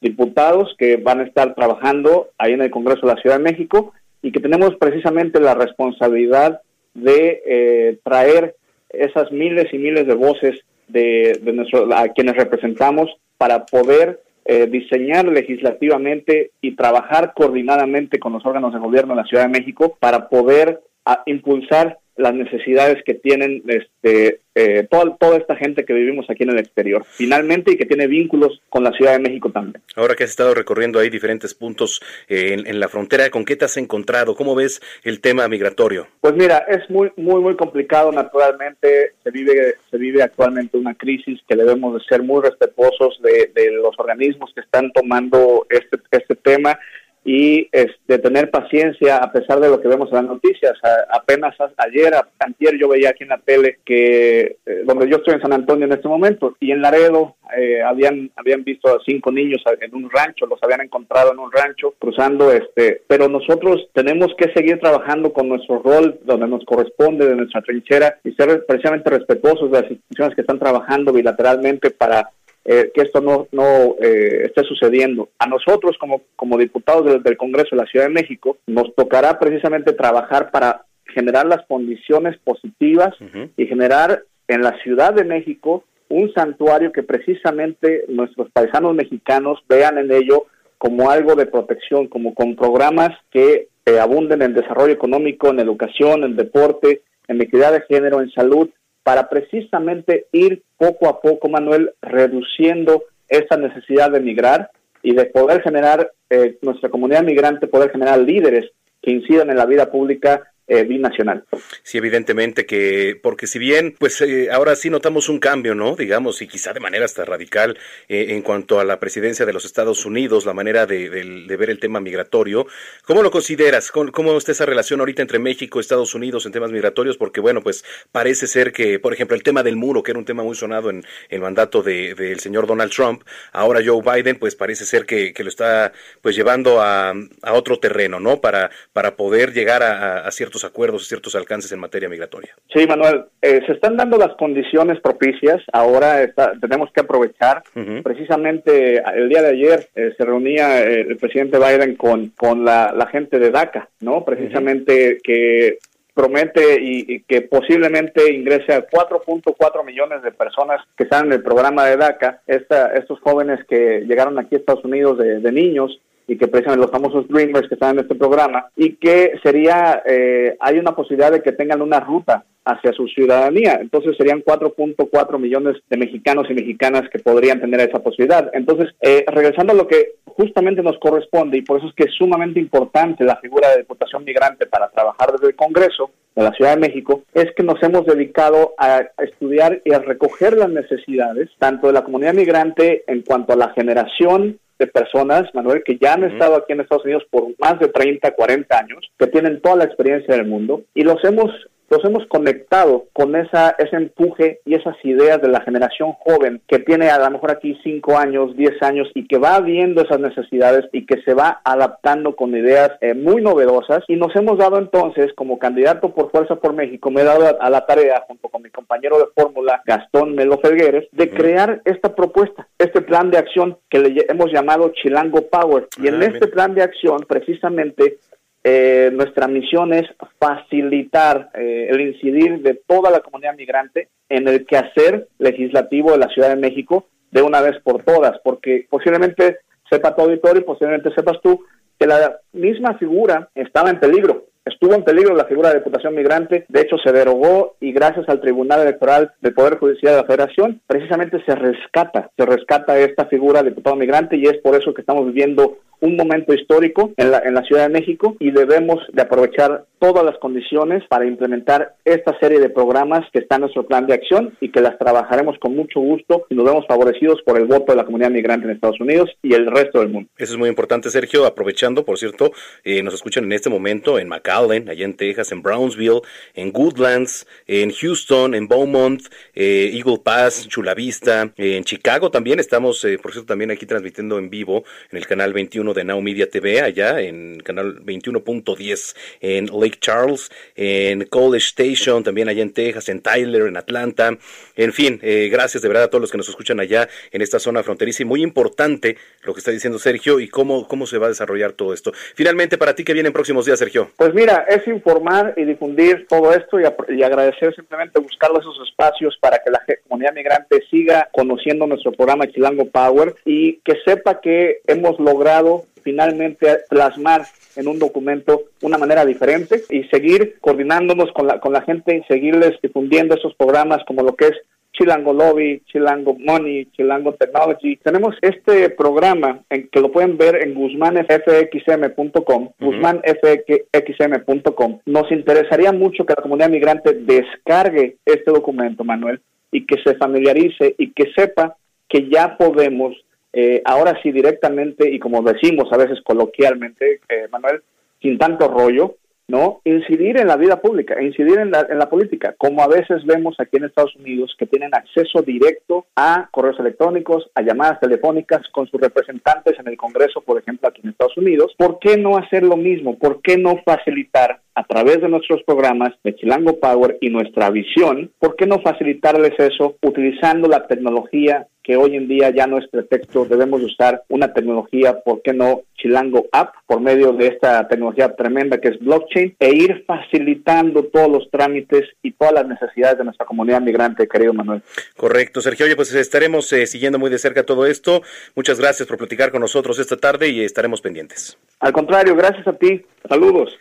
diputados 0.02 0.76
que 0.78 0.98
van 0.98 1.22
a 1.22 1.24
estar 1.24 1.56
trabajando 1.56 2.30
ahí 2.38 2.54
en 2.54 2.62
el 2.62 2.70
Congreso 2.70 3.08
de 3.08 3.16
la 3.16 3.22
Ciudad 3.24 3.38
de 3.38 3.52
México 3.52 3.94
y 4.22 4.32
que 4.32 4.40
tenemos 4.40 4.76
precisamente 4.76 5.40
la 5.40 5.56
responsabilidad 5.56 6.62
de 6.94 7.42
eh, 7.44 8.00
traer 8.04 8.56
esas 8.90 9.32
miles 9.32 9.74
y 9.74 9.80
miles 9.80 10.06
de 10.06 10.14
voces 10.14 10.60
de, 10.92 11.40
de 11.42 11.54
nuestro, 11.54 11.94
a 11.96 12.10
quienes 12.10 12.36
representamos 12.36 13.10
para 13.38 13.66
poder 13.66 14.22
eh, 14.46 14.68
diseñar 14.68 15.26
legislativamente 15.26 16.52
y 16.62 16.76
trabajar 16.76 17.34
coordinadamente 17.36 18.20
con 18.20 18.34
los 18.34 18.46
órganos 18.46 18.74
de 18.74 18.80
gobierno 18.80 19.14
de 19.14 19.22
la 19.22 19.28
Ciudad 19.28 19.44
de 19.44 19.60
México 19.60 19.98
para 20.00 20.30
poder 20.30 20.82
a 21.06 21.24
impulsar 21.26 22.00
las 22.18 22.34
necesidades 22.34 23.04
que 23.04 23.14
tienen 23.14 23.64
este, 23.68 24.42
eh, 24.54 24.86
toda, 24.90 25.16
toda 25.18 25.38
esta 25.38 25.56
gente 25.56 25.86
que 25.86 25.94
vivimos 25.94 26.30
aquí 26.30 26.44
en 26.44 26.52
el 26.52 26.60
exterior, 26.60 27.04
finalmente, 27.06 27.72
y 27.72 27.78
que 27.78 27.86
tiene 27.86 28.08
vínculos 28.08 28.62
con 28.70 28.84
la 28.84 28.92
Ciudad 28.92 29.14
de 29.14 29.20
México 29.20 29.50
también. 29.52 29.82
Ahora 29.96 30.16
que 30.16 30.26
has 30.26 30.30
estado 30.30 30.54
recorriendo 30.54 31.00
ahí 31.00 31.10
diferentes 31.10 31.54
puntos 31.54 32.02
eh, 32.28 32.54
en, 32.54 32.68
en, 32.68 32.80
la 32.80 32.90
frontera, 32.90 33.30
¿con 33.30 33.46
qué 33.46 33.56
te 33.56 33.66
has 33.66 33.78
encontrado? 33.78 34.36
¿Cómo 34.36 34.56
ves 34.56 34.82
el 35.04 35.22
tema 35.22 35.48
migratorio? 35.48 36.08
Pues 36.20 36.36
mira, 36.36 36.66
es 36.68 36.88
muy, 36.90 37.12
muy, 37.16 37.42
muy 37.42 37.56
complicado, 37.56 38.12
naturalmente, 38.12 39.14
se 39.24 39.32
vive, 39.32 39.76
vive 40.12 40.24
actualmente 40.24 40.78
una 40.78 40.94
crisis 40.94 41.40
que 41.48 41.56
debemos 41.56 41.94
de 41.94 42.02
ser 42.08 42.22
muy 42.22 42.42
respetuosos 42.42 43.20
de, 43.22 43.52
de 43.56 43.72
los 43.72 43.98
organismos 43.98 44.52
que 44.54 44.62
están 44.62 44.92
tomando 44.92 45.66
este, 45.70 45.98
este 46.12 46.36
tema 46.36 46.78
y 47.24 47.70
este, 47.72 48.18
tener 48.18 48.50
paciencia 48.50 49.18
a 49.18 49.32
pesar 49.32 49.60
de 49.60 49.70
lo 49.70 49.80
que 49.80 49.88
vemos 49.88 50.10
en 50.10 50.16
las 50.16 50.26
noticias. 50.26 50.74
A, 50.84 51.18
apenas 51.18 51.56
ayer, 51.78 52.14
ayer 52.40 52.80
yo 52.80 52.90
veía 52.90 53.10
aquí 53.10 53.24
en 53.24 53.30
la 53.30 53.38
tele 53.38 53.78
que 53.86 54.58
eh, 54.66 54.84
donde 54.86 55.10
yo 55.10 55.18
estoy 55.18 55.36
en 55.36 55.42
San 55.42 55.54
Antonio 55.54 55.86
en 55.86 55.94
este 55.94 56.08
momento 56.08 56.56
y 56.60 56.72
en 56.72 56.82
Laredo 56.82 57.36
eh, 57.56 57.82
habían 57.82 58.32
habían 58.36 58.64
visto 58.64 58.88
a 58.90 59.00
cinco 59.06 59.32
niños 59.32 59.62
en 59.80 59.94
un 59.94 60.10
rancho, 60.10 60.46
los 60.46 60.62
habían 60.64 60.82
encontrado 60.82 61.34
en 61.34 61.40
un 61.40 61.52
rancho 61.52 61.94
cruzando 62.00 62.52
este, 62.52 63.02
pero 63.08 63.28
nosotros 63.28 63.90
tenemos 63.94 64.34
que 64.38 64.52
seguir 64.54 64.80
trabajando 64.80 65.32
con 65.34 65.50
nuestro 65.50 65.82
rol 65.82 66.20
donde 66.24 66.48
nos 66.48 66.66
corresponde 66.66 67.28
de 67.28 67.36
nuestra 67.36 67.62
trinchera 67.62 68.18
y 68.24 68.32
ser 68.32 68.66
precisamente 68.66 69.10
respetuosos 69.10 69.72
de 69.72 69.82
las 69.82 69.92
instituciones 69.92 70.36
que 70.36 70.42
están 70.42 70.60
trabajando 70.60 71.14
bilateralmente 71.14 71.92
para 71.92 72.30
eh, 72.64 72.92
que 72.94 73.02
esto 73.02 73.22
no, 73.22 73.48
no 73.52 73.96
eh, 74.02 74.46
esté 74.46 74.64
sucediendo. 74.64 75.30
A 75.40 75.48
nosotros, 75.48 75.98
como, 76.00 76.22
como 76.36 76.58
diputados 76.58 77.06
del, 77.06 77.24
del, 77.24 77.38
Congreso 77.38 77.76
de 77.76 77.82
la 77.82 77.88
Ciudad 77.88 78.06
de 78.06 78.14
México, 78.14 78.58
nos 78.68 78.94
tocará 78.96 79.40
precisamente 79.40 79.94
trabajar 79.94 80.52
para 80.52 80.86
generar 81.06 81.46
las 81.46 81.66
condiciones 81.68 82.38
positivas 82.44 83.20
uh 83.20 83.26
-huh. 83.26 83.50
y 83.58 83.66
generar 83.66 84.24
en 84.48 84.62
la 84.62 84.78
Ciudad 84.84 85.14
de 85.14 85.24
México 85.24 85.84
un 86.10 86.32
santuario 86.34 86.92
que 86.92 87.04
precisamente 87.04 88.06
nuestros 88.10 88.50
paisanos 88.52 88.94
mexicanos 88.94 89.60
vean 89.68 89.98
en 89.98 90.12
ello 90.12 90.46
como 90.78 91.10
algo 91.10 91.36
de 91.36 91.46
protección, 91.46 92.08
como 92.08 92.34
con 92.34 92.56
programas 92.56 93.12
que 93.32 93.70
eh, 93.86 94.00
abunden 94.00 94.42
en 94.42 94.54
desarrollo 94.54 94.94
económico, 94.94 95.50
en 95.50 95.60
educación, 95.60 96.24
en 96.24 96.36
deporte, 96.36 97.02
en 97.28 97.42
equidad 97.42 97.72
de 97.72 97.82
género, 97.82 98.22
en 98.22 98.32
salud, 98.32 98.70
para 99.04 99.30
precisamente 99.30 100.28
ir 100.32 100.64
poco 100.78 101.08
a 101.08 101.22
poco, 101.22 101.50
Manuel, 101.50 101.92
reduciendo 102.02 103.04
esa 103.28 103.58
necesidad 103.58 104.12
de 104.12 104.20
migrar 104.20 104.70
y 105.02 105.16
de 105.16 105.26
poder 105.26 105.62
generar, 105.62 106.12
eh, 106.30 106.58
nuestra 106.62 106.90
comunidad 106.90 107.24
migrante, 107.24 107.68
poder 107.68 107.92
generar 107.92 108.20
líderes 108.20 108.70
que 109.02 109.12
incidan 109.12 109.50
en 109.50 109.58
la 109.58 109.66
vida 109.66 109.90
pública 109.90 110.44
eh, 110.68 110.84
binacional. 110.84 111.44
Sí, 111.84 111.98
evidentemente 111.98 112.66
que, 112.66 113.20
porque 113.22 113.46
si 113.46 113.60
bien, 113.60 113.94
pues 114.00 114.22
eh, 114.22 114.50
ahora 114.52 114.76
sí 114.78 114.90
notamos 114.90 115.28
un 115.28 115.40
cambio, 115.40 115.76
¿no? 115.76 115.98
Digamos, 115.98 116.42
y 116.42 116.48
quizá 116.48 116.72
de 116.72 116.80
manera 116.80 117.04
hasta 117.04 117.26
radical 117.26 117.78
eh, 118.08 118.28
en 118.30 118.42
cuanto 118.42 118.80
a 118.80 118.86
la 118.86 118.98
presidencia 118.98 119.46
de 119.46 119.52
los 119.52 119.66
Estados 119.66 120.06
Unidos, 120.06 120.46
la 120.46 120.54
manera 120.54 120.86
de, 120.86 121.10
ver 121.10 121.70
el 121.70 121.80
tema 121.80 122.00
migratorio. 122.00 122.68
¿Cómo 123.04 123.22
lo 123.22 123.32
consideras? 123.32 123.92
¿Cómo, 123.92 124.14
¿Cómo, 124.14 124.38
está 124.38 124.54
esa 124.54 124.66
relación 124.66 125.02
ahorita 125.02 125.22
entre 125.22 125.40
México 125.40 125.78
y 125.78 125.82
Estados 125.82 126.16
Unidos 126.16 126.46
en 126.46 126.54
temas 126.54 126.72
migratorios? 126.72 127.18
Porque, 127.18 127.42
bueno, 127.42 127.62
pues 127.62 127.84
parece 128.14 128.48
ser 128.48 128.72
que, 128.72 128.98
por 128.98 129.14
ejemplo, 129.14 129.36
el 129.36 129.44
tema 129.44 129.64
del 129.64 129.76
muro, 129.76 130.04
que 130.04 130.12
era 130.12 130.20
un 130.20 130.26
tema 130.26 130.44
muy 130.44 130.56
sonado 130.56 130.90
en 130.90 131.04
el 131.30 131.42
mandato 131.42 131.84
del 131.84 132.16
de, 132.16 132.40
señor 132.40 132.66
Donald 132.66 132.94
Trump, 132.94 133.24
ahora 133.52 133.82
Joe 133.86 134.02
Biden, 134.02 134.38
pues 134.38 134.56
parece 134.56 134.86
ser 134.86 135.06
que, 135.06 135.34
lo 135.42 135.50
está 135.50 135.92
pues 136.22 136.36
llevando 136.36 136.82
a, 136.82 137.14
otro 137.52 137.80
terreno, 137.80 138.20
¿no? 138.20 138.40
Para, 138.40 138.70
para 138.94 139.18
poder 139.18 139.54
llegar 139.54 139.84
a 139.84 140.32
ciertos 140.32 140.61
acuerdos 140.64 141.04
y 141.04 141.06
ciertos 141.06 141.36
alcances 141.36 141.72
en 141.72 141.80
materia 141.80 142.10
migratoria. 142.10 142.56
Sí, 142.74 142.86
Manuel, 142.88 143.26
eh, 143.42 143.62
se 143.66 143.74
están 143.74 143.98
dando 143.98 144.18
las 144.18 144.34
condiciones 144.36 145.00
propicias. 145.00 145.62
Ahora 145.74 146.24
está, 146.24 146.54
tenemos 146.60 146.92
que 146.92 147.02
aprovechar. 147.02 147.64
Uh 147.76 147.80
-huh. 147.80 148.04
Precisamente 148.04 149.02
el 149.16 149.30
día 149.30 149.42
de 149.42 149.50
ayer 149.50 149.90
eh, 149.96 150.14
se 150.18 150.26
reunía 150.26 150.82
eh, 150.82 151.02
el 151.02 151.18
presidente 151.18 151.58
Biden 151.58 151.96
con, 151.96 152.30
con 152.30 152.66
la, 152.66 152.94
la, 152.96 153.08
gente 153.08 153.40
de 153.40 153.52
DACA, 153.52 153.90
¿no? 154.02 154.24
Precisamente 154.24 154.92
uh 154.92 155.18
-huh. 155.18 155.22
que 155.24 155.78
promete 156.14 156.82
y, 156.82 157.16
y, 157.16 157.20
que 157.22 157.42
posiblemente 157.42 158.34
ingrese 158.34 158.74
a 158.74 158.86
4.4 158.86 159.86
millones 159.86 160.22
de 160.24 160.32
personas 160.32 160.82
que 160.98 161.04
están 161.04 161.28
en 161.28 161.34
el 161.34 161.44
programa 161.44 161.86
de 161.86 161.98
DACA, 161.98 162.42
Esta, 162.48 162.94
estos 162.94 163.20
jóvenes 163.22 163.60
que 163.68 164.02
llegaron 164.02 164.38
aquí 164.38 164.56
a 164.56 164.60
Estados 164.60 164.84
Unidos 164.84 165.18
de, 165.18 165.40
de 165.40 165.52
niños 165.52 166.00
y 166.28 166.38
que 166.38 166.48
precisamente 166.48 166.86
los 166.86 166.92
famosos 166.92 167.28
Dreamers 167.28 167.68
que 167.68 167.76
están 167.76 167.98
en 167.98 168.04
este 168.04 168.16
programa, 168.16 168.68
y 168.76 168.96
que 168.96 169.34
sería, 169.44 170.04
eh, 170.06 170.56
hay 170.60 170.78
una 170.78 170.96
posibilidad 170.96 171.32
de 171.32 171.42
que 171.42 171.52
tengan 171.52 171.82
una 171.82 172.00
ruta 172.00 172.46
hacia 172.66 172.94
su 172.94 173.08
ciudadanía. 173.08 173.80
Entonces 173.82 174.16
serían 174.18 174.44
4.4 174.44 175.40
millones 175.40 175.78
de 175.90 175.98
mexicanos 175.98 176.48
y 176.50 176.54
mexicanas 176.54 177.10
que 177.10 177.20
podrían 177.20 177.60
tener 177.60 177.82
esa 177.82 178.00
posibilidad. 178.00 178.50
Entonces, 178.54 178.90
eh, 179.02 179.26
regresando 179.28 179.74
a 179.74 179.76
lo 179.76 179.88
que 179.88 180.16
justamente 180.26 180.82
nos 180.82 180.98
corresponde, 181.00 181.58
y 181.58 181.62
por 181.62 181.80
eso 181.80 181.88
es 181.88 181.96
que 181.96 182.04
es 182.04 182.14
sumamente 182.14 182.60
importante 182.60 183.24
la 183.24 183.38
figura 183.38 183.70
de 183.70 183.80
Diputación 183.80 184.24
Migrante 184.24 184.66
para 184.66 184.90
trabajar 184.90 185.32
desde 185.32 185.48
el 185.48 185.56
Congreso 185.56 186.12
de 186.36 186.44
la 186.44 186.52
Ciudad 186.52 186.76
de 186.76 186.82
México, 186.82 187.24
es 187.34 187.48
que 187.56 187.64
nos 187.64 187.82
hemos 187.84 188.06
dedicado 188.06 188.74
a 188.78 189.02
estudiar 189.18 189.82
y 189.84 189.94
a 189.94 190.00
recoger 190.00 190.58
las 190.58 190.70
necesidades, 190.70 191.50
tanto 191.60 191.88
de 191.88 191.94
la 191.94 192.04
comunidad 192.04 192.34
migrante 192.34 193.04
en 193.08 193.22
cuanto 193.22 193.54
a 193.54 193.58
la 193.58 193.70
generación 193.70 194.60
de 194.82 194.88
personas, 194.88 195.44
Manuel, 195.54 195.84
que 195.86 195.98
ya 196.02 196.14
han 196.14 196.24
uh 196.24 196.28
-huh. 196.28 196.34
estado 196.34 196.56
aquí 196.56 196.74
en 196.74 196.82
Estados 196.82 197.06
Unidos 197.06 197.24
por 197.30 197.44
más 197.60 197.80
de 197.80 197.88
30, 197.88 198.32
40 198.32 198.78
años, 198.78 199.00
que 199.18 199.28
tienen 199.28 199.62
toda 199.62 199.76
la 199.76 199.84
experiencia 199.86 200.36
del 200.36 200.48
mundo 200.48 200.82
y 200.96 201.04
los 201.04 201.24
hemos 201.24 201.52
los 201.92 202.04
hemos 202.06 202.26
conectado 202.28 203.08
con 203.12 203.36
esa, 203.36 203.76
ese 203.78 203.98
empuje 203.98 204.62
y 204.66 204.76
esas 204.76 204.96
ideas 205.04 205.42
de 205.42 205.50
la 205.50 205.60
generación 205.62 206.14
joven 206.14 206.62
que 206.66 206.80
tiene 206.80 207.10
a 207.10 207.20
lo 207.20 207.30
mejor 207.30 207.52
aquí 207.52 207.78
5 207.84 208.18
años, 208.18 208.56
10 208.56 208.82
años 208.82 209.10
y 209.14 209.28
que 209.28 209.38
va 209.38 209.60
viendo 209.60 210.02
esas 210.02 210.22
necesidades 210.22 210.86
y 210.94 211.06
que 211.06 211.22
se 211.24 211.34
va 211.34 211.62
adaptando 211.66 212.36
con 212.38 212.56
ideas 212.56 212.92
eh, 213.02 213.14
muy 213.14 213.42
novedosas. 213.42 214.06
Y 214.08 214.16
nos 214.16 214.34
hemos 214.38 214.58
dado 214.58 214.78
entonces 214.78 215.34
como 215.36 215.60
candidato 215.60 216.14
por 216.14 216.32
Fuerza 216.32 216.56
por 216.56 216.74
México, 216.74 217.12
me 217.12 217.22
he 217.22 217.26
dado 217.26 217.46
a, 217.46 217.50
a 217.60 217.70
la 217.70 217.86
tarea 217.86 218.24
junto 218.26 218.48
con 218.48 218.62
mi 218.62 218.70
compañero 218.70 219.20
de 219.20 219.26
fórmula 219.36 219.82
Gastón 219.86 220.34
Melo 220.34 220.60
Felgueres 220.60 221.10
de 221.12 221.30
crear 221.30 221.82
esta 221.84 222.16
propuesta, 222.16 222.68
este 222.78 223.02
plan 223.02 223.32
de 223.32 223.38
acción 223.38 223.78
que 223.90 224.00
le 224.00 224.26
hemos 224.30 224.50
llamado 224.54 224.94
Chilango 224.94 225.48
Power. 225.50 225.88
Y 226.02 226.08
en 226.08 226.24
este 226.24 226.48
plan 226.48 226.74
de 226.74 226.84
acción 226.84 227.26
precisamente 227.28 228.20
eh, 228.64 229.10
nuestra 229.14 229.48
misión 229.48 229.94
es 229.94 230.08
facilitar 230.40 231.50
eh, 231.56 231.88
el 231.90 232.02
incidir 232.02 232.62
de 232.62 232.80
toda 232.86 233.10
la 233.10 233.22
comunidad 233.22 233.56
migrante 233.56 234.10
en 234.30 234.48
el 234.48 234.66
quehacer 234.66 235.28
legislativo 235.40 236.12
de 236.12 236.20
la 236.20 236.28
Ciudad 236.28 236.50
de 236.50 236.62
México 236.62 237.08
de 237.32 237.42
una 237.42 237.62
vez 237.62 237.80
por 237.84 238.04
todas, 238.04 238.40
porque 238.44 238.86
posiblemente 238.90 239.60
sepa 239.90 240.16
tu 240.16 240.22
auditorio 240.22 240.62
y 240.62 240.66
posiblemente 240.66 241.12
sepas 241.16 241.42
tú 241.42 241.66
que 242.00 242.06
la 242.06 242.38
misma 242.54 242.98
figura 242.98 243.50
estaba 243.56 243.90
en 243.90 244.00
peligro. 244.00 244.46
Estuvo 244.64 244.94
en 244.94 245.04
peligro 245.04 245.36
la 245.36 245.46
figura 245.46 245.70
de 245.70 245.80
Diputación 245.80 246.14
Migrante, 246.14 246.66
de 246.70 246.82
hecho 246.82 246.98
se 247.00 247.12
derogó 247.12 247.78
y 247.80 247.92
gracias 247.92 248.30
al 248.30 248.42
Tribunal 248.42 248.82
Electoral 248.82 249.32
del 249.42 249.56
Poder 249.56 249.80
Judicial 249.80 250.14
de 250.14 250.22
la 250.22 250.28
Federación, 250.28 250.82
precisamente 250.86 251.44
se 251.46 251.56
rescata, 251.56 252.30
se 252.38 252.46
rescata 252.46 253.00
esta 253.00 253.26
figura 253.26 253.64
de 253.64 253.70
diputado 253.70 253.96
migrante 253.96 254.38
y 254.38 254.44
es 254.46 254.58
por 254.58 254.76
eso 254.76 254.94
que 254.94 255.02
estamos 255.02 255.26
viviendo 255.26 255.80
un 256.02 256.16
momento 256.16 256.54
histórico 256.54 257.12
en 257.18 257.32
la, 257.32 257.40
en 257.40 257.54
la 257.54 257.64
Ciudad 257.64 257.88
de 257.88 258.00
México 258.00 258.36
y 258.40 258.52
debemos 258.52 259.00
de 259.14 259.22
aprovechar 259.22 259.86
todas 260.00 260.26
las 260.26 260.38
condiciones 260.40 261.04
para 261.08 261.28
implementar 261.28 261.96
esta 262.04 262.38
serie 262.40 262.60
de 262.60 262.70
programas 262.70 263.22
que 263.32 263.40
está 263.40 263.56
en 263.56 263.62
nuestro 263.62 263.86
plan 263.86 264.08
de 264.08 264.16
acción 264.16 264.58
y 264.60 264.72
que 264.72 264.82
las 264.82 264.98
trabajaremos 264.98 265.60
con 265.60 265.76
mucho 265.76 266.00
gusto 266.00 266.48
y 266.50 266.56
nos 266.56 266.66
vemos 266.66 266.86
favorecidos 266.88 267.40
por 267.46 267.58
el 267.58 267.66
voto 267.66 267.92
de 267.92 267.98
la 267.98 268.06
comunidad 268.06 268.32
migrante 268.32 268.66
en 268.66 268.74
Estados 268.74 269.00
Unidos 269.00 269.30
y 269.44 269.54
el 269.54 269.68
resto 269.68 270.00
del 270.00 270.10
mundo. 270.10 270.30
Eso 270.38 270.54
es 270.54 270.58
muy 270.60 270.70
importante, 270.70 271.12
Sergio. 271.12 271.46
Aprovechando, 271.46 272.04
por 272.04 272.18
cierto, 272.18 272.52
eh, 272.84 273.04
nos 273.04 273.14
escuchan 273.14 273.44
en 273.44 273.52
este 273.52 273.70
momento 273.70 274.18
en 274.18 274.28
McAllen, 274.28 274.90
allá 274.90 275.06
en 275.06 275.16
Texas, 275.16 275.52
en 275.52 275.62
Brownsville, 275.62 276.22
en 276.56 276.72
Woodlands, 276.76 277.48
en 277.68 277.92
Houston, 277.92 278.56
en 278.56 278.68
Beaumont, 278.68 279.22
eh, 279.54 279.92
Eagle 279.94 280.18
Pass, 280.24 280.68
Chula 280.68 280.96
Vista, 280.96 281.54
en 281.58 281.84
Chicago 281.84 282.32
también. 282.32 282.60
Estamos, 282.60 283.06
eh, 283.06 283.20
por 283.22 283.34
cierto, 283.34 283.50
también 283.50 283.70
aquí 283.70 283.86
transmitiendo 283.86 284.40
en 284.40 284.50
vivo 284.50 284.84
en 285.12 285.20
el 285.20 285.28
canal 285.28 285.54
21 285.54 285.91
de 285.94 286.04
Now 286.04 286.22
Media 286.22 286.50
TV, 286.50 286.82
allá 286.82 287.20
en 287.22 287.60
canal 287.60 288.04
21.10 288.04 289.16
en 289.42 289.66
Lake 289.68 289.98
Charles, 290.00 290.52
en 290.76 291.26
College 291.26 291.66
Station, 291.66 292.24
también 292.24 292.50
allá 292.50 292.62
en 292.62 292.74
Texas, 292.74 293.10
en 293.10 293.22
Tyler, 293.22 293.64
en 293.64 293.78
Atlanta. 293.78 294.38
En 294.76 294.94
fin, 294.94 295.20
eh, 295.22 295.50
gracias 295.52 295.82
de 295.82 295.88
verdad 295.88 296.04
a 296.04 296.08
todos 296.10 296.22
los 296.22 296.32
que 296.32 296.38
nos 296.38 296.50
escuchan 296.50 296.80
allá 296.80 297.08
en 297.32 297.42
esta 297.42 297.60
zona 297.60 297.84
fronteriza 297.84 298.24
y 298.24 298.26
muy 298.26 298.44
importante 298.44 299.18
lo 299.44 299.54
que 299.54 299.60
está 299.60 299.72
diciendo 299.72 300.00
Sergio 300.00 300.40
y 300.40 300.48
cómo, 300.48 300.88
cómo 300.88 301.08
se 301.08 301.18
va 301.18 301.26
a 301.26 301.30
desarrollar 301.30 301.74
todo 301.74 301.94
esto. 301.94 302.12
Finalmente, 302.36 302.78
para 302.78 302.96
ti, 302.96 303.04
¿qué 303.04 303.14
viene 303.14 303.28
en 303.28 303.34
próximos 303.34 303.66
días, 303.66 303.80
Sergio? 303.80 304.12
Pues 304.18 304.34
mira, 304.34 304.66
es 304.70 304.88
informar 304.88 305.54
y 305.58 305.66
difundir 305.66 306.28
todo 306.28 306.54
esto 306.54 306.80
y, 306.80 306.84
y 307.16 307.24
agradecer 307.24 307.74
simplemente 307.76 308.20
buscar 308.20 308.52
esos 308.60 308.80
espacios 308.88 309.38
para 309.40 309.60
que 309.60 309.70
la 309.70 309.82
comunidad 310.08 310.34
migrante 310.34 310.84
siga 310.90 311.30
conociendo 311.32 311.88
nuestro 311.88 312.12
programa 312.12 312.48
Chilango 312.48 312.86
Power 312.86 313.36
y 313.46 313.78
que 313.78 313.98
sepa 314.06 314.42
que 314.42 314.82
hemos 314.88 315.20
logrado 315.20 315.81
finalmente 316.04 316.80
plasmar 316.90 317.46
en 317.76 317.88
un 317.88 318.00
documento 318.00 318.64
una 318.82 318.98
manera 318.98 319.26
diferente 319.26 319.84
y 319.90 320.04
seguir 320.06 320.58
coordinándonos 320.60 321.32
con 321.32 321.48
la, 321.48 321.60
con 321.60 321.74
la 321.74 321.82
gente 321.82 322.18
y 322.18 322.24
seguirles 322.24 322.80
difundiendo 322.82 323.36
esos 323.36 323.54
programas 323.56 324.04
como 324.06 324.24
lo 324.24 324.36
que 324.36 324.48
es 324.48 324.56
Chilango 324.94 325.34
Lobby, 325.34 325.82
Chilango 325.86 326.36
Money, 326.38 326.88
Chilango 326.92 327.34
Technology. 327.34 327.98
Tenemos 327.98 328.36
este 328.42 328.90
programa 328.90 329.64
en 329.70 329.88
que 329.88 330.02
lo 330.02 330.12
pueden 330.12 330.38
ver 330.38 330.62
en 330.62 330.74
guzmanfxm.com, 330.74 332.70
guzmanfxm.com. 332.80 335.00
Nos 335.06 335.32
interesaría 335.32 335.92
mucho 335.92 336.26
que 336.26 336.34
la 336.36 336.42
comunidad 336.42 336.70
migrante 336.70 337.14
descargue 337.14 338.18
este 338.26 338.50
documento, 338.52 339.04
Manuel, 339.04 339.42
y 339.72 339.86
que 339.86 339.98
se 340.04 340.16
familiarice 340.16 340.96
y 340.98 341.12
que 341.12 341.32
sepa 341.36 341.76
que 342.10 342.28
ya 342.30 342.58
podemos, 342.58 343.16
eh, 343.54 343.82
ahora 343.86 344.20
sí 344.22 344.32
directamente 344.32 345.10
y 345.10 345.20
como 345.20 345.42
decimos 345.42 345.92
a 345.92 345.98
veces 345.98 346.20
coloquialmente, 346.24 347.22
eh, 347.28 347.48
Manuel, 347.52 347.82
sin 348.22 348.38
tanto 348.38 348.68
rollo, 348.68 349.16
¿no? 349.48 349.82
Incidir 349.84 350.40
en 350.40 350.48
la 350.48 350.56
vida 350.56 350.80
pública, 350.80 351.22
incidir 351.22 351.60
en 351.60 351.72
la, 351.72 351.86
en 351.90 352.00
la 352.00 352.10
política, 352.10 352.56
como 352.58 352.82
a 352.82 352.88
veces 352.88 353.26
vemos 353.26 353.56
aquí 353.60 353.78
en 353.78 353.84
Estados 353.84 354.16
Unidos 354.16 354.56
que 354.58 354.66
tienen 354.66 354.96
acceso 354.96 355.42
directo 355.42 356.06
a 356.16 356.48
correos 356.52 356.80
electrónicos, 356.80 357.50
a 357.56 357.62
llamadas 357.62 358.00
telefónicas 358.00 358.62
con 358.72 358.88
sus 358.88 359.02
representantes 359.02 359.78
en 359.78 359.90
el 359.90 359.98
Congreso, 359.98 360.40
por 360.42 360.58
ejemplo, 360.58 360.88
aquí 360.88 361.02
en 361.04 361.10
Estados 361.10 361.36
Unidos. 361.36 361.74
¿Por 361.78 362.00
qué 362.00 362.18
no 362.18 362.38
hacer 362.38 362.64
lo 362.64 362.78
mismo? 362.78 363.18
¿Por 363.18 363.42
qué 363.42 363.58
no 363.58 363.76
facilitar 363.84 364.62
a 364.76 364.84
través 364.84 365.22
de 365.22 365.28
nuestros 365.28 365.64
programas 365.64 366.12
de 366.24 366.36
Chilango 366.36 366.80
Power 366.80 367.18
y 367.20 367.30
nuestra 367.30 367.70
visión, 367.70 368.32
¿por 368.40 368.56
qué 368.56 368.66
no 368.66 368.80
facilitarles 368.80 369.54
eso 369.60 369.98
utilizando 370.02 370.68
la 370.68 370.88
tecnología 370.88 371.68
que 371.84 371.96
hoy 371.96 372.16
en 372.16 372.28
día 372.28 372.50
ya 372.52 372.68
no 372.68 372.78
es 372.78 372.88
pretexto, 372.88 373.46
debemos 373.46 373.82
usar 373.82 374.24
una 374.30 374.54
tecnología, 374.54 375.22
¿por 375.22 375.42
qué 375.42 375.54
no 375.54 375.82
Chilango 375.98 376.48
App 376.52 376.74
por 376.88 377.00
medio 377.00 377.32
de 377.34 377.48
esta 377.48 377.88
tecnología 377.88 378.36
tremenda 378.36 378.80
que 378.80 378.90
es 378.90 379.00
blockchain 379.00 379.56
e 379.60 379.70
ir 379.70 380.04
facilitando 380.06 381.04
todos 381.06 381.30
los 381.30 381.50
trámites 381.52 382.10
y 382.24 382.32
todas 382.32 382.54
las 382.54 382.68
necesidades 382.68 383.20
de 383.20 383.24
nuestra 383.24 383.46
comunidad 383.46 383.82
migrante, 383.82 384.28
querido 384.28 384.54
Manuel. 384.54 384.82
Correcto, 385.16 385.62
Sergio. 385.62 385.86
Oye, 385.86 385.96
pues 385.96 386.14
estaremos 386.14 386.72
eh, 386.74 386.88
siguiendo 386.88 387.20
muy 387.20 387.30
de 387.30 387.38
cerca 387.38 387.64
todo 387.64 387.86
esto. 387.86 388.22
Muchas 388.56 388.80
gracias 388.80 389.08
por 389.08 389.18
platicar 389.18 389.52
con 389.52 389.62
nosotros 389.62 390.00
esta 390.00 390.18
tarde 390.18 390.50
y 390.50 390.64
estaremos 390.64 391.02
pendientes. 391.02 391.58
Al 391.80 391.94
contrario, 391.94 392.36
gracias 392.36 392.68
a 392.68 392.74
ti. 392.74 393.06
Saludos. 393.28 393.78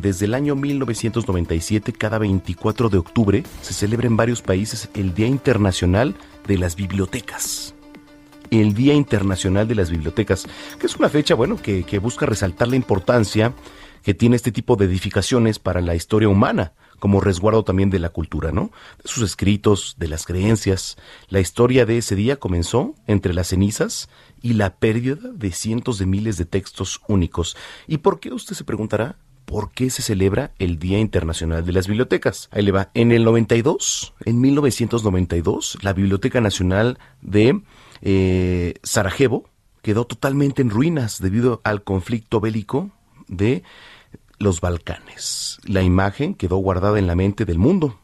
Desde 0.00 0.26
el 0.26 0.34
año 0.34 0.56
1997, 0.56 1.92
cada 1.92 2.18
24 2.18 2.88
de 2.88 2.98
octubre, 2.98 3.42
se 3.62 3.74
celebra 3.74 4.08
en 4.08 4.16
varios 4.16 4.42
países 4.42 4.88
el 4.94 5.14
Día 5.14 5.28
Internacional 5.28 6.16
de 6.46 6.58
las 6.58 6.74
Bibliotecas. 6.74 7.74
El 8.50 8.74
Día 8.74 8.94
Internacional 8.94 9.68
de 9.68 9.76
las 9.76 9.90
Bibliotecas, 9.90 10.46
que 10.78 10.86
es 10.86 10.96
una 10.96 11.08
fecha, 11.08 11.34
bueno, 11.34 11.60
que, 11.60 11.84
que 11.84 11.98
busca 11.98 12.26
resaltar 12.26 12.68
la 12.68 12.76
importancia 12.76 13.54
que 14.02 14.14
tiene 14.14 14.36
este 14.36 14.52
tipo 14.52 14.76
de 14.76 14.84
edificaciones 14.84 15.58
para 15.58 15.80
la 15.80 15.94
historia 15.94 16.28
humana, 16.28 16.72
como 16.98 17.20
resguardo 17.20 17.64
también 17.64 17.90
de 17.90 17.98
la 18.00 18.10
cultura, 18.10 18.52
¿no? 18.52 18.70
De 19.02 19.08
sus 19.08 19.22
escritos, 19.22 19.94
de 19.98 20.08
las 20.08 20.26
creencias. 20.26 20.96
La 21.28 21.40
historia 21.40 21.86
de 21.86 21.98
ese 21.98 22.16
día 22.16 22.36
comenzó 22.36 22.94
entre 23.06 23.32
las 23.32 23.48
cenizas 23.48 24.08
y 24.42 24.54
la 24.54 24.76
pérdida 24.76 25.30
de 25.32 25.52
cientos 25.52 25.98
de 25.98 26.06
miles 26.06 26.36
de 26.36 26.44
textos 26.44 27.00
únicos. 27.08 27.56
¿Y 27.86 27.98
por 27.98 28.20
qué 28.20 28.32
usted 28.32 28.54
se 28.54 28.64
preguntará? 28.64 29.16
¿Por 29.44 29.72
qué 29.72 29.90
se 29.90 30.02
celebra 30.02 30.52
el 30.58 30.78
Día 30.78 30.98
Internacional 30.98 31.64
de 31.64 31.72
las 31.72 31.86
Bibliotecas? 31.86 32.48
Ahí 32.50 32.62
le 32.62 32.72
va. 32.72 32.90
En 32.94 33.12
el 33.12 33.24
92, 33.24 34.14
en 34.24 34.40
1992, 34.40 35.78
la 35.82 35.92
Biblioteca 35.92 36.40
Nacional 36.40 36.98
de 37.20 37.60
eh, 38.00 38.74
Sarajevo 38.82 39.48
quedó 39.82 40.06
totalmente 40.06 40.62
en 40.62 40.70
ruinas 40.70 41.20
debido 41.20 41.60
al 41.62 41.84
conflicto 41.84 42.40
bélico 42.40 42.90
de 43.28 43.62
los 44.38 44.60
Balcanes. 44.60 45.60
La 45.64 45.82
imagen 45.82 46.34
quedó 46.34 46.56
guardada 46.56 46.98
en 46.98 47.06
la 47.06 47.14
mente 47.14 47.44
del 47.44 47.58
mundo. 47.58 47.98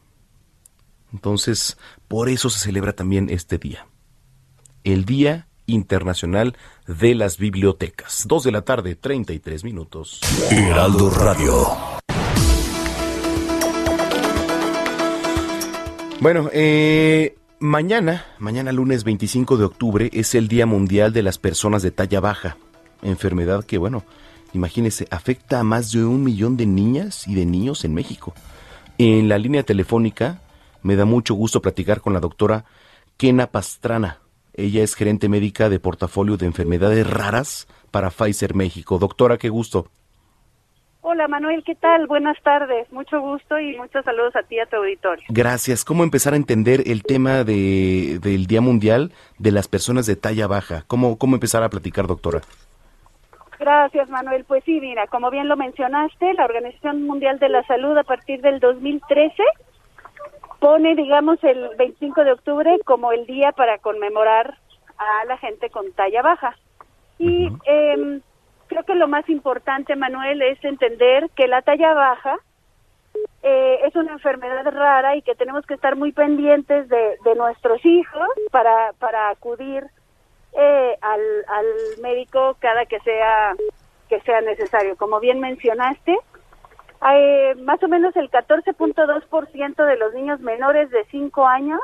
Entonces, 1.11 1.77
por 2.07 2.29
eso 2.29 2.49
se 2.49 2.59
celebra 2.59 2.93
también 2.93 3.29
este 3.29 3.57
día. 3.57 3.87
El 4.83 5.05
Día 5.05 5.47
Internacional 5.65 6.55
de 6.87 7.15
las 7.15 7.37
Bibliotecas. 7.37 8.25
Dos 8.27 8.43
de 8.43 8.51
la 8.51 8.61
tarde, 8.63 8.95
33 8.95 9.63
minutos. 9.63 10.19
Heraldo 10.49 11.09
Radio. 11.09 11.67
Bueno, 16.21 16.49
eh, 16.53 17.35
mañana, 17.59 18.25
mañana 18.37 18.71
lunes 18.71 19.03
25 19.03 19.57
de 19.57 19.63
octubre, 19.65 20.09
es 20.13 20.35
el 20.35 20.47
Día 20.47 20.67
Mundial 20.67 21.13
de 21.13 21.23
las 21.23 21.39
Personas 21.39 21.81
de 21.81 21.89
Talla 21.89 22.19
Baja. 22.19 22.57
Enfermedad 23.01 23.63
que, 23.65 23.79
bueno, 23.79 24.03
imagínese, 24.53 25.07
afecta 25.09 25.59
a 25.59 25.63
más 25.63 25.91
de 25.91 26.05
un 26.05 26.23
millón 26.23 26.57
de 26.57 26.67
niñas 26.67 27.27
y 27.27 27.33
de 27.33 27.47
niños 27.47 27.85
en 27.85 27.95
México. 27.95 28.35
En 28.99 29.29
la 29.29 29.39
línea 29.39 29.63
telefónica 29.63 30.41
me 30.83 30.95
da 30.95 31.05
mucho 31.05 31.33
gusto 31.33 31.59
platicar 31.59 32.01
con 32.01 32.13
la 32.13 32.19
doctora 32.19 32.65
Kena 33.17 33.47
Pastrana. 33.47 34.19
Ella 34.53 34.83
es 34.83 34.95
gerente 34.95 35.29
médica 35.29 35.69
de 35.69 35.79
portafolio 35.79 36.37
de 36.37 36.45
enfermedades 36.45 37.09
raras 37.09 37.67
para 37.89 38.09
Pfizer 38.09 38.53
México. 38.55 38.99
Doctora, 38.99 39.37
qué 39.37 39.49
gusto. 39.49 39.87
Hola 41.03 41.27
Manuel, 41.27 41.63
¿qué 41.65 41.73
tal? 41.73 42.05
Buenas 42.05 42.37
tardes, 42.43 42.91
mucho 42.91 43.19
gusto 43.19 43.59
y 43.59 43.75
muchos 43.75 44.05
saludos 44.05 44.35
a 44.35 44.43
ti 44.43 44.55
y 44.55 44.59
a 44.59 44.67
tu 44.67 44.75
auditorio. 44.75 45.25
Gracias. 45.29 45.83
¿Cómo 45.83 46.03
empezar 46.03 46.33
a 46.33 46.35
entender 46.35 46.83
el 46.85 47.01
tema 47.01 47.43
de, 47.43 48.19
del 48.21 48.45
Día 48.45 48.61
Mundial 48.61 49.11
de 49.39 49.51
las 49.51 49.67
Personas 49.67 50.05
de 50.05 50.15
Talla 50.15 50.45
Baja? 50.45 50.83
¿Cómo, 50.85 51.17
¿Cómo 51.17 51.35
empezar 51.35 51.63
a 51.63 51.69
platicar, 51.69 52.05
doctora? 52.05 52.41
Gracias 53.59 54.09
Manuel. 54.09 54.45
Pues 54.45 54.63
sí, 54.63 54.79
mira, 54.79 55.07
como 55.07 55.31
bien 55.31 55.47
lo 55.47 55.57
mencionaste, 55.57 56.33
la 56.33 56.45
Organización 56.45 57.07
Mundial 57.07 57.39
de 57.39 57.49
la 57.49 57.63
Salud 57.63 57.97
a 57.97 58.03
partir 58.03 58.41
del 58.41 58.59
2013 58.59 59.43
pone, 60.61 60.95
digamos, 60.95 61.43
el 61.43 61.75
25 61.75 62.23
de 62.23 62.33
octubre 62.33 62.79
como 62.85 63.11
el 63.11 63.25
día 63.25 63.51
para 63.51 63.79
conmemorar 63.79 64.59
a 64.95 65.25
la 65.25 65.37
gente 65.37 65.71
con 65.71 65.91
talla 65.93 66.21
baja. 66.21 66.55
Y 67.17 67.49
eh, 67.65 68.19
creo 68.67 68.83
que 68.83 68.93
lo 68.93 69.07
más 69.07 69.27
importante, 69.27 69.95
Manuel, 69.95 70.39
es 70.43 70.63
entender 70.63 71.31
que 71.35 71.47
la 71.47 71.63
talla 71.63 71.95
baja 71.95 72.37
eh, 73.41 73.79
es 73.85 73.95
una 73.95 74.13
enfermedad 74.13 74.63
rara 74.71 75.15
y 75.15 75.23
que 75.23 75.33
tenemos 75.33 75.65
que 75.65 75.73
estar 75.73 75.95
muy 75.95 76.11
pendientes 76.11 76.87
de, 76.87 77.17
de 77.25 77.35
nuestros 77.35 77.83
hijos 77.83 78.29
para, 78.51 78.93
para 78.99 79.29
acudir 79.29 79.87
eh, 80.53 80.95
al, 81.01 81.21
al 81.47 81.65
médico 82.03 82.55
cada 82.59 82.85
que 82.85 82.99
sea 82.99 83.55
que 84.09 84.19
sea 84.21 84.41
necesario. 84.41 84.95
Como 84.97 85.19
bien 85.19 85.39
mencionaste, 85.39 86.15
eh, 87.09 87.55
más 87.63 87.81
o 87.83 87.87
menos 87.87 88.15
el 88.15 88.29
14.2% 88.29 89.85
de 89.85 89.97
los 89.97 90.13
niños 90.13 90.39
menores 90.41 90.89
de 90.91 91.05
5 91.05 91.47
años 91.47 91.79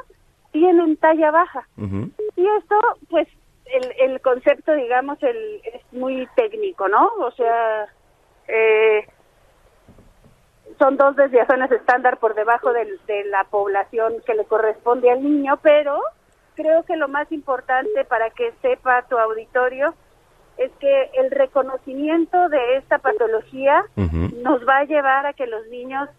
tienen 0.52 0.98
talla 0.98 1.31
baja. 1.31 1.68
Y 2.35 2.48
esto, 2.57 2.76
pues, 3.10 3.27
el, 3.65 4.11
el 4.11 4.22
concepto, 4.22 4.73
digamos, 4.73 5.22
el, 5.23 5.61
es 5.73 5.81
muy 5.94 6.27
técnico, 6.35 6.88
¿no? 6.88 7.11
O 7.19 7.31
sea, 7.31 7.88
eh, 8.48 9.07
son 10.80 10.98
dos 10.98 11.15
desviaciones 11.15 11.72
estándar 11.72 12.18
por 12.18 12.35
debajo 12.35 12.72
de 12.72 13.26
la 13.26 13.44
población 13.45 14.15
que 14.26 14.35
le 14.35 14.45
corresponde 14.45 15.10
al 15.10 15.23
niño, 15.23 15.57
pero 15.61 15.99
creo 16.56 16.84
que 16.84 16.95
lo 16.95 17.07
más 17.07 17.31
importante 17.31 18.06
para 18.06 18.30
que 18.30 18.52
sepa 18.61 19.03
tu 19.03 19.18
auditorio 19.18 19.94
es 20.57 20.71
que 20.79 21.09
el 21.13 21.31
reconocimiento 21.31 22.49
de 22.49 22.77
esta 22.77 22.97
patología 22.99 23.85
nos 23.95 24.67
va 24.67 24.79
a 24.79 24.85
llevar 24.85 25.25
a 25.25 25.34
que 25.34 25.47
los 25.47 25.67
niños 25.67 26.09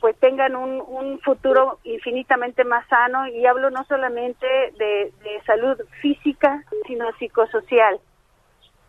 pues 0.00 0.16
tengan 0.18 0.54
un, 0.54 0.80
un 0.80 1.18
futuro 1.20 1.78
infinitamente 1.82 2.64
más 2.64 2.86
sano 2.88 3.26
y 3.26 3.44
hablo 3.46 3.70
no 3.70 3.84
solamente 3.84 4.46
de, 4.78 5.12
de 5.24 5.42
salud 5.44 5.76
física 6.00 6.64
sino 6.86 7.06
psicosocial 7.18 7.98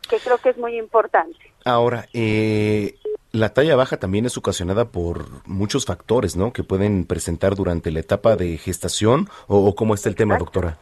que 0.10 0.18
creo 0.18 0.38
que 0.40 0.50
es 0.50 0.58
muy 0.58 0.78
importante. 0.78 1.38
Ahora, 1.66 2.06
eh, 2.14 2.96
la 3.32 3.54
talla 3.54 3.76
baja 3.76 3.98
también 3.98 4.26
es 4.26 4.38
ocasionada 4.38 4.86
por 4.86 5.48
muchos 5.48 5.86
factores, 5.86 6.36
¿no? 6.36 6.52
Que 6.52 6.64
pueden 6.64 7.06
presentar 7.06 7.56
durante 7.56 7.92
la 7.92 8.00
etapa 8.00 8.36
de 8.36 8.58
gestación 8.58 9.30
o, 9.48 9.66
o 9.66 9.76
cómo 9.76 9.94
está 9.94 10.10
el 10.10 10.16
tema, 10.16 10.38
doctora. 10.38 10.78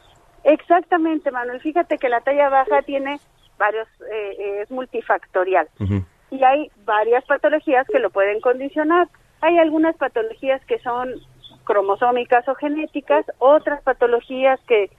Exactamente, 0.45 1.29
Manuel. 1.29 1.59
Fíjate 1.59 1.97
que 1.97 2.07
la 2.07 2.21
talla 2.21 2.47
baja 2.49 2.81
tiene 2.83 3.19
varios, 3.57 3.87
eh, 4.11 4.61
es 4.61 4.71
multifactorial. 4.71 5.67
Y 6.31 6.43
hay 6.43 6.69
varias 6.85 7.23
patologías 7.25 7.87
que 7.87 7.99
lo 7.99 8.09
pueden 8.09 8.41
condicionar. 8.41 9.07
Hay 9.41 9.57
algunas 9.57 9.95
patologías 9.95 10.63
que 10.65 10.79
son 10.79 11.13
cromosómicas 11.63 12.47
o 12.47 12.55
genéticas, 12.55 13.25
otras 13.39 13.81
patologías 13.83 14.59
que, 14.67 14.89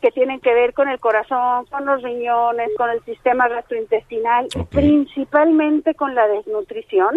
que 0.00 0.10
tienen 0.10 0.40
que 0.40 0.52
ver 0.54 0.72
con 0.74 0.88
el 0.88 0.98
corazón, 0.98 1.66
con 1.66 1.84
los 1.84 2.02
riñones, 2.02 2.70
con 2.76 2.90
el 2.90 3.02
sistema 3.04 3.48
gastrointestinal 3.48 4.48
principalmente 4.70 5.94
con 5.94 6.14
la 6.14 6.26
desnutrición. 6.26 7.16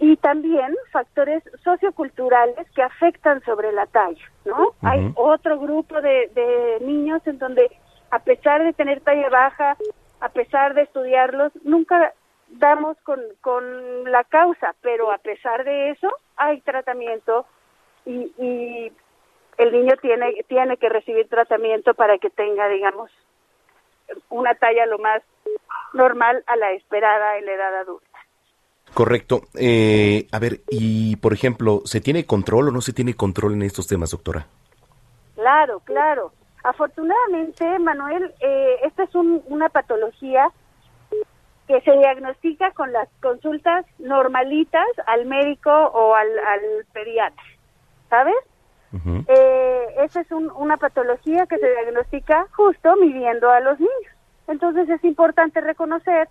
y 0.00 0.16
también 0.18 0.76
factores 0.92 1.42
socioculturales 1.64 2.70
que 2.74 2.82
afectan 2.82 3.42
sobre 3.44 3.72
la 3.72 3.86
talla, 3.86 4.24
¿no? 4.44 4.72
Hay 4.82 5.10
otro 5.16 5.58
grupo 5.58 6.00
de, 6.00 6.30
de 6.34 6.78
niños 6.86 7.20
en 7.26 7.38
donde 7.38 7.68
a 8.10 8.18
pesar 8.20 8.64
de 8.64 8.72
tener 8.72 9.00
talla 9.00 9.28
baja, 9.28 9.76
a 10.20 10.28
pesar 10.30 10.74
de 10.74 10.82
estudiarlos, 10.82 11.52
nunca 11.62 12.12
damos 12.48 12.96
con, 13.02 13.20
con 13.40 14.10
la 14.10 14.24
causa, 14.24 14.74
pero 14.80 15.12
a 15.12 15.18
pesar 15.18 15.64
de 15.64 15.90
eso 15.90 16.08
hay 16.36 16.60
tratamiento 16.62 17.46
y, 18.06 18.32
y 18.38 18.92
el 19.58 19.72
niño 19.72 19.94
tiene, 20.00 20.44
tiene 20.48 20.76
que 20.76 20.88
recibir 20.88 21.28
tratamiento 21.28 21.94
para 21.94 22.18
que 22.18 22.30
tenga, 22.30 22.68
digamos, 22.68 23.10
una 24.30 24.54
talla 24.54 24.86
lo 24.86 24.98
más 24.98 25.22
normal 25.92 26.42
a 26.46 26.56
la 26.56 26.72
esperada 26.72 27.38
en 27.38 27.46
la 27.46 27.52
edad 27.52 27.76
adulta. 27.80 28.18
Correcto. 28.94 29.42
Eh, 29.54 30.26
a 30.32 30.38
ver, 30.38 30.60
y 30.70 31.16
por 31.16 31.32
ejemplo, 31.32 31.82
¿se 31.84 32.00
tiene 32.00 32.24
control 32.24 32.68
o 32.68 32.72
no 32.72 32.80
se 32.80 32.92
tiene 32.92 33.14
control 33.14 33.52
en 33.52 33.62
estos 33.62 33.86
temas, 33.86 34.10
doctora? 34.10 34.46
Claro, 35.34 35.80
claro. 35.80 36.32
Afortunadamente, 36.64 37.78
Manuel, 37.78 38.34
eh, 38.40 38.76
esta 38.84 39.04
es 39.04 39.14
una 39.14 39.68
patología 39.68 40.50
que 41.66 41.80
se 41.82 41.92
diagnostica 41.92 42.72
con 42.72 42.92
las 42.92 43.08
consultas 43.20 43.84
normalitas 43.98 44.86
al 45.06 45.26
médico 45.26 45.70
o 45.70 46.14
al, 46.14 46.28
pediatra, 46.92 47.44
¿sabes? 48.08 48.34
eh, 49.28 49.86
esa 49.98 50.22
es 50.22 50.30
una 50.30 50.78
patología 50.78 51.44
que 51.46 51.58
se 51.58 51.70
diagnostica 51.70 52.46
justo 52.56 52.96
midiendo 52.96 53.50
a 53.50 53.60
los 53.60 53.78
niños. 53.78 54.12
Entonces 54.46 54.88
es 54.88 55.04
importante 55.04 55.60
reconocer 55.60 56.28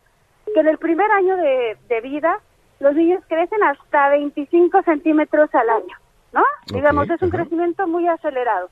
que 0.53 0.59
en 0.59 0.67
el 0.67 0.79
primer 0.79 1.09
año 1.11 1.37
de, 1.37 2.01
vida 2.01 2.39
los 2.79 2.95
niños 2.95 3.23
crecen 3.27 3.61
hasta 3.63 4.09
25 4.09 4.81
centímetros 4.81 5.53
al 5.53 5.69
año, 5.69 5.97
¿no? 6.33 6.43
Digamos, 6.73 7.07
es 7.09 7.21
un 7.21 7.29
crecimiento 7.29 7.87
muy 7.87 8.07
acelerado. 8.07 8.69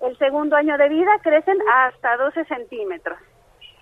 El 0.00 0.16
segundo 0.18 0.56
año 0.56 0.76
de 0.78 0.88
vida 0.88 1.18
crecen 1.22 1.58
hasta 1.72 2.16
12 2.16 2.44
centímetros. 2.44 3.18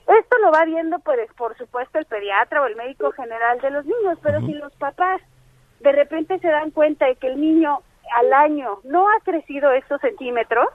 Esto 0.07 0.39
lo 0.39 0.53
va 0.53 0.65
viendo, 0.65 0.99
pues, 1.01 1.33
por 1.35 1.57
supuesto, 1.57 1.99
el 1.99 2.05
pediatra 2.05 2.63
o 2.63 2.67
el 2.67 2.77
médico 2.77 3.11
general 3.13 3.61
de 3.61 3.71
los 3.71 3.85
niños, 3.85 4.19
pero 4.23 4.41
si 4.41 4.53
los 4.53 4.75
papás 4.77 5.21
de 5.81 5.93
repente 5.93 6.39
se 6.39 6.49
dan 6.49 6.71
cuenta 6.71 7.07
de 7.07 7.17
que 7.17 7.29
el 7.29 7.41
niño 7.41 7.81
al 8.17 8.33
año 8.33 8.81
no 8.85 9.09
ha 9.09 9.21
crecido 9.25 9.73
esos 9.73 10.01
centímetros, 10.01 10.69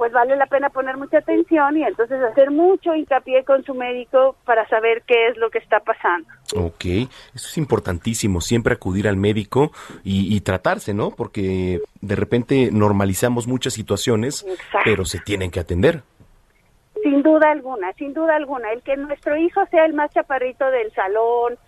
pues 0.00 0.12
vale 0.12 0.34
la 0.34 0.46
pena 0.46 0.70
poner 0.70 0.96
mucha 0.96 1.18
atención 1.18 1.76
y 1.76 1.84
entonces 1.84 2.22
hacer 2.22 2.50
mucho 2.50 2.94
hincapié 2.94 3.44
con 3.44 3.62
su 3.64 3.74
médico 3.74 4.34
para 4.46 4.66
saber 4.66 5.02
qué 5.06 5.28
es 5.28 5.36
lo 5.36 5.50
que 5.50 5.58
está 5.58 5.80
pasando. 5.80 6.26
Ok, 6.56 6.86
eso 6.86 7.10
es 7.34 7.58
importantísimo, 7.58 8.40
siempre 8.40 8.72
acudir 8.72 9.06
al 9.06 9.18
médico 9.18 9.72
y, 10.02 10.40
tratarse, 10.40 10.94
¿no? 10.94 11.10
Porque 11.10 11.82
de 12.00 12.16
repente 12.16 12.70
normalizamos 12.72 13.46
muchas 13.46 13.74
situaciones, 13.74 14.46
pero 14.86 15.04
se 15.04 15.18
tienen 15.18 15.50
que 15.50 15.60
atender. 15.60 16.00
Sin 17.02 17.22
duda 17.22 17.50
alguna, 17.50 17.92
sin 17.92 18.14
duda 18.14 18.36
alguna. 18.36 18.72
El 18.72 18.80
que 18.80 18.96
nuestro 18.96 19.36
hijo 19.36 19.66
sea 19.70 19.84
el 19.84 19.92
más 19.92 20.10
chaparrito 20.14 20.64
del 20.70 20.90
salón 20.94 21.58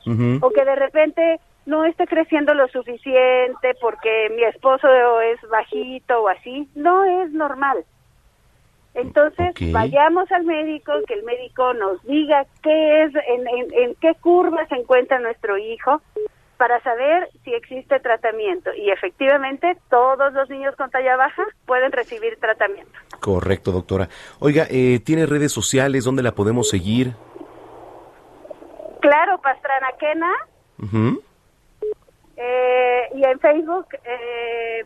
o 0.41 0.51
que 0.53 0.65
de 0.65 0.75
repente 0.75 1.39
no 1.67 1.85
esté 1.85 2.07
creciendo 2.07 2.55
lo 2.55 2.67
suficiente 2.69 3.75
porque 3.79 4.33
mi 4.35 4.43
esposo 4.45 4.89
es 5.21 5.39
bajito 5.51 6.23
o 6.23 6.29
así, 6.29 6.67
no 6.75 7.05
es 7.05 7.31
normal. 7.33 7.85
Entonces, 8.95 9.55
vayamos 9.73 10.31
al 10.33 10.45
médico, 10.45 10.93
que 11.07 11.15
el 11.15 11.23
médico 11.23 11.73
nos 11.75 12.03
diga 12.05 12.45
qué 12.63 13.05
es, 13.05 13.15
en, 13.15 13.47
en 13.73 13.95
qué 13.97 14.15
curva 14.21 14.67
se 14.69 14.77
encuentra 14.77 15.19
nuestro 15.19 15.57
hijo, 15.57 16.03
para 16.63 16.81
saber 16.83 17.29
si 17.43 17.53
existe 17.55 17.99
tratamiento. 17.99 18.73
Y 18.73 18.91
efectivamente, 18.91 19.77
todos 19.91 20.33
los 20.33 20.49
niños 20.49 20.77
con 20.77 20.91
talla 20.91 21.17
baja 21.17 21.43
pueden 21.67 21.91
recibir 21.91 22.39
tratamiento. 22.39 22.93
Correcto, 23.19 23.73
doctora. 23.73 24.09
Oiga, 24.39 24.69
eh, 24.71 25.01
¿tiene 25.05 25.27
redes 25.27 25.51
sociales 25.51 26.05
donde 26.05 26.23
la 26.23 26.31
podemos 26.31 26.69
seguir? 26.69 27.15
Claro, 29.01 29.41
Pastrana 29.41 29.89
Kena. 29.99 30.33
Eh, 32.37 33.09
y 33.17 33.25
en 33.25 33.41
Facebook, 33.41 33.87
eh, 34.05 34.85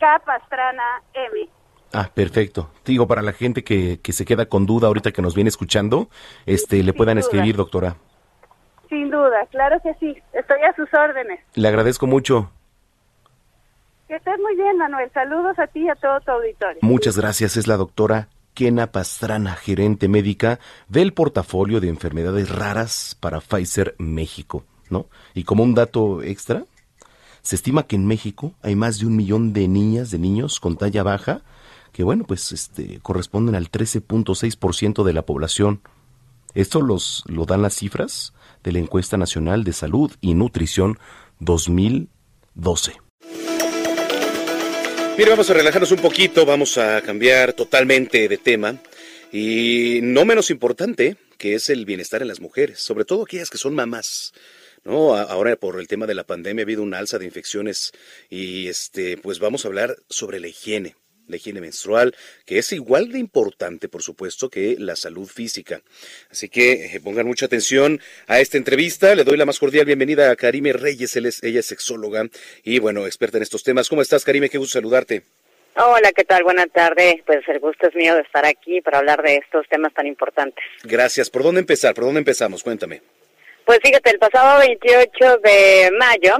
K 0.00 0.22
Pastrana 0.26 1.02
M. 1.12 1.48
Ah, 1.92 2.10
perfecto. 2.12 2.70
Digo, 2.84 3.06
para 3.06 3.22
la 3.22 3.32
gente 3.32 3.64
que, 3.64 3.98
que 4.00 4.12
se 4.12 4.24
queda 4.24 4.46
con 4.46 4.66
duda 4.66 4.86
ahorita 4.86 5.12
que 5.12 5.22
nos 5.22 5.34
viene 5.34 5.48
escuchando, 5.48 6.08
este, 6.46 6.82
le 6.82 6.92
puedan 6.92 7.18
escribir, 7.18 7.56
doctora. 7.56 7.96
Sin 8.88 9.10
duda, 9.10 9.46
claro 9.50 9.78
que 9.82 9.94
sí. 9.94 10.16
Estoy 10.32 10.62
a 10.62 10.74
sus 10.74 10.92
órdenes. 10.94 11.40
Le 11.54 11.68
agradezco 11.68 12.06
mucho. 12.06 12.50
Que 14.08 14.16
estés 14.16 14.38
muy 14.40 14.56
bien, 14.56 14.76
Manuel. 14.78 15.10
Saludos 15.12 15.58
a 15.58 15.66
ti 15.68 15.80
y 15.80 15.88
a 15.88 15.94
todo 15.94 16.20
tu 16.20 16.32
auditorio. 16.32 16.78
Muchas 16.82 17.16
gracias. 17.16 17.56
Es 17.56 17.66
la 17.66 17.76
doctora 17.76 18.28
Kena 18.54 18.88
Pastrana, 18.88 19.54
gerente 19.54 20.08
médica 20.08 20.58
del 20.88 21.12
portafolio 21.12 21.80
de 21.80 21.88
enfermedades 21.88 22.50
raras 22.50 23.16
para 23.20 23.40
Pfizer 23.40 23.94
México, 23.98 24.64
¿no? 24.90 25.06
Y 25.34 25.44
como 25.44 25.62
un 25.62 25.74
dato 25.74 26.22
extra, 26.22 26.64
se 27.42 27.56
estima 27.56 27.84
que 27.84 27.96
en 27.96 28.06
México 28.06 28.52
hay 28.62 28.74
más 28.74 28.98
de 28.98 29.06
un 29.06 29.16
millón 29.16 29.52
de 29.52 29.68
niñas, 29.68 30.10
de 30.10 30.18
niños 30.18 30.60
con 30.60 30.76
talla 30.76 31.02
baja, 31.02 31.42
que 32.00 32.04
bueno, 32.04 32.24
pues 32.26 32.50
este 32.52 32.98
corresponden 33.02 33.54
al 33.54 33.70
13.6% 33.70 35.04
de 35.04 35.12
la 35.12 35.20
población. 35.20 35.82
Esto 36.54 36.80
los 36.80 37.22
lo 37.26 37.44
dan 37.44 37.60
las 37.60 37.74
cifras 37.74 38.32
de 38.64 38.72
la 38.72 38.78
Encuesta 38.78 39.18
Nacional 39.18 39.64
de 39.64 39.74
Salud 39.74 40.10
y 40.22 40.32
Nutrición 40.32 40.98
2012. 41.40 42.92
Mire, 45.18 45.28
vamos 45.28 45.50
a 45.50 45.52
relajarnos 45.52 45.92
un 45.92 45.98
poquito, 45.98 46.46
vamos 46.46 46.78
a 46.78 47.02
cambiar 47.02 47.52
totalmente 47.52 48.28
de 48.28 48.38
tema 48.38 48.78
y 49.30 50.00
no 50.02 50.24
menos 50.24 50.50
importante, 50.50 51.18
que 51.36 51.52
es 51.52 51.68
el 51.68 51.84
bienestar 51.84 52.22
en 52.22 52.28
las 52.28 52.40
mujeres, 52.40 52.80
sobre 52.80 53.04
todo 53.04 53.24
aquellas 53.24 53.50
que 53.50 53.58
son 53.58 53.74
mamás. 53.74 54.32
¿no? 54.84 55.14
Ahora 55.14 55.54
por 55.56 55.78
el 55.78 55.86
tema 55.86 56.06
de 56.06 56.14
la 56.14 56.24
pandemia 56.24 56.62
ha 56.62 56.64
habido 56.64 56.82
una 56.82 56.96
alza 56.96 57.18
de 57.18 57.26
infecciones 57.26 57.92
y 58.30 58.68
este 58.68 59.18
pues 59.18 59.38
vamos 59.38 59.66
a 59.66 59.68
hablar 59.68 59.96
sobre 60.08 60.40
la 60.40 60.48
higiene 60.48 60.96
la 61.30 61.36
higiene 61.36 61.60
menstrual, 61.60 62.14
que 62.44 62.58
es 62.58 62.72
igual 62.72 63.12
de 63.12 63.18
importante, 63.18 63.88
por 63.88 64.02
supuesto, 64.02 64.50
que 64.50 64.76
la 64.78 64.96
salud 64.96 65.28
física. 65.28 65.80
Así 66.30 66.48
que 66.48 66.86
eh, 66.86 67.00
pongan 67.00 67.26
mucha 67.26 67.46
atención 67.46 68.00
a 68.26 68.40
esta 68.40 68.58
entrevista. 68.58 69.14
Le 69.14 69.24
doy 69.24 69.36
la 69.36 69.46
más 69.46 69.58
cordial 69.58 69.86
bienvenida 69.86 70.30
a 70.30 70.36
Karime 70.36 70.72
Reyes, 70.72 71.16
ella 71.16 71.60
es 71.60 71.66
sexóloga 71.66 72.28
y, 72.62 72.78
bueno, 72.78 73.06
experta 73.06 73.36
en 73.38 73.42
estos 73.42 73.62
temas. 73.62 73.88
¿Cómo 73.88 74.02
estás, 74.02 74.24
Karime? 74.24 74.48
Qué 74.48 74.58
gusto 74.58 74.78
saludarte. 74.78 75.22
Hola, 75.76 76.10
¿qué 76.12 76.24
tal? 76.24 76.42
Buenas 76.42 76.70
tardes. 76.72 77.16
Pues 77.24 77.40
el 77.48 77.60
gusto 77.60 77.88
es 77.88 77.94
mío 77.94 78.14
de 78.14 78.22
estar 78.22 78.44
aquí 78.44 78.80
para 78.80 78.98
hablar 78.98 79.22
de 79.22 79.36
estos 79.36 79.66
temas 79.68 79.94
tan 79.94 80.06
importantes. 80.06 80.64
Gracias. 80.82 81.30
¿Por 81.30 81.42
dónde 81.42 81.60
empezar? 81.60 81.94
¿Por 81.94 82.04
dónde 82.04 82.18
empezamos? 82.18 82.62
Cuéntame. 82.62 83.00
Pues 83.64 83.78
fíjate, 83.82 84.10
el 84.10 84.18
pasado 84.18 84.58
28 84.58 85.38
de 85.44 85.90
mayo 85.96 86.38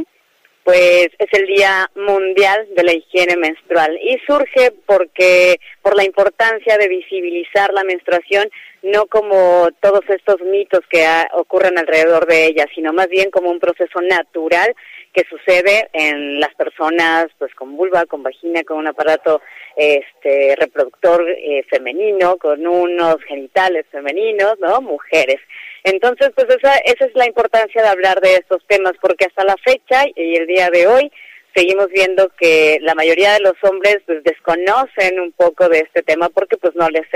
pues 0.64 1.08
es 1.18 1.28
el 1.32 1.46
Día 1.46 1.90
Mundial 1.94 2.68
de 2.76 2.84
la 2.84 2.92
Higiene 2.92 3.36
Menstrual 3.36 3.98
y 4.02 4.18
surge 4.26 4.72
porque 4.86 5.58
por 5.82 5.96
la 5.96 6.04
importancia 6.04 6.76
de 6.76 6.88
visibilizar 6.88 7.72
la 7.72 7.84
menstruación 7.84 8.50
no 8.82 9.06
como 9.06 9.68
todos 9.80 10.02
estos 10.08 10.40
mitos 10.40 10.80
que 10.90 11.04
ocurren 11.34 11.78
alrededor 11.78 12.26
de 12.26 12.46
ella, 12.46 12.66
sino 12.74 12.92
más 12.92 13.08
bien 13.08 13.30
como 13.30 13.50
un 13.50 13.60
proceso 13.60 14.00
natural 14.00 14.74
que 15.12 15.24
sucede 15.28 15.88
en 15.92 16.40
las 16.40 16.54
personas 16.54 17.26
pues 17.38 17.54
con 17.54 17.76
vulva, 17.76 18.06
con 18.06 18.22
vagina, 18.22 18.62
con 18.62 18.78
un 18.78 18.86
aparato 18.86 19.42
este 19.76 20.56
reproductor 20.56 21.28
eh, 21.28 21.64
femenino, 21.68 22.36
con 22.36 22.66
unos 22.66 23.16
genitales 23.26 23.86
femeninos, 23.90 24.54
¿no? 24.60 24.80
Mujeres. 24.80 25.40
Entonces, 25.84 26.30
pues 26.34 26.46
esa, 26.48 26.76
esa 26.78 27.04
es 27.06 27.14
la 27.14 27.26
importancia 27.26 27.82
de 27.82 27.88
hablar 27.88 28.20
de 28.20 28.34
estos 28.34 28.64
temas, 28.66 28.92
porque 29.00 29.26
hasta 29.26 29.44
la 29.44 29.56
fecha 29.56 30.04
y 30.14 30.36
el 30.36 30.46
día 30.46 30.70
de 30.70 30.86
hoy 30.86 31.12
seguimos 31.54 31.88
viendo 31.88 32.30
que 32.38 32.78
la 32.82 32.94
mayoría 32.94 33.32
de 33.32 33.40
los 33.40 33.54
hombres 33.62 33.98
pues 34.06 34.22
desconocen 34.22 35.18
un 35.20 35.32
poco 35.32 35.68
de 35.68 35.80
este 35.80 36.02
tema 36.02 36.28
porque 36.28 36.56
pues 36.56 36.74
no 36.76 36.88
les 36.90 37.06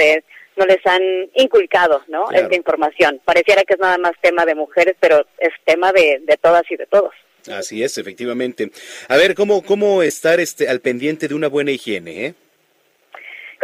no 0.57 0.66
les 0.66 0.85
han 0.86 1.03
inculcado, 1.35 2.03
¿no? 2.09 2.31
Esta 2.31 2.55
información. 2.55 3.20
Pareciera 3.24 3.65
que 3.65 3.74
es 3.74 3.81
nada 3.81 3.99
más 3.99 4.12
tema 4.20 4.45
de 4.45 4.55
mujeres, 4.55 4.95
pero 5.01 5.27
es 5.39 5.51
tema 5.65 5.93
de, 5.93 6.20
de 6.24 6.36
todas 6.36 6.62
y 6.70 6.77
de 6.77 6.86
todos. 6.86 7.12
Así 7.53 7.82
es, 7.82 7.99
efectivamente. 7.99 8.70
A 9.09 9.16
ver, 9.16 9.35
¿cómo, 9.35 9.62
cómo 9.62 10.03
estar 10.03 10.41
este, 10.41 10.69
al 10.69 10.81
pendiente 10.81 11.28
de 11.28 11.35
una 11.35 11.49
buena 11.49 11.73
higiene, 11.73 12.27
eh? 12.27 12.35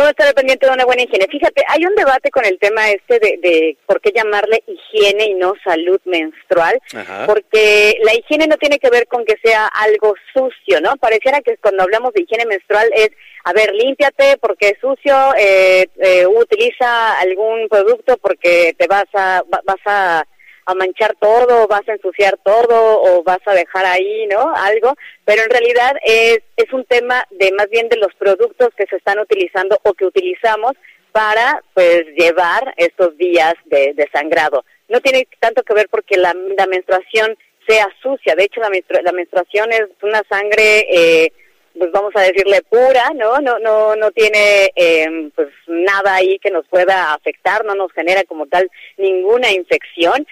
¿Cómo 0.01 0.09
estar 0.09 0.33
pendiente 0.33 0.67
de 0.67 0.73
una 0.73 0.87
buena 0.87 1.03
higiene? 1.03 1.27
Fíjate, 1.31 1.63
hay 1.69 1.85
un 1.85 1.95
debate 1.95 2.31
con 2.31 2.47
el 2.47 2.59
tema 2.59 2.89
este 2.91 3.19
de, 3.19 3.37
de 3.43 3.77
por 3.85 4.01
qué 4.01 4.13
llamarle 4.17 4.65
higiene 4.67 5.27
y 5.27 5.35
no 5.35 5.53
salud 5.63 6.01
menstrual, 6.07 6.81
porque 7.27 7.99
la 8.03 8.15
higiene 8.15 8.47
no 8.47 8.57
tiene 8.57 8.79
que 8.79 8.89
ver 8.89 9.07
con 9.09 9.27
que 9.27 9.37
sea 9.45 9.67
algo 9.67 10.15
sucio, 10.33 10.81
¿no? 10.81 10.97
Pareciera 10.97 11.43
que 11.43 11.59
cuando 11.59 11.83
hablamos 11.83 12.15
de 12.15 12.23
higiene 12.23 12.47
menstrual 12.47 12.91
es, 12.95 13.11
a 13.45 13.53
ver, 13.53 13.75
límpiate 13.75 14.39
porque 14.41 14.69
es 14.69 14.79
sucio, 14.81 15.15
eh, 15.39 15.87
eh, 15.99 16.27
utiliza 16.27 17.19
algún 17.19 17.69
producto 17.69 18.17
porque 18.17 18.75
te 18.79 18.87
vas 18.87 19.05
a, 19.13 19.43
vas 19.51 19.81
a 19.85 20.25
a 20.67 20.75
manchar 20.75 21.15
todo, 21.21 21.67
vas 21.67 21.89
a 21.89 21.93
ensuciar 21.93 22.39
todo 22.45 23.03
o 23.03 23.23
vas 23.23 23.41
a 23.47 23.55
dejar 23.55 23.87
ahí, 23.87 24.27
¿no? 24.27 24.53
Algo, 24.55 24.95
pero 25.25 25.43
en 25.43 25.51
realidad 25.51 25.97
es, 26.05 26.41
es 26.57 26.73
un 26.73 26.85
tema 26.85 27.25
de 27.31 27.53
más 27.53 27.69
bien 27.71 27.89
de 27.89 27.97
los 27.97 28.15
productos 28.15 28.69
que 28.77 28.87
se 28.87 28.97
están 28.97 29.19
utilizando 29.19 29.79
o 29.83 29.95
que 29.95 30.07
utilizamos 30.07 30.73
para 31.13 31.63
pues 31.75 32.05
llevar 32.17 32.75
estos 32.77 33.17
días 33.17 33.55
de, 33.65 33.95
de 33.95 34.09
sangrado. 34.13 34.65
No 34.89 35.01
tiene 35.01 35.27
tanto 35.39 35.63
que 35.63 35.75
ver 35.75 35.89
porque 35.91 36.17
la, 36.17 36.35
la 36.57 36.67
menstruación 36.67 37.37
sea 37.69 37.89
sucia, 38.03 38.35
de 38.35 38.45
hecho 38.45 38.61
la, 38.61 38.71
la 39.03 39.13
menstruación 39.13 39.73
es 39.73 39.87
una 40.03 40.23
sangre 40.29 40.87
eh, 40.91 41.33
pues 41.79 41.93
vamos 41.93 42.13
a 42.17 42.23
decirle 42.23 42.63
pura, 42.69 43.11
¿no? 43.15 43.39
No 43.41 43.59
no 43.59 43.95
no 43.95 44.11
tiene 44.11 44.71
eh, 44.75 45.31
pues 45.35 45.49
nada 45.67 46.17
ahí 46.17 46.39
que 46.39 46.51
nos 46.51 46.67
pueda 46.67 47.15
afectar, 47.15 47.65
no 47.65 47.75
nos 47.75 47.93
genera 47.93 48.25
como 48.25 48.47
tal 48.47 48.69
ninguna 48.97 49.51
infección. 49.51 50.27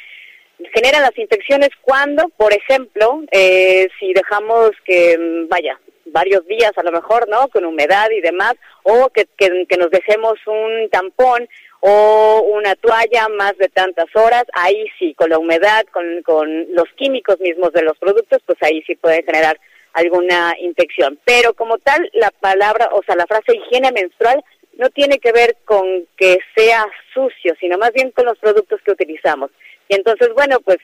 Generan 0.75 1.03
las 1.03 1.17
infecciones 1.17 1.71
cuando, 1.83 2.29
por 2.37 2.53
ejemplo, 2.53 3.23
eh, 3.31 3.89
si 3.99 4.13
dejamos 4.13 4.71
que 4.85 5.17
vaya 5.49 5.79
varios 6.07 6.47
días 6.47 6.73
a 6.77 6.83
lo 6.83 6.91
mejor, 6.91 7.29
¿no? 7.29 7.49
Con 7.49 7.65
humedad 7.65 8.11
y 8.11 8.21
demás, 8.21 8.55
o 8.83 9.09
que, 9.11 9.27
que, 9.37 9.67
que 9.69 9.77
nos 9.77 9.91
dejemos 9.91 10.39
un 10.47 10.89
tampón 10.91 11.49
o 11.81 12.43
una 12.55 12.75
toalla 12.75 13.29
más 13.29 13.57
de 13.59 13.69
tantas 13.69 14.07
horas, 14.15 14.45
ahí 14.55 14.87
sí, 14.99 15.15
con 15.15 15.31
la 15.31 15.39
humedad, 15.39 15.85
con, 15.93 16.23
con 16.23 16.75
los 16.75 16.87
químicos 16.97 17.39
mismos 17.41 17.73
de 17.73 17.83
los 17.83 17.97
productos, 17.99 18.43
pues 18.45 18.59
ahí 18.63 18.83
sí 18.87 18.97
puede 18.97 19.23
generar 19.23 19.61
alguna 19.93 20.55
infección. 20.59 21.19
Pero 21.25 21.55
como 21.55 21.79
tal, 21.79 22.11
la 22.15 22.31
palabra, 22.31 22.89
o 22.93 23.03
sea, 23.05 23.15
la 23.17 23.27
frase 23.27 23.57
higiene 23.57 23.93
menstrual 23.93 24.43
no 24.77 24.91
tiene 24.91 25.19
que 25.19 25.33
ver 25.33 25.57
con 25.65 26.07
que 26.17 26.39
sea 26.57 26.87
sucio, 27.13 27.55
sino 27.61 27.79
más 27.79 27.93
bien 27.93 28.11
con 28.13 28.27
los 28.27 28.39
productos 28.39 28.81
que 28.85 28.93
utilizamos. 28.93 29.51
Y 29.89 29.95
entonces, 29.95 30.29
bueno, 30.35 30.61
pues 30.61 30.79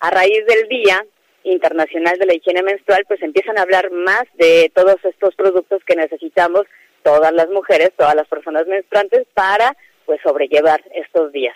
a 0.00 0.10
raíz 0.10 0.44
del 0.46 0.68
Día 0.68 1.04
Internacional 1.44 2.18
de 2.18 2.26
la 2.26 2.34
Higiene 2.34 2.62
Menstrual, 2.62 3.04
pues 3.06 3.22
empiezan 3.22 3.58
a 3.58 3.62
hablar 3.62 3.90
más 3.90 4.24
de 4.34 4.70
todos 4.74 4.96
estos 5.04 5.34
productos 5.34 5.82
que 5.84 5.96
necesitamos 5.96 6.64
todas 7.02 7.32
las 7.32 7.48
mujeres, 7.48 7.92
todas 7.96 8.14
las 8.14 8.28
personas 8.28 8.66
menstruantes 8.66 9.26
para 9.34 9.76
pues 10.06 10.20
sobrellevar 10.22 10.82
estos 10.94 11.32
días. 11.32 11.54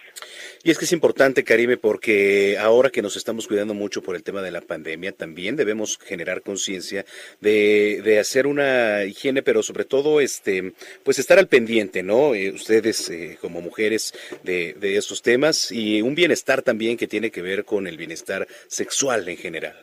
Y 0.62 0.70
es 0.70 0.78
que 0.78 0.84
es 0.84 0.92
importante, 0.92 1.44
Karime, 1.44 1.76
porque 1.76 2.56
ahora 2.58 2.90
que 2.90 3.02
nos 3.02 3.16
estamos 3.16 3.46
cuidando 3.46 3.74
mucho 3.74 4.02
por 4.02 4.16
el 4.16 4.22
tema 4.22 4.42
de 4.42 4.50
la 4.50 4.60
pandemia, 4.60 5.12
también 5.12 5.56
debemos 5.56 5.98
generar 5.98 6.42
conciencia 6.42 7.04
de, 7.40 8.00
de, 8.02 8.18
hacer 8.18 8.46
una 8.46 9.04
higiene, 9.04 9.42
pero 9.42 9.62
sobre 9.62 9.84
todo, 9.84 10.20
este, 10.20 10.72
pues 11.02 11.18
estar 11.18 11.38
al 11.38 11.48
pendiente, 11.48 12.02
¿no? 12.02 12.34
Eh, 12.34 12.50
ustedes 12.50 13.10
eh, 13.10 13.38
como 13.40 13.60
mujeres 13.60 14.14
de, 14.42 14.74
de 14.74 14.96
estos 14.96 15.22
temas 15.22 15.70
y 15.70 16.00
un 16.02 16.14
bienestar 16.14 16.62
también 16.62 16.96
que 16.96 17.06
tiene 17.06 17.30
que 17.30 17.42
ver 17.42 17.64
con 17.64 17.86
el 17.86 17.96
bienestar 17.96 18.46
sexual 18.68 19.28
en 19.28 19.36
general. 19.36 19.76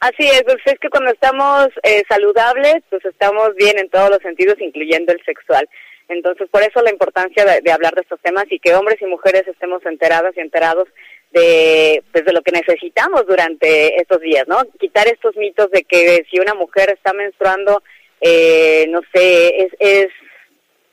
Así 0.00 0.26
es, 0.26 0.42
pues 0.44 0.56
es 0.64 0.78
que 0.80 0.88
cuando 0.88 1.10
estamos 1.10 1.68
eh, 1.82 2.02
saludables, 2.08 2.76
pues 2.88 3.04
estamos 3.04 3.54
bien 3.54 3.78
en 3.78 3.90
todos 3.90 4.08
los 4.08 4.20
sentidos, 4.22 4.56
incluyendo 4.58 5.12
el 5.12 5.22
sexual. 5.26 5.68
Entonces, 6.10 6.48
por 6.50 6.60
eso 6.62 6.82
la 6.82 6.90
importancia 6.90 7.44
de, 7.44 7.70
hablar 7.70 7.94
de 7.94 8.00
estos 8.00 8.18
temas 8.20 8.44
y 8.50 8.58
que 8.58 8.74
hombres 8.74 9.00
y 9.00 9.06
mujeres 9.06 9.46
estemos 9.46 9.80
enteradas 9.86 10.36
y 10.36 10.40
enterados 10.40 10.88
de, 11.30 12.02
pues, 12.10 12.24
de 12.24 12.32
lo 12.32 12.42
que 12.42 12.50
necesitamos 12.50 13.24
durante 13.28 13.94
estos 13.94 14.20
días, 14.20 14.48
¿no? 14.48 14.58
Quitar 14.80 15.06
estos 15.06 15.36
mitos 15.36 15.70
de 15.70 15.84
que 15.84 16.26
si 16.28 16.40
una 16.40 16.54
mujer 16.54 16.90
está 16.90 17.12
menstruando, 17.12 17.84
eh, 18.20 18.86
no 18.88 19.02
sé, 19.14 19.62
es, 19.62 19.72
es, 19.78 20.08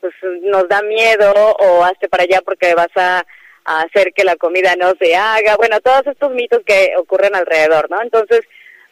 pues 0.00 0.14
nos 0.42 0.68
da 0.68 0.82
miedo 0.82 1.32
o 1.34 1.82
hazte 1.82 2.08
para 2.08 2.22
allá 2.22 2.40
porque 2.44 2.74
vas 2.74 2.94
a, 2.94 3.26
a 3.64 3.80
hacer 3.82 4.12
que 4.12 4.22
la 4.22 4.36
comida 4.36 4.76
no 4.76 4.92
se 5.00 5.16
haga, 5.16 5.56
bueno, 5.56 5.80
todos 5.80 6.06
estos 6.06 6.30
mitos 6.30 6.60
que 6.64 6.92
ocurren 6.96 7.34
alrededor, 7.34 7.90
¿no? 7.90 8.00
Entonces, 8.00 8.42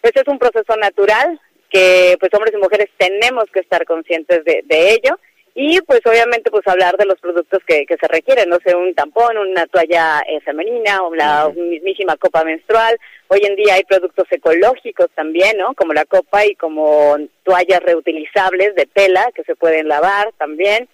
pues 0.01 0.13
es 0.17 0.27
un 0.27 0.41
proceso 0.41 0.75
natural 0.77 1.41
que 1.71 2.17
pues 2.19 2.35
hombres 2.35 2.53
y 2.53 2.59
mujeres 2.59 2.89
tenemos 2.97 3.45
que 3.53 3.61
estar 3.61 3.85
conscientes 3.85 4.45
de, 4.45 4.63
de 4.65 4.91
ello 4.91 5.21
y 5.59 5.81
pues 5.81 6.03
obviamente 6.05 6.51
pues 6.51 6.69
hablar 6.69 6.99
de 6.99 7.07
los 7.07 7.19
productos 7.19 7.61
que, 7.67 7.87
que 7.87 7.97
se 7.97 8.07
requieren, 8.09 8.51
no 8.51 8.59
sé, 8.63 8.77
un 8.77 8.95
tampón, 8.95 9.39
una 9.39 9.67
toalla 9.67 10.21
eh, 10.29 10.39
femenina 10.43 11.03
o 11.03 11.15
la 11.15 11.49
mismísima 11.49 12.15
copa 12.19 12.45
menstrual. 12.45 12.99
Hoy 13.29 13.41
en 13.43 13.57
día 13.57 13.73
hay 13.73 13.85
productos 13.85 14.27
ecológicos 14.31 15.07
también, 15.15 15.57
¿no? 15.57 15.73
Como 15.73 15.95
la 15.95 16.05
copa 16.05 16.45
y 16.45 16.55
como 16.57 17.17
toallas 17.43 17.81
reutilizables 17.81 18.75
de 18.75 18.85
tela 18.85 19.31
que 19.35 19.45
se 19.45 19.57
pueden 19.57 19.89
lavar 19.89 20.31
también. 20.37 20.91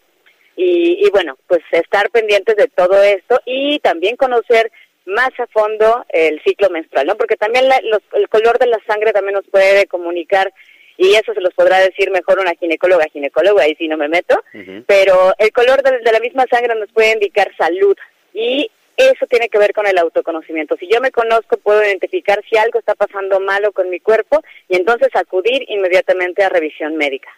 Y, 0.55 1.05
y 1.05 1.11
bueno, 1.11 1.37
pues 1.49 1.63
estar 1.73 2.09
pendientes 2.11 2.55
de 2.55 2.69
todo 2.69 3.03
esto 3.03 3.41
y 3.45 3.81
también 3.81 4.15
conocer 4.15 4.71
más 5.07 5.31
a 5.41 5.49
fondo 5.49 6.07
el 6.11 6.41
ciclo 6.45 6.71
menstrual, 6.71 7.09
¿no? 7.09 7.17
Porque 7.17 7.35
también 7.35 7.69
la, 7.69 7.81
los, 7.83 8.01
el 8.13 8.29
color 8.29 8.61
de 8.61 8.69
la 8.69 8.79
sangre 8.87 9.13
también 9.13 9.35
nos 9.35 9.49
puede 9.49 9.87
comunicar 9.87 10.53
y 10.97 11.15
eso 11.15 11.35
se 11.35 11.41
los 11.41 11.55
podrá 11.55 11.79
decir 11.79 12.11
mejor 12.11 12.39
una 12.39 12.55
ginecóloga, 12.55 13.07
ginecóloga, 13.13 13.65
ahí 13.65 13.75
sí 13.77 13.89
no 13.89 13.97
me 13.97 14.09
meto, 14.09 14.43
pero 14.87 15.35
el 15.39 15.53
color 15.53 15.83
de, 15.83 15.99
de, 15.99 16.13
la 16.13 16.21
misma 16.21 16.47
sangre 16.51 16.75
nos 16.75 16.91
puede 16.93 17.13
indicar 17.13 17.51
salud 17.57 17.97
y 18.35 18.71
eso 18.97 19.27
tiene 19.27 19.49
que 19.49 19.59
ver 19.59 19.73
con 19.73 19.87
el 19.87 19.99
autoconocimiento. 19.99 20.77
Si 20.77 20.87
yo 20.87 21.01
me 21.01 21.11
conozco, 21.11 21.57
puedo 21.57 21.83
identificar 21.83 22.43
si 22.49 22.57
algo 22.57 22.79
está 22.79 22.95
pasando 22.95 23.41
malo 23.41 23.73
con 23.73 23.89
mi 23.89 24.01
cuerpo 24.01 24.43
y 24.69 24.77
entonces 24.77 25.09
acudir 25.15 25.65
inmediatamente 25.69 26.43
a 26.43 26.49
revisión 26.49 26.97
médica. 26.97 27.31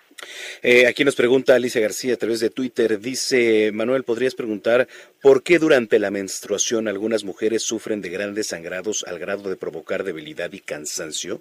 Eh, 0.62 0.86
aquí 0.86 1.04
nos 1.04 1.16
pregunta 1.16 1.54
Alicia 1.54 1.80
García 1.80 2.14
a 2.14 2.16
través 2.16 2.40
de 2.40 2.50
Twitter, 2.50 2.98
dice, 3.00 3.70
Manuel, 3.72 4.04
¿podrías 4.04 4.34
preguntar 4.34 4.88
por 5.20 5.42
qué 5.42 5.58
durante 5.58 5.98
la 5.98 6.10
menstruación 6.10 6.88
algunas 6.88 7.24
mujeres 7.24 7.62
sufren 7.62 8.00
de 8.00 8.10
grandes 8.10 8.48
sangrados 8.48 9.04
al 9.06 9.18
grado 9.18 9.50
de 9.50 9.56
provocar 9.56 10.04
debilidad 10.04 10.52
y 10.52 10.60
cansancio? 10.60 11.40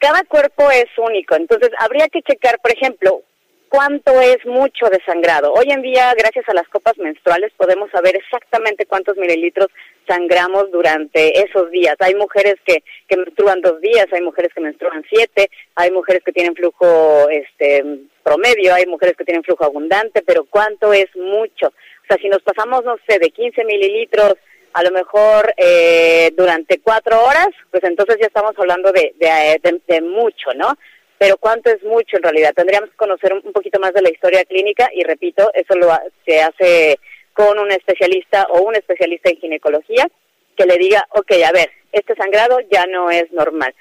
Cada 0.00 0.24
cuerpo 0.24 0.70
es 0.70 0.86
único, 0.96 1.36
entonces 1.36 1.70
habría 1.78 2.08
que 2.08 2.22
checar, 2.22 2.58
por 2.60 2.72
ejemplo, 2.72 3.22
cuánto 3.68 4.20
es 4.20 4.44
mucho 4.46 4.86
de 4.90 4.98
sangrado. 5.06 5.52
Hoy 5.52 5.66
en 5.70 5.82
día, 5.82 6.12
gracias 6.18 6.48
a 6.48 6.54
las 6.54 6.66
copas 6.68 6.98
menstruales, 6.98 7.52
podemos 7.56 7.90
saber 7.90 8.16
exactamente 8.16 8.86
cuántos 8.86 9.16
mililitros 9.16 9.68
sangramos 10.08 10.70
durante 10.72 11.40
esos 11.44 11.70
días. 11.70 11.94
Hay 12.00 12.14
mujeres 12.14 12.56
que, 12.66 12.82
que 13.06 13.16
menstruan 13.16 13.60
dos 13.60 13.80
días, 13.80 14.06
hay 14.10 14.22
mujeres 14.22 14.52
que 14.52 14.60
menstruan 14.60 15.04
siete, 15.08 15.50
hay 15.76 15.90
mujeres 15.92 16.22
que 16.24 16.32
tienen 16.32 16.56
flujo 16.56 17.28
este 17.30 17.84
promedio, 18.24 18.74
hay 18.74 18.86
mujeres 18.86 19.16
que 19.16 19.24
tienen 19.24 19.44
flujo 19.44 19.64
abundante, 19.64 20.22
pero 20.22 20.44
cuánto 20.44 20.92
es 20.92 21.14
mucho. 21.14 21.68
O 21.68 22.06
sea, 22.08 22.16
si 22.20 22.28
nos 22.28 22.42
pasamos, 22.42 22.84
no 22.84 22.96
sé, 23.06 23.18
de 23.18 23.30
15 23.30 23.64
mililitros 23.64 24.34
a 24.72 24.82
lo 24.82 24.90
mejor 24.90 25.52
eh, 25.56 26.30
durante 26.36 26.80
cuatro 26.80 27.22
horas, 27.24 27.48
pues 27.70 27.82
entonces 27.84 28.16
ya 28.20 28.26
estamos 28.26 28.52
hablando 28.56 28.92
de, 28.92 29.14
de, 29.18 29.80
de, 29.86 30.00
mucho, 30.00 30.52
¿no? 30.54 30.74
Pero 31.18 31.36
¿cuánto 31.36 31.70
es 31.70 31.82
mucho 31.82 32.16
en 32.16 32.22
realidad? 32.22 32.54
Tendríamos 32.54 32.90
que 32.90 32.96
conocer 32.96 33.32
un, 33.32 33.52
poquito 33.52 33.80
más 33.80 33.92
de 33.92 34.02
la 34.02 34.10
historia 34.10 34.44
clínica 34.44 34.88
y 34.94 35.02
repito, 35.02 35.50
eso 35.54 35.74
lo 35.74 35.90
se 36.24 36.40
hace 36.40 36.98
con 37.32 37.58
un 37.58 37.70
especialista 37.70 38.46
o 38.50 38.62
un 38.62 38.76
especialista 38.76 39.30
en 39.30 39.36
ginecología 39.36 40.06
que 40.56 40.66
le 40.66 40.78
diga, 40.78 41.06
ok, 41.10 41.32
a 41.46 41.52
ver, 41.52 41.70
este 41.92 42.14
sangrado 42.14 42.58
ya 42.70 42.86
no 42.86 43.10
es 43.10 43.30
normal. 43.32 43.74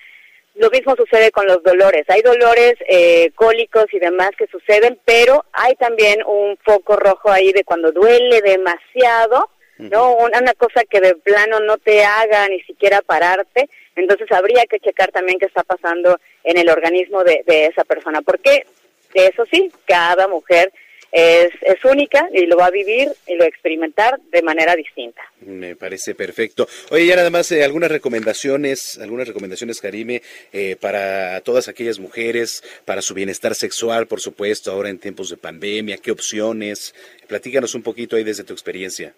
Lo 0.56 0.70
mismo 0.70 0.96
sucede 0.96 1.32
con 1.32 1.46
los 1.46 1.64
dolores. 1.64 2.04
Hay 2.10 2.22
dolores 2.22 2.74
eh, 2.88 3.32
cólicos 3.36 3.86
y 3.94 4.00
demás 4.00 4.32
que 4.38 4.48
suceden, 4.48 5.00
pero 5.06 5.46
hay 5.54 5.76
también 5.76 6.22
un 6.26 6.58
foco 6.66 6.98
rojo 6.98 7.32
ahí 7.32 7.52
de 7.54 7.64
cuando 7.64 7.92
duele 7.92 8.42
demasiado, 8.42 9.50
¿no? 9.80 10.16
Una, 10.18 10.54
cosa 10.54 10.84
que 10.84 11.00
de 11.00 11.16
plano 11.16 11.60
no 11.62 11.78
te 11.78 12.04
haga 12.04 12.48
ni 12.50 12.62
siquiera 12.62 13.02
pararte, 13.02 13.70
entonces 13.96 14.32
habría 14.32 14.66
que 14.66 14.80
checar 14.80 15.12
también 15.12 15.40
qué 15.40 15.46
está 15.46 15.64
pasando 15.64 16.20
en 16.44 16.58
el 16.58 16.70
organismo 16.70 17.24
de, 17.24 17.44
esa 17.48 17.84
persona, 17.86 18.22
porque 18.22 18.66
eso 19.14 19.44
sí, 19.52 19.72
cada 19.86 20.28
mujer 20.28 20.72
es, 21.12 21.50
es 21.62 21.84
única 21.86 22.30
y 22.32 22.46
lo 22.46 22.58
va 22.58 22.68
a 22.68 22.72
vivir 22.72 23.10
y 23.26 23.34
lo 23.34 23.40
va 23.40 23.46
a 23.46 23.50
experimentar 23.50 24.20
de 24.32 24.42
manera 24.42 24.76
distinta. 24.76 25.22
Me 25.42 25.76
parece 25.76 26.14
perfecto. 26.14 26.68
Oye, 26.92 27.06
ya 27.06 27.16
nada 27.16 27.30
más 27.30 27.52
eh, 27.52 27.64
algunas 27.64 27.90
recomendaciones, 27.90 29.00
algunas 29.00 29.28
recomendaciones, 29.28 29.80
Karime, 29.80 30.22
eh, 30.52 30.76
para 30.80 31.40
todas 31.42 31.68
aquellas 31.68 32.00
mujeres, 32.00 32.64
para 32.86 33.02
su 33.02 33.14
bienestar 33.14 33.56
sexual, 33.56 34.08
por 34.08 34.20
supuesto, 34.20 34.72
ahora 34.72 34.90
en 34.90 35.00
tiempos 35.00 35.30
de 35.30 35.38
pandemia, 35.38 35.98
qué 35.98 36.12
opciones. 36.12 36.94
Platícanos 37.28 37.76
un 37.76 37.82
poquito 37.82 38.18
ahí 38.18 38.24
desde 38.24 38.44
tu 38.44 38.54
experiencia. 38.54 39.14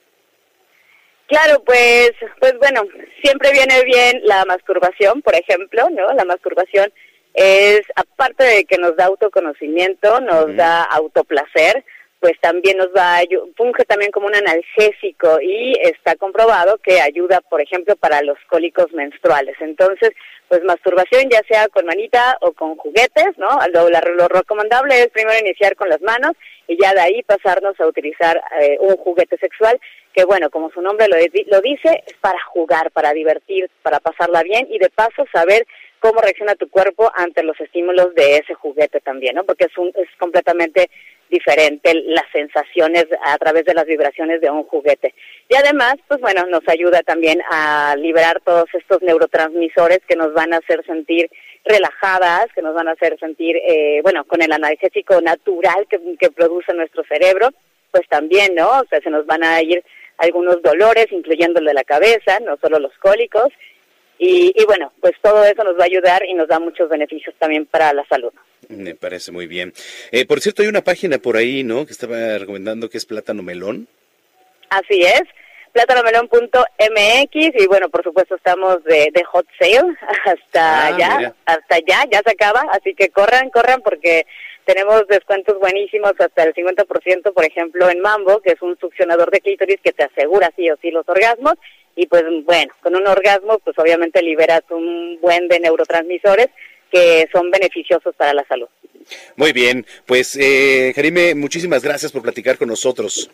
Claro, 1.32 1.64
pues, 1.64 2.12
pues 2.42 2.58
bueno, 2.60 2.82
siempre 3.24 3.54
viene 3.54 3.86
bien 3.86 4.20
la 4.26 4.44
masturbación, 4.44 5.22
por 5.22 5.34
ejemplo, 5.34 5.90
¿no? 5.90 6.08
La 6.14 6.26
masturbación 6.26 6.92
es, 7.34 7.80
aparte 7.96 8.44
de 8.44 8.66
que 8.66 8.78
nos 8.78 8.98
da 8.98 9.06
autoconocimiento, 9.06 10.20
nos 10.20 10.54
da 10.58 10.84
autoplacer, 10.84 11.86
pues 12.22 12.40
también 12.40 12.78
nos 12.78 12.90
va 12.96 13.18
a 13.18 13.24
funge 13.58 13.84
también 13.86 14.12
como 14.12 14.28
un 14.28 14.36
analgésico 14.36 15.42
y 15.42 15.74
está 15.82 16.16
comprobado 16.16 16.78
que 16.78 17.02
ayuda, 17.02 17.42
por 17.42 17.62
ejemplo, 17.62 17.96
para 17.96 18.22
los 18.22 18.38
cólicos 18.48 18.94
menstruales. 18.94 19.56
Entonces, 19.60 20.12
pues 20.48 20.64
masturbación 20.64 21.30
ya 21.32 21.42
sea 21.48 21.68
con 21.70 21.86
manita 21.86 22.38
o 22.42 22.52
con 22.52 22.76
juguetes, 22.76 23.38
¿no? 23.38 23.50
Lo, 23.74 23.90
lo 23.90 24.28
recomendable 24.28 25.02
es 25.02 25.08
primero 25.08 25.40
iniciar 25.40 25.76
con 25.76 25.90
las 25.90 26.02
manos 26.02 26.34
y 26.68 26.78
ya 26.80 26.94
de 26.94 27.02
ahí 27.02 27.24
pasarnos 27.24 27.80
a 27.80 27.88
utilizar 27.88 28.40
eh, 28.62 28.78
un 28.80 28.96
juguete 28.98 29.38
sexual 29.38 29.80
que 30.14 30.24
bueno, 30.26 30.50
como 30.50 30.70
su 30.72 30.82
nombre 30.82 31.08
lo, 31.08 31.18
lo 31.18 31.62
dice, 31.62 32.04
es 32.06 32.14
para 32.20 32.40
jugar, 32.54 32.92
para 32.92 33.14
divertir, 33.14 33.70
para 33.82 34.00
pasarla 34.00 34.44
bien 34.44 34.68
y 34.70 34.78
de 34.78 34.90
paso 34.90 35.26
saber 35.32 35.66
cómo 36.00 36.20
reacciona 36.20 36.56
tu 36.56 36.70
cuerpo 36.70 37.12
ante 37.16 37.44
los 37.44 37.60
estímulos 37.60 38.14
de 38.16 38.38
ese 38.38 38.54
juguete 38.54 39.00
también, 39.00 39.36
¿no? 39.36 39.44
Porque 39.44 39.66
es, 39.66 39.78
un, 39.78 39.90
es 39.96 40.10
completamente 40.20 40.90
diferente 41.32 41.94
las 42.06 42.26
sensaciones 42.32 43.08
a 43.26 43.36
través 43.40 43.66
de 43.66 43.74
las 43.74 43.86
vibraciones 43.86 44.42
de 44.42 44.52
un 44.52 44.64
juguete. 44.64 45.16
Y 45.50 45.56
además, 45.56 45.96
pues 46.08 46.22
bueno, 46.22 46.46
nos 46.46 46.62
ayuda 46.68 47.02
también 47.02 47.42
a 47.50 47.96
liberar 47.98 48.42
todos 48.46 48.66
estos 48.74 49.02
neurotransmisores 49.02 50.02
que 50.08 50.16
nos 50.16 50.34
van 50.34 50.54
a 50.54 50.58
hacer 50.58 50.86
sentir 50.86 51.32
relajadas, 51.66 52.48
que 52.54 52.62
nos 52.62 52.76
van 52.76 52.88
a 52.88 52.92
hacer 52.92 53.18
sentir, 53.20 53.56
eh, 53.58 54.02
bueno, 54.04 54.26
con 54.26 54.42
el 54.44 54.52
analgésico 54.52 55.20
natural 55.22 55.88
que, 55.90 56.00
que 56.20 56.30
produce 56.30 56.74
nuestro 56.74 57.04
cerebro, 57.06 57.50
pues 57.90 58.08
también, 58.08 58.54
¿no? 58.54 58.68
O 58.68 58.86
sea, 58.90 59.02
se 59.02 59.10
nos 59.10 59.26
van 59.26 59.44
a 59.44 59.62
ir 59.62 59.84
algunos 60.18 60.62
dolores, 60.62 61.08
incluyendo 61.12 61.60
el 61.60 61.66
de 61.66 61.74
la 61.74 61.84
cabeza, 61.84 62.40
no 62.42 62.58
solo 62.62 62.78
los 62.78 62.96
cólicos, 63.00 63.50
y, 64.24 64.54
bueno, 64.68 64.94
pues 65.02 65.14
todo 65.20 65.44
eso 65.44 65.64
nos 65.64 65.74
va 65.80 65.82
a 65.82 65.86
ayudar 65.86 66.24
y 66.24 66.36
nos 66.36 66.48
da 66.48 66.60
muchos 66.60 66.88
beneficios 66.88 67.34
también 67.40 67.66
para 67.66 67.92
la 67.92 68.06
salud. 68.06 68.32
Me 68.72 68.96
parece 68.96 69.32
muy 69.32 69.48
bien. 69.48 69.74
Eh, 70.12 70.26
por 70.26 70.40
cierto, 70.42 70.62
hay 70.62 70.68
una 70.68 70.84
página 70.84 71.18
por 71.20 71.38
ahí, 71.38 71.64
¿no? 71.64 71.86
Que 71.86 71.92
estaba 71.94 72.38
recomendando 72.38 72.90
que 72.90 72.98
es 72.98 73.06
Plátano 73.06 73.44
Melón. 73.44 73.88
Así 74.70 75.02
es, 75.02 75.24
plátanomelón.mx 75.74 77.62
y 77.62 77.68
bueno, 77.68 77.90
por 77.90 78.04
supuesto 78.04 78.36
estamos 78.36 78.84
de, 78.86 79.10
de 79.14 79.24
hot 79.26 79.46
sale 79.60 79.96
hasta 80.26 80.88
Ah, 80.88 80.92
mira. 81.18 81.36
hasta 81.46 81.76
allá, 81.76 82.06
ya 82.12 82.22
se 82.26 82.32
acaba, 82.32 82.62
así 82.72 82.94
que 82.94 83.10
corran, 83.10 83.50
corran 83.50 83.82
porque 83.82 84.26
tenemos 84.66 85.08
descuentos 85.08 85.60
buenísimos 85.60 86.14
hasta 86.20 86.44
el 86.44 86.54
50%, 86.54 87.34
por 87.34 87.44
ejemplo, 87.46 87.90
en 87.90 88.00
Mambo, 88.00 88.42
que 88.42 88.52
es 88.52 88.62
un 88.62 88.78
succionador 88.80 89.32
de 89.32 89.42
clítoris 89.42 89.80
que 89.84 89.92
te 89.92 90.04
asegura 90.04 90.52
sí 90.56 90.70
o 90.70 90.78
sí 90.82 90.92
los 90.92 91.08
orgasmos 91.10 91.56
y 91.96 92.06
pues 92.08 92.24
bueno, 92.46 92.74
con 92.82 92.96
un 92.96 93.06
orgasmo 93.08 93.60
pues 93.60 93.78
obviamente 93.78 94.22
liberas 94.22 94.62
un 94.70 95.20
buen 95.22 95.48
de 95.50 95.60
neurotransmisores 95.60 96.48
que 96.92 97.28
son 97.32 97.50
beneficiosos 97.50 98.16
para 98.16 98.34
la 98.34 98.44
salud. 98.46 98.68
Muy 99.36 99.52
bien, 99.52 99.86
pues 100.06 100.38
eh, 100.40 100.94
Jarime, 100.96 101.36
muchísimas 101.36 101.84
gracias 101.84 102.12
por 102.12 102.22
platicar 102.22 102.58
con 102.58 102.68
nosotros. 102.68 103.30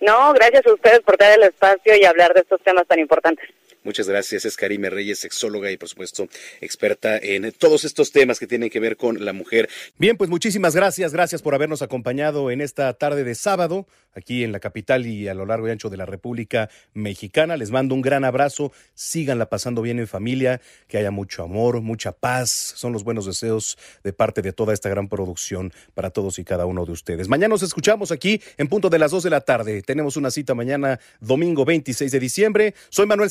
No, 0.00 0.32
gracias 0.32 0.66
a 0.66 0.72
ustedes 0.72 1.00
por 1.00 1.16
dar 1.16 1.38
el 1.38 1.44
espacio 1.44 1.96
y 1.96 2.04
hablar 2.04 2.32
de 2.34 2.40
estos 2.40 2.60
temas 2.62 2.86
tan 2.86 2.98
importantes. 2.98 3.48
Muchas 3.84 4.08
gracias. 4.08 4.44
Es 4.44 4.56
Karime 4.56 4.90
Reyes, 4.90 5.18
sexóloga 5.18 5.70
y 5.70 5.76
por 5.76 5.88
supuesto 5.88 6.28
experta 6.60 7.18
en 7.18 7.52
todos 7.52 7.84
estos 7.84 8.12
temas 8.12 8.38
que 8.38 8.46
tienen 8.46 8.70
que 8.70 8.80
ver 8.80 8.96
con 8.96 9.24
la 9.24 9.32
mujer. 9.32 9.68
Bien, 9.98 10.16
pues 10.16 10.30
muchísimas 10.30 10.74
gracias, 10.74 11.12
gracias 11.12 11.42
por 11.42 11.54
habernos 11.54 11.82
acompañado 11.82 12.50
en 12.50 12.60
esta 12.60 12.92
tarde 12.94 13.24
de 13.24 13.34
sábado 13.34 13.86
aquí 14.14 14.44
en 14.44 14.52
la 14.52 14.60
capital 14.60 15.06
y 15.06 15.28
a 15.28 15.34
lo 15.34 15.46
largo 15.46 15.68
y 15.68 15.70
ancho 15.70 15.90
de 15.90 15.96
la 15.96 16.06
República 16.06 16.68
Mexicana. 16.92 17.56
Les 17.56 17.70
mando 17.70 17.94
un 17.94 18.02
gran 18.02 18.24
abrazo, 18.24 18.72
síganla 18.94 19.48
pasando 19.48 19.80
bien 19.80 19.98
en 19.98 20.06
familia, 20.06 20.60
que 20.88 20.98
haya 20.98 21.10
mucho 21.10 21.42
amor, 21.42 21.80
mucha 21.80 22.12
paz, 22.12 22.50
son 22.50 22.92
los 22.92 23.04
buenos 23.04 23.26
deseos 23.26 23.78
de 24.02 24.12
parte 24.12 24.42
de 24.42 24.52
toda 24.52 24.74
esta 24.74 24.88
gran 24.88 25.08
producción 25.08 25.72
para 25.94 26.10
todos 26.10 26.38
y 26.38 26.44
cada 26.44 26.66
uno 26.66 26.84
de 26.84 26.92
ustedes. 26.92 27.28
Mañana 27.28 27.48
nos 27.48 27.62
escuchamos 27.62 28.10
aquí 28.10 28.40
en 28.56 28.68
punto 28.68 28.90
de 28.90 28.98
las 28.98 29.10
2 29.10 29.22
de 29.22 29.30
la 29.30 29.40
tarde. 29.40 29.82
Tenemos 29.82 30.16
una 30.16 30.30
cita 30.30 30.54
mañana, 30.54 30.98
domingo 31.20 31.64
26 31.64 32.10
de 32.10 32.20
diciembre. 32.20 32.74
Soy 32.90 33.06
Manuel 33.06 33.30